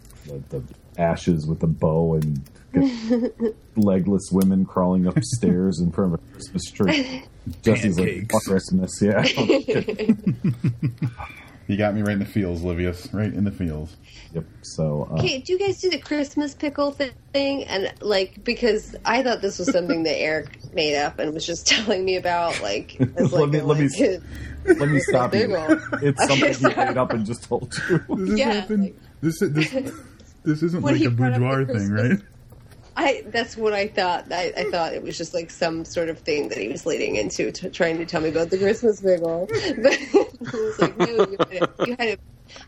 the, 0.49 0.59
the 0.59 0.63
ashes 1.01 1.45
with 1.47 1.59
the 1.59 1.67
bow 1.67 2.15
and 2.15 2.41
legless 3.77 4.30
women 4.31 4.65
crawling 4.65 5.05
upstairs 5.07 5.80
in 5.80 5.91
front 5.91 6.13
of 6.13 6.19
a 6.19 6.23
christmas 6.34 6.63
tree. 6.72 7.23
Jesse's 7.61 7.99
like 7.99 8.30
fuck 8.31 8.43
christmas. 8.43 8.91
Yeah 9.01 9.23
oh, 9.38 11.19
You 11.67 11.77
got 11.77 11.95
me 11.95 12.01
right 12.01 12.13
in 12.13 12.19
the 12.19 12.25
feels, 12.25 12.61
Livius. 12.61 13.11
Right 13.13 13.33
in 13.33 13.43
the 13.43 13.51
feels. 13.51 13.95
Yep. 14.33 14.45
So 14.61 15.07
uh, 15.11 15.15
Okay, 15.15 15.39
do 15.39 15.53
you 15.53 15.59
guys 15.59 15.81
do 15.81 15.89
the 15.89 15.97
Christmas 15.97 16.53
pickle 16.53 16.91
thing? 16.91 17.63
And 17.63 17.91
like, 18.01 18.43
because 18.43 18.95
I 19.05 19.23
thought 19.23 19.41
this 19.41 19.57
was 19.59 19.71
something 19.71 20.03
that 20.03 20.15
Eric 20.19 20.59
made 20.73 20.95
up 20.97 21.17
and 21.19 21.33
was 21.33 21.45
just 21.45 21.65
telling 21.73 22.05
me 22.05 22.17
about. 22.17 22.61
Like, 22.61 22.99
as 23.01 23.09
Let 23.31 23.41
like, 23.41 23.49
me- 23.51 23.59
a, 23.59 23.65
let 23.65 23.77
me 23.79 23.89
like, 23.89 23.99
s- 23.99 24.21
let 24.79 24.89
me 24.89 24.99
stop 24.99 25.33
you. 25.33 25.55
It's 26.01 26.21
Okay, 26.29 26.53
something 26.53 26.71
he 26.71 26.75
made 26.85 26.97
up 26.97 27.11
and 27.13 27.25
just 27.25 27.43
told 27.45 27.73
you. 27.89 27.99
This 28.15 28.37
Yeah, 28.39 28.65
like- 28.69 28.95
this, 29.21 29.39
this 29.39 29.71
this 30.43 30.61
isn't 30.61 30.83
like 30.83 31.01
a 31.01 31.09
brought 31.09 31.33
up 31.33 31.39
the 31.39 31.45
boudoir 31.45 31.65
thing, 31.65 31.89
Christmas- 31.89 32.19
right? 32.19 32.19
I 32.97 33.23
that's 33.27 33.57
what 33.57 33.73
I 33.73 33.88
thought. 33.88 34.31
I, 34.31 34.53
I 34.55 34.63
thought 34.72 34.93
it 34.93 35.03
was 35.03 35.17
just 35.17 35.34
like 35.34 35.51
some 35.51 35.84
sort 35.84 36.09
of 36.09 36.19
thing 36.19 36.49
that 36.49 36.57
he 36.57 36.69
was 36.69 36.85
leading 36.85 37.17
into, 37.17 37.51
to 37.51 37.69
trying 37.69 37.97
to 37.97 38.05
tell 38.05 38.22
me 38.22 38.30
about 38.30 38.49
the 38.49 38.57
Christmas 38.57 39.01
pickle. 39.01 39.49
But 39.81 39.99
I 40.53 40.57
was 40.57 40.80
like, 40.80 40.97
no, 40.97 41.05
you 41.07 41.38
had, 41.39 41.63
a, 41.63 41.85
you 41.85 41.95
had 41.97 42.07
a. 42.07 42.17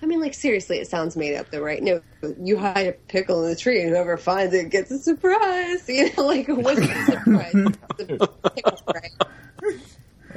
I 0.02 0.06
mean, 0.06 0.20
like 0.20 0.34
seriously, 0.34 0.80
it 0.80 0.88
sounds 0.88 1.16
made 1.16 1.36
up, 1.36 1.50
though, 1.52 1.62
right? 1.62 1.82
No, 1.82 2.02
you 2.42 2.58
hide 2.58 2.88
a 2.88 2.92
pickle 2.92 3.44
in 3.44 3.52
the 3.52 3.56
tree, 3.56 3.82
and 3.82 3.90
whoever 3.90 4.18
finds 4.18 4.54
it 4.54 4.70
gets 4.70 4.92
a 4.92 5.00
surprise. 5.00 5.86
You 5.88 6.12
know, 6.16 6.26
like 6.26 6.48
what's 6.50 6.80
the 6.80 7.06
surprise? 7.06 7.54
The 7.98 8.30
pickle, 8.54 8.82
right? 8.94 9.80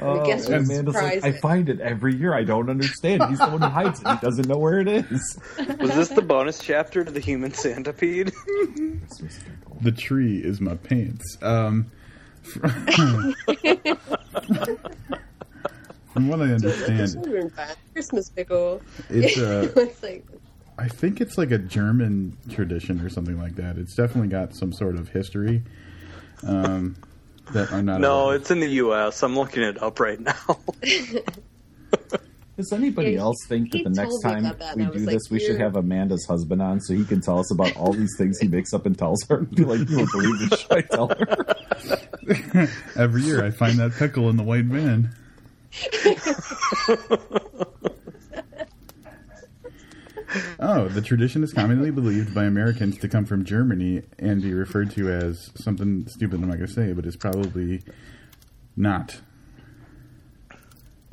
Oh, 0.01 0.25
guess 0.25 0.47
and 0.47 0.65
Amanda's 0.65 0.95
like, 0.95 1.23
I 1.23 1.33
find 1.33 1.69
it 1.69 1.79
every 1.79 2.15
year. 2.15 2.33
I 2.33 2.43
don't 2.43 2.69
understand. 2.69 3.23
He's 3.29 3.37
the 3.37 3.49
one 3.49 3.61
who 3.61 3.67
hides 3.67 4.01
it. 4.01 4.07
He 4.07 4.17
doesn't 4.17 4.47
know 4.47 4.57
where 4.57 4.79
it 4.79 4.87
is. 4.87 5.37
Was 5.79 5.93
this 5.93 6.09
the 6.09 6.23
bonus 6.23 6.59
chapter 6.59 7.03
to 7.03 7.11
the 7.11 7.19
human 7.19 7.53
centipede? 7.53 8.33
The 9.81 9.91
tree 9.91 10.37
is 10.37 10.61
my 10.61 10.75
pants. 10.75 11.37
Um, 11.41 11.91
from, 12.43 13.35
from 16.13 16.27
what 16.27 16.41
I 16.41 16.53
understand, 16.53 17.53
Christmas 17.93 18.29
pickle. 18.29 18.81
it's 19.09 19.37
uh, 19.39 19.71
it's 19.75 20.03
like 20.03 20.25
I 20.77 20.87
think 20.87 21.21
it's 21.21 21.37
like 21.37 21.51
a 21.51 21.57
German 21.57 22.37
tradition 22.49 23.01
or 23.01 23.09
something 23.09 23.39
like 23.39 23.55
that. 23.55 23.77
It's 23.77 23.95
definitely 23.95 24.29
got 24.29 24.55
some 24.55 24.73
sort 24.73 24.95
of 24.95 25.09
history 25.09 25.63
um, 26.43 26.95
that 27.53 27.71
I'm 27.71 27.85
not. 27.85 28.01
no, 28.01 28.25
aware 28.25 28.35
it's 28.37 28.51
in 28.51 28.59
the 28.59 28.69
U.S. 28.69 29.21
I'm 29.23 29.35
looking 29.35 29.63
it 29.63 29.81
up 29.81 29.99
right 29.99 30.19
now. 30.19 30.59
Does 32.57 32.73
anybody 32.73 33.11
Yeah, 33.11 33.21
else 33.21 33.37
think 33.47 33.71
that 33.71 33.83
the 33.85 33.89
next 33.89 34.21
time 34.21 34.43
that, 34.43 34.75
we 34.75 34.83
do 34.83 34.91
was 34.91 35.05
this, 35.05 35.13
like, 35.13 35.31
we 35.31 35.39
should 35.39 35.59
have 35.59 35.75
Amanda's 35.75 36.25
husband 36.27 36.61
on 36.61 36.81
so 36.81 36.93
he 36.93 37.05
can 37.05 37.21
tell 37.21 37.39
us 37.39 37.51
about 37.51 37.75
all 37.77 37.93
these 37.93 38.13
things 38.17 38.39
he 38.39 38.47
makes 38.47 38.73
up 38.73 38.85
and 38.85 38.97
tells 38.97 39.23
her? 39.29 39.37
Be 39.55 39.63
like, 39.63 39.89
you 39.89 39.97
won't 39.97 40.11
believe 40.11 40.49
this 40.49 40.59
shit 40.59 40.71
I 40.71 40.81
tell 40.81 41.07
her. 41.07 41.55
Every 42.95 43.21
year, 43.21 43.43
I 43.43 43.51
find 43.51 43.79
that 43.79 43.93
pickle 43.93 44.29
in 44.29 44.35
the 44.35 44.43
white 44.43 44.65
van. 44.65 45.15
oh, 50.59 50.87
the 50.89 51.01
tradition 51.01 51.43
is 51.43 51.53
commonly 51.53 51.91
believed 51.91 52.35
by 52.35 52.43
Americans 52.43 52.97
to 52.99 53.07
come 53.07 53.25
from 53.25 53.45
Germany 53.45 54.03
and 54.19 54.41
be 54.41 54.53
referred 54.53 54.91
to 54.91 55.09
as 55.09 55.51
something 55.55 56.05
stupid 56.07 56.41
I'm 56.41 56.49
not 56.49 56.57
going 56.57 56.67
to 56.67 56.73
say, 56.73 56.91
but 56.93 57.05
it's 57.05 57.15
probably 57.15 57.81
not. 58.75 59.21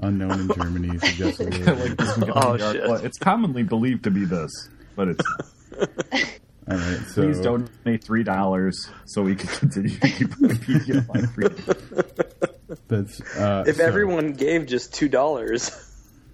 Unknown 0.00 0.40
in 0.40 0.48
Germany, 0.54 0.98
suggested. 0.98 1.66
like 1.66 1.96
this 1.96 2.16
one 2.18 2.30
Oh, 2.34 2.52
in 2.52 2.58
the 2.58 2.72
shit. 2.72 2.82
article. 2.84 3.06
It's 3.06 3.18
commonly 3.18 3.62
believed 3.64 4.04
to 4.04 4.10
be 4.10 4.24
this, 4.24 4.68
but 4.94 5.08
it's 5.08 5.20
not. 5.28 5.90
All 6.70 6.76
right, 6.76 7.00
so 7.08 7.22
Please 7.22 7.40
donate 7.40 8.04
three 8.04 8.22
dollars 8.22 8.88
so 9.06 9.22
we 9.22 9.34
can 9.34 9.48
continue 9.48 9.88
to 9.98 10.08
keep 10.10 10.30
the 10.36 10.48
PDF 10.48 11.08
line 11.08 11.26
free. 11.28 12.76
that's 12.88 13.20
uh, 13.36 13.64
If 13.66 13.76
so- 13.76 13.84
everyone 13.84 14.34
gave 14.34 14.66
just 14.66 14.92
two 14.94 15.08
dollars, 15.08 15.70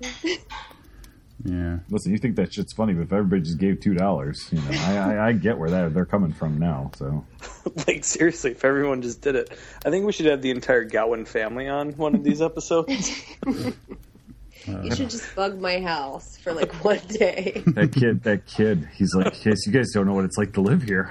yeah. 1.44 1.78
Listen, 1.90 2.12
you 2.12 2.18
think 2.18 2.36
that 2.36 2.54
shit's 2.54 2.72
funny, 2.72 2.94
but 2.94 3.02
if 3.02 3.12
everybody 3.12 3.42
just 3.42 3.58
gave 3.58 3.80
two 3.80 3.94
dollars, 3.94 4.48
you 4.50 4.60
know, 4.60 4.70
I, 4.70 4.96
I, 4.96 5.28
I 5.28 5.32
get 5.32 5.58
where 5.58 5.70
that 5.70 5.92
they're 5.92 6.06
coming 6.06 6.32
from 6.32 6.58
now. 6.58 6.90
So 6.96 7.24
like 7.86 8.04
seriously, 8.04 8.52
if 8.52 8.64
everyone 8.64 9.02
just 9.02 9.20
did 9.20 9.34
it, 9.36 9.50
I 9.84 9.90
think 9.90 10.06
we 10.06 10.12
should 10.12 10.26
have 10.26 10.40
the 10.40 10.50
entire 10.50 10.84
Gowan 10.84 11.26
family 11.26 11.68
on 11.68 11.92
one 11.92 12.14
of 12.14 12.24
these 12.24 12.40
episodes. 12.42 13.10
Uh, 14.66 14.80
you 14.80 14.94
should 14.94 15.10
just 15.10 15.36
bug 15.36 15.60
my 15.60 15.78
house 15.78 16.38
for 16.38 16.54
like 16.54 16.72
one 16.84 16.98
day. 17.08 17.62
that 17.66 17.92
kid, 17.92 18.22
that 18.22 18.46
kid, 18.46 18.88
he's 18.94 19.14
like, 19.14 19.44
yes, 19.44 19.66
you 19.66 19.72
guys 19.74 19.90
don't 19.92 20.06
know 20.06 20.14
what 20.14 20.24
it's 20.24 20.38
like 20.38 20.54
to 20.54 20.62
live 20.62 20.82
here. 20.82 21.04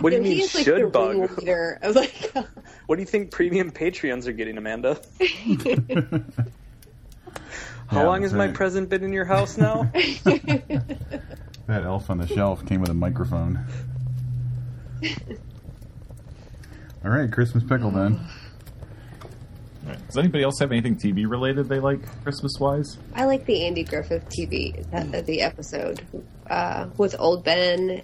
What 0.00 0.08
do 0.08 0.16
you 0.16 0.22
mean 0.22 0.32
he's 0.36 0.54
like 0.54 0.64
should 0.64 0.90
bug? 0.90 1.18
ringleader 1.18 1.78
of 1.82 1.94
like 1.94 2.32
What 2.86 2.96
do 2.96 3.02
you 3.02 3.06
think 3.06 3.30
premium 3.30 3.70
Patreons 3.70 4.26
are 4.26 4.32
getting, 4.32 4.56
Amanda? 4.56 4.98
How 7.88 8.00
Yeah, 8.00 8.06
long 8.06 8.22
has 8.22 8.32
that's 8.32 8.38
my 8.38 8.48
present 8.48 8.88
been 8.88 9.04
in 9.04 9.12
your 9.12 9.24
house 9.26 9.56
now? 9.58 9.90
That 11.66 11.84
elf 11.84 12.10
on 12.10 12.18
the 12.18 12.26
shelf 12.26 12.66
came 12.66 12.82
with 12.82 12.90
a 12.90 12.94
microphone. 12.94 13.58
All 17.02 17.10
right, 17.10 17.32
Christmas 17.32 17.64
pickle 17.64 17.90
then. 17.90 18.20
Does 20.06 20.18
anybody 20.18 20.44
else 20.44 20.58
have 20.60 20.72
anything 20.72 20.96
TV 20.96 21.28
related 21.28 21.68
they 21.68 21.80
like 21.80 22.00
Christmas 22.22 22.52
wise? 22.60 22.98
I 23.14 23.24
like 23.24 23.46
the 23.46 23.66
Andy 23.66 23.82
Griffith 23.82 24.28
TV 24.28 24.84
uh, 24.92 25.20
the 25.22 25.40
episode 25.42 26.02
uh, 26.48 26.86
with 26.98 27.16
old 27.18 27.44
Ben. 27.44 28.02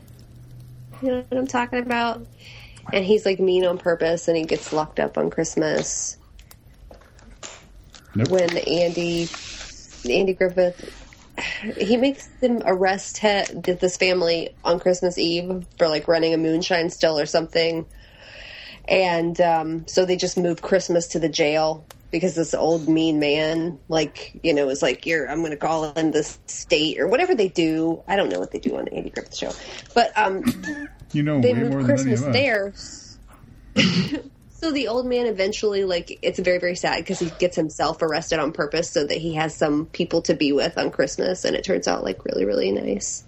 You 1.02 1.08
know 1.08 1.24
what 1.28 1.38
I'm 1.38 1.46
talking 1.46 1.80
about? 1.80 2.26
And 2.92 3.04
he's 3.04 3.26
like 3.26 3.40
mean 3.40 3.64
on 3.66 3.76
purpose, 3.78 4.26
and 4.28 4.36
he 4.36 4.44
gets 4.44 4.72
locked 4.72 5.00
up 5.00 5.16
on 5.18 5.28
Christmas 5.30 6.16
Nope. 8.14 8.28
when 8.28 8.56
Andy 8.56 9.28
Andy 10.08 10.34
Griffith 10.34 10.90
he 11.76 11.96
makes 11.96 12.26
them 12.40 12.62
arrest 12.64 13.18
he- 13.18 13.44
this 13.62 13.96
family 13.96 14.50
on 14.64 14.80
Christmas 14.80 15.18
Eve 15.18 15.66
for 15.78 15.88
like 15.88 16.08
running 16.08 16.34
a 16.34 16.38
moonshine 16.38 16.90
still 16.90 17.18
or 17.18 17.26
something, 17.26 17.86
and 18.86 19.40
um, 19.40 19.86
so 19.86 20.04
they 20.04 20.16
just 20.16 20.36
move 20.36 20.62
Christmas 20.62 21.08
to 21.08 21.18
the 21.18 21.28
jail 21.28 21.86
because 22.10 22.34
this 22.34 22.54
old 22.54 22.88
mean 22.88 23.18
man, 23.20 23.78
like 23.88 24.38
you 24.42 24.52
know, 24.52 24.68
is 24.68 24.82
like, 24.82 25.06
"You're 25.06 25.28
I'm 25.30 25.40
going 25.40 25.50
to 25.52 25.56
call 25.56 25.92
in 25.92 26.10
the 26.10 26.24
state 26.46 27.00
or 27.00 27.06
whatever 27.06 27.34
they 27.34 27.48
do." 27.48 28.02
I 28.08 28.16
don't 28.16 28.28
know 28.28 28.40
what 28.40 28.50
they 28.50 28.58
do 28.58 28.76
on 28.76 28.86
the 28.86 28.94
Andy 28.94 29.10
Griffith 29.10 29.36
show, 29.36 29.52
but 29.94 30.16
um, 30.18 30.44
You 31.12 31.22
know 31.22 31.40
they 31.40 31.54
move 31.54 31.84
Christmas 31.84 32.22
there. 32.22 32.74
so 34.60 34.70
the 34.70 34.88
old 34.88 35.06
man 35.06 35.26
eventually, 35.26 35.84
like, 35.84 36.18
it's 36.20 36.38
very, 36.38 36.58
very 36.58 36.76
sad 36.76 36.98
because 36.98 37.18
he 37.18 37.30
gets 37.30 37.56
himself 37.56 38.02
arrested 38.02 38.38
on 38.38 38.52
purpose 38.52 38.90
so 38.90 39.06
that 39.06 39.16
he 39.16 39.34
has 39.34 39.56
some 39.56 39.86
people 39.86 40.20
to 40.22 40.34
be 40.34 40.52
with 40.52 40.76
on 40.76 40.90
Christmas, 40.90 41.46
and 41.46 41.56
it 41.56 41.64
turns 41.64 41.88
out 41.88 42.04
like 42.04 42.24
really, 42.26 42.44
really 42.44 42.70
nice. 42.70 43.24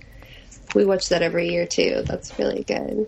We 0.75 0.85
watch 0.85 1.09
that 1.09 1.23
every 1.23 1.49
year 1.51 1.67
too. 1.67 2.03
That's 2.07 2.39
really 2.39 2.65
good. 2.65 3.07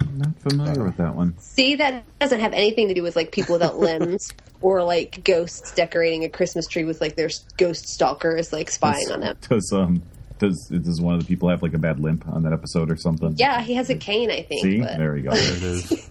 I'm 0.00 0.18
not 0.18 0.36
familiar 0.40 0.84
with 0.84 0.96
that 0.96 1.14
one. 1.14 1.38
See, 1.38 1.76
that 1.76 2.04
doesn't 2.18 2.40
have 2.40 2.52
anything 2.52 2.88
to 2.88 2.94
do 2.94 3.02
with 3.02 3.14
like 3.14 3.30
people 3.30 3.52
without 3.52 3.78
limbs 3.78 4.32
or 4.60 4.82
like 4.82 5.22
ghosts 5.22 5.72
decorating 5.72 6.24
a 6.24 6.28
Christmas 6.28 6.66
tree 6.66 6.84
with 6.84 7.00
like 7.00 7.14
their 7.14 7.30
ghost 7.56 7.88
stalkers 7.88 8.52
like 8.52 8.70
spying 8.70 9.10
on 9.12 9.20
them. 9.20 9.36
Does 9.48 9.72
um 9.72 10.02
does 10.42 10.68
does 10.82 11.00
one 11.00 11.14
of 11.14 11.20
the 11.20 11.26
people 11.26 11.48
have 11.48 11.62
like 11.62 11.72
a 11.72 11.78
bad 11.78 12.00
limp 12.00 12.26
on 12.28 12.42
that 12.42 12.52
episode 12.52 12.90
or 12.90 12.96
something? 12.96 13.34
Yeah, 13.36 13.62
he 13.62 13.74
has 13.74 13.88
a 13.88 13.94
cane, 13.94 14.30
I 14.30 14.42
think. 14.42 14.62
See, 14.64 14.80
but 14.80 14.98
there 14.98 15.14
we 15.14 15.22
go. 15.22 15.30
There 15.30 15.56
it 15.56 15.62
is. 15.62 16.10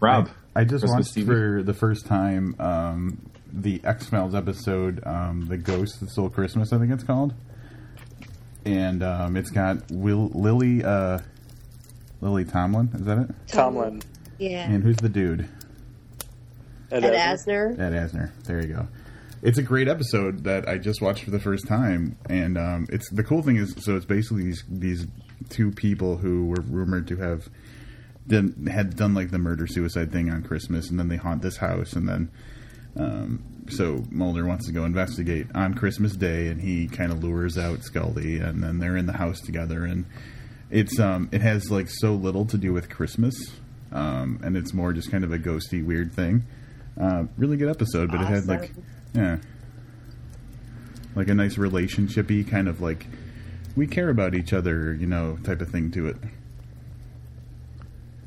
Rob, 0.00 0.30
I 0.54 0.64
just 0.64 0.84
Christmas 0.84 0.90
watched 0.92 1.14
TV? 1.14 1.26
for 1.26 1.62
the 1.62 1.74
first 1.74 2.06
time 2.06 2.54
um, 2.58 3.30
the 3.52 3.80
X 3.84 4.06
Files 4.08 4.34
episode, 4.34 5.02
um, 5.04 5.46
"The 5.48 5.58
Ghost 5.58 6.00
That 6.00 6.10
Stole 6.10 6.30
Christmas," 6.30 6.72
I 6.72 6.78
think 6.78 6.92
it's 6.92 7.04
called, 7.04 7.34
and 8.64 9.02
um, 9.02 9.36
it's 9.36 9.50
got 9.50 9.90
Will 9.90 10.28
Lily 10.28 10.84
uh, 10.84 11.18
Lily 12.20 12.44
Tomlin. 12.44 12.90
Is 12.94 13.04
that 13.04 13.18
it? 13.18 13.30
Tomlin. 13.48 14.02
yeah. 14.38 14.70
And 14.70 14.82
who's 14.82 14.96
the 14.96 15.08
dude? 15.08 15.48
Ed 16.90 17.04
Ed 17.04 17.12
Asner. 17.12 17.76
Asner. 17.76 17.80
Ed 17.80 17.92
Asner. 17.92 18.30
There 18.44 18.60
you 18.60 18.74
go. 18.74 18.88
It's 19.42 19.56
a 19.56 19.62
great 19.62 19.88
episode 19.88 20.44
that 20.44 20.68
I 20.68 20.76
just 20.76 21.00
watched 21.00 21.24
for 21.24 21.30
the 21.30 21.40
first 21.40 21.66
time, 21.66 22.18
and 22.28 22.58
um, 22.58 22.86
it's 22.90 23.08
the 23.10 23.24
cool 23.24 23.42
thing 23.42 23.56
is 23.56 23.74
so 23.78 23.96
it's 23.96 24.04
basically 24.04 24.44
these 24.44 24.64
these 24.68 25.06
two 25.48 25.70
people 25.70 26.18
who 26.18 26.46
were 26.46 26.62
rumored 26.68 27.08
to 27.08 27.16
have 27.16 27.48
done 28.26 28.66
had 28.70 28.96
done 28.96 29.14
like 29.14 29.30
the 29.30 29.38
murder 29.38 29.66
suicide 29.66 30.12
thing 30.12 30.30
on 30.30 30.42
Christmas, 30.42 30.90
and 30.90 30.98
then 30.98 31.08
they 31.08 31.16
haunt 31.16 31.40
this 31.40 31.56
house, 31.56 31.94
and 31.94 32.06
then 32.06 32.30
um, 32.96 33.42
so 33.70 34.04
Mulder 34.10 34.44
wants 34.44 34.66
to 34.66 34.72
go 34.72 34.84
investigate 34.84 35.46
on 35.54 35.72
Christmas 35.72 36.14
Day, 36.16 36.48
and 36.48 36.60
he 36.60 36.86
kind 36.86 37.10
of 37.10 37.24
lures 37.24 37.56
out 37.56 37.82
Scully, 37.82 38.38
and 38.38 38.62
then 38.62 38.78
they're 38.78 38.96
in 38.96 39.06
the 39.06 39.14
house 39.14 39.40
together, 39.40 39.84
and 39.84 40.04
it's 40.70 41.00
um 41.00 41.30
it 41.32 41.40
has 41.40 41.70
like 41.70 41.88
so 41.88 42.12
little 42.12 42.44
to 42.44 42.58
do 42.58 42.74
with 42.74 42.90
Christmas, 42.90 43.34
um, 43.90 44.38
and 44.42 44.54
it's 44.54 44.74
more 44.74 44.92
just 44.92 45.10
kind 45.10 45.24
of 45.24 45.32
a 45.32 45.38
ghosty 45.38 45.82
weird 45.82 46.12
thing. 46.12 46.44
Uh, 47.00 47.24
really 47.38 47.56
good 47.56 47.70
episode, 47.70 48.10
but 48.10 48.20
it 48.20 48.26
had 48.26 48.46
like 48.46 48.64
Awesome. 48.64 48.84
Yeah, 49.14 49.38
like 51.14 51.28
a 51.28 51.34
nice 51.34 51.56
relationshipy 51.56 52.48
kind 52.48 52.68
of 52.68 52.80
like 52.80 53.06
we 53.76 53.86
care 53.86 54.08
about 54.08 54.34
each 54.34 54.52
other, 54.52 54.94
you 54.94 55.06
know, 55.06 55.38
type 55.44 55.60
of 55.60 55.68
thing 55.70 55.90
to 55.92 56.08
it. 56.08 56.16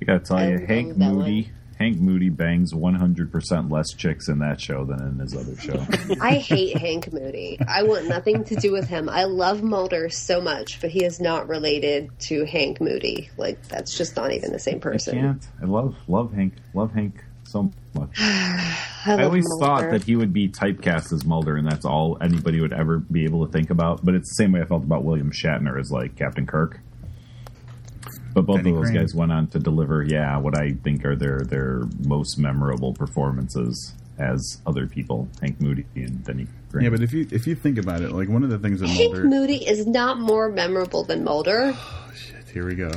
I 0.02 0.06
gotta 0.06 0.20
tell 0.20 0.38
I 0.38 0.48
you, 0.50 0.66
Hank 0.66 0.98
that 0.98 1.14
Moody 1.14 1.52
Hank 1.84 1.98
Moody 1.98 2.30
bangs 2.30 2.74
100% 2.74 3.72
less 3.72 3.94
chicks 3.94 4.30
in 4.30 4.40
that 4.40 4.62
show 4.62 4.86
than 4.86 5.02
in 5.06 5.20
his 5.20 5.36
other 5.36 5.56
show. 5.58 5.86
I 6.22 6.36
hate 6.36 6.78
Hank 6.78 7.12
Moody. 7.12 7.60
I 7.68 7.84
want 7.84 8.08
nothing 8.08 8.44
to 8.46 8.56
do 8.56 8.72
with 8.72 8.88
him. 8.88 9.10
I 9.10 9.26
love 9.26 9.64
Mulder 9.64 10.10
so 10.10 10.40
much, 10.40 10.80
but 10.80 10.92
he 10.92 11.04
is 11.04 11.20
not 11.20 11.48
related 11.48 12.10
to 12.22 12.46
Hank 12.46 12.80
Moody. 12.80 13.30
Like 13.38 13.68
that's 13.68 13.98
just 13.98 14.16
not 14.16 14.32
even 14.32 14.52
the 14.52 14.60
same 14.60 14.80
person. 14.80 15.18
I 15.18 15.22
person. 15.22 15.40
can't. 15.40 15.48
I 15.62 15.66
love 15.66 15.96
love 16.08 16.34
Hank. 16.34 16.54
Love 16.74 16.94
Hank 16.94 17.24
so 17.44 17.72
much. 17.96 18.10
I, 18.20 19.16
I 19.18 19.24
always 19.24 19.46
Mulder. 19.48 19.66
thought 19.66 19.92
that 19.92 20.04
he 20.04 20.16
would 20.16 20.32
be 20.34 20.48
typecast 20.48 21.12
as 21.14 21.26
Mulder, 21.26 21.58
and 21.58 21.68
that's 21.70 21.86
all 21.86 22.18
anybody 22.22 22.62
would 22.62 22.74
ever 22.74 23.00
be 23.00 23.26
able 23.26 23.46
to 23.46 23.52
think 23.52 23.70
about. 23.70 24.04
But 24.06 24.16
it's 24.16 24.30
the 24.30 24.36
same 24.44 24.52
way 24.54 24.62
I 24.62 24.66
felt 24.66 24.84
about 24.84 25.04
William 25.04 25.32
Shatner 25.32 25.80
as 25.80 25.92
like 25.92 26.16
Captain 26.16 26.46
Kirk. 26.46 26.80
But 28.34 28.46
both 28.48 28.58
Denny 28.58 28.72
of 28.72 28.78
those 28.78 28.86
Crane. 28.86 28.96
guys 28.96 29.14
went 29.14 29.32
on 29.32 29.48
to 29.48 29.60
deliver, 29.60 30.04
yeah, 30.04 30.38
what 30.38 30.58
I 30.58 30.72
think 30.84 31.06
are 31.06 31.16
their 31.16 31.42
their 31.42 31.84
most 32.08 32.38
memorable 32.40 32.94
performances 32.94 33.94
as 34.18 34.60
other 34.66 34.88
people, 34.88 35.28
Hank 35.42 35.60
Moody 35.62 35.86
and 35.96 36.24
Denny. 36.24 36.48
Crane. 36.72 36.86
Yeah, 36.86 36.90
but 36.90 37.02
if 37.04 37.14
you 37.14 37.28
if 37.32 37.46
you 37.46 37.56
think 37.56 37.78
about 37.78 38.02
it, 38.02 38.12
like 38.12 38.30
one 38.30 38.44
of 38.44 38.50
the 38.50 38.58
things 38.58 38.80
that 38.80 38.90
Hank 38.90 39.12
Mulder. 39.14 39.28
Moody 39.28 39.68
is 39.68 39.86
not 39.86 40.20
more 40.20 40.50
memorable 40.50 41.04
than 41.04 41.24
Mulder. 41.24 41.76
Oh, 42.06 42.16
shit, 42.16 42.48
here 42.54 42.66
we 42.68 42.76
go. 42.76 42.92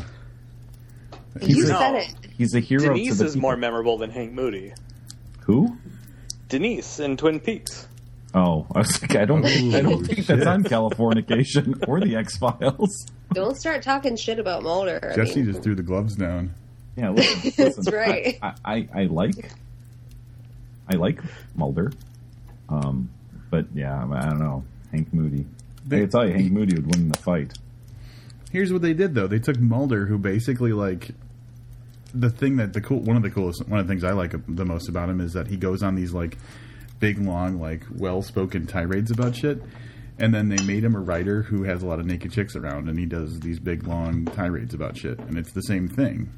You 1.40 1.66
No. 1.68 1.78
said 1.78 1.94
it. 1.97 2.14
he's 2.36 2.55
a 2.55 2.60
hero. 2.60 2.82
to 2.82 2.89
Denise 2.89 3.16
the 3.18 3.24
is 3.27 3.32
people. 3.32 3.40
more 3.48 3.56
memorable 3.56 3.97
than 3.98 4.10
Hank 4.10 4.32
Moody. 4.32 4.73
Who? 5.47 5.77
Denise 6.48 7.01
in 7.01 7.16
Twin 7.16 7.40
Peaks. 7.40 7.89
Oh, 8.35 8.66
I 8.74 8.81
was 8.81 9.01
like, 9.02 9.16
I 9.16 9.24
don't, 9.24 9.44
I 9.47 9.81
don't 9.81 9.94
Oh, 9.94 10.02
think 10.05 10.27
that's 10.27 10.47
on 10.47 10.62
Californication 10.64 11.89
or 11.89 12.01
the 12.01 12.16
X 12.16 12.36
Files. 12.36 13.06
Don't 13.32 13.56
start 13.56 13.82
talking 13.82 14.14
shit 14.16 14.39
about 14.39 14.62
Mulder. 14.62 15.10
I 15.12 15.16
Jesse 15.16 15.36
mean, 15.43 15.47
just 15.52 15.62
threw 15.62 15.74
the 15.74 15.82
gloves 15.82 16.16
down. 16.16 16.52
Yeah, 16.97 17.10
listen, 17.10 17.52
That's 17.64 17.78
listen, 17.78 17.94
right. 17.94 18.39
I, 18.43 18.55
I, 18.64 18.89
I 18.94 19.05
like, 19.05 19.51
I 20.93 20.97
like 20.97 21.20
Mulder, 21.55 21.93
um, 22.68 23.10
but 23.51 23.66
yeah, 23.74 23.97
I 24.12 24.28
don't 24.28 24.39
know 24.39 24.64
Hank 24.93 25.12
Moody. 25.14 25.47
I 25.86 25.89
can 25.89 26.10
tell 26.10 26.27
you, 26.27 26.35
Hank 26.35 26.52
Moody 26.52 26.74
would 26.77 26.94
win 26.94 27.09
the 27.09 27.18
fight. 27.18 27.52
Here's 28.51 28.73
what 28.73 28.82
they 28.82 28.94
did 28.94 29.14
though. 29.14 29.27
They 29.27 29.39
took 29.39 29.59
Mulder, 29.59 30.06
who 30.06 30.18
basically 30.18 30.73
like 30.73 31.10
the 32.18 32.30
thing 32.30 32.56
that 32.56 32.72
the 32.72 32.80
cool 32.80 33.01
one 33.01 33.16
of 33.16 33.22
the 33.22 33.30
coolest 33.30 33.66
one 33.68 33.80
of 33.80 33.86
the 33.86 33.93
things 33.93 34.05
I 34.05 34.12
like 34.12 34.32
the 34.48 34.64
most 34.64 34.88
about 34.88 35.09
him 35.09 35.20
is 35.20 35.32
that 35.34 35.47
he 35.48 35.56
goes 35.56 35.82
on 35.82 35.94
these 35.94 36.12
like 36.12 36.38
big 36.98 37.18
long 37.18 37.60
like 37.60 37.82
well 37.94 38.22
spoken 38.22 38.66
tirades 38.66 39.10
about 39.10 39.36
shit. 39.36 39.62
And 40.18 40.34
then 40.34 40.48
they 40.48 40.62
made 40.64 40.82
him 40.82 40.94
a 40.94 41.01
writer 41.01 41.43
who 41.43 41.64
has 41.64 41.82
a 41.82 41.86
lot 41.86 42.01
of 42.01 42.06
naked 42.06 42.32
chicks 42.32 42.56
around, 42.56 42.88
and 42.88 42.98
he 42.98 43.05
does 43.05 43.38
these 43.40 43.59
big 43.59 43.86
long 43.86 44.24
tirades 44.24 44.72
about 44.72 44.97
shit. 44.97 45.18
And 45.18 45.36
it's 45.36 45.52
the 45.52 45.60
same 45.60 45.88
thing. 45.88 46.30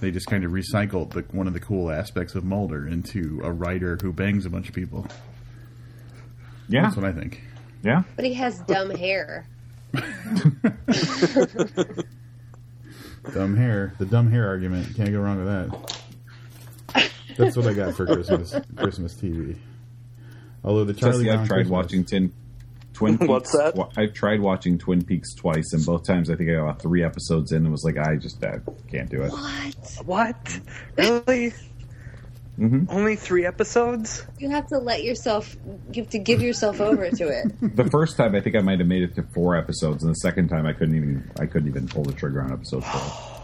They 0.00 0.10
just 0.10 0.26
kind 0.28 0.44
of 0.44 0.52
recycled 0.52 1.10
the, 1.10 1.20
one 1.36 1.46
of 1.46 1.52
the 1.52 1.60
cool 1.60 1.90
aspects 1.90 2.34
of 2.34 2.44
Mulder 2.44 2.88
into 2.88 3.42
a 3.44 3.52
writer 3.52 3.98
who 4.00 4.14
bangs 4.14 4.46
a 4.46 4.50
bunch 4.50 4.70
of 4.70 4.74
people. 4.74 5.06
Yeah, 6.70 6.84
That's 6.84 6.96
what 6.96 7.04
I 7.04 7.12
think. 7.12 7.42
yeah. 7.82 8.02
but 8.16 8.24
he 8.24 8.32
has 8.32 8.60
dumb 8.60 8.88
hair. 8.90 9.46
Dumb 13.34 13.56
hair. 13.56 13.94
The 13.98 14.06
dumb 14.06 14.30
hair 14.30 14.46
argument. 14.48 14.96
Can't 14.96 15.10
go 15.12 15.20
wrong 15.20 15.38
with 15.38 15.46
that. 15.46 17.12
That's 17.36 17.56
what 17.56 17.66
I 17.66 17.72
got 17.74 17.94
for 17.94 18.06
Christmas 18.06 18.54
Christmas 18.76 19.14
TV. 19.14 19.56
Although 20.64 20.84
the 20.84 20.94
Charlie 20.94 21.24
Jesse, 21.24 21.30
I've 21.38 21.46
tried 21.46 21.56
Christmas- 21.58 21.70
watching 21.70 22.04
Tin, 22.04 22.32
Twin 22.94 23.16
Peaks. 23.18 23.28
What's 23.28 23.52
that? 23.56 23.74
twi- 23.76 23.88
I've 23.96 24.12
tried 24.12 24.40
watching 24.40 24.76
Twin 24.78 25.04
Peaks 25.04 25.34
twice, 25.34 25.72
and 25.72 25.84
both 25.86 26.04
times 26.04 26.30
I 26.30 26.34
think 26.36 26.50
I 26.50 26.54
got 26.54 26.62
about 26.64 26.82
three 26.82 27.04
episodes 27.04 27.52
in 27.52 27.58
and 27.58 27.70
was 27.70 27.84
like, 27.84 27.96
I 27.96 28.16
just 28.16 28.42
I 28.44 28.58
can't 28.90 29.08
do 29.08 29.22
it. 29.22 29.30
What? 29.30 29.76
What? 30.04 30.60
Really? 30.96 31.52
Hmm 32.58 32.84
Only 32.88 33.14
three 33.16 33.46
episodes? 33.46 34.24
You 34.38 34.50
have 34.50 34.66
to 34.68 34.78
let 34.78 35.04
yourself. 35.04 35.56
You 35.92 36.02
have 36.02 36.10
to 36.10 36.18
give 36.18 36.42
yourself 36.42 36.80
over 36.80 37.08
to 37.10 37.28
it. 37.28 37.46
The 37.76 37.88
first 37.90 38.16
time 38.16 38.34
I 38.34 38.40
think 38.40 38.56
I 38.56 38.60
might 38.60 38.80
have 38.80 38.88
made 38.88 39.02
it 39.04 39.14
to 39.14 39.22
four 39.34 39.56
episodes, 39.56 40.02
and 40.02 40.10
the 40.10 40.16
second 40.16 40.48
time 40.48 40.66
I 40.66 40.72
couldn't 40.72 40.96
even 40.96 41.30
I 41.38 41.46
couldn't 41.46 41.68
even 41.68 41.86
pull 41.86 42.02
the 42.02 42.12
trigger 42.12 42.42
on 42.42 42.52
episode 42.52 42.84
four. 42.84 43.00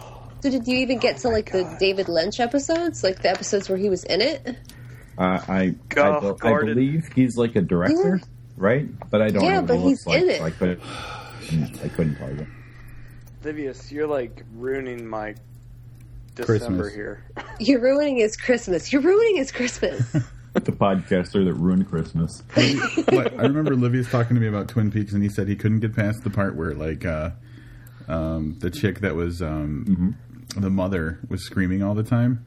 So 0.43 0.51
did 0.51 0.67
you 0.69 0.77
even 0.79 0.99
get 0.99 1.17
to 1.19 1.31
like 1.31 1.51
the 1.53 1.65
David 1.81 2.11
Lynch 2.11 2.39
episodes, 2.39 3.03
like 3.03 3.23
the 3.23 3.31
episodes 3.31 3.71
where 3.71 3.79
he 3.79 3.89
was 3.89 4.05
in 4.05 4.21
it? 4.21 4.47
Uh, 5.17 5.23
I 5.49 5.75
I, 5.97 6.01
Oh, 6.01 6.35
be- 6.35 6.47
I 6.49 6.53
believe 6.61 7.09
he's 7.15 7.39
like 7.39 7.57
a 7.57 7.63
director, 7.63 8.21
right? 8.59 8.87
But 9.11 9.23
I 9.23 9.31
don't 9.31 9.43
Yeah, 9.43 9.61
know 9.63 9.67
but 9.67 9.79
he 9.79 9.89
he's 9.89 10.07
like. 10.07 10.21
in 10.23 10.29
it. 10.29 10.37
so 10.39 10.45
I 10.45 10.51
couldn't. 10.51 10.81
I 11.83 11.89
couldn't 11.89 12.17
tell 12.17 12.29
you. 12.31 12.47
Livius, 13.43 13.91
you're 13.91 14.07
like 14.07 14.45
ruining 14.57 15.07
my 15.07 15.35
December 16.35 16.85
Christmas. 16.85 16.95
here. 16.95 17.25
You're 17.59 17.81
ruining 17.81 18.17
his 18.19 18.37
Christmas. 18.37 18.93
You're 18.93 19.03
ruining 19.03 19.37
his 19.37 19.53
Christmas. 19.53 20.17
The 20.55 20.71
podcaster 20.71 21.45
that 21.45 21.55
ruined 21.55 21.89
Christmas. 21.89 22.45
What, 23.09 23.33
I 23.33 23.43
remember 23.43 23.75
Livius 23.75 24.09
talking 24.09 24.37
to 24.37 24.41
me 24.41 24.47
about 24.47 24.69
Twin 24.69 24.89
Peaks, 24.89 25.13
and 25.13 25.21
he 25.21 25.29
said 25.29 25.49
he 25.49 25.57
couldn't 25.57 25.81
get 25.81 25.97
past 25.97 26.23
the 26.23 26.31
part 26.31 26.55
where 26.55 26.75
like 26.75 27.05
uh, 27.05 27.31
um, 28.07 28.57
the 28.61 28.71
chick 28.71 29.01
that 29.01 29.17
was 29.17 29.43
um, 29.43 30.17
the 30.57 30.71
mother 30.71 31.19
was 31.29 31.45
screaming 31.45 31.83
all 31.83 31.97
the 31.97 32.05
time. 32.05 32.47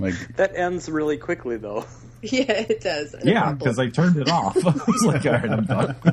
Like 0.00 0.36
That 0.36 0.56
ends 0.56 0.88
really 0.88 1.16
quickly, 1.18 1.56
though. 1.56 1.84
yeah, 2.22 2.52
it 2.52 2.80
does. 2.82 3.14
In 3.14 3.28
Yeah, 3.28 3.52
because 3.52 3.78
I 3.78 3.88
turned 3.88 4.16
it 4.16 4.28
off. 4.30 4.56
I 4.66 4.70
was 4.86 5.04
like, 5.04 5.24
all 5.26 5.32
right, 5.32 5.50
I'm 5.50 5.64
done. 5.64 5.96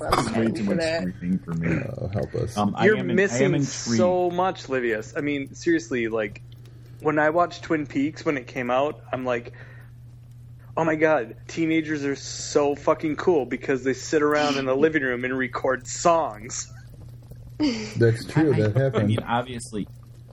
I'm 0.00 0.40
Way 0.40 0.50
too 0.52 0.64
for 0.64 0.70
much 0.70 0.78
that. 0.78 1.02
screaming 1.16 1.38
for 1.40 1.54
me. 1.54 1.76
uh, 1.76 2.08
help 2.08 2.34
us. 2.34 2.56
Um, 2.56 2.76
You're 2.82 2.96
am, 2.96 3.10
in- 3.10 3.18
I 3.18 3.22
am 3.42 3.52
missing 3.52 3.62
so 3.64 4.30
much, 4.30 4.68
Livius. 4.68 5.14
I 5.16 5.20
mean, 5.22 5.54
seriously, 5.54 6.08
like 6.08 6.42
when 7.00 7.18
I 7.18 7.30
watched 7.30 7.62
Twin 7.64 7.86
Peaks 7.86 8.24
when 8.24 8.36
it 8.36 8.46
came 8.46 8.70
out, 8.70 9.00
I'm 9.12 9.24
like, 9.24 9.52
oh 10.76 10.84
my 10.84 10.94
god, 10.94 11.36
teenagers 11.48 12.04
are 12.04 12.16
so 12.16 12.74
fucking 12.76 13.16
cool 13.16 13.46
because 13.46 13.82
they 13.82 13.94
sit 13.94 14.22
around 14.22 14.58
in 14.58 14.64
the 14.64 14.76
living 14.76 15.02
room 15.02 15.24
and 15.24 15.36
record 15.36 15.86
songs. 15.86 16.72
That's 17.96 18.24
true. 18.26 18.52
That 18.54 18.76
happened. 18.76 18.96
I 19.04 19.06
mean, 19.06 19.18
obviously, 19.20 19.88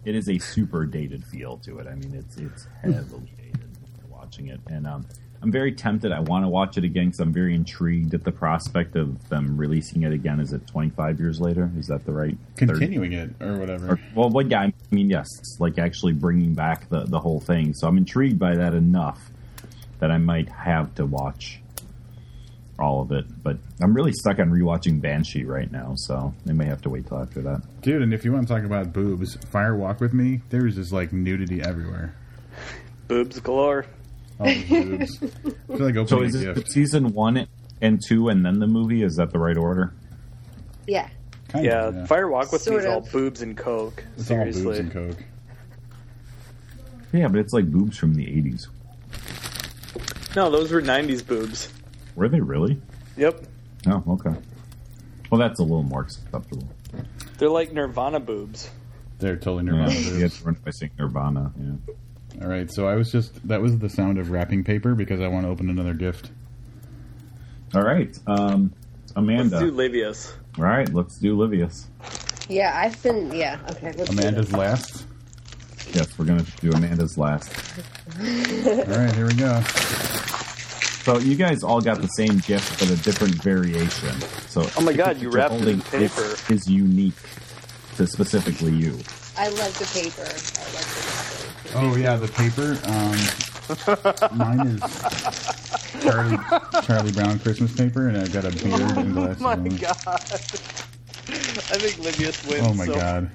it 0.05 0.15
is 0.15 0.29
a 0.29 0.37
super 0.37 0.85
dated 0.85 1.23
feel 1.23 1.57
to 1.59 1.79
it. 1.79 1.87
I 1.87 1.95
mean, 1.95 2.13
it's 2.13 2.37
it's 2.37 2.67
heavily 2.81 3.31
dated 3.37 3.69
watching 4.09 4.47
it, 4.47 4.59
and 4.67 4.87
um, 4.87 5.05
I'm 5.41 5.51
very 5.51 5.73
tempted. 5.73 6.11
I 6.11 6.21
want 6.21 6.45
to 6.45 6.49
watch 6.49 6.77
it 6.77 6.83
again 6.83 7.07
because 7.07 7.19
I'm 7.19 7.33
very 7.33 7.53
intrigued 7.53 8.13
at 8.13 8.23
the 8.23 8.31
prospect 8.31 8.95
of 8.95 9.27
them 9.29 9.57
releasing 9.57 10.03
it 10.03 10.13
again. 10.13 10.39
Is 10.39 10.53
it 10.53 10.65
25 10.67 11.19
years 11.19 11.41
later? 11.41 11.69
Is 11.77 11.87
that 11.87 12.05
the 12.05 12.13
right 12.13 12.37
30? 12.55 12.67
Continuing 12.67 13.13
it 13.13 13.31
or 13.41 13.57
whatever. 13.57 13.93
Or, 13.93 13.99
well, 14.15 14.29
well, 14.29 14.45
yeah, 14.45 14.61
I 14.61 14.73
mean, 14.91 15.09
yes, 15.09 15.27
like 15.59 15.77
actually 15.77 16.13
bringing 16.13 16.53
back 16.53 16.89
the 16.89 17.01
the 17.01 17.19
whole 17.19 17.39
thing. 17.39 17.73
So 17.73 17.87
I'm 17.87 17.97
intrigued 17.97 18.39
by 18.39 18.55
that 18.55 18.73
enough 18.73 19.31
that 19.99 20.11
I 20.11 20.17
might 20.17 20.49
have 20.49 20.93
to 20.95 21.05
watch 21.05 21.61
all 22.83 23.01
of 23.01 23.11
it. 23.11 23.25
But 23.41 23.57
I'm 23.81 23.93
really 23.93 24.11
stuck 24.13 24.39
on 24.39 24.49
rewatching 24.49 25.01
Banshee 25.01 25.45
right 25.45 25.71
now, 25.71 25.93
so 25.95 26.33
I 26.47 26.51
may 26.53 26.65
have 26.65 26.81
to 26.83 26.89
wait 26.89 27.07
till 27.07 27.19
after 27.19 27.41
that. 27.41 27.61
Dude, 27.81 28.01
and 28.01 28.13
if 28.13 28.23
you 28.25 28.31
want 28.33 28.47
to 28.47 28.53
talk 28.53 28.63
about 28.63 28.93
boobs, 28.93 29.35
Fire 29.49 29.75
Walk 29.75 29.99
with 30.01 30.13
Me, 30.13 30.41
there's 30.49 30.75
just 30.75 30.91
like 30.91 31.11
nudity 31.13 31.61
everywhere. 31.63 32.15
Boobs 33.07 33.39
galore. 33.39 33.85
All 34.39 34.45
the 34.47 34.63
boobs. 34.67 35.19
I 35.23 35.77
feel 35.77 35.85
like 35.85 35.95
So 36.07 36.17
opening 36.17 36.25
is 36.29 36.35
a 36.43 36.51
it 36.51 36.55
gift. 36.55 36.71
season 36.71 37.13
one 37.13 37.47
and 37.81 37.99
two, 38.07 38.29
and 38.29 38.45
then 38.45 38.59
the 38.59 38.67
movie? 38.67 39.03
Is 39.03 39.15
that 39.15 39.31
the 39.31 39.39
right 39.39 39.57
order? 39.57 39.93
Yeah. 40.87 41.07
Kind 41.49 41.65
Yeah, 41.65 41.87
of, 41.89 42.07
Fire 42.07 42.27
Walk 42.29 42.51
with 42.51 42.61
Me 42.67 42.71
Sort 42.71 42.81
is 42.81 42.87
all 42.87 43.01
boobs 43.01 43.41
and 43.41 43.55
coke. 43.57 44.03
It's 44.17 44.29
all 44.31 44.43
boobs 44.43 44.79
and 44.79 44.91
coke. 44.91 45.17
Yeah, 47.11 47.27
but 47.27 47.39
it's 47.39 47.53
like 47.53 47.65
boobs 47.71 47.97
from 47.97 48.15
the 48.15 48.25
'80s. 48.25 48.67
No, 50.35 50.49
those 50.49 50.71
were 50.71 50.81
'90s 50.81 51.25
boobs. 51.25 51.69
Were 52.15 52.27
they 52.29 52.39
really? 52.41 52.79
Yep, 53.17 53.45
Oh, 53.87 54.03
okay. 54.09 54.33
Well, 55.29 55.39
that's 55.39 55.59
a 55.59 55.63
little 55.63 55.83
more 55.83 56.01
acceptable. 56.01 56.67
they're 57.37 57.49
like 57.49 57.73
Nirvana 57.73 58.19
boobs. 58.19 58.69
They're 59.19 59.35
totally 59.35 59.63
Nirvana 59.63 59.91
you 59.93 60.09
boobs. 60.11 60.21
had 60.21 60.31
to 60.31 60.43
run 60.45 60.57
by 60.63 60.71
saying 60.71 60.91
Nirvana. 60.97 61.51
Yeah. 61.59 61.93
All 62.43 62.47
right, 62.47 62.71
so 62.71 62.87
I 62.87 62.95
was 62.95 63.11
just 63.11 63.45
that 63.47 63.61
was 63.61 63.77
the 63.79 63.89
sound 63.89 64.17
of 64.19 64.31
wrapping 64.31 64.63
paper 64.63 64.95
because 64.95 65.19
I 65.21 65.27
want 65.27 65.45
to 65.45 65.49
open 65.49 65.69
another 65.69 65.93
gift. 65.93 66.31
All 67.75 67.83
right, 67.83 68.17
um, 68.27 68.71
Amanda. 69.15 69.57
Let's 69.57 69.65
do 69.65 69.71
Livius. 69.71 70.33
All 70.57 70.63
right, 70.65 70.91
let's 70.93 71.17
do 71.19 71.35
Livius. 71.37 71.85
Yeah, 72.49 72.71
I've 72.75 73.01
been. 73.03 73.31
Yeah, 73.33 73.59
okay. 73.71 73.91
Let's 73.97 74.09
Amanda's 74.09 74.47
this. 74.47 74.55
last. 74.57 75.05
Yes, 75.93 76.17
we're 76.17 76.25
gonna 76.25 76.45
do 76.61 76.71
Amanda's 76.71 77.17
last. 77.17 77.51
All 78.19 78.25
right, 78.25 79.13
here 79.13 79.27
we 79.27 79.33
go. 79.35 79.61
So 81.03 81.17
you 81.17 81.35
guys 81.35 81.63
all 81.63 81.81
got 81.81 82.01
the 82.01 82.07
same 82.07 82.37
gift, 82.37 82.79
but 82.79 82.89
a 82.89 82.95
different 82.95 83.35
variation. 83.35 84.21
So 84.47 84.65
Oh 84.77 84.81
my 84.81 84.93
God, 84.93 85.17
you 85.17 85.27
what 85.29 85.33
you're 85.35 85.49
wrapped 85.49 85.55
it 85.55 85.67
in 85.67 85.81
paper. 85.81 86.35
Is 86.49 86.65
unique 86.65 87.13
to 87.97 88.07
specifically 88.07 88.71
you. 88.71 88.97
I 89.37 89.49
love 89.49 89.77
the 89.77 89.85
paper. 89.93 90.21
I 90.21 90.63
love 90.71 90.87
the 90.87 91.03
paper. 91.03 91.77
Oh 91.77 91.95
yeah, 91.97 92.15
the 92.15 92.29
paper. 92.29 92.79
Um, 92.87 93.17
mine 94.37 94.67
is 94.67 94.81
Charlie 96.03 96.37
Charlie 96.85 97.11
Brown 97.11 97.37
Christmas 97.39 97.75
paper, 97.75 98.07
and 98.07 98.17
I've 98.17 98.31
got 98.31 98.45
a 98.45 98.51
beard 98.51 98.97
and 98.97 99.13
glasses. 99.13 99.41
Oh 99.41 99.43
my 99.43 99.53
on. 99.53 99.67
god. 99.75 100.07
I 100.07 101.79
think 101.79 101.97
Livius 101.97 102.47
wins. 102.47 102.65
Oh 102.65 102.73
my 102.75 102.85
so- 102.85 102.95
god. 102.95 103.29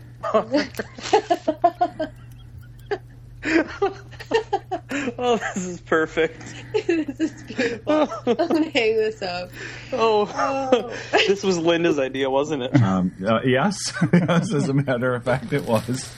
Oh, 5.19 5.37
this 5.55 5.65
is 5.67 5.81
perfect. 5.81 6.43
this 6.87 7.21
is 7.21 7.43
beautiful. 7.45 7.93
I'm 8.27 8.35
gonna 8.37 8.71
hang 8.71 8.97
this 8.97 9.23
up. 9.23 9.51
Oh, 9.93 10.31
Oh. 10.35 10.95
this 11.27 11.43
was 11.43 11.59
Linda's 11.59 11.99
idea, 11.99 12.29
wasn't 12.31 12.65
it? 12.65 12.81
Um, 12.83 13.13
uh, 13.27 13.41
yes, 13.45 13.93
yes. 14.13 14.53
As 14.53 14.69
a 14.69 14.75
matter 14.75 15.15
of 15.15 15.25
fact, 15.25 15.53
it 15.53 15.65
was. 15.65 16.11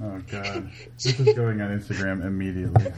Oh 0.00 0.18
god, 0.30 0.70
this 1.02 1.18
is 1.20 1.34
going 1.34 1.60
on 1.60 1.78
Instagram 1.78 2.24
immediately. 2.24 2.92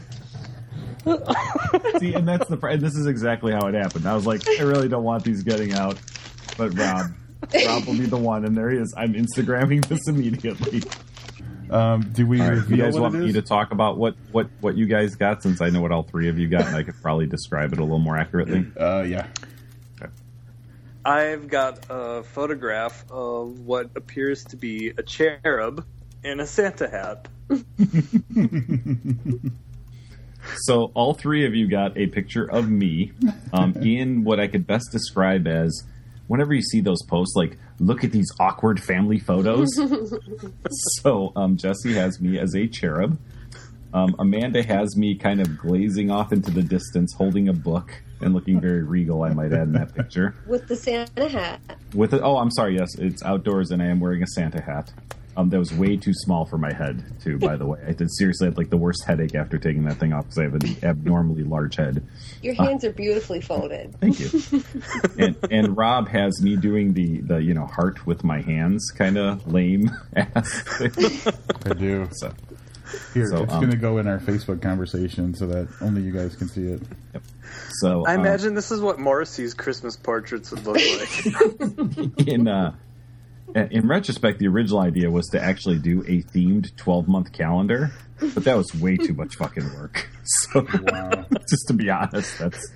See, 1.99 2.13
and 2.13 2.27
that's 2.27 2.47
the. 2.47 2.57
And 2.67 2.81
this 2.81 2.95
is 2.95 3.07
exactly 3.07 3.51
how 3.51 3.67
it 3.67 3.73
happened. 3.73 4.07
I 4.07 4.15
was 4.15 4.25
like, 4.25 4.47
I 4.47 4.63
really 4.63 4.87
don't 4.87 5.03
want 5.03 5.23
these 5.23 5.43
getting 5.43 5.73
out, 5.73 5.97
but 6.57 6.77
Rob, 6.77 7.07
Rob 7.65 7.85
will 7.85 7.97
be 7.97 8.05
the 8.05 8.17
one, 8.17 8.45
and 8.45 8.55
there 8.55 8.69
he 8.69 8.77
is. 8.77 8.93
I'm 8.97 9.13
Instagramming 9.13 9.85
this 9.87 10.07
immediately. 10.07 10.83
Um, 11.71 12.11
do 12.11 12.27
we 12.27 12.41
All 12.41 12.51
right, 12.51 12.69
you 12.69 12.77
guys 12.77 12.99
want 12.99 13.15
me 13.15 13.31
to 13.33 13.41
talk 13.41 13.71
about 13.71 13.97
what 13.97 14.15
what 14.31 14.49
what 14.59 14.77
you 14.77 14.85
guys 14.85 15.15
got? 15.15 15.41
Since 15.41 15.61
I 15.61 15.69
know 15.69 15.81
what 15.81 15.91
all 15.91 16.03
three 16.03 16.27
of 16.27 16.37
you 16.37 16.47
got, 16.47 16.67
and 16.67 16.75
I 16.75 16.83
could 16.83 17.01
probably 17.01 17.27
describe 17.27 17.71
it 17.71 17.79
a 17.79 17.83
little 17.83 17.99
more 17.99 18.17
accurately. 18.17 18.65
Uh, 18.77 19.03
yeah. 19.03 19.27
I've 21.03 21.47
got 21.47 21.87
a 21.89 22.21
photograph 22.21 23.05
of 23.09 23.61
what 23.61 23.89
appears 23.95 24.43
to 24.45 24.55
be 24.55 24.89
a 24.89 25.01
cherub 25.01 25.83
in 26.23 26.39
a 26.39 26.45
Santa 26.45 26.87
hat. 26.87 27.27
So 30.63 30.91
all 30.93 31.13
three 31.13 31.45
of 31.45 31.53
you 31.53 31.67
got 31.67 31.97
a 31.97 32.07
picture 32.07 32.49
of 32.49 32.69
me 32.69 33.11
um, 33.53 33.73
in 33.75 34.23
what 34.23 34.39
I 34.39 34.47
could 34.47 34.65
best 34.65 34.91
describe 34.91 35.47
as 35.47 35.83
whenever 36.27 36.53
you 36.53 36.61
see 36.61 36.81
those 36.81 37.03
posts, 37.03 37.35
like 37.35 37.57
look 37.81 38.03
at 38.03 38.11
these 38.11 38.31
awkward 38.39 38.81
family 38.81 39.19
photos. 39.19 39.67
so 41.01 41.33
um, 41.35 41.57
Jesse 41.57 41.93
has 41.93 42.21
me 42.21 42.39
as 42.39 42.55
a 42.55 42.67
cherub. 42.67 43.17
Um, 43.93 44.15
Amanda 44.19 44.63
has 44.63 44.95
me 44.95 45.15
kind 45.15 45.41
of 45.41 45.57
glazing 45.57 46.11
off 46.11 46.31
into 46.31 46.51
the 46.51 46.63
distance, 46.63 47.13
holding 47.17 47.49
a 47.49 47.53
book 47.53 47.91
and 48.21 48.33
looking 48.33 48.61
very 48.61 48.83
regal. 48.83 49.23
I 49.23 49.33
might 49.33 49.51
add 49.51 49.63
in 49.63 49.73
that 49.73 49.93
picture. 49.93 50.35
With 50.47 50.67
the 50.67 50.75
Santa 50.75 51.27
hat. 51.27 51.59
With 51.93 52.13
it, 52.13 52.21
oh, 52.23 52.37
I'm 52.37 52.51
sorry. 52.51 52.77
Yes, 52.77 52.95
it's 52.97 53.21
outdoors, 53.23 53.71
and 53.71 53.81
I 53.81 53.87
am 53.87 53.99
wearing 53.99 54.23
a 54.23 54.27
Santa 54.27 54.61
hat. 54.61 54.93
Um, 55.37 55.49
that 55.49 55.59
was 55.59 55.73
way 55.73 55.95
too 55.95 56.13
small 56.13 56.45
for 56.45 56.57
my 56.57 56.73
head, 56.73 57.03
too. 57.23 57.37
By 57.37 57.55
the 57.55 57.65
way, 57.65 57.79
I 57.87 57.93
did 57.93 58.11
seriously 58.11 58.47
had 58.47 58.57
like 58.57 58.69
the 58.69 58.77
worst 58.77 59.05
headache 59.05 59.33
after 59.33 59.57
taking 59.57 59.85
that 59.85 59.97
thing 59.97 60.11
off 60.11 60.25
because 60.25 60.39
I 60.39 60.43
have 60.43 60.55
an 60.55 60.75
abnormally 60.83 61.43
large 61.43 61.75
head. 61.75 62.05
Your 62.41 62.53
hands 62.53 62.83
are 62.83 62.91
beautifully 62.91 63.39
folded. 63.39 63.95
Thank 64.01 64.19
you. 64.19 64.63
and 65.17 65.35
and 65.49 65.77
Rob 65.77 66.09
has 66.09 66.41
me 66.41 66.57
doing 66.57 66.93
the 66.93 67.21
the 67.21 67.37
you 67.37 67.53
know 67.53 67.65
heart 67.65 68.05
with 68.05 68.23
my 68.23 68.41
hands, 68.41 68.91
kind 68.91 69.17
of 69.17 69.51
lame 69.51 69.89
ass. 70.15 70.81
I 71.65 71.73
do. 71.73 72.09
so, 72.11 72.33
Here, 73.13 73.27
So, 73.27 73.43
it's 73.43 73.53
um, 73.53 73.59
going 73.59 73.71
to 73.71 73.77
go 73.77 73.99
in 73.99 74.07
our 74.07 74.19
Facebook 74.19 74.61
conversation 74.61 75.33
so 75.33 75.47
that 75.47 75.69
only 75.81 76.01
you 76.01 76.11
guys 76.11 76.35
can 76.35 76.49
see 76.49 76.67
it. 76.67 76.81
so 77.79 78.05
I 78.05 78.15
um, 78.15 78.19
imagine 78.19 78.53
this 78.53 78.71
is 78.71 78.81
what 78.81 78.99
Morrissey's 78.99 79.53
Christmas 79.53 79.95
portraits 79.95 80.51
would 80.51 80.65
look 80.65 80.75
like. 80.75 82.27
in 82.27 82.49
uh, 82.49 82.75
in 83.55 83.87
retrospect, 83.87 84.39
the 84.39 84.47
original 84.47 84.79
idea 84.79 85.09
was 85.11 85.27
to 85.29 85.41
actually 85.41 85.79
do 85.79 86.01
a 86.01 86.21
themed 86.23 86.75
12 86.77 87.07
month 87.07 87.31
calendar, 87.33 87.91
but 88.19 88.43
that 88.45 88.55
was 88.57 88.73
way 88.75 88.97
too 88.97 89.13
much 89.13 89.35
fucking 89.35 89.73
work. 89.75 90.09
So, 90.53 90.65
Wow. 90.83 91.25
just 91.49 91.67
to 91.67 91.73
be 91.73 91.89
honest, 91.89 92.37
that's 92.37 92.71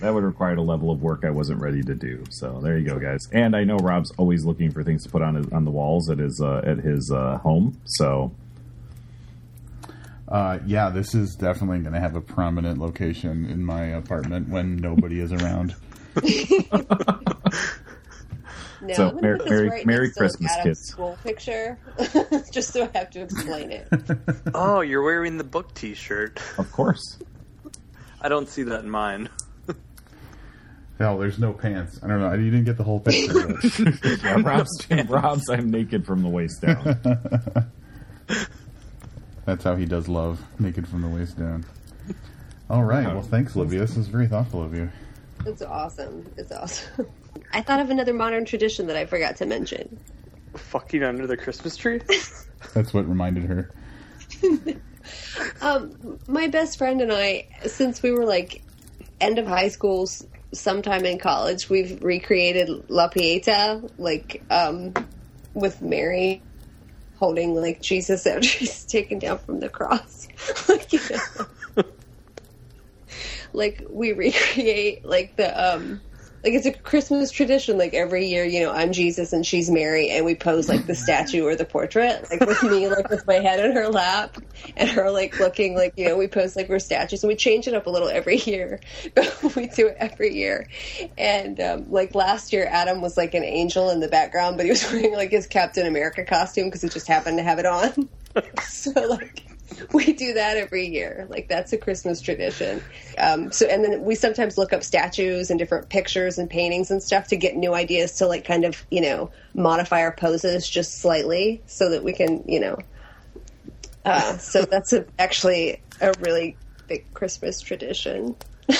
that 0.00 0.14
would 0.14 0.24
require 0.24 0.54
a 0.54 0.62
level 0.62 0.90
of 0.90 1.02
work 1.02 1.24
I 1.24 1.30
wasn't 1.30 1.60
ready 1.60 1.82
to 1.82 1.94
do. 1.94 2.24
So 2.30 2.60
there 2.62 2.78
you 2.78 2.86
go, 2.86 2.98
guys. 2.98 3.18
And 3.32 3.54
I 3.54 3.64
know 3.64 3.76
Rob's 3.76 4.10
always 4.16 4.44
looking 4.46 4.70
for 4.70 4.82
things 4.82 5.02
to 5.02 5.10
put 5.10 5.20
on 5.22 5.34
his, 5.34 5.46
on 5.48 5.64
the 5.66 5.70
walls 5.70 6.08
at 6.08 6.18
his 6.18 6.40
uh, 6.42 6.62
at 6.64 6.78
his 6.78 7.10
uh, 7.14 7.38
home. 7.38 7.78
So 7.84 8.32
Uh, 10.28 10.60
yeah, 10.64 10.88
this 10.90 11.14
is 11.14 11.34
definitely 11.34 11.80
going 11.80 11.92
to 11.94 12.00
have 12.00 12.14
a 12.14 12.20
prominent 12.20 12.78
location 12.78 13.44
in 13.46 13.64
my 13.64 13.86
apartment 13.86 14.48
when 14.48 14.76
nobody 14.76 15.18
is 15.20 15.32
around. 15.32 15.74
No, 18.82 18.94
So, 18.94 19.12
Merry- 19.20 19.38
put 19.38 19.44
this 19.48 19.50
Merry- 19.50 19.68
right 19.68 19.86
Merry 19.86 20.10
Christmas, 20.12 20.50
Adam's 20.52 20.64
kids. 20.78 20.88
School 20.88 21.18
picture, 21.22 21.78
just 22.52 22.72
so 22.72 22.84
I 22.92 22.98
have 22.98 23.10
to 23.10 23.20
explain 23.22 23.70
it. 23.72 23.88
oh, 24.54 24.80
you're 24.80 25.02
wearing 25.02 25.36
the 25.36 25.44
book 25.44 25.74
T-shirt. 25.74 26.40
of 26.58 26.70
course, 26.72 27.18
I 28.20 28.28
don't 28.28 28.48
see 28.48 28.62
that 28.64 28.80
in 28.84 28.90
mine. 28.90 29.28
Hell, 30.98 31.18
there's 31.18 31.38
no 31.38 31.52
pants. 31.52 31.98
I 32.02 32.08
don't 32.08 32.20
know. 32.20 32.32
You 32.34 32.50
didn't 32.50 32.64
get 32.66 32.76
the 32.76 32.84
whole 32.84 33.00
picture. 33.00 33.58
yeah, 34.22 34.40
Rob's 34.42 34.86
Rob's 35.08 35.48
I'm 35.50 35.70
naked 35.70 36.04
from 36.06 36.22
the 36.22 36.28
waist 36.28 36.60
down. 36.62 37.70
That's 39.46 39.64
how 39.64 39.76
he 39.76 39.86
does 39.86 40.08
love, 40.08 40.40
naked 40.58 40.86
from 40.86 41.02
the 41.02 41.08
waist 41.08 41.38
down. 41.38 41.64
All 42.68 42.84
right. 42.84 43.06
Well, 43.06 43.22
thanks, 43.22 43.54
Livius. 43.56 43.88
This 43.90 43.96
is 43.96 44.08
very 44.08 44.26
thoughtful 44.28 44.62
of 44.62 44.74
you. 44.74 44.90
It's 45.46 45.62
awesome. 45.62 46.30
It's 46.36 46.52
awesome. 46.52 47.06
I 47.52 47.62
thought 47.62 47.80
of 47.80 47.90
another 47.90 48.14
modern 48.14 48.44
tradition 48.44 48.86
that 48.86 48.96
I 48.96 49.06
forgot 49.06 49.36
to 49.36 49.46
mention. 49.46 49.98
Fucking 50.54 51.02
under 51.02 51.26
the 51.26 51.36
Christmas 51.36 51.76
tree. 51.76 52.00
That's 52.74 52.92
what 52.92 53.08
reminded 53.08 53.44
her. 53.44 53.70
Um, 55.60 56.18
my 56.26 56.46
best 56.46 56.78
friend 56.78 57.00
and 57.00 57.12
I, 57.12 57.48
since 57.66 58.02
we 58.02 58.12
were 58.12 58.24
like 58.24 58.62
end 59.20 59.38
of 59.38 59.46
high 59.46 59.68
school, 59.68 60.08
sometime 60.52 61.04
in 61.04 61.18
college, 61.18 61.68
we've 61.68 62.02
recreated 62.02 62.88
La 62.88 63.08
Pieta, 63.08 63.82
like 63.98 64.42
um, 64.50 64.94
with 65.54 65.82
Mary 65.82 66.42
holding 67.18 67.54
like 67.54 67.82
Jesus 67.82 68.26
after 68.26 68.48
he's 68.58 68.84
taken 68.84 69.18
down 69.18 69.38
from 69.38 69.60
the 69.60 69.68
cross. 69.68 70.28
like, 70.68 70.92
you 70.92 71.00
know, 71.10 71.84
like 73.52 73.84
we 73.90 74.12
recreate 74.12 75.04
like 75.04 75.36
the 75.36 75.74
um 75.74 76.00
like 76.42 76.54
it's 76.54 76.66
a 76.66 76.72
Christmas 76.72 77.30
tradition. 77.30 77.76
Like 77.76 77.92
every 77.92 78.26
year, 78.26 78.44
you 78.44 78.60
know, 78.60 78.72
I'm 78.72 78.92
Jesus 78.92 79.32
and 79.32 79.44
she's 79.44 79.70
Mary, 79.70 80.10
and 80.10 80.24
we 80.24 80.34
pose 80.34 80.68
like 80.68 80.86
the 80.86 80.94
statue 80.94 81.44
or 81.44 81.54
the 81.54 81.64
portrait, 81.64 82.26
like 82.30 82.40
with 82.40 82.62
me, 82.62 82.88
like 82.88 83.10
with 83.10 83.26
my 83.26 83.34
head 83.34 83.64
in 83.64 83.72
her 83.72 83.88
lap, 83.88 84.36
and 84.76 84.88
her 84.88 85.10
like 85.10 85.38
looking 85.38 85.74
like 85.74 85.92
you 85.96 86.06
know, 86.06 86.16
we 86.16 86.28
pose 86.28 86.56
like 86.56 86.68
we're 86.68 86.78
statues, 86.78 87.22
and 87.22 87.28
we 87.28 87.36
change 87.36 87.68
it 87.68 87.74
up 87.74 87.86
a 87.86 87.90
little 87.90 88.08
every 88.08 88.36
year, 88.38 88.80
but 89.14 89.54
we 89.54 89.66
do 89.66 89.88
it 89.88 89.96
every 89.98 90.34
year. 90.34 90.66
And 91.18 91.60
um, 91.60 91.90
like 91.90 92.14
last 92.14 92.52
year, 92.52 92.66
Adam 92.70 93.02
was 93.02 93.16
like 93.16 93.34
an 93.34 93.44
angel 93.44 93.90
in 93.90 94.00
the 94.00 94.08
background, 94.08 94.56
but 94.56 94.64
he 94.64 94.70
was 94.70 94.84
wearing 94.92 95.12
like 95.12 95.30
his 95.30 95.46
Captain 95.46 95.86
America 95.86 96.24
costume 96.24 96.68
because 96.68 96.82
he 96.82 96.88
just 96.88 97.06
happened 97.06 97.38
to 97.38 97.44
have 97.44 97.58
it 97.58 97.66
on. 97.66 98.08
so 98.62 98.92
like 98.92 99.49
we 99.92 100.12
do 100.12 100.34
that 100.34 100.56
every 100.56 100.86
year. 100.86 101.26
Like 101.28 101.48
that's 101.48 101.72
a 101.72 101.78
Christmas 101.78 102.20
tradition. 102.20 102.82
Um, 103.18 103.52
so 103.52 103.66
and 103.66 103.84
then 103.84 104.02
we 104.02 104.14
sometimes 104.14 104.58
look 104.58 104.72
up 104.72 104.82
statues 104.82 105.50
and 105.50 105.58
different 105.58 105.88
pictures 105.88 106.38
and 106.38 106.48
paintings 106.48 106.90
and 106.90 107.02
stuff 107.02 107.28
to 107.28 107.36
get 107.36 107.56
new 107.56 107.74
ideas 107.74 108.12
to 108.16 108.26
like 108.26 108.44
kind 108.44 108.64
of 108.64 108.84
you 108.90 109.00
know 109.00 109.30
modify 109.54 110.02
our 110.02 110.12
poses 110.12 110.68
just 110.68 111.00
slightly 111.00 111.62
so 111.66 111.90
that 111.90 112.02
we 112.02 112.12
can 112.12 112.44
you 112.46 112.60
know. 112.60 112.78
Uh, 114.04 114.36
so 114.38 114.62
that's 114.70 114.92
a, 114.92 115.04
actually 115.18 115.80
a 116.00 116.12
really 116.20 116.56
big 116.88 117.12
Christmas 117.14 117.60
tradition. 117.60 118.36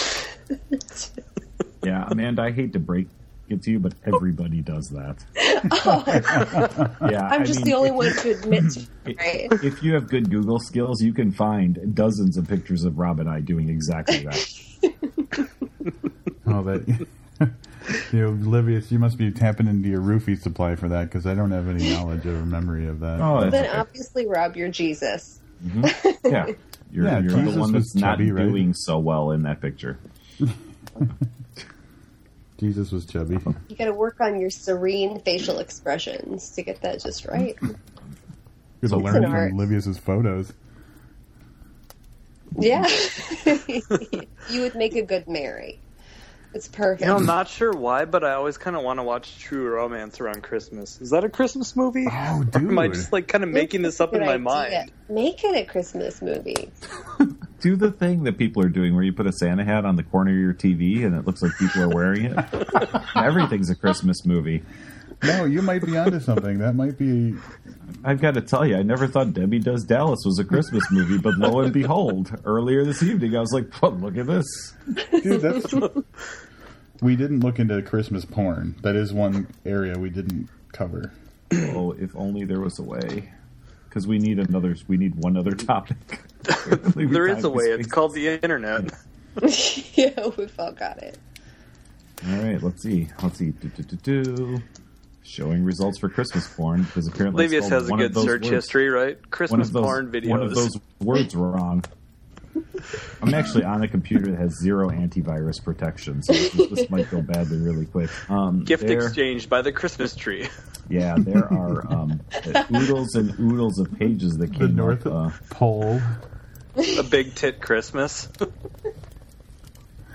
Yeah, 1.82 2.06
Amanda, 2.08 2.42
I 2.42 2.50
hate 2.50 2.74
to 2.74 2.78
break 2.78 3.08
it 3.50 3.62
to 3.64 3.70
you, 3.70 3.78
but 3.78 3.94
everybody 4.04 4.60
does 4.60 4.88
that. 4.90 5.16
yeah, 7.10 7.28
I'm 7.30 7.42
I 7.42 7.44
just 7.44 7.60
mean, 7.60 7.64
the 7.66 7.74
only 7.74 7.90
if 7.90 7.94
one 7.94 8.06
you- 8.06 8.14
to 8.14 8.30
admit 8.30 8.70
to 8.72 8.86
right? 9.18 9.48
If 9.64 9.82
you 9.82 9.94
have 9.94 10.08
good 10.08 10.30
Google 10.30 10.58
skills, 10.60 11.02
you 11.02 11.12
can 11.12 11.32
find 11.32 11.94
dozens 11.94 12.36
of 12.36 12.48
pictures 12.48 12.84
of 12.84 12.98
Rob 12.98 13.20
and 13.20 13.28
I 13.28 13.40
doing 13.40 13.68
exactly 13.68 14.18
that. 14.24 15.48
Oh, 16.52 16.62
that. 16.64 17.06
you 17.38 18.18
know, 18.20 18.32
Livius, 18.32 18.90
you 18.90 18.98
must 18.98 19.16
be 19.16 19.30
tapping 19.30 19.68
into 19.68 19.88
your 19.88 20.00
roofie 20.00 20.36
supply 20.40 20.74
for 20.74 20.88
that 20.88 21.04
because 21.04 21.26
I 21.26 21.34
don't 21.34 21.52
have 21.52 21.68
any 21.68 21.92
knowledge 21.94 22.26
or 22.26 22.44
memory 22.44 22.88
of 22.88 22.98
that. 23.00 23.20
Oh, 23.20 23.40
that's 23.42 23.52
Then 23.52 23.66
okay. 23.66 23.76
obviously, 23.78 24.26
Rob, 24.26 24.56
you're 24.56 24.68
Jesus. 24.68 25.38
Mm-hmm. 25.64 26.28
yeah. 26.28 26.46
You're, 26.90 27.04
Yeah, 27.04 27.18
you're 27.20 27.30
the 27.30 27.58
one 27.60 27.72
was 27.72 27.92
that's 27.92 27.94
not 27.94 28.12
chubby, 28.18 28.32
right? 28.32 28.48
doing 28.48 28.74
so 28.74 28.98
well 28.98 29.30
in 29.30 29.42
that 29.44 29.60
picture. 29.60 29.98
Jesus 32.60 32.92
was 32.92 33.06
chubby. 33.06 33.38
You 33.68 33.76
got 33.76 33.86
to 33.86 33.94
work 33.94 34.20
on 34.20 34.38
your 34.38 34.50
serene 34.50 35.20
facial 35.20 35.58
expressions 35.60 36.50
to 36.50 36.62
get 36.62 36.82
that 36.82 37.02
just 37.02 37.24
right. 37.26 37.56
Good 38.80 38.90
So 38.90 38.98
to 38.98 38.98
learn 38.98 39.24
art. 39.24 39.50
from 39.50 39.58
Livius's 39.58 39.98
photos. 39.98 40.52
Yeah. 42.58 42.86
you 43.46 44.60
would 44.60 44.74
make 44.74 44.94
a 44.94 45.02
good 45.02 45.26
Mary. 45.26 45.80
It's 46.52 46.66
perfect. 46.66 47.02
You 47.02 47.06
know, 47.06 47.16
I'm 47.16 47.26
not 47.26 47.46
sure 47.48 47.70
why, 47.72 48.04
but 48.06 48.24
I 48.24 48.32
always 48.32 48.58
kind 48.58 48.74
of 48.74 48.82
want 48.82 48.98
to 48.98 49.04
watch 49.04 49.38
True 49.38 49.68
Romance 49.68 50.20
around 50.20 50.42
Christmas. 50.42 51.00
Is 51.00 51.10
that 51.10 51.22
a 51.22 51.28
Christmas 51.28 51.76
movie? 51.76 52.06
Oh, 52.10 52.44
Or 52.54 52.58
am 52.58 52.78
I 52.78 52.88
just 52.88 53.12
like 53.12 53.28
kind 53.28 53.44
of 53.44 53.50
making 53.50 53.82
this 53.82 54.00
up 54.00 54.14
in 54.14 54.20
my 54.20 54.30
idea. 54.34 54.38
mind? 54.40 54.92
Make 55.08 55.44
it 55.44 55.54
a 55.54 55.64
Christmas 55.64 56.20
movie. 56.20 56.70
Do 57.60 57.76
the 57.76 57.92
thing 57.92 58.24
that 58.24 58.36
people 58.36 58.64
are 58.64 58.68
doing 58.68 58.94
where 58.94 59.04
you 59.04 59.12
put 59.12 59.26
a 59.26 59.32
Santa 59.32 59.64
hat 59.64 59.84
on 59.84 59.94
the 59.96 60.02
corner 60.02 60.32
of 60.32 60.38
your 60.38 60.54
TV 60.54 61.04
and 61.04 61.14
it 61.14 61.24
looks 61.26 61.40
like 61.42 61.52
people 61.58 61.82
are 61.82 61.88
wearing 61.88 62.24
it. 62.24 62.44
Everything's 63.16 63.70
a 63.70 63.74
Christmas 63.76 64.24
movie. 64.24 64.64
No, 65.22 65.44
you 65.44 65.60
might 65.60 65.84
be 65.84 65.96
onto 65.96 66.20
something. 66.20 66.58
That 66.58 66.74
might 66.74 66.96
be. 66.96 67.34
I've 68.04 68.20
got 68.20 68.34
to 68.34 68.40
tell 68.40 68.66
you, 68.66 68.76
I 68.76 68.82
never 68.82 69.06
thought 69.06 69.34
Debbie 69.34 69.58
Does 69.58 69.84
Dallas 69.84 70.20
was 70.24 70.38
a 70.38 70.44
Christmas 70.44 70.82
movie, 70.90 71.18
but 71.18 71.36
lo 71.36 71.60
and 71.60 71.72
behold, 71.72 72.32
earlier 72.44 72.84
this 72.84 73.02
evening, 73.02 73.36
I 73.36 73.40
was 73.40 73.52
like, 73.52 73.66
oh, 73.82 73.88
look 73.88 74.16
at 74.16 74.26
this. 74.26 74.46
Dude, 75.22 75.42
that's. 75.42 75.74
we 77.02 77.16
didn't 77.16 77.40
look 77.40 77.58
into 77.58 77.82
Christmas 77.82 78.24
porn. 78.24 78.76
That 78.82 78.96
is 78.96 79.12
one 79.12 79.48
area 79.66 79.98
we 79.98 80.08
didn't 80.08 80.48
cover. 80.72 81.12
Oh, 81.52 81.92
if 81.92 82.14
only 82.16 82.44
there 82.44 82.60
was 82.60 82.78
a 82.78 82.82
way. 82.82 83.32
Because 83.88 84.06
we 84.06 84.18
need 84.18 84.38
another, 84.38 84.76
we 84.86 84.96
need 84.96 85.16
one 85.16 85.36
other 85.36 85.52
topic. 85.52 85.96
there 86.94 87.26
is 87.26 87.44
a 87.44 87.50
way. 87.50 87.64
It's 87.66 87.88
called 87.88 88.14
the 88.14 88.28
internet. 88.42 88.92
yeah, 89.94 90.28
we've 90.36 90.54
all 90.58 90.72
got 90.72 91.02
it. 91.02 91.18
All 92.28 92.36
right, 92.36 92.62
let's 92.62 92.82
see. 92.82 93.08
Let's 93.22 93.38
see. 93.38 93.50
Do, 93.50 93.68
do, 93.68 93.82
do, 93.82 93.96
do. 93.96 94.62
Showing 95.30 95.62
results 95.62 95.98
for 96.00 96.08
Christmas 96.08 96.48
porn 96.48 96.82
because 96.82 97.06
apparently 97.06 97.44
it's 97.44 97.52
Livius 97.54 97.68
has 97.68 97.88
a 97.88 97.90
one 97.92 98.00
of 98.00 98.12
good 98.12 98.24
search 98.24 98.42
words. 98.42 98.48
history, 98.48 98.88
right? 98.88 99.16
One 99.16 99.30
Christmas 99.30 99.68
of 99.68 99.74
those, 99.74 99.84
porn 99.84 100.10
videos. 100.10 100.28
one 100.28 100.42
of 100.42 100.52
those 100.52 100.76
words 101.00 101.36
wrong. 101.36 101.84
I'm 103.22 103.32
actually 103.32 103.62
on 103.62 103.80
a 103.84 103.86
computer 103.88 104.32
that 104.32 104.38
has 104.40 104.58
zero 104.60 104.88
antivirus 104.90 105.62
protection, 105.62 106.20
so 106.24 106.32
this, 106.32 106.52
this 106.70 106.90
might 106.90 107.08
go 107.12 107.22
badly 107.22 107.58
really 107.58 107.86
quick. 107.86 108.10
Um, 108.28 108.64
Gift 108.64 108.88
there- 108.88 109.04
exchange 109.06 109.48
by 109.48 109.62
the 109.62 109.70
Christmas 109.70 110.16
tree. 110.16 110.48
Yeah, 110.88 111.14
there 111.16 111.44
are 111.44 111.86
um, 111.92 112.20
oodles 112.74 113.14
and 113.14 113.38
oodles 113.38 113.78
of 113.78 113.96
pages 113.96 114.36
that 114.38 114.50
The 114.52 114.58
came 114.58 114.74
North 114.74 115.06
up. 115.06 115.12
Uh, 115.12 115.30
Pole. 115.50 116.00
a 116.98 117.04
big 117.04 117.36
tit 117.36 117.60
Christmas. 117.60 118.28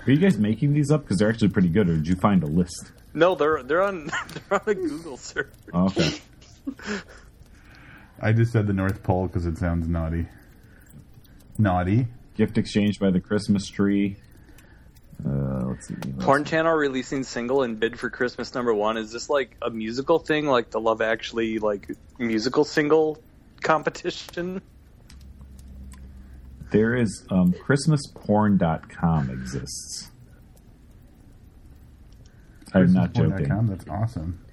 are 0.06 0.10
you 0.10 0.18
guys 0.18 0.36
making 0.36 0.74
these 0.74 0.90
up 0.90 1.04
because 1.04 1.16
they're 1.16 1.30
actually 1.30 1.48
pretty 1.48 1.68
good, 1.70 1.88
or 1.88 1.94
did 1.94 2.06
you 2.06 2.16
find 2.16 2.42
a 2.42 2.46
list? 2.46 2.92
No, 3.16 3.34
they're 3.34 3.62
they're 3.62 3.82
on 3.82 4.06
they're 4.48 4.60
on 4.60 4.60
a 4.66 4.74
Google 4.74 5.16
search. 5.16 5.50
Oh, 5.72 5.86
okay. 5.86 6.20
I 8.20 8.32
just 8.32 8.52
said 8.52 8.66
the 8.66 8.72
North 8.72 9.02
Pole 9.02 9.26
because 9.26 9.46
it 9.46 9.58
sounds 9.58 9.88
naughty. 9.88 10.26
Naughty. 11.58 12.08
Gift 12.36 12.58
exchange 12.58 12.98
by 13.00 13.10
the 13.10 13.20
Christmas 13.20 13.68
tree. 13.68 14.16
Uh, 15.24 15.64
let's 15.68 15.88
see. 15.88 15.94
Porn 16.18 16.44
channel 16.44 16.74
releasing 16.74 17.24
single 17.24 17.62
and 17.62 17.80
bid 17.80 17.98
for 17.98 18.10
Christmas 18.10 18.54
number 18.54 18.74
one. 18.74 18.98
Is 18.98 19.12
this 19.12 19.30
like 19.30 19.56
a 19.62 19.70
musical 19.70 20.18
thing, 20.18 20.46
like 20.46 20.70
the 20.70 20.80
Love 20.80 21.00
Actually 21.00 21.58
like 21.58 21.90
musical 22.18 22.64
single 22.64 23.18
competition? 23.62 24.60
There 26.70 26.94
is 26.94 27.24
um, 27.30 27.54
ChristmasPorn.com 27.54 29.30
exists. 29.30 30.10
I'm 32.74 32.92
not 32.92 33.12
joking. 33.12 33.46
ChristmasPorn.com, 33.46 33.66
That's 33.68 33.88
awesome. 33.88 34.44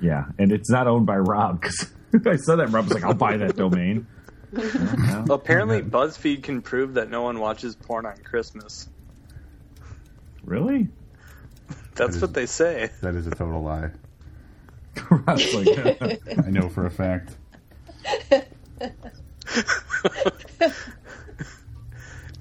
Yeah, 0.00 0.26
and 0.38 0.52
it's 0.52 0.70
not 0.70 0.86
owned 0.86 1.06
by 1.06 1.16
Rob 1.16 1.60
because 1.60 1.90
I 2.26 2.36
said 2.36 2.56
that. 2.56 2.68
Rob 2.70 2.84
was 2.84 2.94
like, 2.94 3.04
"I'll 3.04 3.14
buy 3.14 3.36
that 3.38 3.56
domain." 3.56 4.06
Yeah. 4.52 5.24
Apparently, 5.30 5.82
BuzzFeed 5.82 6.42
can 6.42 6.62
prove 6.62 6.94
that 6.94 7.10
no 7.10 7.22
one 7.22 7.38
watches 7.40 7.74
porn 7.74 8.06
on 8.06 8.16
Christmas. 8.18 8.88
Really? 10.44 10.88
That's 11.94 12.16
is- 12.16 12.22
what 12.22 12.34
they 12.34 12.46
say. 12.46 12.90
That 13.00 13.14
is 13.14 13.26
a 13.26 13.30
total 13.30 13.62
lie. 13.62 13.90
Rob's 15.10 15.54
like, 15.54 16.38
I 16.46 16.50
know 16.50 16.68
for 16.68 16.86
a 16.86 16.90
fact. 16.90 17.36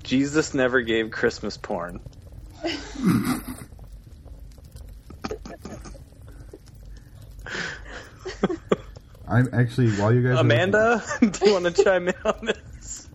Jesus 0.04 0.54
never 0.54 0.82
gave 0.82 1.12
Christmas 1.12 1.58
porn. 1.58 2.00
I'm 9.28 9.50
actually 9.54 9.92
while 9.94 10.14
you 10.14 10.22
guys 10.22 10.38
are- 10.38 10.42
Amanda, 10.42 11.04
do 11.22 11.46
you 11.46 11.54
want 11.54 11.66
to 11.76 11.84
chime 11.84 12.08
in 12.08 12.14
on 12.26 12.46
this? 12.46 13.08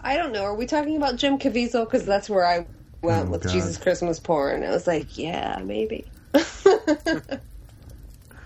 I 0.00 0.16
don't 0.16 0.32
know. 0.32 0.44
Are 0.44 0.54
we 0.54 0.66
talking 0.66 0.96
about 0.96 1.16
Jim 1.16 1.38
Caviezel? 1.38 1.84
Because 1.86 2.04
that's 2.04 2.28
where 2.28 2.46
I 2.46 2.66
went 3.02 3.28
Oh, 3.28 3.30
with 3.32 3.42
God. 3.44 3.52
Jesus 3.52 3.78
Christmas 3.78 4.20
porn. 4.20 4.62
I 4.62 4.70
was 4.70 4.86
like, 4.86 5.16
yeah, 5.18 5.60
maybe. 5.64 6.04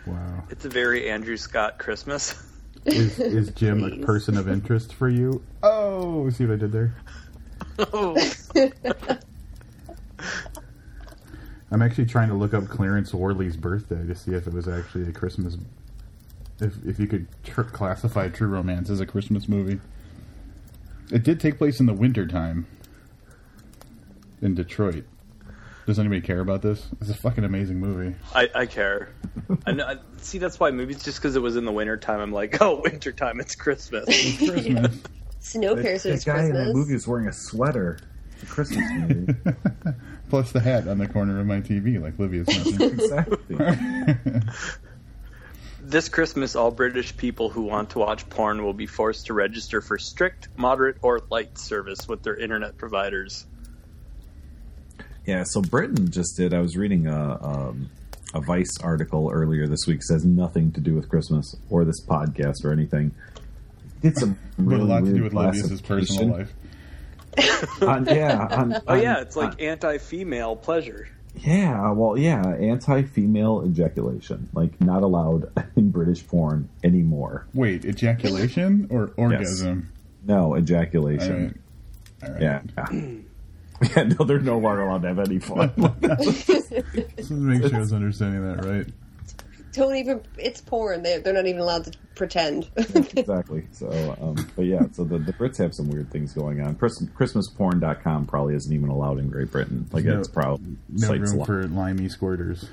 wow. 0.07 0.45
It's 0.51 0.65
a 0.65 0.69
very 0.69 1.11
Andrew 1.11 1.37
Scott 1.37 1.79
Christmas. 1.79 2.41
Is, 2.85 3.19
is 3.19 3.51
Jim 3.51 3.83
a 3.85 3.99
person 4.07 4.37
of 4.39 4.49
interest 4.49 4.95
for 4.95 5.09
you? 5.09 5.43
Oh, 5.63 6.31
see 6.31 6.47
what 6.47 6.55
I 6.55 6.57
did 6.57 6.73
there? 6.73 6.95
Oh, 7.93 8.17
I'm 11.70 11.82
actually 11.82 12.07
trying 12.07 12.28
to 12.28 12.35
look 12.35 12.55
up 12.55 12.69
Clarence 12.69 13.12
Worley's 13.12 13.57
birthday 13.57 14.07
to 14.07 14.15
see 14.15 14.32
if 14.32 14.47
it 14.47 14.53
was 14.53 14.69
actually 14.69 15.09
a 15.09 15.12
Christmas. 15.12 15.57
If 16.61 16.74
if 16.85 16.99
you 16.99 17.07
could 17.07 17.27
tr- 17.45 17.62
classify 17.62 18.28
True 18.28 18.49
Romance 18.49 18.90
as 18.90 19.01
a 19.01 19.07
Christmas 19.07 19.49
movie, 19.49 19.81
it 21.12 21.23
did 21.23 21.40
take 21.40 21.59
place 21.59 21.78
in 21.81 21.86
the 21.86 21.93
winter 21.93 22.27
time 22.27 22.66
in 24.40 24.55
Detroit. 24.55 25.05
Does 25.86 25.99
anybody 25.99 26.20
care 26.20 26.40
about 26.40 26.61
this? 26.61 26.86
It's 27.01 27.09
a 27.09 27.15
fucking 27.15 27.45
amazing 27.45 27.81
movie. 27.81 28.15
I, 28.35 28.51
I 28.55 28.66
care. 28.66 29.09
I 29.66 29.73
know, 29.73 29.86
I- 29.86 29.97
see, 30.19 30.36
that's 30.36 30.61
why 30.61 30.70
movies, 30.70 31.03
just 31.03 31.16
because 31.19 31.35
it 31.35 31.40
was 31.40 31.57
in 31.57 31.65
the 31.65 31.73
winter 31.73 31.97
time, 31.97 32.20
I'm 32.20 32.32
like, 32.32 32.61
oh, 32.61 32.82
winter 32.85 33.11
time, 33.11 33.40
it's 33.40 33.55
Christmas. 33.55 34.05
Christmas. 34.36 34.99
Snowpiercer's 35.40 36.24
that 36.24 36.31
guy 36.31 36.45
in 36.45 36.53
that 36.53 36.74
movie 36.74 36.95
is 36.95 37.09
wearing 37.09 37.27
a 37.28 37.32
sweater. 37.32 37.99
It's 38.35 38.43
a 38.43 38.47
Christmas 38.47 38.85
movie. 38.93 39.35
Plus 40.29 40.53
the 40.53 40.61
hat 40.61 40.87
on 40.89 40.99
the 40.99 41.09
corner 41.09 41.41
of 41.41 41.47
my 41.47 41.61
TV, 41.61 42.01
like 42.01 42.19
Livia's 42.19 42.47
mentioned. 42.65 43.01
exactly. 43.01 44.41
this 45.81 46.09
Christmas, 46.09 46.55
all 46.55 46.71
British 46.71 47.17
people 47.17 47.49
who 47.49 47.63
want 47.63 47.91
to 47.91 47.99
watch 47.99 48.29
porn 48.29 48.63
will 48.63 48.75
be 48.75 48.87
forced 48.87 49.27
to 49.27 49.35
register 49.35 49.81
for 49.81 49.99
strict, 49.99 50.49
moderate, 50.57 50.97
or 51.03 51.21
light 51.31 51.59
service 51.59 52.07
with 52.07 52.23
their 52.23 52.37
internet 52.37 52.77
providers. 52.77 53.47
Yeah, 55.25 55.45
so 55.45 55.61
Britain 55.61 56.11
just 56.11 56.37
did. 56.37 56.55
I 56.55 56.61
was 56.61 56.77
reading 56.77 57.07
a 57.07 57.39
um, 57.43 57.91
a 58.35 58.41
Vice 58.41 58.79
article 58.83 59.31
earlier 59.33 59.67
this 59.67 59.87
week. 59.87 60.03
Says 60.03 60.25
nothing 60.25 60.73
to 60.73 60.81
do 60.81 60.95
with 60.95 61.09
Christmas 61.09 61.57
or 61.71 61.85
this 61.85 62.05
podcast 62.05 62.65
or 62.65 62.73
anything. 62.73 63.13
Did 64.03 64.17
some 64.17 64.39
but 64.57 64.65
really 64.65 64.83
a 64.83 64.85
lot 64.85 65.05
to 65.05 65.13
do 65.13 65.23
with 65.25 65.35
Livia's 65.35 65.81
personal 65.83 66.29
life. 66.29 66.53
On, 67.82 67.89
um, 68.09 68.16
yeah, 68.16 68.47
on, 68.51 68.74
Oh, 68.74 68.81
on- 68.94 69.02
yeah, 69.02 69.16
um, 69.16 69.23
it's 69.23 69.36
like 69.36 69.52
on- 69.52 69.60
anti-female 69.60 70.56
pleasure. 70.56 71.09
yeah. 71.36 71.90
Well, 71.93 72.16
yeah, 72.19 72.43
anti-female 72.47 73.65
ejaculation, 73.66 74.48
like 74.52 74.81
not 74.81 75.02
allowed 75.02 75.51
in 75.77 75.90
British 75.90 76.27
porn 76.27 76.69
anymore. 76.82 77.47
Wait, 77.55 77.85
ejaculation 77.85 78.86
or 78.90 79.12
orgasm? 79.16 79.93
No 80.27 80.56
ejaculation. 80.56 81.60
right. 82.23 82.28
All 82.28 82.35
right. 82.35 82.43
Yeah. 82.43 82.62
Yeah, 83.97 84.02
no, 84.19 84.24
they're 84.24 84.40
no 84.40 84.59
longer 84.59 84.82
allowed 84.82 85.02
to 85.02 85.09
have 85.09 85.19
any 85.20 85.39
fun. 85.39 85.70
Just 86.02 87.28
to 87.28 87.35
make 87.35 87.62
sure 87.62 87.77
I 87.77 87.78
was 87.78 87.93
understanding 87.93 88.43
that 88.44 88.65
right. 88.65 88.86
Don't 89.79 89.95
even. 89.97 90.21
It's 90.37 90.61
porn. 90.61 91.03
They're, 91.05 91.21
they're 91.21 91.33
not 91.33 91.47
even 91.47 91.61
allowed 91.61 91.85
to 91.85 91.93
pretend. 92.17 92.69
exactly. 92.77 93.67
So, 93.71 94.17
um, 94.21 94.51
but 94.57 94.65
yeah, 94.67 94.83
so 94.93 95.05
the, 95.05 95.19
the 95.19 95.33
Brits 95.33 95.57
have 95.59 95.73
some 95.75 95.89
weird 95.89 96.11
things 96.11 96.33
going 96.33 96.61
on. 96.61 96.75
Christ- 96.75 97.07
ChristmasPorn.com 97.15 98.27
probably 98.27 98.55
isn't 98.57 98.73
even 98.73 98.89
allowed 98.91 99.19
in 99.21 99.29
Great 99.31 99.53
Britain. 99.53 99.87
Like, 99.93 100.05
No- 100.05 100.19
it's 100.19 100.27
probably 100.27 100.77
No 100.89 101.07
sites 101.07 101.31
room 101.31 101.39
locked. 101.39 101.47
for 101.47 101.69
limey 101.69 102.09
squirters. 102.09 102.67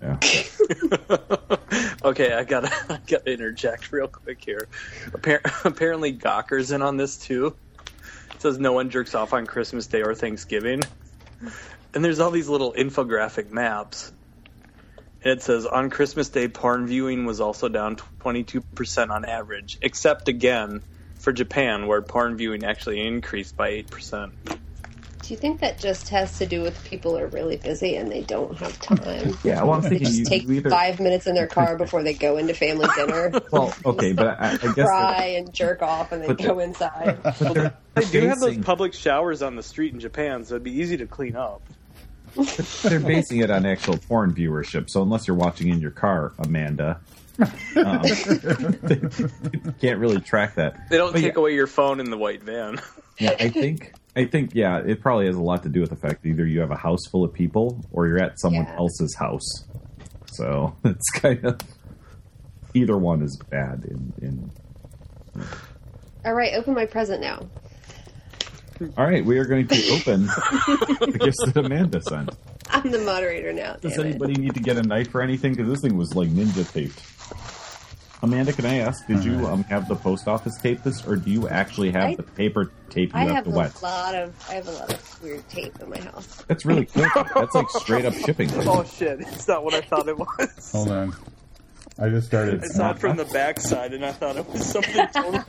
Yeah. 0.00 0.18
okay, 2.04 2.32
I 2.32 2.44
gotta, 2.44 2.72
I 2.88 2.98
gotta 3.06 3.30
interject 3.30 3.92
real 3.92 4.08
quick 4.08 4.42
here. 4.44 4.66
Appar- 5.10 5.64
apparently, 5.66 6.12
Gawker's 6.12 6.72
in 6.72 6.82
on 6.82 6.96
this 6.96 7.16
too. 7.18 7.54
It 8.34 8.40
says 8.40 8.58
no 8.58 8.72
one 8.72 8.90
jerks 8.90 9.14
off 9.14 9.32
on 9.32 9.46
Christmas 9.46 9.86
Day 9.86 10.02
or 10.02 10.14
Thanksgiving, 10.14 10.82
and 11.94 12.04
there's 12.04 12.18
all 12.20 12.30
these 12.32 12.48
little 12.48 12.72
infographic 12.72 13.50
maps. 13.50 14.12
And 15.24 15.32
it 15.32 15.42
says 15.42 15.66
on 15.66 15.90
Christmas 15.90 16.28
Day, 16.30 16.48
porn 16.48 16.86
viewing 16.86 17.24
was 17.26 17.40
also 17.40 17.68
down 17.68 17.96
22% 18.24 19.10
on 19.10 19.24
average, 19.24 19.78
except 19.82 20.28
again 20.28 20.82
for 21.20 21.32
Japan, 21.32 21.86
where 21.86 22.02
porn 22.02 22.36
viewing 22.36 22.64
actually 22.64 23.06
increased 23.06 23.56
by 23.56 23.70
8%. 23.84 24.32
Do 25.22 25.32
you 25.32 25.36
think 25.36 25.60
that 25.60 25.78
just 25.78 26.08
has 26.08 26.36
to 26.38 26.46
do 26.46 26.62
with 26.62 26.82
people 26.82 27.16
are 27.16 27.28
really 27.28 27.56
busy 27.56 27.94
and 27.94 28.10
they 28.10 28.22
don't 28.22 28.56
have 28.56 28.80
time? 28.80 29.38
Yeah, 29.44 29.62
well, 29.62 29.74
I'm 29.74 29.82
They 29.82 29.90
thinking 29.90 30.06
just 30.08 30.18
you, 30.18 30.24
take 30.24 30.48
either. 30.48 30.70
five 30.70 30.98
minutes 30.98 31.28
in 31.28 31.36
their 31.36 31.46
car 31.46 31.76
before 31.76 32.02
they 32.02 32.14
go 32.14 32.38
into 32.38 32.54
family 32.54 32.88
dinner, 32.96 33.30
Well, 33.52 33.72
okay, 33.86 34.12
but 34.14 34.40
I, 34.40 34.50
I 34.54 34.56
guess 34.56 34.74
cry 34.88 35.28
they're, 35.30 35.38
and 35.38 35.54
jerk 35.54 35.80
off, 35.82 36.10
and 36.10 36.22
then 36.22 36.28
But 36.30 36.38
go 36.38 36.56
the- 36.56 36.60
inside. 36.64 37.20
but 37.22 37.38
they're, 37.54 37.78
They 37.94 38.04
do 38.06 38.26
have 38.26 38.40
those 38.40 38.58
public 38.58 38.94
showers 38.94 39.42
on 39.42 39.54
the 39.54 39.62
street 39.62 39.94
in 39.94 40.00
Japan, 40.00 40.44
so 40.44 40.54
it'd 40.54 40.64
be 40.64 40.72
easy 40.80 40.96
to 40.96 41.06
clean 41.06 41.36
up. 41.36 41.68
they're 42.82 43.00
basing 43.00 43.40
it 43.40 43.50
on 43.50 43.66
actual 43.66 43.96
porn 43.98 44.34
viewership. 44.34 44.88
So 44.90 45.02
unless 45.02 45.26
you're 45.26 45.36
watching 45.36 45.68
in 45.68 45.80
your 45.80 45.90
car, 45.90 46.32
Amanda, 46.38 47.00
um, 47.76 48.02
they 48.82 48.96
can't 49.80 49.98
really 49.98 50.20
track 50.20 50.54
that. 50.56 50.88
They 50.90 50.96
don't 50.98 51.12
But 51.12 51.20
take 51.20 51.34
yeah. 51.34 51.40
away 51.40 51.54
your 51.54 51.66
phone 51.66 52.00
in 52.00 52.10
the 52.10 52.18
white 52.18 52.42
van. 52.42 52.80
Yeah, 53.18 53.36
I 53.38 53.48
think 53.48 53.94
I 54.16 54.24
think 54.26 54.54
yeah, 54.54 54.78
it 54.78 55.00
probably 55.00 55.26
has 55.26 55.36
a 55.36 55.40
lot 55.42 55.62
to 55.62 55.68
do 55.68 55.80
with 55.80 55.90
the 55.90 55.96
fact 55.96 56.22
that 56.22 56.28
either 56.28 56.46
you 56.46 56.60
have 56.60 56.70
a 56.70 56.76
house 56.76 57.00
full 57.10 57.24
of 57.24 57.32
people 57.32 57.84
or 57.92 58.06
you're 58.06 58.22
at 58.22 58.38
someone 58.40 58.64
Yeah. 58.66 58.76
else's 58.76 59.14
house 59.16 59.64
So 60.26 60.74
it's 60.84 61.10
kind 61.10 61.44
of 61.44 61.58
either 62.74 62.96
one 62.96 63.22
is 63.22 63.38
bad. 63.50 63.84
In, 63.84 64.12
in 64.22 65.42
All 66.24 66.34
right, 66.34 66.54
open 66.54 66.74
my 66.74 66.86
present 66.86 67.20
now. 67.20 67.48
all 68.96 69.04
right, 69.06 69.24
we 69.24 69.38
are 69.38 69.44
going 69.44 69.66
to 69.68 69.90
open 69.92 70.26
the 70.26 71.18
gifts 71.20 71.44
that 71.52 71.64
Amanda 71.64 72.00
sent. 72.02 72.30
I'm 72.70 72.90
the 72.90 72.98
moderator 73.00 73.52
now. 73.52 73.74
Does 73.80 73.92
damn 73.96 74.06
it. 74.06 74.08
anybody 74.10 74.34
need 74.34 74.54
to 74.54 74.60
get 74.60 74.76
a 74.76 74.82
knife 74.82 75.14
or 75.14 75.22
anything? 75.22 75.54
Because 75.54 75.68
this 75.70 75.80
thing 75.80 75.96
was 75.96 76.14
like 76.14 76.28
ninja 76.28 76.70
taped. 76.72 77.00
Amanda, 78.24 78.52
can 78.52 78.66
I 78.66 78.78
ask? 78.78 79.04
Did 79.08 79.24
you 79.24 79.46
um, 79.48 79.64
have 79.64 79.88
the 79.88 79.96
post 79.96 80.28
office 80.28 80.56
tape 80.62 80.84
this, 80.84 81.04
or 81.04 81.16
do 81.16 81.28
you 81.28 81.48
actually 81.48 81.90
have 81.90 82.10
I- 82.10 82.14
the 82.14 82.22
paper 82.22 82.70
tape 82.88 83.12
you 83.12 83.18
I 83.18 83.24
have, 83.24 83.34
have 83.34 83.44
to 83.44 83.50
a 83.50 83.54
wet? 83.54 83.82
lot 83.82 84.14
of 84.14 84.32
I 84.48 84.54
have 84.54 84.68
a 84.68 84.70
lot 84.70 84.92
of 84.94 85.22
weird 85.22 85.48
tape 85.48 85.76
in 85.80 85.90
my 85.90 85.98
house. 85.98 86.44
That's 86.46 86.64
really 86.64 86.86
cool. 86.86 87.04
That's 87.34 87.54
like 87.54 87.68
straight 87.70 88.04
up 88.04 88.14
shipping. 88.14 88.48
Oh 88.64 88.84
shit! 88.84 89.20
It's 89.20 89.48
not 89.48 89.64
what 89.64 89.74
I 89.74 89.80
thought 89.80 90.06
it 90.08 90.16
was. 90.16 90.70
Hold 90.72 90.90
on. 90.90 91.16
I 91.98 92.08
just 92.10 92.28
started. 92.28 92.62
I 92.62 92.68
saw 92.68 92.92
it 92.92 92.98
from 93.00 93.16
the 93.16 93.24
backside, 93.26 93.92
and 93.92 94.04
I 94.04 94.12
thought 94.12 94.36
it 94.36 94.48
was 94.48 94.64
something 94.64 95.06
totally, 95.08 95.40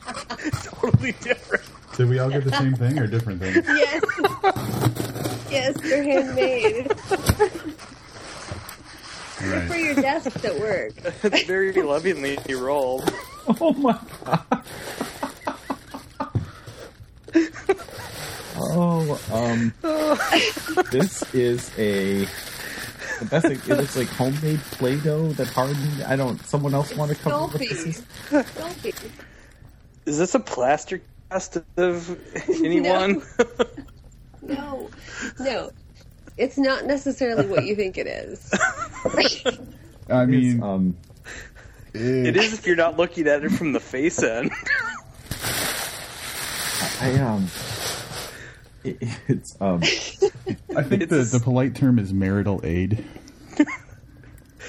totally 0.51 1.11
different. 1.21 1.63
Did 1.95 2.09
we 2.09 2.19
all 2.19 2.29
get 2.29 2.43
the 2.43 2.51
same 2.57 2.73
thing 2.75 2.97
or 2.99 3.07
different 3.07 3.39
things? 3.39 3.65
Yes. 5.51 5.75
yes, 5.75 5.81
they're 5.81 6.03
handmade. 6.03 6.91
For 9.67 9.75
your 9.75 9.95
desk 9.95 10.43
at 10.43 10.59
work. 10.59 10.93
It's 11.23 11.43
very 11.43 11.73
lovingly 11.73 12.37
rolled. 12.55 13.13
Oh 13.59 13.73
my 13.73 13.99
god. 14.25 14.63
Oh, 18.55 19.19
um, 19.31 19.73
this 20.91 21.23
is 21.33 21.69
a 21.77 22.25
the 23.19 23.25
best. 23.29 23.47
Thing, 23.47 23.57
it 23.57 23.77
looks 23.77 23.95
like 23.97 24.07
homemade 24.07 24.59
Play-Doh 24.71 25.33
that 25.33 25.47
hardened. 25.47 26.03
I 26.03 26.15
don't. 26.15 26.43
Someone 26.45 26.73
else 26.73 26.95
want 26.95 27.11
to 27.11 27.17
cover 27.17 27.47
what 27.47 27.59
this 27.59 27.85
is? 27.85 28.01
Sculpey. 28.29 28.43
Sculpey. 28.43 29.11
Is 30.05 30.17
this 30.17 30.35
a 30.35 30.39
plaster 30.39 31.01
cast 31.33 31.57
of 31.77 32.19
anyone? 32.63 33.21
No. 34.45 34.89
No. 35.39 35.71
It's 36.37 36.57
not 36.57 36.83
necessarily 36.85 37.47
what 37.47 37.63
you 37.65 37.77
think 37.77 37.97
it 37.97 38.07
is. 38.07 38.51
I 39.05 40.23
It's, 40.23 40.27
mean, 40.27 40.61
um, 40.61 40.97
it 41.93 42.35
is 42.35 42.53
if 42.53 42.67
you're 42.67 42.75
not 42.75 42.97
looking 42.97 43.25
at 43.29 43.45
it 43.45 43.51
from 43.53 43.71
the 43.71 43.79
face 43.79 44.21
end. 44.21 44.51
I 46.99 47.17
um, 47.21 47.47
it, 48.83 48.97
it's 49.29 49.55
um, 49.61 49.81
I 50.75 50.83
think 50.83 51.07
the, 51.07 51.23
the 51.31 51.39
polite 51.41 51.73
term 51.75 51.97
is 51.97 52.11
marital 52.11 52.59
aid. 52.65 53.01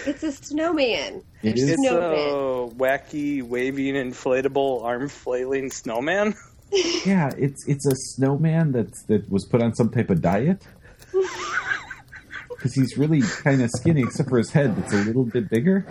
It's 0.07 0.23
a 0.23 0.31
snowman. 0.31 1.25
It 1.43 1.59
is- 1.59 1.71
It's 1.71 1.81
Snowman. 1.83 2.13
a 2.13 2.75
wacky, 2.77 3.43
waving, 3.43 3.95
inflatable, 3.97 4.85
arm 4.85 5.09
flailing 5.09 5.73
snowman. 5.73 6.37
Yeah, 7.05 7.31
it's 7.37 7.67
it's 7.67 7.87
a 7.87 7.95
snowman 7.95 8.73
that's 8.73 9.03
that 9.05 9.31
was 9.31 9.47
put 9.47 9.63
on 9.63 9.75
some 9.75 9.91
type 9.91 10.11
of 10.11 10.21
diet. 10.21 10.67
Because 12.51 12.75
he's 12.75 12.97
really 12.97 13.21
kind 13.43 13.63
of 13.63 13.71
skinny, 13.71 14.03
except 14.03 14.31
for 14.31 14.39
his 14.39 14.51
head 14.51 14.75
that's 14.77 14.93
a 14.93 15.05
little 15.05 15.25
bit 15.25 15.51
bigger. 15.51 15.87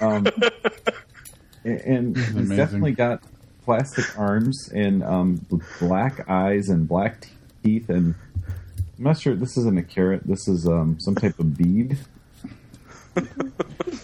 Um, 0.00 0.26
and 1.64 2.16
he's 2.16 2.30
amazing. 2.30 2.56
definitely 2.56 2.92
got 2.92 3.22
plastic 3.64 4.18
arms 4.18 4.70
and 4.74 5.02
um, 5.02 5.46
black 5.80 6.28
eyes 6.28 6.68
and 6.68 6.88
black 6.88 7.28
teeth. 7.62 7.88
And 7.88 8.14
I'm 8.98 9.04
not 9.04 9.20
sure 9.20 9.34
this 9.34 9.56
isn't 9.56 9.78
a 9.78 9.82
carrot. 9.82 10.26
This 10.26 10.48
is 10.48 10.66
um, 10.66 10.98
some 11.00 11.14
type 11.14 11.38
of 11.38 11.56
bead. 11.56 11.98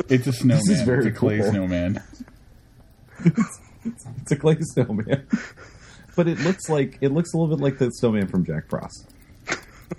It's 0.08 0.26
a 0.26 0.32
snowman. 0.32 0.58
This 0.66 0.78
is 0.78 0.82
very 0.82 1.06
it's 1.06 1.16
a 1.16 1.18
clay 1.18 1.38
cool. 1.40 1.50
snowman. 1.50 2.02
It's 3.24 3.58
a 4.30 4.36
clay 4.36 4.56
snowman, 4.60 5.26
but 6.16 6.28
it 6.28 6.38
looks 6.40 6.68
like 6.68 6.98
it 7.00 7.12
looks 7.12 7.32
a 7.32 7.36
little 7.36 7.56
bit 7.56 7.62
like 7.62 7.78
the 7.78 7.90
snowman 7.90 8.28
from 8.28 8.44
Jack 8.44 8.68
Frost. 8.68 9.10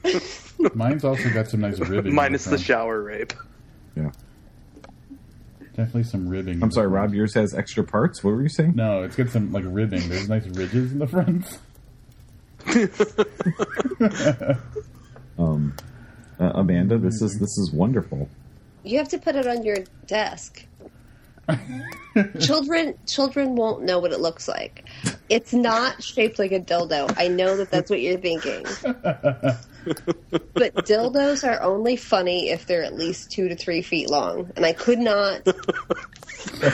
Mine's 0.76 1.04
also 1.04 1.30
got 1.32 1.48
some 1.50 1.60
nice 1.62 1.80
ribbing. 1.80 2.16
Minus 2.16 2.48
on 2.48 2.54
the 2.54 2.60
shower 2.60 3.02
rape. 3.02 3.34
Yeah. 3.96 4.12
Definitely 5.76 6.04
some 6.04 6.28
ribbing. 6.28 6.62
I'm 6.64 6.72
sorry. 6.72 6.88
Rob. 6.88 7.14
Yours 7.14 7.34
has 7.34 7.54
extra 7.54 7.84
parts. 7.84 8.24
What 8.24 8.32
were 8.32 8.44
you 8.44 8.50
saying? 8.50 8.76
No, 8.76 9.04
it's 9.04 9.16
got 9.16 9.30
some 9.30 9.52
like 9.52 9.66
ribbing. 9.68 10.08
There's 10.08 10.30
nice 10.30 10.46
ridges 10.48 10.92
in 10.92 11.00
the 11.00 11.08
front. 11.08 11.46
Um, 15.38 15.76
uh, 16.40 16.52
Amanda, 16.56 16.98
this 16.98 17.22
is 17.22 17.38
this 17.40 17.58
is 17.58 17.72
wonderful. 17.74 18.30
You 18.84 18.98
have 18.98 19.10
to 19.10 19.18
put 19.18 19.36
it 19.36 19.48
on 19.48 19.64
your 19.64 19.78
desk. 20.08 20.66
children 22.40 22.96
children 23.06 23.56
won't 23.56 23.84
know 23.84 24.00
what 24.00 24.12
it 24.12 24.20
looks 24.20 24.48
like. 24.48 24.88
It's 25.30 25.54
not 25.54 26.02
shaped 26.04 26.40
like 26.40 26.52
a 26.52 26.60
dildo. 26.60 27.14
I 27.18 27.28
know 27.28 27.58
that 27.58 27.72
that's 27.72 27.90
what 27.90 28.02
you're 28.02 28.20
thinking. 28.20 28.66
But 30.54 30.76
dildos 30.76 31.46
are 31.46 31.62
only 31.62 31.96
funny 31.96 32.50
if 32.50 32.68
they're 32.68 32.84
at 32.84 32.96
least 32.96 33.32
two 33.32 33.50
to 33.50 33.56
three 33.56 33.82
feet 33.82 34.10
long, 34.10 34.52
and 34.56 34.66
I 34.66 34.74
could 34.74 35.00
not 35.00 35.44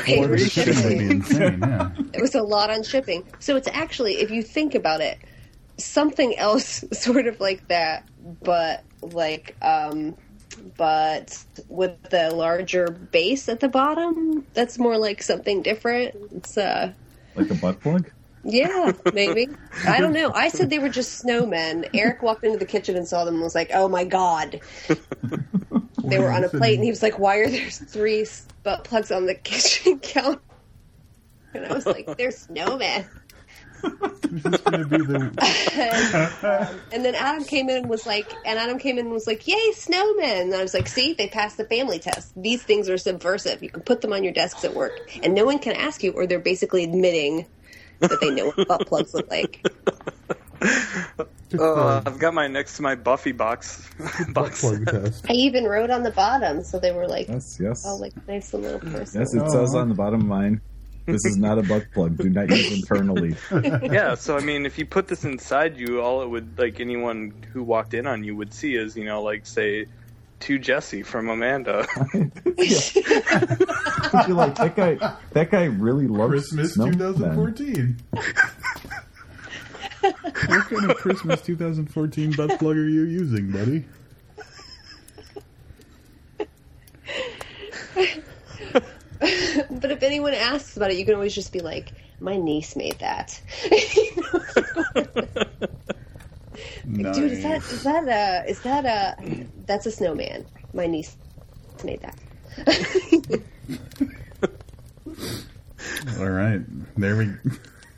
pay 0.03 0.23
for 0.23 0.37
shipping 0.37 0.73
shipping. 0.73 1.11
insane. 1.11 1.59
Yeah. 1.59 1.91
It 2.13 2.21
was 2.21 2.35
a 2.35 2.43
lot 2.43 2.69
on 2.69 2.83
shipping. 2.83 3.25
So 3.39 3.55
it's 3.55 3.67
actually, 3.67 4.15
if 4.15 4.29
you 4.31 4.43
think 4.43 4.75
about 4.75 5.01
it, 5.01 5.17
something 5.77 6.37
else 6.37 6.83
sort 6.91 7.27
of 7.27 7.39
like 7.39 7.67
that, 7.69 8.07
but 8.43 8.83
like, 9.01 9.55
um, 9.61 10.15
but 10.77 11.43
with 11.67 12.01
the 12.09 12.29
larger 12.31 12.87
base 12.87 13.49
at 13.49 13.59
the 13.59 13.67
bottom. 13.69 14.45
That's 14.53 14.77
more 14.79 14.97
like 14.97 15.21
something 15.21 15.61
different. 15.61 16.15
It's 16.31 16.57
uh, 16.57 16.93
Like 17.35 17.49
a 17.49 17.55
butt 17.55 17.79
plug? 17.81 18.11
yeah, 18.43 18.93
maybe. 19.13 19.49
I 19.87 19.99
don't 19.99 20.13
know. 20.13 20.31
I 20.33 20.49
said 20.49 20.69
they 20.69 20.79
were 20.79 20.89
just 20.89 21.23
snowmen. 21.25 21.89
Eric 21.93 22.21
walked 22.21 22.43
into 22.43 22.57
the 22.57 22.65
kitchen 22.65 22.95
and 22.95 23.07
saw 23.07 23.25
them 23.25 23.35
and 23.35 23.43
was 23.43 23.55
like, 23.55 23.71
"Oh 23.73 23.87
my 23.87 24.03
god!" 24.05 24.61
They 26.03 26.17
were 26.17 26.31
on 26.31 26.43
a 26.43 26.49
plate, 26.49 26.75
and 26.75 26.83
he 26.83 26.89
was 26.89 27.03
like, 27.03 27.19
"Why 27.19 27.37
are 27.37 27.49
there 27.49 27.69
three 27.69 28.25
butt 28.63 28.83
plugs 28.85 29.11
on 29.11 29.25
the 29.25 29.35
kitchen 29.43 29.99
counter?" 29.99 30.39
And 31.53 31.65
I 31.65 31.73
was 31.73 31.85
like, 31.85 32.15
"They're 32.17 32.29
snowmen." 32.29 33.05
The 33.81 35.31
and, 36.81 36.93
and 36.93 37.05
then 37.05 37.15
Adam 37.15 37.43
came 37.43 37.69
in 37.69 37.77
and 37.77 37.89
was 37.89 38.05
like, 38.05 38.31
and 38.45 38.59
Adam 38.59 38.77
came 38.79 38.97
in 38.97 39.05
and 39.05 39.13
was 39.13 39.27
like, 39.27 39.47
"Yay, 39.47 39.71
snowmen!" 39.73 40.41
And 40.41 40.55
I 40.55 40.61
was 40.61 40.73
like, 40.73 40.87
"See, 40.87 41.13
they 41.13 41.27
passed 41.27 41.57
the 41.57 41.65
family 41.65 41.99
test. 41.99 42.31
These 42.35 42.63
things 42.63 42.89
are 42.89 42.97
subversive. 42.97 43.63
You 43.63 43.69
can 43.69 43.81
put 43.81 44.01
them 44.01 44.13
on 44.13 44.23
your 44.23 44.33
desks 44.33 44.63
at 44.63 44.73
work, 44.73 45.19
and 45.23 45.33
no 45.33 45.45
one 45.45 45.59
can 45.59 45.73
ask 45.73 46.03
you, 46.03 46.11
or 46.11 46.27
they're 46.27 46.39
basically 46.39 46.83
admitting 46.83 47.45
that 47.99 48.19
they 48.21 48.29
know 48.29 48.51
what 48.51 48.67
butt 48.67 48.87
plugs 48.87 49.13
look 49.13 49.29
like." 49.29 49.65
Uh, 51.57 52.01
I've 52.05 52.19
got 52.19 52.33
mine 52.33 52.53
next 52.53 52.75
to 52.77 52.83
my 52.83 52.95
Buffy 52.95 53.31
box. 53.31 53.87
box. 54.29 54.61
plug 54.61 54.85
test. 54.85 55.25
I 55.27 55.33
even 55.33 55.63
wrote 55.63 55.89
on 55.89 56.03
the 56.03 56.11
bottom, 56.11 56.63
so 56.63 56.79
they 56.79 56.91
were 56.91 57.07
like, 57.07 57.27
Yes, 57.27 57.57
yes. 57.59 57.83
"Oh, 57.85 57.95
like 57.95 58.13
nice 58.27 58.53
little 58.53 58.79
person." 58.79 59.21
Yes, 59.21 59.33
it 59.33 59.49
says 59.49 59.73
on 59.73 59.89
the 59.89 59.95
bottom 59.95 60.21
of 60.21 60.27
mine. 60.27 60.61
This 61.11 61.25
is 61.25 61.37
not 61.37 61.59
a 61.59 61.63
butt 61.63 61.91
plug. 61.93 62.17
Do 62.17 62.29
not 62.29 62.49
use 62.49 62.71
internally. 62.71 63.35
yeah, 63.91 64.15
so 64.15 64.37
I 64.37 64.41
mean, 64.41 64.65
if 64.65 64.77
you 64.77 64.85
put 64.85 65.07
this 65.07 65.23
inside 65.23 65.77
you, 65.77 66.01
all 66.01 66.21
it 66.21 66.27
would 66.27 66.57
like 66.57 66.79
anyone 66.79 67.33
who 67.51 67.63
walked 67.63 67.93
in 67.93 68.07
on 68.07 68.23
you 68.23 68.35
would 68.35 68.53
see 68.53 68.75
is 68.75 68.95
you 68.95 69.05
know 69.05 69.21
like 69.21 69.45
say 69.45 69.87
to 70.41 70.59
Jesse 70.59 71.03
from 71.03 71.29
Amanda. 71.29 71.85
You're 72.13 72.29
like 74.35 74.55
that 74.55 74.73
guy. 74.75 75.15
That 75.31 75.49
guy 75.51 75.65
really 75.65 76.07
loves 76.07 76.49
Christmas 76.49 76.77
snowmen. 76.77 76.97
2014. 76.97 77.97
what 80.47 80.65
kind 80.67 80.91
of 80.91 80.97
Christmas 80.97 81.41
2014 81.41 82.31
butt 82.31 82.57
plug 82.59 82.77
are 82.77 82.87
you 82.87 83.03
using, 83.03 83.51
buddy? 83.51 83.85
But 89.69 89.91
if 89.91 90.01
anyone 90.03 90.33
asks 90.33 90.75
about 90.77 90.91
it, 90.91 90.97
you 90.97 91.05
can 91.05 91.13
always 91.15 91.35
just 91.35 91.51
be 91.53 91.59
like, 91.59 91.91
"My 92.19 92.37
niece 92.37 92.75
made 92.75 92.97
that." 92.99 93.39
Nice. 93.71 94.05
Dude, 97.15 97.31
is 97.31 97.43
that 97.43 97.57
is 97.61 97.83
that 97.83 98.07
a 98.07 98.49
is 98.49 98.59
that 98.61 98.85
a 98.85 99.15
that's 99.65 99.85
a 99.85 99.91
snowman? 99.91 100.45
My 100.73 100.87
niece 100.87 101.15
made 101.83 102.01
that. 102.01 102.17
All 106.19 106.29
right, 106.29 106.61
there 106.97 107.15
we, 107.15 107.29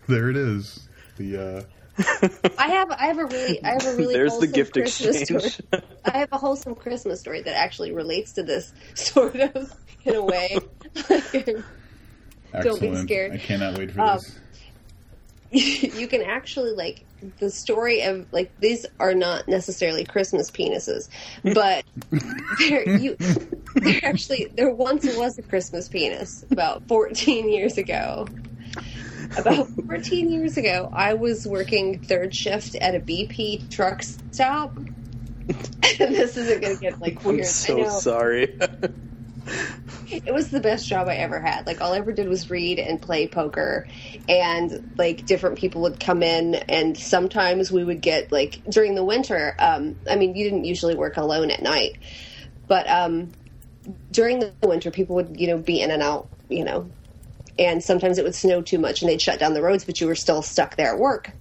there 0.08 0.30
it 0.30 0.38
is. 0.38 0.88
The 1.18 1.38
uh, 1.38 1.64
I 2.58 2.68
have 2.68 2.92
I 2.92 3.08
have 3.08 3.18
a 3.18 3.26
really 3.26 3.64
I 3.64 3.70
have 3.74 3.86
a 3.86 3.96
really 3.96 4.14
There's 4.14 4.38
the 4.38 4.48
gift 4.48 4.74
Christmas 4.74 5.22
exchange. 5.22 5.54
story. 5.54 5.84
I 6.06 6.18
have 6.20 6.30
a 6.32 6.38
wholesome 6.38 6.76
Christmas 6.76 7.20
story 7.20 7.42
that 7.42 7.56
actually 7.56 7.92
relates 7.92 8.34
to 8.34 8.44
this 8.44 8.72
sort 8.94 9.36
of 9.36 9.74
in 10.06 10.16
a 10.16 10.24
way. 10.24 10.58
Don't 12.62 12.82
be 12.82 12.96
scared. 12.98 13.32
I 13.32 13.38
cannot 13.38 13.78
wait 13.78 13.92
for 13.92 14.02
Um, 14.02 14.18
this. 14.18 14.38
you 16.00 16.08
can 16.08 16.22
actually 16.22 16.72
like 16.72 17.04
the 17.40 17.50
story 17.50 18.02
of 18.04 18.26
like 18.32 18.52
these 18.60 18.86
are 19.00 19.14
not 19.14 19.48
necessarily 19.48 20.06
Christmas 20.06 20.50
penises, 20.50 21.10
but 21.54 21.84
they're, 22.60 22.98
you 22.98 23.16
there 23.76 24.00
actually 24.04 24.46
there 24.56 24.70
once 24.74 25.06
was 25.18 25.38
a 25.38 25.42
Christmas 25.42 25.88
penis 25.90 26.46
about 26.52 26.88
14 26.88 27.50
years 27.50 27.78
ago. 27.78 28.28
About 29.38 29.68
14 29.88 30.30
years 30.30 30.58
ago, 30.58 30.90
I 30.92 31.14
was 31.14 31.48
working 31.48 32.00
third 32.04 32.36
shift 32.36 32.76
at 32.76 32.96
a 32.96 33.00
BP 33.00 33.70
truck 33.70 34.04
stop. 34.04 34.76
And 34.78 34.88
this 35.98 36.36
isn't 36.36 36.62
going 36.62 36.76
to 36.76 36.82
get 36.82 37.00
like 37.00 37.24
weird. 37.24 37.40
I'm 37.42 37.46
so 37.46 37.78
I 37.78 37.82
know. 37.84 37.90
sorry. 38.00 38.60
It 40.12 40.34
was 40.34 40.50
the 40.50 40.60
best 40.60 40.90
job 40.90 41.08
I 41.08 41.16
ever 41.16 41.40
had. 41.40 41.66
Like 41.66 41.80
all 41.80 41.94
I 41.94 41.98
ever 41.98 42.12
did 42.12 42.28
was 42.28 42.50
read 42.50 42.80
and 42.80 43.02
play 43.02 43.28
poker, 43.28 43.88
and 44.28 44.94
like 44.98 45.26
different 45.26 45.58
people 45.58 45.84
would 45.84 46.02
come 46.02 46.22
in, 46.22 46.56
and 46.56 46.98
sometimes 46.98 47.72
we 47.72 47.86
would 47.86 48.02
get 48.02 48.30
like 48.30 48.62
during 48.70 48.94
the 48.96 49.06
winter. 49.06 49.56
Um, 49.58 49.96
I 50.10 50.18
mean, 50.18 50.36
you 50.36 50.44
didn't 50.44 50.66
usually 50.66 50.96
work 50.96 51.16
alone 51.16 51.50
at 51.50 51.62
night, 51.62 51.98
but 52.68 52.90
um, 52.90 53.32
during 54.12 54.40
the 54.40 54.54
winter, 54.62 54.92
people 54.92 55.16
would 55.16 55.40
you 55.40 55.48
know 55.48 55.58
be 55.58 55.80
in 55.80 55.92
and 55.92 56.04
out, 56.04 56.28
you 56.50 56.66
know, 56.66 56.92
and 57.58 57.82
sometimes 57.82 58.18
it 58.18 58.26
would 58.26 58.36
snow 58.36 58.62
too 58.62 58.80
much, 58.80 59.02
and 59.02 59.10
they'd 59.10 59.22
shut 59.22 59.40
down 59.40 59.54
the 59.54 59.62
roads, 59.62 59.86
but 59.86 60.02
you 60.02 60.08
were 60.08 60.16
still 60.16 60.42
stuck 60.42 60.76
there 60.76 60.94
at 60.94 61.00
work. 61.00 61.32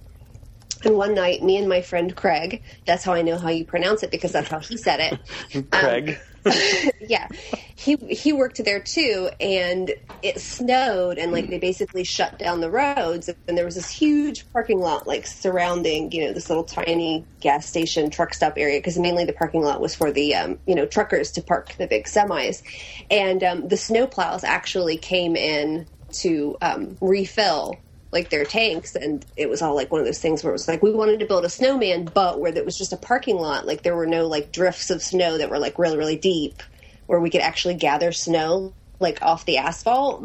And 0.83 0.95
one 0.95 1.13
night, 1.13 1.43
me 1.43 1.57
and 1.57 1.69
my 1.69 1.81
friend 1.81 2.15
Craig, 2.15 2.63
that's 2.85 3.03
how 3.03 3.13
I 3.13 3.21
know 3.21 3.37
how 3.37 3.49
you 3.49 3.65
pronounce 3.65 4.01
it 4.01 4.11
because 4.11 4.31
that's 4.31 4.47
how 4.47 4.59
he 4.59 4.77
said 4.77 5.19
it. 5.51 5.69
Craig. 5.71 6.17
yeah. 7.01 7.27
He 7.75 7.95
he 7.95 8.33
worked 8.33 8.63
there 8.63 8.79
too 8.79 9.29
and 9.39 9.91
it 10.21 10.39
snowed 10.39 11.17
and 11.17 11.31
like 11.31 11.49
they 11.49 11.59
basically 11.59 12.03
shut 12.03 12.37
down 12.37 12.61
the 12.61 12.69
roads 12.69 13.29
and 13.47 13.57
there 13.57 13.65
was 13.65 13.75
this 13.75 13.89
huge 13.89 14.51
parking 14.51 14.79
lot 14.79 15.07
like 15.07 15.25
surrounding 15.25 16.11
you 16.11 16.25
know 16.25 16.33
this 16.33 16.49
little 16.49 16.63
tiny 16.63 17.25
gas 17.39 17.65
station 17.65 18.09
truck 18.11 18.33
stop 18.33 18.53
area 18.57 18.79
because 18.79 18.99
mainly 18.99 19.25
the 19.25 19.33
parking 19.33 19.61
lot 19.61 19.81
was 19.81 19.95
for 19.95 20.11
the 20.11 20.35
um, 20.35 20.59
you 20.67 20.75
know 20.75 20.85
truckers 20.85 21.31
to 21.31 21.41
park 21.41 21.73
the 21.77 21.87
big 21.87 22.05
semis. 22.05 22.61
And 23.09 23.43
um, 23.43 23.67
the 23.67 23.77
snow 23.77 24.07
plows 24.07 24.43
actually 24.43 24.97
came 24.97 25.35
in 25.35 25.87
to 26.13 26.57
um, 26.61 26.97
refill 27.01 27.77
like 28.11 28.29
their 28.29 28.45
tanks 28.45 28.95
and 28.95 29.25
it 29.37 29.49
was 29.49 29.61
all 29.61 29.75
like 29.75 29.91
one 29.91 30.01
of 30.01 30.05
those 30.05 30.19
things 30.19 30.43
where 30.43 30.51
it 30.51 30.53
was 30.53 30.67
like 30.67 30.83
we 30.83 30.91
wanted 30.91 31.19
to 31.19 31.25
build 31.25 31.45
a 31.45 31.49
snowman 31.49 32.05
but 32.05 32.39
where 32.39 32.53
it 32.53 32.65
was 32.65 32.77
just 32.77 32.91
a 32.91 32.97
parking 32.97 33.37
lot 33.37 33.65
like 33.65 33.83
there 33.83 33.95
were 33.95 34.05
no 34.05 34.27
like 34.27 34.51
drifts 34.51 34.89
of 34.89 35.01
snow 35.01 35.37
that 35.37 35.49
were 35.49 35.59
like 35.59 35.79
really 35.79 35.97
really 35.97 36.17
deep 36.17 36.61
where 37.05 37.19
we 37.19 37.29
could 37.29 37.41
actually 37.41 37.75
gather 37.75 38.11
snow 38.11 38.73
like 39.01 39.21
off 39.21 39.45
the 39.45 39.57
asphalt. 39.57 40.23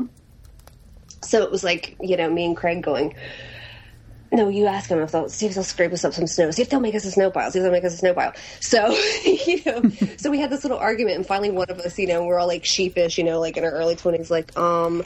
So 1.24 1.42
it 1.42 1.50
was 1.50 1.64
like 1.64 1.96
you 2.00 2.16
know 2.16 2.30
me 2.30 2.44
and 2.44 2.56
craig 2.56 2.82
going 2.82 3.14
no, 4.32 4.48
you 4.48 4.66
ask 4.66 4.88
them 4.90 5.00
if 5.00 5.12
they'll 5.12 5.28
see 5.28 5.46
if 5.46 5.54
they'll 5.54 5.64
scrape 5.64 5.92
us 5.92 6.04
up 6.04 6.14
some 6.14 6.26
snow. 6.26 6.50
See 6.50 6.62
if 6.62 6.70
they'll 6.70 6.80
make 6.80 6.94
us 6.94 7.04
a 7.06 7.10
snow 7.10 7.30
pile. 7.30 7.50
See 7.50 7.60
if 7.60 7.62
they'll 7.62 7.72
make 7.72 7.84
us 7.84 7.94
a 7.94 7.98
snow 7.98 8.14
pile. 8.14 8.32
So, 8.60 8.90
you 9.24 9.62
know, 9.66 9.82
so 10.18 10.30
we 10.30 10.40
had 10.40 10.50
this 10.50 10.64
little 10.64 10.78
argument, 10.78 11.16
and 11.16 11.26
finally, 11.26 11.50
one 11.50 11.66
of 11.70 11.80
us, 11.80 11.98
you 11.98 12.06
know, 12.08 12.24
we're 12.24 12.38
all 12.38 12.46
like 12.48 12.64
sheepish, 12.66 13.18
you 13.18 13.24
know, 13.24 13.40
like 13.40 13.56
in 13.56 13.64
our 13.64 13.70
early 13.72 13.96
twenties, 13.96 14.30
like, 14.30 14.56
um, 14.58 15.04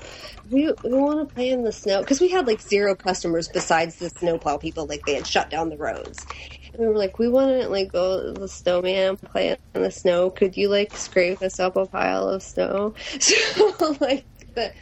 we 0.50 0.66
we 0.82 0.90
want 0.92 1.28
to 1.28 1.34
play 1.34 1.50
in 1.50 1.62
the 1.64 1.72
snow 1.72 2.00
because 2.00 2.20
we 2.20 2.30
had 2.30 2.46
like 2.48 2.62
zero 2.62 2.96
customers 2.96 3.48
besides 3.48 3.96
the 3.98 4.10
snowplow 4.10 4.58
people. 4.58 4.86
Like 4.86 5.04
they 5.06 5.14
had 5.14 5.26
shut 5.26 5.50
down 5.50 5.68
the 5.70 5.78
roads, 5.78 6.26
and 6.74 6.82
we 6.82 6.88
were 6.88 6.98
like, 6.98 7.18
we 7.18 7.28
want 7.28 7.62
to 7.62 7.68
like 7.68 7.92
go 7.92 8.22
to 8.34 8.40
the 8.40 8.48
snowman, 8.48 9.18
play 9.18 9.56
in 9.74 9.82
the 9.82 9.92
snow. 9.92 10.30
Could 10.30 10.56
you 10.56 10.68
like 10.68 10.96
scrape 10.96 11.42
us 11.42 11.60
up 11.60 11.76
a 11.76 11.86
pile 11.86 12.28
of 12.28 12.42
snow? 12.42 12.94
So 13.20 13.96
like 14.00 14.26
the 14.56 14.72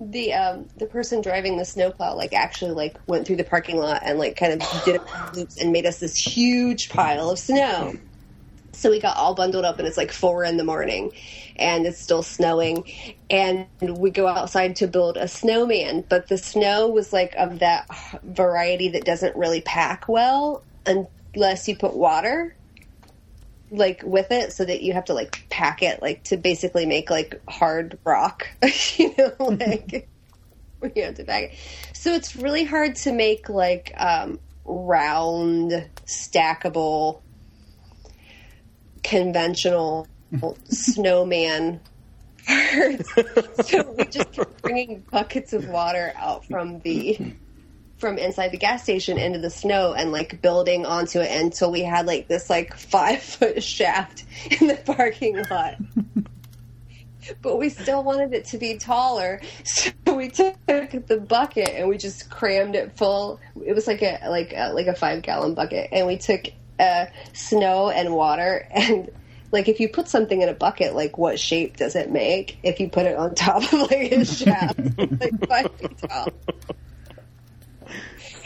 the 0.00 0.32
um 0.32 0.68
the 0.76 0.86
person 0.86 1.20
driving 1.20 1.56
the 1.56 1.64
snowplow 1.64 2.14
like 2.14 2.32
actually 2.32 2.70
like 2.70 2.96
went 3.08 3.26
through 3.26 3.36
the 3.36 3.44
parking 3.44 3.76
lot 3.78 4.00
and 4.04 4.18
like 4.18 4.36
kind 4.36 4.52
of 4.52 4.84
did 4.84 5.00
loops 5.34 5.60
and 5.60 5.72
made 5.72 5.86
us 5.86 5.98
this 5.98 6.16
huge 6.16 6.88
pile 6.88 7.30
of 7.30 7.38
snow. 7.38 7.94
So 8.74 8.90
we 8.90 9.00
got 9.00 9.16
all 9.16 9.34
bundled 9.34 9.64
up 9.64 9.78
and 9.80 9.88
it's 9.88 9.96
like 9.96 10.12
four 10.12 10.44
in 10.44 10.56
the 10.56 10.62
morning 10.62 11.10
and 11.56 11.84
it's 11.84 12.00
still 12.00 12.22
snowing 12.22 12.84
and 13.28 13.66
we 13.82 14.10
go 14.10 14.28
outside 14.28 14.76
to 14.76 14.86
build 14.86 15.16
a 15.16 15.26
snowman, 15.26 16.04
but 16.08 16.28
the 16.28 16.38
snow 16.38 16.86
was 16.88 17.12
like 17.12 17.34
of 17.36 17.58
that 17.58 17.86
variety 18.22 18.90
that 18.90 19.04
doesn't 19.04 19.34
really 19.34 19.62
pack 19.62 20.08
well 20.08 20.64
unless 20.86 21.66
you 21.66 21.76
put 21.76 21.96
water 21.96 22.54
like 23.70 24.02
with 24.04 24.30
it 24.30 24.52
so 24.52 24.64
that 24.64 24.82
you 24.82 24.92
have 24.92 25.04
to 25.04 25.14
like 25.14 25.44
pack 25.50 25.82
it 25.82 26.00
like 26.00 26.24
to 26.24 26.36
basically 26.36 26.86
make 26.86 27.10
like 27.10 27.40
hard 27.48 27.98
rock 28.04 28.48
you 28.96 29.14
know 29.18 29.34
like 29.38 30.08
you 30.94 31.02
have 31.04 31.14
to 31.16 31.24
pack 31.24 31.44
it. 31.44 31.58
So 31.92 32.12
it's 32.14 32.36
really 32.36 32.64
hard 32.64 32.96
to 32.96 33.12
make 33.12 33.48
like 33.48 33.92
um 33.96 34.38
round 34.64 35.88
stackable 36.06 37.20
conventional 39.02 40.06
snowman 40.64 41.80
parts. 42.46 43.14
So 43.68 43.94
we 43.96 44.04
just 44.06 44.32
kept 44.32 44.62
bringing 44.62 45.04
buckets 45.10 45.52
of 45.52 45.68
water 45.68 46.12
out 46.16 46.44
from 46.44 46.80
the 46.80 47.34
from 47.98 48.16
inside 48.16 48.52
the 48.52 48.58
gas 48.58 48.82
station 48.82 49.18
into 49.18 49.38
the 49.38 49.50
snow 49.50 49.92
and 49.92 50.12
like 50.12 50.40
building 50.40 50.86
onto 50.86 51.20
it 51.20 51.30
until 51.30 51.70
we 51.70 51.82
had 51.82 52.06
like 52.06 52.28
this 52.28 52.48
like 52.48 52.74
five 52.76 53.20
foot 53.20 53.62
shaft 53.62 54.24
in 54.60 54.68
the 54.68 54.76
parking 54.76 55.36
lot. 55.50 55.74
but 57.42 57.58
we 57.58 57.68
still 57.68 58.02
wanted 58.02 58.32
it 58.32 58.46
to 58.46 58.58
be 58.58 58.78
taller, 58.78 59.40
so 59.64 59.90
we 60.14 60.28
took 60.28 60.54
the 60.66 61.22
bucket 61.28 61.68
and 61.70 61.88
we 61.88 61.98
just 61.98 62.30
crammed 62.30 62.74
it 62.74 62.96
full. 62.96 63.40
It 63.64 63.74
was 63.74 63.86
like 63.86 64.02
a 64.02 64.20
like 64.28 64.52
a, 64.56 64.72
like 64.72 64.86
a 64.86 64.94
five 64.94 65.22
gallon 65.22 65.54
bucket, 65.54 65.88
and 65.92 66.06
we 66.06 66.16
took 66.16 66.44
uh, 66.78 67.06
snow 67.32 67.90
and 67.90 68.14
water 68.14 68.66
and. 68.70 69.10
Like 69.50 69.66
if 69.66 69.80
you 69.80 69.88
put 69.88 70.08
something 70.08 70.42
in 70.42 70.50
a 70.50 70.52
bucket, 70.52 70.94
like 70.94 71.16
what 71.16 71.40
shape 71.40 71.78
does 71.78 71.96
it 71.96 72.10
make? 72.10 72.58
If 72.62 72.80
you 72.80 72.90
put 72.90 73.06
it 73.06 73.16
on 73.16 73.34
top 73.34 73.62
of 73.72 73.90
like 73.90 74.12
a 74.12 74.22
shaft, 74.22 74.78
like 74.98 75.48
five 75.48 75.74
feet 75.76 75.96
tall 75.96 76.28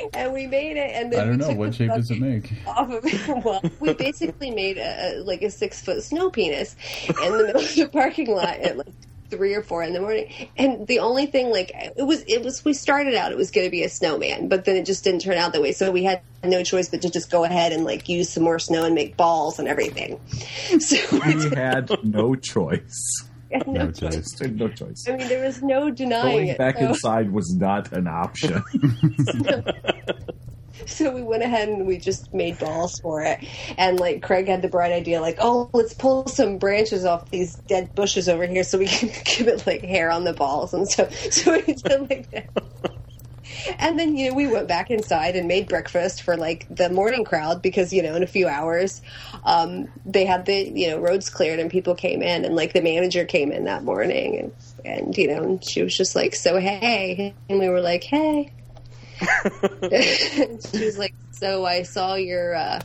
and 0.14 0.32
we 0.32 0.46
made 0.46 0.76
it. 0.76 0.90
And 0.94 1.12
then 1.12 1.20
I 1.20 1.24
don't 1.24 1.38
know 1.38 1.48
took 1.48 1.58
what 1.58 1.74
shape 1.74 1.90
does 1.90 2.10
it 2.10 2.20
make. 2.20 2.52
Off 2.66 2.90
of 2.90 3.04
it. 3.04 3.44
Well, 3.44 3.62
we 3.80 3.94
basically 3.94 4.50
made 4.50 4.78
a, 4.78 5.18
a 5.18 5.22
like 5.22 5.42
a 5.42 5.50
six 5.50 5.82
foot 5.82 6.02
snow 6.02 6.30
penis 6.30 6.76
in 7.08 7.14
the 7.32 7.44
middle 7.44 7.62
of 7.62 7.74
the 7.74 7.88
parking 7.88 8.30
lot 8.30 8.58
at 8.58 8.76
like 8.76 8.92
three 9.32 9.54
or 9.54 9.62
four 9.62 9.82
in 9.82 9.94
the 9.94 10.00
morning. 10.00 10.30
And 10.56 10.86
the 10.86 10.98
only 10.98 11.26
thing, 11.26 11.50
like, 11.50 11.72
it 11.74 12.06
was, 12.06 12.22
it 12.28 12.44
was. 12.44 12.64
We 12.64 12.74
started 12.74 13.14
out 13.14 13.32
it 13.32 13.38
was 13.38 13.50
going 13.50 13.66
to 13.66 13.70
be 13.70 13.82
a 13.82 13.88
snowman, 13.88 14.48
but 14.48 14.66
then 14.66 14.76
it 14.76 14.84
just 14.84 15.02
didn't 15.02 15.22
turn 15.22 15.38
out 15.38 15.54
that 15.54 15.62
way. 15.62 15.72
So 15.72 15.90
we 15.90 16.04
had 16.04 16.20
no 16.44 16.62
choice 16.62 16.88
but 16.90 17.02
to 17.02 17.10
just 17.10 17.30
go 17.30 17.42
ahead 17.42 17.72
and 17.72 17.84
like 17.84 18.08
use 18.08 18.28
some 18.28 18.42
more 18.44 18.58
snow 18.58 18.84
and 18.84 18.94
make 18.94 19.16
balls 19.16 19.58
and 19.58 19.66
everything. 19.66 20.20
So 20.78 20.96
we 21.12 21.34
We 21.36 21.56
had 21.56 21.90
no 22.04 22.34
choice. 22.34 23.24
had 23.58 23.66
no 23.66 23.84
No 23.86 23.90
choice. 23.92 24.32
choice. 24.38 24.50
No 24.50 24.68
choice. 24.68 25.04
I 25.08 25.16
mean, 25.16 25.28
there 25.28 25.44
was 25.44 25.62
no 25.62 25.90
denying 25.90 26.32
Going 26.36 26.48
it. 26.48 26.58
back 26.58 26.78
So- 26.78 26.88
inside 26.88 27.32
was 27.32 27.54
not 27.54 27.92
an 27.92 28.06
option. 28.08 28.62
So 30.86 31.12
we 31.14 31.22
went 31.22 31.42
ahead 31.44 31.68
and 31.68 31.86
we 31.86 31.96
just 31.98 32.32
made 32.34 32.58
balls 32.58 32.98
for 33.00 33.22
it. 33.22 33.38
And 33.78 34.00
like 34.00 34.20
Craig 34.22 34.48
had 34.48 34.62
the 34.62 34.68
bright 34.68 34.90
idea, 34.90 35.20
like, 35.20 35.36
oh, 35.40 35.70
let's 35.72 35.94
pull 35.94 36.26
some 36.26 36.58
branches 36.58 37.04
off 37.04 37.30
these 37.30 37.54
dead 37.68 37.94
bushes 37.94 38.28
over 38.28 38.46
here 38.46 38.64
so 38.64 38.78
we 38.78 38.86
can 38.86 39.08
give 39.24 39.46
it 39.48 39.64
like 39.66 39.82
hair 39.82 40.10
on 40.10 40.24
the 40.24 40.32
balls 40.32 40.74
and 40.74 40.88
stuff. 40.88 41.14
So 41.14 41.52
we 41.52 41.62
did 41.74 42.10
like 42.10 42.30
that. 42.32 42.50
And 43.78 43.98
then 43.98 44.16
you 44.16 44.30
know 44.30 44.36
we 44.36 44.46
went 44.46 44.68
back 44.68 44.90
inside 44.90 45.36
and 45.36 45.48
made 45.48 45.68
breakfast 45.68 46.22
for 46.22 46.36
like 46.36 46.66
the 46.70 46.90
morning 46.90 47.24
crowd 47.24 47.62
because 47.62 47.92
you 47.92 48.02
know 48.02 48.14
in 48.14 48.22
a 48.22 48.26
few 48.26 48.48
hours 48.48 49.02
um, 49.44 49.88
they 50.04 50.24
had 50.24 50.46
the 50.46 50.70
you 50.74 50.88
know 50.88 50.98
roads 50.98 51.28
cleared 51.30 51.58
and 51.58 51.70
people 51.70 51.94
came 51.94 52.22
in 52.22 52.44
and 52.44 52.54
like 52.54 52.72
the 52.72 52.80
manager 52.80 53.24
came 53.24 53.52
in 53.52 53.64
that 53.64 53.84
morning 53.84 54.38
and 54.38 54.52
and 54.84 55.16
you 55.18 55.28
know 55.28 55.42
and 55.42 55.64
she 55.64 55.82
was 55.82 55.96
just 55.96 56.14
like 56.14 56.34
so 56.34 56.58
hey 56.58 57.34
and 57.48 57.58
we 57.58 57.68
were 57.68 57.80
like 57.80 58.04
hey. 58.04 58.52
She 59.90 60.84
was 60.84 60.96
like, 60.98 61.14
"So 61.30 61.64
I 61.64 61.82
saw 61.82 62.14
your 62.14 62.54
uh, 62.54 62.80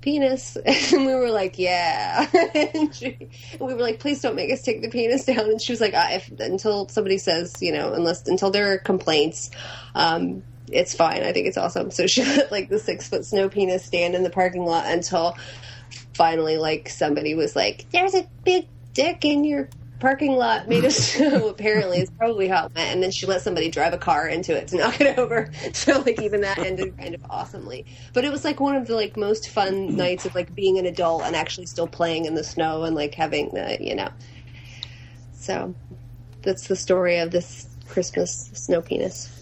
penis," 0.00 0.56
and 0.64 1.06
we 1.06 1.14
were 1.14 1.30
like, 1.30 1.58
"Yeah." 1.58 2.28
and, 2.54 2.94
she, 2.94 3.28
we 3.60 3.74
were 3.74 3.80
like, 3.80 4.00
"Please 4.00 4.20
don't 4.20 4.36
make 4.36 4.52
us 4.52 4.62
take 4.62 4.82
the 4.82 4.88
penis 4.88 5.24
down." 5.24 5.38
And 5.38 5.60
she 5.60 5.72
was 5.72 5.80
like, 5.80 5.94
I, 5.94 6.14
if, 6.14 6.30
"Until 6.40 6.88
somebody 6.88 7.18
says, 7.18 7.60
you 7.60 7.72
know, 7.72 7.92
unless 7.92 8.26
until 8.26 8.50
there 8.50 8.72
are 8.72 8.78
complaints." 8.78 9.50
Um, 9.94 10.42
it's 10.72 10.94
fine. 10.94 11.22
I 11.22 11.32
think 11.32 11.46
it's 11.46 11.56
awesome. 11.56 11.90
So 11.90 12.06
she 12.06 12.24
let 12.36 12.52
like 12.52 12.68
the 12.68 12.78
six 12.78 13.08
foot 13.08 13.24
snow 13.24 13.48
penis 13.48 13.84
stand 13.84 14.14
in 14.14 14.22
the 14.22 14.30
parking 14.30 14.64
lot 14.64 14.86
until 14.86 15.36
finally, 16.14 16.56
like 16.56 16.88
somebody 16.88 17.34
was 17.34 17.56
like, 17.56 17.86
"There's 17.90 18.14
a 18.14 18.26
big 18.44 18.66
dick 18.92 19.24
in 19.24 19.44
your 19.44 19.68
parking 20.00 20.32
lot 20.36 20.68
made 20.68 20.84
of 20.84 20.92
snow." 20.94 21.48
Apparently, 21.48 21.98
it's 21.98 22.10
probably 22.18 22.48
how 22.48 22.66
it 22.66 22.72
went. 22.74 22.92
And 22.94 23.02
then 23.02 23.10
she 23.10 23.26
let 23.26 23.42
somebody 23.42 23.70
drive 23.70 23.92
a 23.92 23.98
car 23.98 24.26
into 24.26 24.56
it 24.56 24.68
to 24.68 24.76
knock 24.78 25.00
it 25.00 25.18
over. 25.18 25.50
So 25.72 26.00
like 26.00 26.20
even 26.20 26.40
that 26.40 26.58
ended 26.58 26.96
kind 26.98 27.14
of 27.14 27.20
awesomely. 27.30 27.86
But 28.12 28.24
it 28.24 28.32
was 28.32 28.44
like 28.44 28.58
one 28.60 28.74
of 28.76 28.86
the 28.86 28.94
like 28.96 29.16
most 29.16 29.48
fun 29.50 29.96
nights 29.96 30.26
of 30.26 30.34
like 30.34 30.54
being 30.54 30.78
an 30.78 30.86
adult 30.86 31.22
and 31.24 31.36
actually 31.36 31.66
still 31.66 31.86
playing 31.86 32.24
in 32.24 32.34
the 32.34 32.44
snow 32.44 32.82
and 32.84 32.96
like 32.96 33.14
having 33.14 33.50
the 33.50 33.76
you 33.80 33.94
know. 33.94 34.08
So 35.32 35.74
that's 36.42 36.68
the 36.68 36.76
story 36.76 37.18
of 37.18 37.30
this 37.30 37.66
Christmas 37.88 38.50
snow 38.52 38.80
penis. 38.82 39.36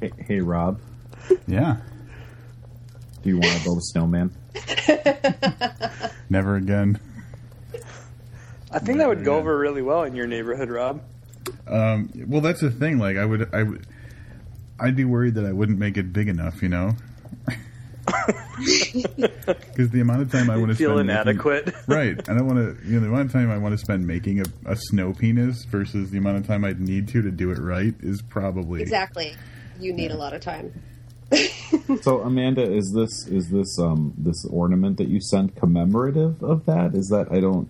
hey, 0.00 0.12
hey, 0.26 0.40
Rob, 0.40 0.80
Yeah. 1.46 1.76
do 3.22 3.28
you 3.30 3.38
want 3.38 3.56
to 3.58 3.64
build 3.64 3.78
a 3.78 3.82
snowman? 3.82 4.34
Never 6.30 6.56
again. 6.56 6.98
I 8.70 8.78
think 8.78 8.98
that 8.98 9.08
would 9.08 9.24
go 9.24 9.36
over 9.36 9.58
really 9.58 9.82
well 9.82 10.04
in 10.04 10.14
your 10.14 10.26
neighborhood, 10.26 10.70
Rob. 10.70 11.02
Um, 11.66 12.10
well, 12.26 12.40
that's 12.40 12.60
the 12.60 12.70
thing. 12.70 12.98
Like, 12.98 13.16
I 13.16 13.24
would, 13.24 13.52
I 13.54 13.62
would, 13.62 13.86
I'd 14.78 14.96
be 14.96 15.04
worried 15.04 15.34
that 15.34 15.44
I 15.44 15.52
wouldn't 15.52 15.78
make 15.78 15.96
it 15.96 16.12
big 16.12 16.28
enough. 16.28 16.62
You 16.62 16.68
know, 16.68 16.96
because 18.56 19.90
the 19.90 20.00
amount 20.00 20.22
of 20.22 20.32
time 20.32 20.50
I 20.50 20.56
want 20.56 20.70
to 20.70 20.74
Feel 20.76 20.96
spend 20.96 21.10
inadequate. 21.10 21.66
Making, 21.66 21.82
right. 21.86 22.28
I 22.28 22.34
don't 22.34 22.46
want 22.46 22.58
to. 22.58 22.86
You 22.86 22.94
know, 22.94 23.00
the 23.00 23.08
amount 23.08 23.26
of 23.26 23.32
time 23.32 23.50
I 23.50 23.58
want 23.58 23.72
to 23.72 23.78
spend 23.78 24.06
making 24.06 24.40
a, 24.40 24.44
a 24.66 24.76
snow 24.76 25.12
penis 25.12 25.64
versus 25.64 26.10
the 26.10 26.18
amount 26.18 26.38
of 26.38 26.46
time 26.46 26.64
I'd 26.64 26.80
need 26.80 27.08
to 27.08 27.22
to 27.22 27.30
do 27.30 27.50
it 27.50 27.58
right 27.58 27.94
is 28.00 28.22
probably 28.22 28.82
Exactly. 28.82 29.34
You 29.78 29.92
need 29.92 30.10
a 30.10 30.16
lot 30.16 30.34
of 30.34 30.42
time. 30.42 30.72
So 32.02 32.20
Amanda, 32.20 32.62
is 32.62 32.92
this 32.94 33.26
is 33.26 33.50
this 33.50 33.78
um 33.78 34.14
this 34.16 34.44
ornament 34.46 34.98
that 34.98 35.08
you 35.08 35.20
sent 35.20 35.56
commemorative 35.56 36.42
of 36.42 36.66
that? 36.66 36.94
Is 36.94 37.08
that 37.08 37.32
I 37.32 37.40
don't 37.40 37.68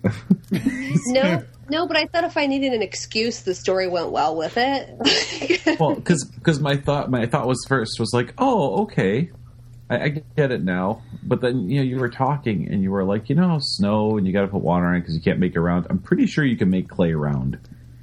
No, 1.07 1.43
no, 1.69 1.87
but 1.87 1.97
I 1.97 2.05
thought 2.05 2.23
if 2.23 2.37
I 2.37 2.45
needed 2.45 2.73
an 2.73 2.81
excuse, 2.81 3.41
the 3.41 3.55
story 3.55 3.87
went 3.87 4.11
well 4.11 4.35
with 4.35 4.57
it. 4.57 5.77
well 5.79 5.95
because 5.95 6.23
because 6.35 6.59
my 6.59 6.75
thought 6.75 7.09
my 7.09 7.25
thought 7.25 7.47
was 7.47 7.65
first 7.67 7.99
was 7.99 8.11
like 8.13 8.33
oh 8.37 8.83
okay 8.83 9.31
I, 9.89 10.03
I 10.03 10.09
get 10.09 10.51
it 10.51 10.63
now 10.63 11.01
but 11.23 11.41
then 11.41 11.69
you 11.69 11.77
know 11.77 11.83
you 11.83 11.97
were 11.97 12.09
talking 12.09 12.67
and 12.67 12.81
you 12.81 12.91
were 12.91 13.03
like 13.03 13.29
you 13.29 13.35
know 13.35 13.57
snow 13.59 14.17
and 14.17 14.25
you 14.25 14.33
got 14.33 14.41
to 14.41 14.47
put 14.47 14.61
water 14.61 14.85
on 14.85 14.95
it 14.95 14.99
because 15.01 15.15
you 15.15 15.21
can't 15.21 15.39
make 15.39 15.55
it 15.55 15.61
round. 15.61 15.87
I'm 15.89 15.99
pretty 15.99 16.27
sure 16.27 16.43
you 16.43 16.57
can 16.57 16.69
make 16.69 16.89
clay 16.89 17.13
round. 17.13 17.59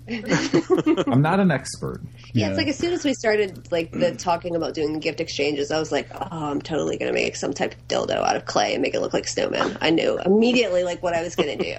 I'm 0.08 1.20
not 1.22 1.40
an 1.40 1.50
expert. 1.50 2.00
Yeah, 2.32 2.46
Yeah. 2.46 2.48
it's 2.48 2.58
like 2.58 2.68
as 2.68 2.76
soon 2.78 2.92
as 2.92 3.04
we 3.04 3.14
started 3.14 3.70
like 3.70 3.92
the 3.92 4.14
talking 4.14 4.56
about 4.56 4.74
doing 4.74 4.92
the 4.92 4.98
gift 4.98 5.20
exchanges, 5.20 5.70
I 5.70 5.78
was 5.78 5.92
like, 5.92 6.08
oh, 6.14 6.26
I'm 6.30 6.62
totally 6.62 6.96
gonna 6.96 7.12
make 7.12 7.36
some 7.36 7.52
type 7.52 7.72
of 7.74 7.88
dildo 7.88 8.16
out 8.16 8.36
of 8.36 8.44
clay 8.46 8.72
and 8.74 8.82
make 8.82 8.94
it 8.94 9.00
look 9.00 9.12
like 9.12 9.28
snowman. 9.28 9.76
I 9.80 9.90
knew 9.90 10.18
immediately 10.24 10.84
like 10.84 11.02
what 11.02 11.14
I 11.14 11.22
was 11.22 11.36
gonna 11.36 11.56
do. 11.56 11.74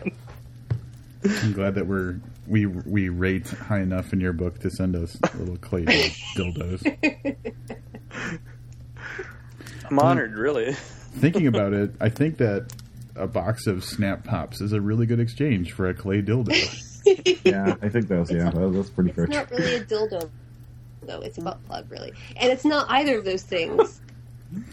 I'm 1.43 1.53
glad 1.53 1.75
that 1.75 1.87
we're 1.87 2.19
we 2.47 2.65
we 2.65 3.09
rate 3.09 3.47
high 3.47 3.81
enough 3.81 4.13
in 4.13 4.19
your 4.21 4.33
book 4.33 4.59
to 4.59 4.69
send 4.69 4.95
us 4.95 5.17
little 5.37 5.57
clay 5.57 5.83
dildos. 6.35 7.35
I'm 9.89 9.99
honored, 9.99 10.33
really. 10.37 10.73
Thinking 10.73 11.47
about 11.53 11.73
it, 11.73 11.91
I 11.99 12.09
think 12.09 12.37
that 12.37 12.71
a 13.15 13.27
box 13.27 13.67
of 13.67 13.83
Snap 13.83 14.23
Pops 14.23 14.61
is 14.61 14.71
a 14.71 14.79
really 14.79 15.05
good 15.05 15.19
exchange 15.19 15.73
for 15.73 15.89
a 15.89 15.93
clay 15.93 16.21
dildo. 16.21 16.55
Yeah, 17.05 17.75
I 17.81 17.89
think 17.89 18.07
that's 18.07 18.31
yeah 18.31 18.49
that- 18.49 18.71
that's 18.73 18.89
pretty 18.89 19.11
fair. 19.11 19.25
It's 19.25 19.33
not 19.33 19.49
really 19.51 19.75
a 19.75 19.83
dildo, 19.83 20.29
though. 21.03 21.21
It's 21.21 21.37
a 21.37 21.41
butt 21.41 21.63
plug, 21.65 21.89
really, 21.91 22.11
and 22.37 22.51
it's 22.51 22.65
not 22.65 22.87
either 22.89 23.17
of 23.19 23.25
those 23.25 23.43
things. 23.43 24.01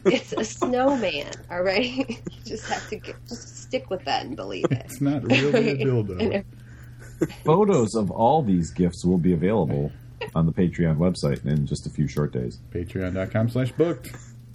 It's 0.06 0.32
a 0.32 0.44
snowman. 0.44 1.30
All 1.50 1.62
right, 1.62 1.84
you 2.08 2.16
just 2.44 2.66
have 2.70 2.88
to 2.88 2.96
get, 2.96 3.16
just 3.28 3.62
stick 3.64 3.90
with 3.90 4.04
that 4.04 4.24
and 4.24 4.34
believe 4.36 4.64
it. 4.70 4.82
It's 4.86 5.00
not 5.00 5.22
really 5.24 5.70
a 5.70 5.76
dildo. 5.76 6.44
Photos 7.44 7.94
of 7.94 8.10
all 8.10 8.42
these 8.42 8.70
gifts 8.72 9.04
will 9.04 9.18
be 9.18 9.32
available 9.32 9.90
on 10.34 10.46
the 10.46 10.52
Patreon 10.52 10.96
website 10.98 11.44
in 11.46 11.66
just 11.66 11.86
a 11.86 11.90
few 11.90 12.08
short 12.08 12.32
days. 12.32 12.58
Patreon.com 12.72 13.48
slash 13.50 13.72
booked. 13.72 14.10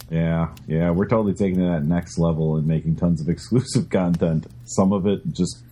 Yeah, 0.10 0.50
yeah, 0.68 0.92
we're 0.92 1.08
totally 1.08 1.34
taking 1.34 1.62
it 1.62 1.70
that 1.72 1.86
next 1.86 2.18
level 2.20 2.58
and 2.58 2.68
making 2.68 2.98
tons 2.98 3.22
of 3.22 3.30
exclusive 3.36 3.90
content. 3.90 4.48
Some 4.66 4.92
of 4.92 5.08
it 5.08 5.22
just 5.32 5.64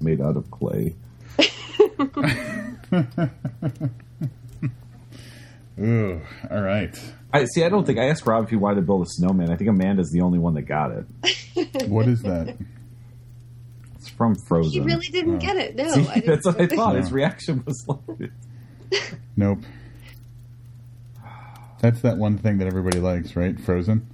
made 0.00 0.20
out 0.20 0.36
of 0.36 0.50
clay. 0.50 0.94
Ooh, 5.80 6.20
all 6.50 6.60
right. 6.60 6.94
I 7.32 7.44
see. 7.46 7.64
I 7.64 7.68
don't 7.68 7.86
think 7.86 7.98
I 7.98 8.08
asked 8.08 8.26
Rob 8.26 8.44
if 8.44 8.50
he 8.50 8.56
wanted 8.56 8.76
to 8.76 8.82
build 8.82 9.02
a 9.02 9.06
snowman. 9.08 9.50
I 9.50 9.56
think 9.56 9.70
Amanda's 9.70 10.10
the 10.10 10.20
only 10.20 10.38
one 10.38 10.54
that 10.54 10.62
got 10.62 10.92
it. 10.92 11.06
What 11.88 12.08
is 12.08 12.22
that? 12.22 12.56
It's 13.96 14.08
from 14.08 14.34
Frozen. 14.48 14.72
He 14.72 14.80
really 14.80 15.08
didn't 15.08 15.36
oh. 15.36 15.38
get 15.38 15.56
it. 15.56 15.76
No, 15.76 15.88
See, 15.88 16.08
I 16.08 16.20
that's 16.20 16.46
what 16.46 16.60
I 16.60 16.66
thought. 16.66 16.94
Yeah. 16.94 17.00
His 17.00 17.12
reaction 17.12 17.62
was 17.66 17.84
like, 17.86 18.30
Nope. 19.36 19.60
That's 21.80 22.00
that 22.02 22.16
one 22.16 22.38
thing 22.38 22.58
that 22.58 22.66
everybody 22.66 22.98
likes, 22.98 23.36
right? 23.36 23.58
Frozen. 23.60 24.06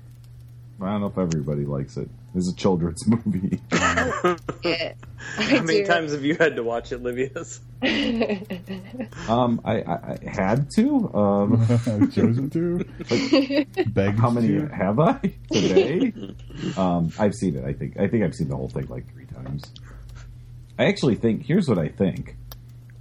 I 0.80 0.86
don't 0.86 1.00
know 1.00 1.06
if 1.06 1.18
everybody 1.18 1.64
likes 1.64 1.96
it. 1.96 2.08
It's 2.36 2.50
a 2.50 2.54
children's 2.54 3.06
movie. 3.08 3.60
Yeah. 4.64 4.94
How 5.36 5.62
many 5.62 5.80
do. 5.82 5.86
times 5.86 6.12
have 6.12 6.24
you 6.24 6.34
had 6.34 6.56
to 6.56 6.62
watch 6.62 6.90
it, 6.92 7.02
Livius? 7.02 7.60
Um, 9.28 9.60
I, 9.64 9.80
I, 9.82 9.92
I 9.94 10.18
had 10.30 10.68
to. 10.76 11.12
Um, 11.14 11.60
I've 11.68 12.12
Chosen 12.14 12.48
to. 12.50 12.84
Begged 13.88 14.18
how 14.18 14.30
many 14.30 14.48
to. 14.48 14.66
have 14.68 14.98
I 15.00 15.18
today? 15.50 16.12
um, 16.76 17.10
I've 17.18 17.34
seen 17.34 17.56
it. 17.56 17.64
I 17.64 17.72
think. 17.72 17.98
I 17.98 18.06
think 18.08 18.24
I've 18.24 18.34
seen 18.34 18.48
the 18.48 18.56
whole 18.56 18.68
thing 18.68 18.86
like 18.88 19.12
three 19.12 19.26
times. 19.26 19.64
I 20.78 20.86
actually 20.86 21.16
think. 21.16 21.44
Here's 21.46 21.68
what 21.68 21.78
I 21.78 21.88
think. 21.88 22.36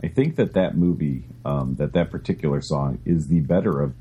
I 0.04 0.08
think 0.08 0.36
that 0.38 0.54
that 0.54 0.76
movie, 0.78 1.26
um, 1.46 1.76
that 1.76 1.94
that 1.94 2.10
particular 2.12 2.62
song, 2.62 3.00
is 3.06 3.28
the 3.28 3.40
better 3.42 3.82
of 3.82 3.94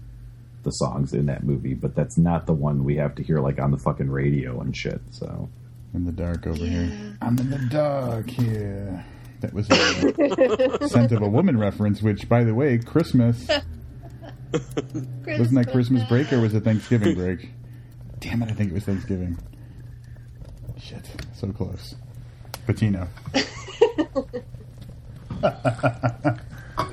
the 0.64 0.70
songs 0.70 1.14
in 1.14 1.26
that 1.26 1.44
movie, 1.44 1.74
but 1.74 1.94
that's 1.94 2.18
not 2.18 2.46
the 2.46 2.52
one 2.52 2.84
we 2.84 2.96
have 2.96 3.14
to 3.16 3.22
hear 3.22 3.40
like 3.40 3.58
on 3.60 3.70
the 3.70 3.78
fucking 3.78 4.10
radio 4.10 4.60
and 4.60 4.76
shit. 4.76 5.00
So 5.10 5.48
In 5.94 6.04
the 6.04 6.12
dark 6.12 6.46
over 6.46 6.56
here. 6.64 6.90
I'm 7.22 7.38
in 7.38 7.50
the 7.50 7.58
dark 7.70 8.28
here. 8.28 9.04
That 9.40 9.52
was 9.52 9.68
a 9.70 10.88
scent 10.88 11.12
of 11.12 11.22
a 11.22 11.28
woman 11.28 11.58
reference, 11.58 12.02
which, 12.02 12.28
by 12.28 12.44
the 12.44 12.54
way, 12.54 12.78
Christmas. 12.78 13.46
Wasn't 15.26 15.54
that 15.54 15.68
Christmas 15.70 16.02
break 16.08 16.32
or 16.32 16.40
was 16.40 16.54
it 16.54 16.64
Thanksgiving 16.64 17.14
break? 17.16 17.50
Damn 18.20 18.42
it, 18.42 18.50
I 18.50 18.54
think 18.54 18.70
it 18.70 18.74
was 18.74 18.84
Thanksgiving. 18.84 19.38
Shit, 20.80 21.08
so 21.34 21.52
close. 21.52 21.94
Pacino. 22.66 23.08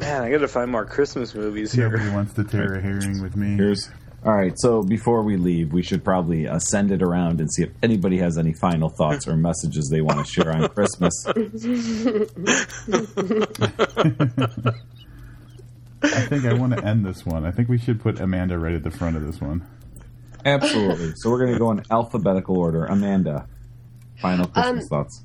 Man, 0.02 0.24
I 0.24 0.30
gotta 0.32 0.48
find 0.48 0.70
more 0.72 0.86
Christmas 0.86 1.34
movies 1.36 1.72
here. 1.72 1.90
Nobody 1.90 2.10
wants 2.10 2.34
to 2.34 2.44
tear 2.44 2.74
a 2.74 2.82
herring 2.88 3.22
with 3.22 3.36
me. 3.38 3.56
here's. 3.56 3.90
All 4.24 4.36
right, 4.36 4.54
so 4.56 4.84
before 4.84 5.24
we 5.24 5.36
leave, 5.38 5.74
we 5.74 5.82
should 5.82 6.04
probably 6.04 6.48
uh, 6.48 6.60
send 6.60 6.92
it 6.92 7.02
around 7.02 7.40
and 7.42 7.52
see 7.52 7.64
if 7.64 7.72
anybody 7.82 8.20
has 8.20 8.38
any 8.38 8.54
final 8.54 8.88
thoughts 8.90 9.28
or 9.28 9.36
messages 9.36 9.90
they 9.90 10.02
want 10.02 10.24
to 10.24 10.32
share 10.32 10.52
on 10.56 10.68
Christmas. 10.70 11.26
I 16.04 16.22
think 16.28 16.46
I 16.46 16.54
want 16.54 16.74
to 16.78 16.84
end 16.86 17.06
this 17.06 17.26
one. 17.26 17.46
I 17.46 17.52
think 17.52 17.70
we 17.70 17.78
should 17.78 18.00
put 18.00 18.20
Amanda 18.20 18.58
right 18.58 18.74
at 18.74 18.84
the 18.84 18.92
front 18.92 19.18
of 19.18 19.26
this 19.26 19.40
one. 19.42 19.68
Absolutely. 20.46 21.14
So 21.16 21.30
we're 21.30 21.40
going 21.40 21.54
to 21.54 21.60
go 21.60 21.72
in 21.72 21.84
alphabetical 21.92 22.58
order. 22.58 22.86
Amanda, 22.86 23.48
final 24.20 24.48
Christmas 24.48 24.84
Um, 24.86 24.90
thoughts. 24.90 25.24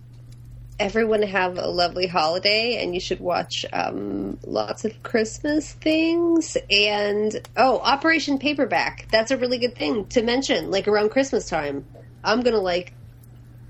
Everyone 0.78 1.22
have 1.22 1.56
a 1.56 1.66
lovely 1.66 2.06
holiday, 2.06 2.82
and 2.82 2.92
you 2.92 3.00
should 3.00 3.20
watch 3.20 3.64
um, 3.72 4.38
lots 4.44 4.84
of 4.84 5.02
Christmas 5.02 5.72
things. 5.72 6.56
And 6.70 7.48
oh, 7.56 7.78
Operation 7.78 8.38
Paperback. 8.38 9.08
That's 9.10 9.30
a 9.30 9.38
really 9.38 9.58
good 9.58 9.74
thing 9.74 10.06
to 10.08 10.22
mention. 10.22 10.70
Like 10.70 10.86
around 10.86 11.10
Christmas 11.10 11.48
time, 11.48 11.86
I'm 12.22 12.42
gonna 12.42 12.58
like 12.58 12.92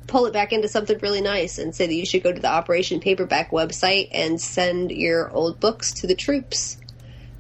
pull 0.07 0.27
it 0.27 0.33
back 0.33 0.53
into 0.53 0.69
something 0.69 0.99
really 0.99 1.21
nice 1.21 1.59
and 1.59 1.75
say 1.75 1.87
that 1.87 1.95
you 1.95 2.07
should 2.07 2.23
go 2.23 2.33
to 2.33 2.41
the 2.41 2.49
Operation 2.49 3.01
Paperback 3.01 3.51
website 3.51 4.09
and 4.13 4.41
send 4.41 4.91
your 4.91 5.31
old 5.31 5.61
books 5.61 5.93
to 5.95 6.07
the 6.07 6.15
troops 6.15 6.79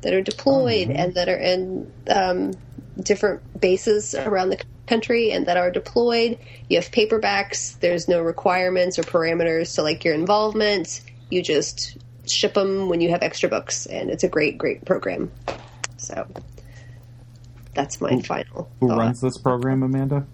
that 0.03 0.13
are 0.13 0.23
deployed 0.23 0.91
and 0.91 1.15
that 1.15 1.29
are 1.29 1.37
in 1.37 1.93
um, 2.09 2.53
different 3.01 3.61
bases 3.61 4.15
around 4.15 4.51
the 4.51 4.57
country 4.57 4.76
and 4.89 5.47
that 5.47 5.57
are 5.57 5.71
deployed. 5.71 6.39
You 6.69 6.79
have 6.79 6.91
paperbacks. 6.91 7.79
There's 7.81 8.09
no 8.09 8.21
requirements 8.21 8.99
or 8.99 9.03
parameters 9.03 9.75
to 9.77 9.83
like 9.83 10.05
your 10.05 10.15
involvement. 10.15 11.01
You 11.31 11.43
just 11.43 11.97
ship 12.27 12.55
them 12.55 12.89
when 12.89 13.01
you 13.01 13.11
have 13.11 13.23
extra 13.23 13.49
books, 13.49 13.87
and 13.87 14.11
it's 14.11 14.25
a 14.25 14.29
great, 14.29 14.59
great 14.59 14.85
program. 14.85 15.31
So 15.97 16.27
that's 17.75 18.01
my 18.01 18.21
final. 18.23 18.69
Who 18.81 18.89
thought. 18.89 18.99
runs 18.99 19.21
this 19.21 19.39
program, 19.39 19.83
Amanda? 19.83 20.27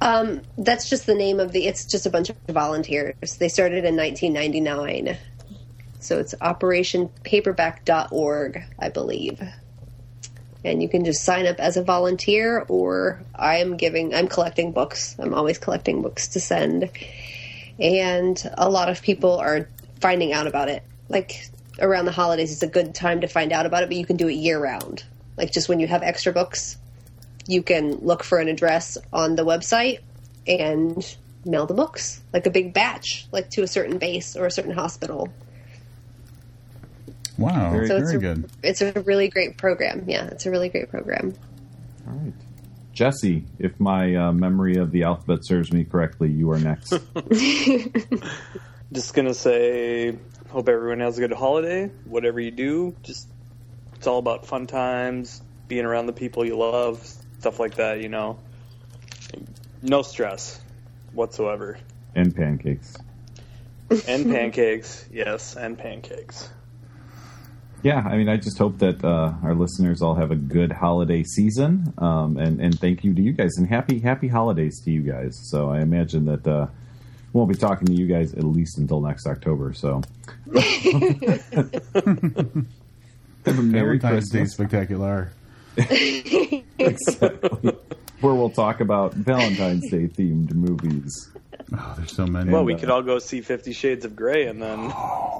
Um, 0.00 0.42
that's 0.58 0.90
just 0.90 1.06
the 1.06 1.14
name 1.14 1.38
of 1.40 1.52
the. 1.52 1.66
It's 1.66 1.84
just 1.84 2.06
a 2.06 2.10
bunch 2.10 2.30
of 2.30 2.36
volunteers. 2.48 3.36
They 3.38 3.48
started 3.48 3.84
in 3.84 3.96
1999, 3.96 5.18
so 6.00 6.18
it's 6.18 6.34
OperationPaperback.org, 6.34 8.64
I 8.78 8.88
believe. 8.88 9.40
And 10.64 10.82
you 10.82 10.88
can 10.88 11.04
just 11.04 11.24
sign 11.24 11.46
up 11.46 11.58
as 11.58 11.76
a 11.76 11.82
volunteer, 11.82 12.64
or 12.68 13.22
I 13.34 13.56
am 13.56 13.76
giving. 13.76 14.14
I'm 14.14 14.28
collecting 14.28 14.72
books. 14.72 15.16
I'm 15.18 15.34
always 15.34 15.58
collecting 15.58 16.02
books 16.02 16.28
to 16.28 16.40
send, 16.40 16.90
and 17.78 18.50
a 18.56 18.68
lot 18.68 18.88
of 18.88 19.02
people 19.02 19.38
are 19.38 19.68
finding 20.00 20.32
out 20.32 20.46
about 20.46 20.68
it. 20.68 20.84
Like 21.08 21.48
around 21.80 22.04
the 22.04 22.12
holidays, 22.12 22.52
it's 22.52 22.62
a 22.62 22.68
good 22.68 22.94
time 22.94 23.22
to 23.22 23.26
find 23.26 23.52
out 23.52 23.66
about 23.66 23.82
it, 23.82 23.88
but 23.88 23.96
you 23.96 24.06
can 24.06 24.16
do 24.16 24.28
it 24.28 24.34
year 24.34 24.60
round. 24.60 25.04
Like 25.36 25.52
just 25.52 25.68
when 25.68 25.80
you 25.80 25.88
have 25.88 26.02
extra 26.02 26.32
books, 26.32 26.76
you 27.46 27.62
can 27.62 27.96
look 27.96 28.22
for 28.22 28.38
an 28.38 28.48
address 28.48 28.98
on 29.12 29.34
the 29.34 29.44
website 29.44 30.00
and 30.46 31.16
mail 31.44 31.66
the 31.66 31.74
books 31.74 32.22
like 32.32 32.46
a 32.46 32.50
big 32.50 32.72
batch 32.72 33.26
like 33.32 33.50
to 33.50 33.62
a 33.62 33.66
certain 33.66 33.98
base 33.98 34.36
or 34.36 34.46
a 34.46 34.50
certain 34.50 34.72
hospital 34.72 35.32
Wow, 37.38 37.70
Very- 37.72 37.88
so 37.88 37.98
very, 37.98 38.02
it's 38.02 38.12
a, 38.14 38.18
good. 38.18 38.50
it's 38.62 38.82
a 38.82 38.92
really 39.02 39.28
great 39.28 39.56
program 39.56 40.04
yeah 40.06 40.26
it's 40.26 40.46
a 40.46 40.50
really 40.50 40.68
great 40.68 40.90
program 40.90 41.34
All 42.06 42.14
right. 42.14 42.32
Jesse, 42.92 43.44
if 43.58 43.80
my 43.80 44.14
uh, 44.14 44.32
memory 44.32 44.76
of 44.76 44.90
the 44.92 45.04
alphabet 45.04 45.44
serves 45.46 45.72
me 45.72 45.84
correctly, 45.84 46.30
you 46.30 46.50
are 46.50 46.58
next. 46.58 46.90
just 48.92 49.14
gonna 49.14 49.32
say, 49.32 50.18
hope 50.50 50.68
everyone 50.68 51.00
has 51.00 51.16
a 51.16 51.22
good 51.22 51.32
holiday. 51.32 51.86
Whatever 52.04 52.38
you 52.38 52.50
do, 52.50 52.94
just 53.02 53.28
it's 53.94 54.06
all 54.06 54.18
about 54.18 54.44
fun 54.46 54.66
times, 54.66 55.40
being 55.68 55.86
around 55.86 56.04
the 56.06 56.12
people 56.12 56.44
you 56.44 56.58
love, 56.58 57.02
stuff 57.38 57.58
like 57.58 57.76
that. 57.76 58.02
You 58.02 58.10
know, 58.10 58.38
no 59.80 60.02
stress 60.02 60.60
whatsoever. 61.12 61.78
And 62.14 62.34
pancakes. 62.36 62.94
And 64.06 64.30
pancakes, 64.30 65.06
yes, 65.10 65.56
and 65.56 65.78
pancakes. 65.78 66.48
Yeah, 67.82 67.98
I 67.98 68.16
mean, 68.16 68.28
I 68.28 68.36
just 68.36 68.58
hope 68.58 68.78
that 68.78 69.04
uh, 69.04 69.34
our 69.42 69.56
listeners 69.56 70.02
all 70.02 70.14
have 70.14 70.30
a 70.30 70.36
good 70.36 70.70
holiday 70.70 71.24
season, 71.24 71.92
um, 71.98 72.36
and 72.36 72.60
and 72.60 72.78
thank 72.78 73.02
you 73.02 73.12
to 73.12 73.20
you 73.20 73.32
guys, 73.32 73.56
and 73.56 73.66
happy 73.66 73.98
happy 73.98 74.28
holidays 74.28 74.80
to 74.84 74.92
you 74.92 75.00
guys. 75.02 75.36
So 75.50 75.68
I 75.68 75.80
imagine 75.80 76.26
that 76.26 76.46
uh, 76.46 76.68
we 77.32 77.38
won't 77.38 77.50
be 77.50 77.58
talking 77.58 77.88
to 77.88 77.92
you 77.92 78.06
guys 78.06 78.34
at 78.34 78.44
least 78.44 78.78
until 78.78 79.00
next 79.00 79.26
October. 79.26 79.72
So 79.72 80.00
have 80.54 80.64
a 83.46 83.62
Merry 83.62 83.98
Valentine's 83.98 84.30
Day 84.30 84.44
spectacular. 84.44 85.32
exactly, 86.78 87.76
where 88.20 88.34
we'll 88.34 88.50
talk 88.50 88.80
about 88.80 89.14
Valentine's 89.14 89.90
Day 89.90 90.06
themed 90.06 90.54
movies. 90.54 91.32
Oh, 91.74 91.94
there's 91.96 92.14
so 92.14 92.26
many. 92.26 92.50
Well, 92.50 92.64
we 92.64 92.74
could 92.76 92.90
all 92.90 93.02
go 93.02 93.18
see 93.18 93.40
Fifty 93.40 93.72
Shades 93.72 94.04
of 94.04 94.14
Grey, 94.16 94.46
and 94.46 94.60
then 94.62 94.92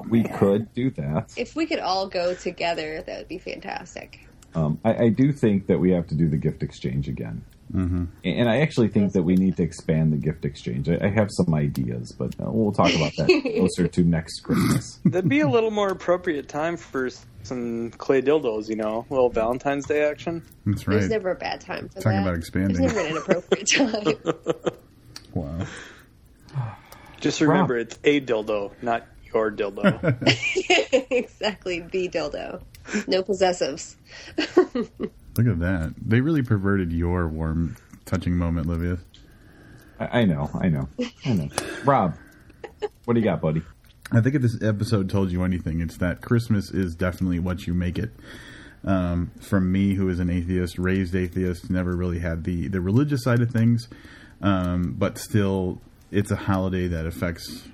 We 0.08 0.22
could 0.24 0.72
do 0.74 0.90
that. 0.90 1.32
If 1.36 1.54
we 1.56 1.66
could 1.66 1.78
all 1.80 2.08
go 2.08 2.34
together, 2.34 3.02
that 3.02 3.18
would 3.18 3.28
be 3.28 3.38
fantastic. 3.38 4.26
Um, 4.54 4.78
I, 4.84 5.04
I 5.04 5.08
do 5.08 5.32
think 5.32 5.66
that 5.68 5.78
we 5.78 5.92
have 5.92 6.06
to 6.08 6.14
do 6.14 6.28
the 6.28 6.36
gift 6.36 6.62
exchange 6.62 7.08
again. 7.08 7.44
Mm-hmm. 7.74 8.04
And 8.24 8.50
I 8.50 8.60
actually 8.60 8.88
think 8.88 9.12
that 9.12 9.22
we 9.22 9.34
need 9.34 9.56
to 9.56 9.62
expand 9.62 10.12
the 10.12 10.18
gift 10.18 10.44
exchange. 10.44 10.90
I, 10.90 10.98
I 11.02 11.08
have 11.08 11.28
some 11.30 11.54
ideas, 11.54 12.12
but 12.18 12.34
uh, 12.38 12.50
we'll 12.50 12.72
talk 12.72 12.94
about 12.94 13.12
that 13.16 13.28
closer 13.56 13.88
to 13.88 14.04
next 14.04 14.40
Christmas. 14.40 15.00
that'd 15.06 15.28
be 15.28 15.40
a 15.40 15.48
little 15.48 15.70
more 15.70 15.88
appropriate 15.88 16.48
time 16.48 16.76
for 16.76 17.08
some 17.44 17.90
clay 17.92 18.20
dildos. 18.20 18.68
You 18.68 18.76
know, 18.76 19.06
a 19.08 19.12
little 19.12 19.30
Valentine's 19.30 19.86
Day 19.86 20.04
action. 20.04 20.42
That's 20.66 20.84
There's 20.84 21.02
right. 21.04 21.10
never 21.10 21.30
a 21.30 21.34
bad 21.34 21.62
time 21.62 21.88
for 21.88 22.00
Talking 22.00 22.18
that. 22.18 22.22
about 22.28 22.34
expanding. 22.36 22.76
There's 22.76 22.92
never 22.92 23.06
an 23.06 23.12
inappropriate 23.12 23.68
time. 23.70 24.74
Wow. 25.32 25.66
Just 27.22 27.40
remember, 27.40 27.78
it's 27.78 27.98
a 28.02 28.20
dildo, 28.20 28.72
not 28.82 29.06
your 29.32 29.52
dildo. 29.52 29.94
exactly, 31.10 31.78
the 31.80 32.08
dildo. 32.08 32.60
No 33.06 33.22
possessives. 33.22 33.94
Look 34.74 35.46
at 35.46 35.60
that. 35.60 35.94
They 36.04 36.20
really 36.20 36.42
perverted 36.42 36.92
your 36.92 37.28
warm, 37.28 37.76
touching 38.06 38.36
moment, 38.36 38.66
Livia. 38.66 38.98
I, 40.00 40.20
I 40.20 40.24
know, 40.24 40.50
I 40.52 40.68
know, 40.68 40.88
I 41.24 41.32
know. 41.32 41.48
Rob, 41.84 42.16
what 43.04 43.14
do 43.14 43.20
you 43.20 43.24
got, 43.24 43.40
buddy? 43.40 43.62
I 44.10 44.20
think 44.20 44.34
if 44.34 44.42
this 44.42 44.60
episode 44.60 45.08
told 45.08 45.30
you 45.30 45.44
anything, 45.44 45.80
it's 45.80 45.98
that 45.98 46.22
Christmas 46.22 46.72
is 46.72 46.96
definitely 46.96 47.38
what 47.38 47.68
you 47.68 47.72
make 47.72 47.98
it. 47.98 48.10
Um, 48.84 49.30
from 49.40 49.70
me, 49.70 49.94
who 49.94 50.08
is 50.08 50.18
an 50.18 50.28
atheist, 50.28 50.76
raised 50.76 51.14
atheist, 51.14 51.70
never 51.70 51.94
really 51.94 52.18
had 52.18 52.42
the, 52.42 52.66
the 52.66 52.80
religious 52.80 53.22
side 53.22 53.40
of 53.40 53.52
things, 53.52 53.88
um, 54.40 54.96
but 54.98 55.18
still, 55.18 55.80
it's 56.12 56.30
a 56.30 56.36
holiday 56.36 56.88
that 56.88 57.06
affects 57.06 57.66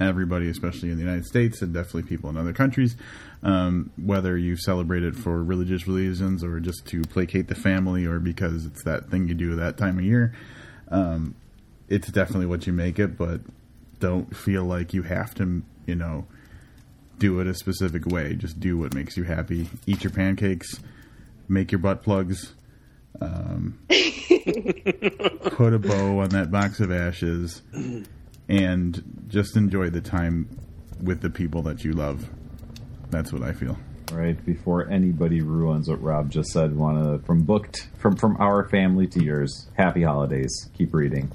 everybody, 0.00 0.48
especially 0.48 0.90
in 0.90 0.96
the 0.96 1.02
United 1.02 1.26
States 1.26 1.62
and 1.62 1.72
definitely 1.72 2.02
people 2.02 2.30
in 2.30 2.36
other 2.36 2.52
countries. 2.52 2.96
Um, 3.42 3.90
whether 3.96 4.36
you 4.36 4.56
celebrate 4.56 5.02
it 5.02 5.14
for 5.14 5.44
religious 5.44 5.86
reasons 5.86 6.42
or 6.42 6.58
just 6.60 6.86
to 6.86 7.02
placate 7.02 7.48
the 7.48 7.54
family 7.54 8.06
or 8.06 8.18
because 8.18 8.64
it's 8.64 8.82
that 8.84 9.10
thing 9.10 9.28
you 9.28 9.34
do 9.34 9.54
that 9.56 9.76
time 9.76 9.98
of 9.98 10.04
year, 10.04 10.34
um, 10.88 11.34
it's 11.88 12.08
definitely 12.08 12.46
what 12.46 12.66
you 12.66 12.72
make 12.72 12.98
it, 12.98 13.18
but 13.18 13.42
don't 14.00 14.34
feel 14.34 14.64
like 14.64 14.94
you 14.94 15.02
have 15.02 15.34
to, 15.34 15.62
you 15.86 15.94
know, 15.94 16.26
do 17.18 17.38
it 17.40 17.46
a 17.46 17.54
specific 17.54 18.06
way. 18.06 18.34
Just 18.34 18.58
do 18.58 18.78
what 18.78 18.94
makes 18.94 19.16
you 19.16 19.24
happy. 19.24 19.68
Eat 19.86 20.02
your 20.02 20.10
pancakes, 20.10 20.80
make 21.48 21.70
your 21.70 21.78
butt 21.78 22.02
plugs, 22.02 22.54
um, 23.20 23.78
put 23.88 25.72
a 25.72 25.78
bow 25.78 26.18
on 26.20 26.30
that 26.30 26.50
box 26.50 26.80
of 26.80 26.90
ashes, 26.90 27.62
and 28.48 29.26
just 29.28 29.56
enjoy 29.56 29.90
the 29.90 30.00
time 30.00 30.48
with 31.02 31.20
the 31.20 31.30
people 31.30 31.62
that 31.62 31.84
you 31.84 31.92
love. 31.92 32.28
That's 33.10 33.32
what 33.32 33.42
I 33.42 33.52
feel. 33.52 33.78
Right 34.12 34.44
before 34.44 34.88
anybody 34.90 35.40
ruins 35.40 35.88
what 35.88 36.02
Rob 36.02 36.30
just 36.30 36.50
said, 36.50 36.76
want 36.76 37.02
to 37.02 37.26
from 37.26 37.42
booked 37.42 37.88
from 37.98 38.16
from 38.16 38.36
our 38.38 38.68
family 38.68 39.06
to 39.08 39.24
yours. 39.24 39.66
Happy 39.76 40.02
holidays. 40.02 40.68
Keep 40.76 40.94
reading. 40.94 41.30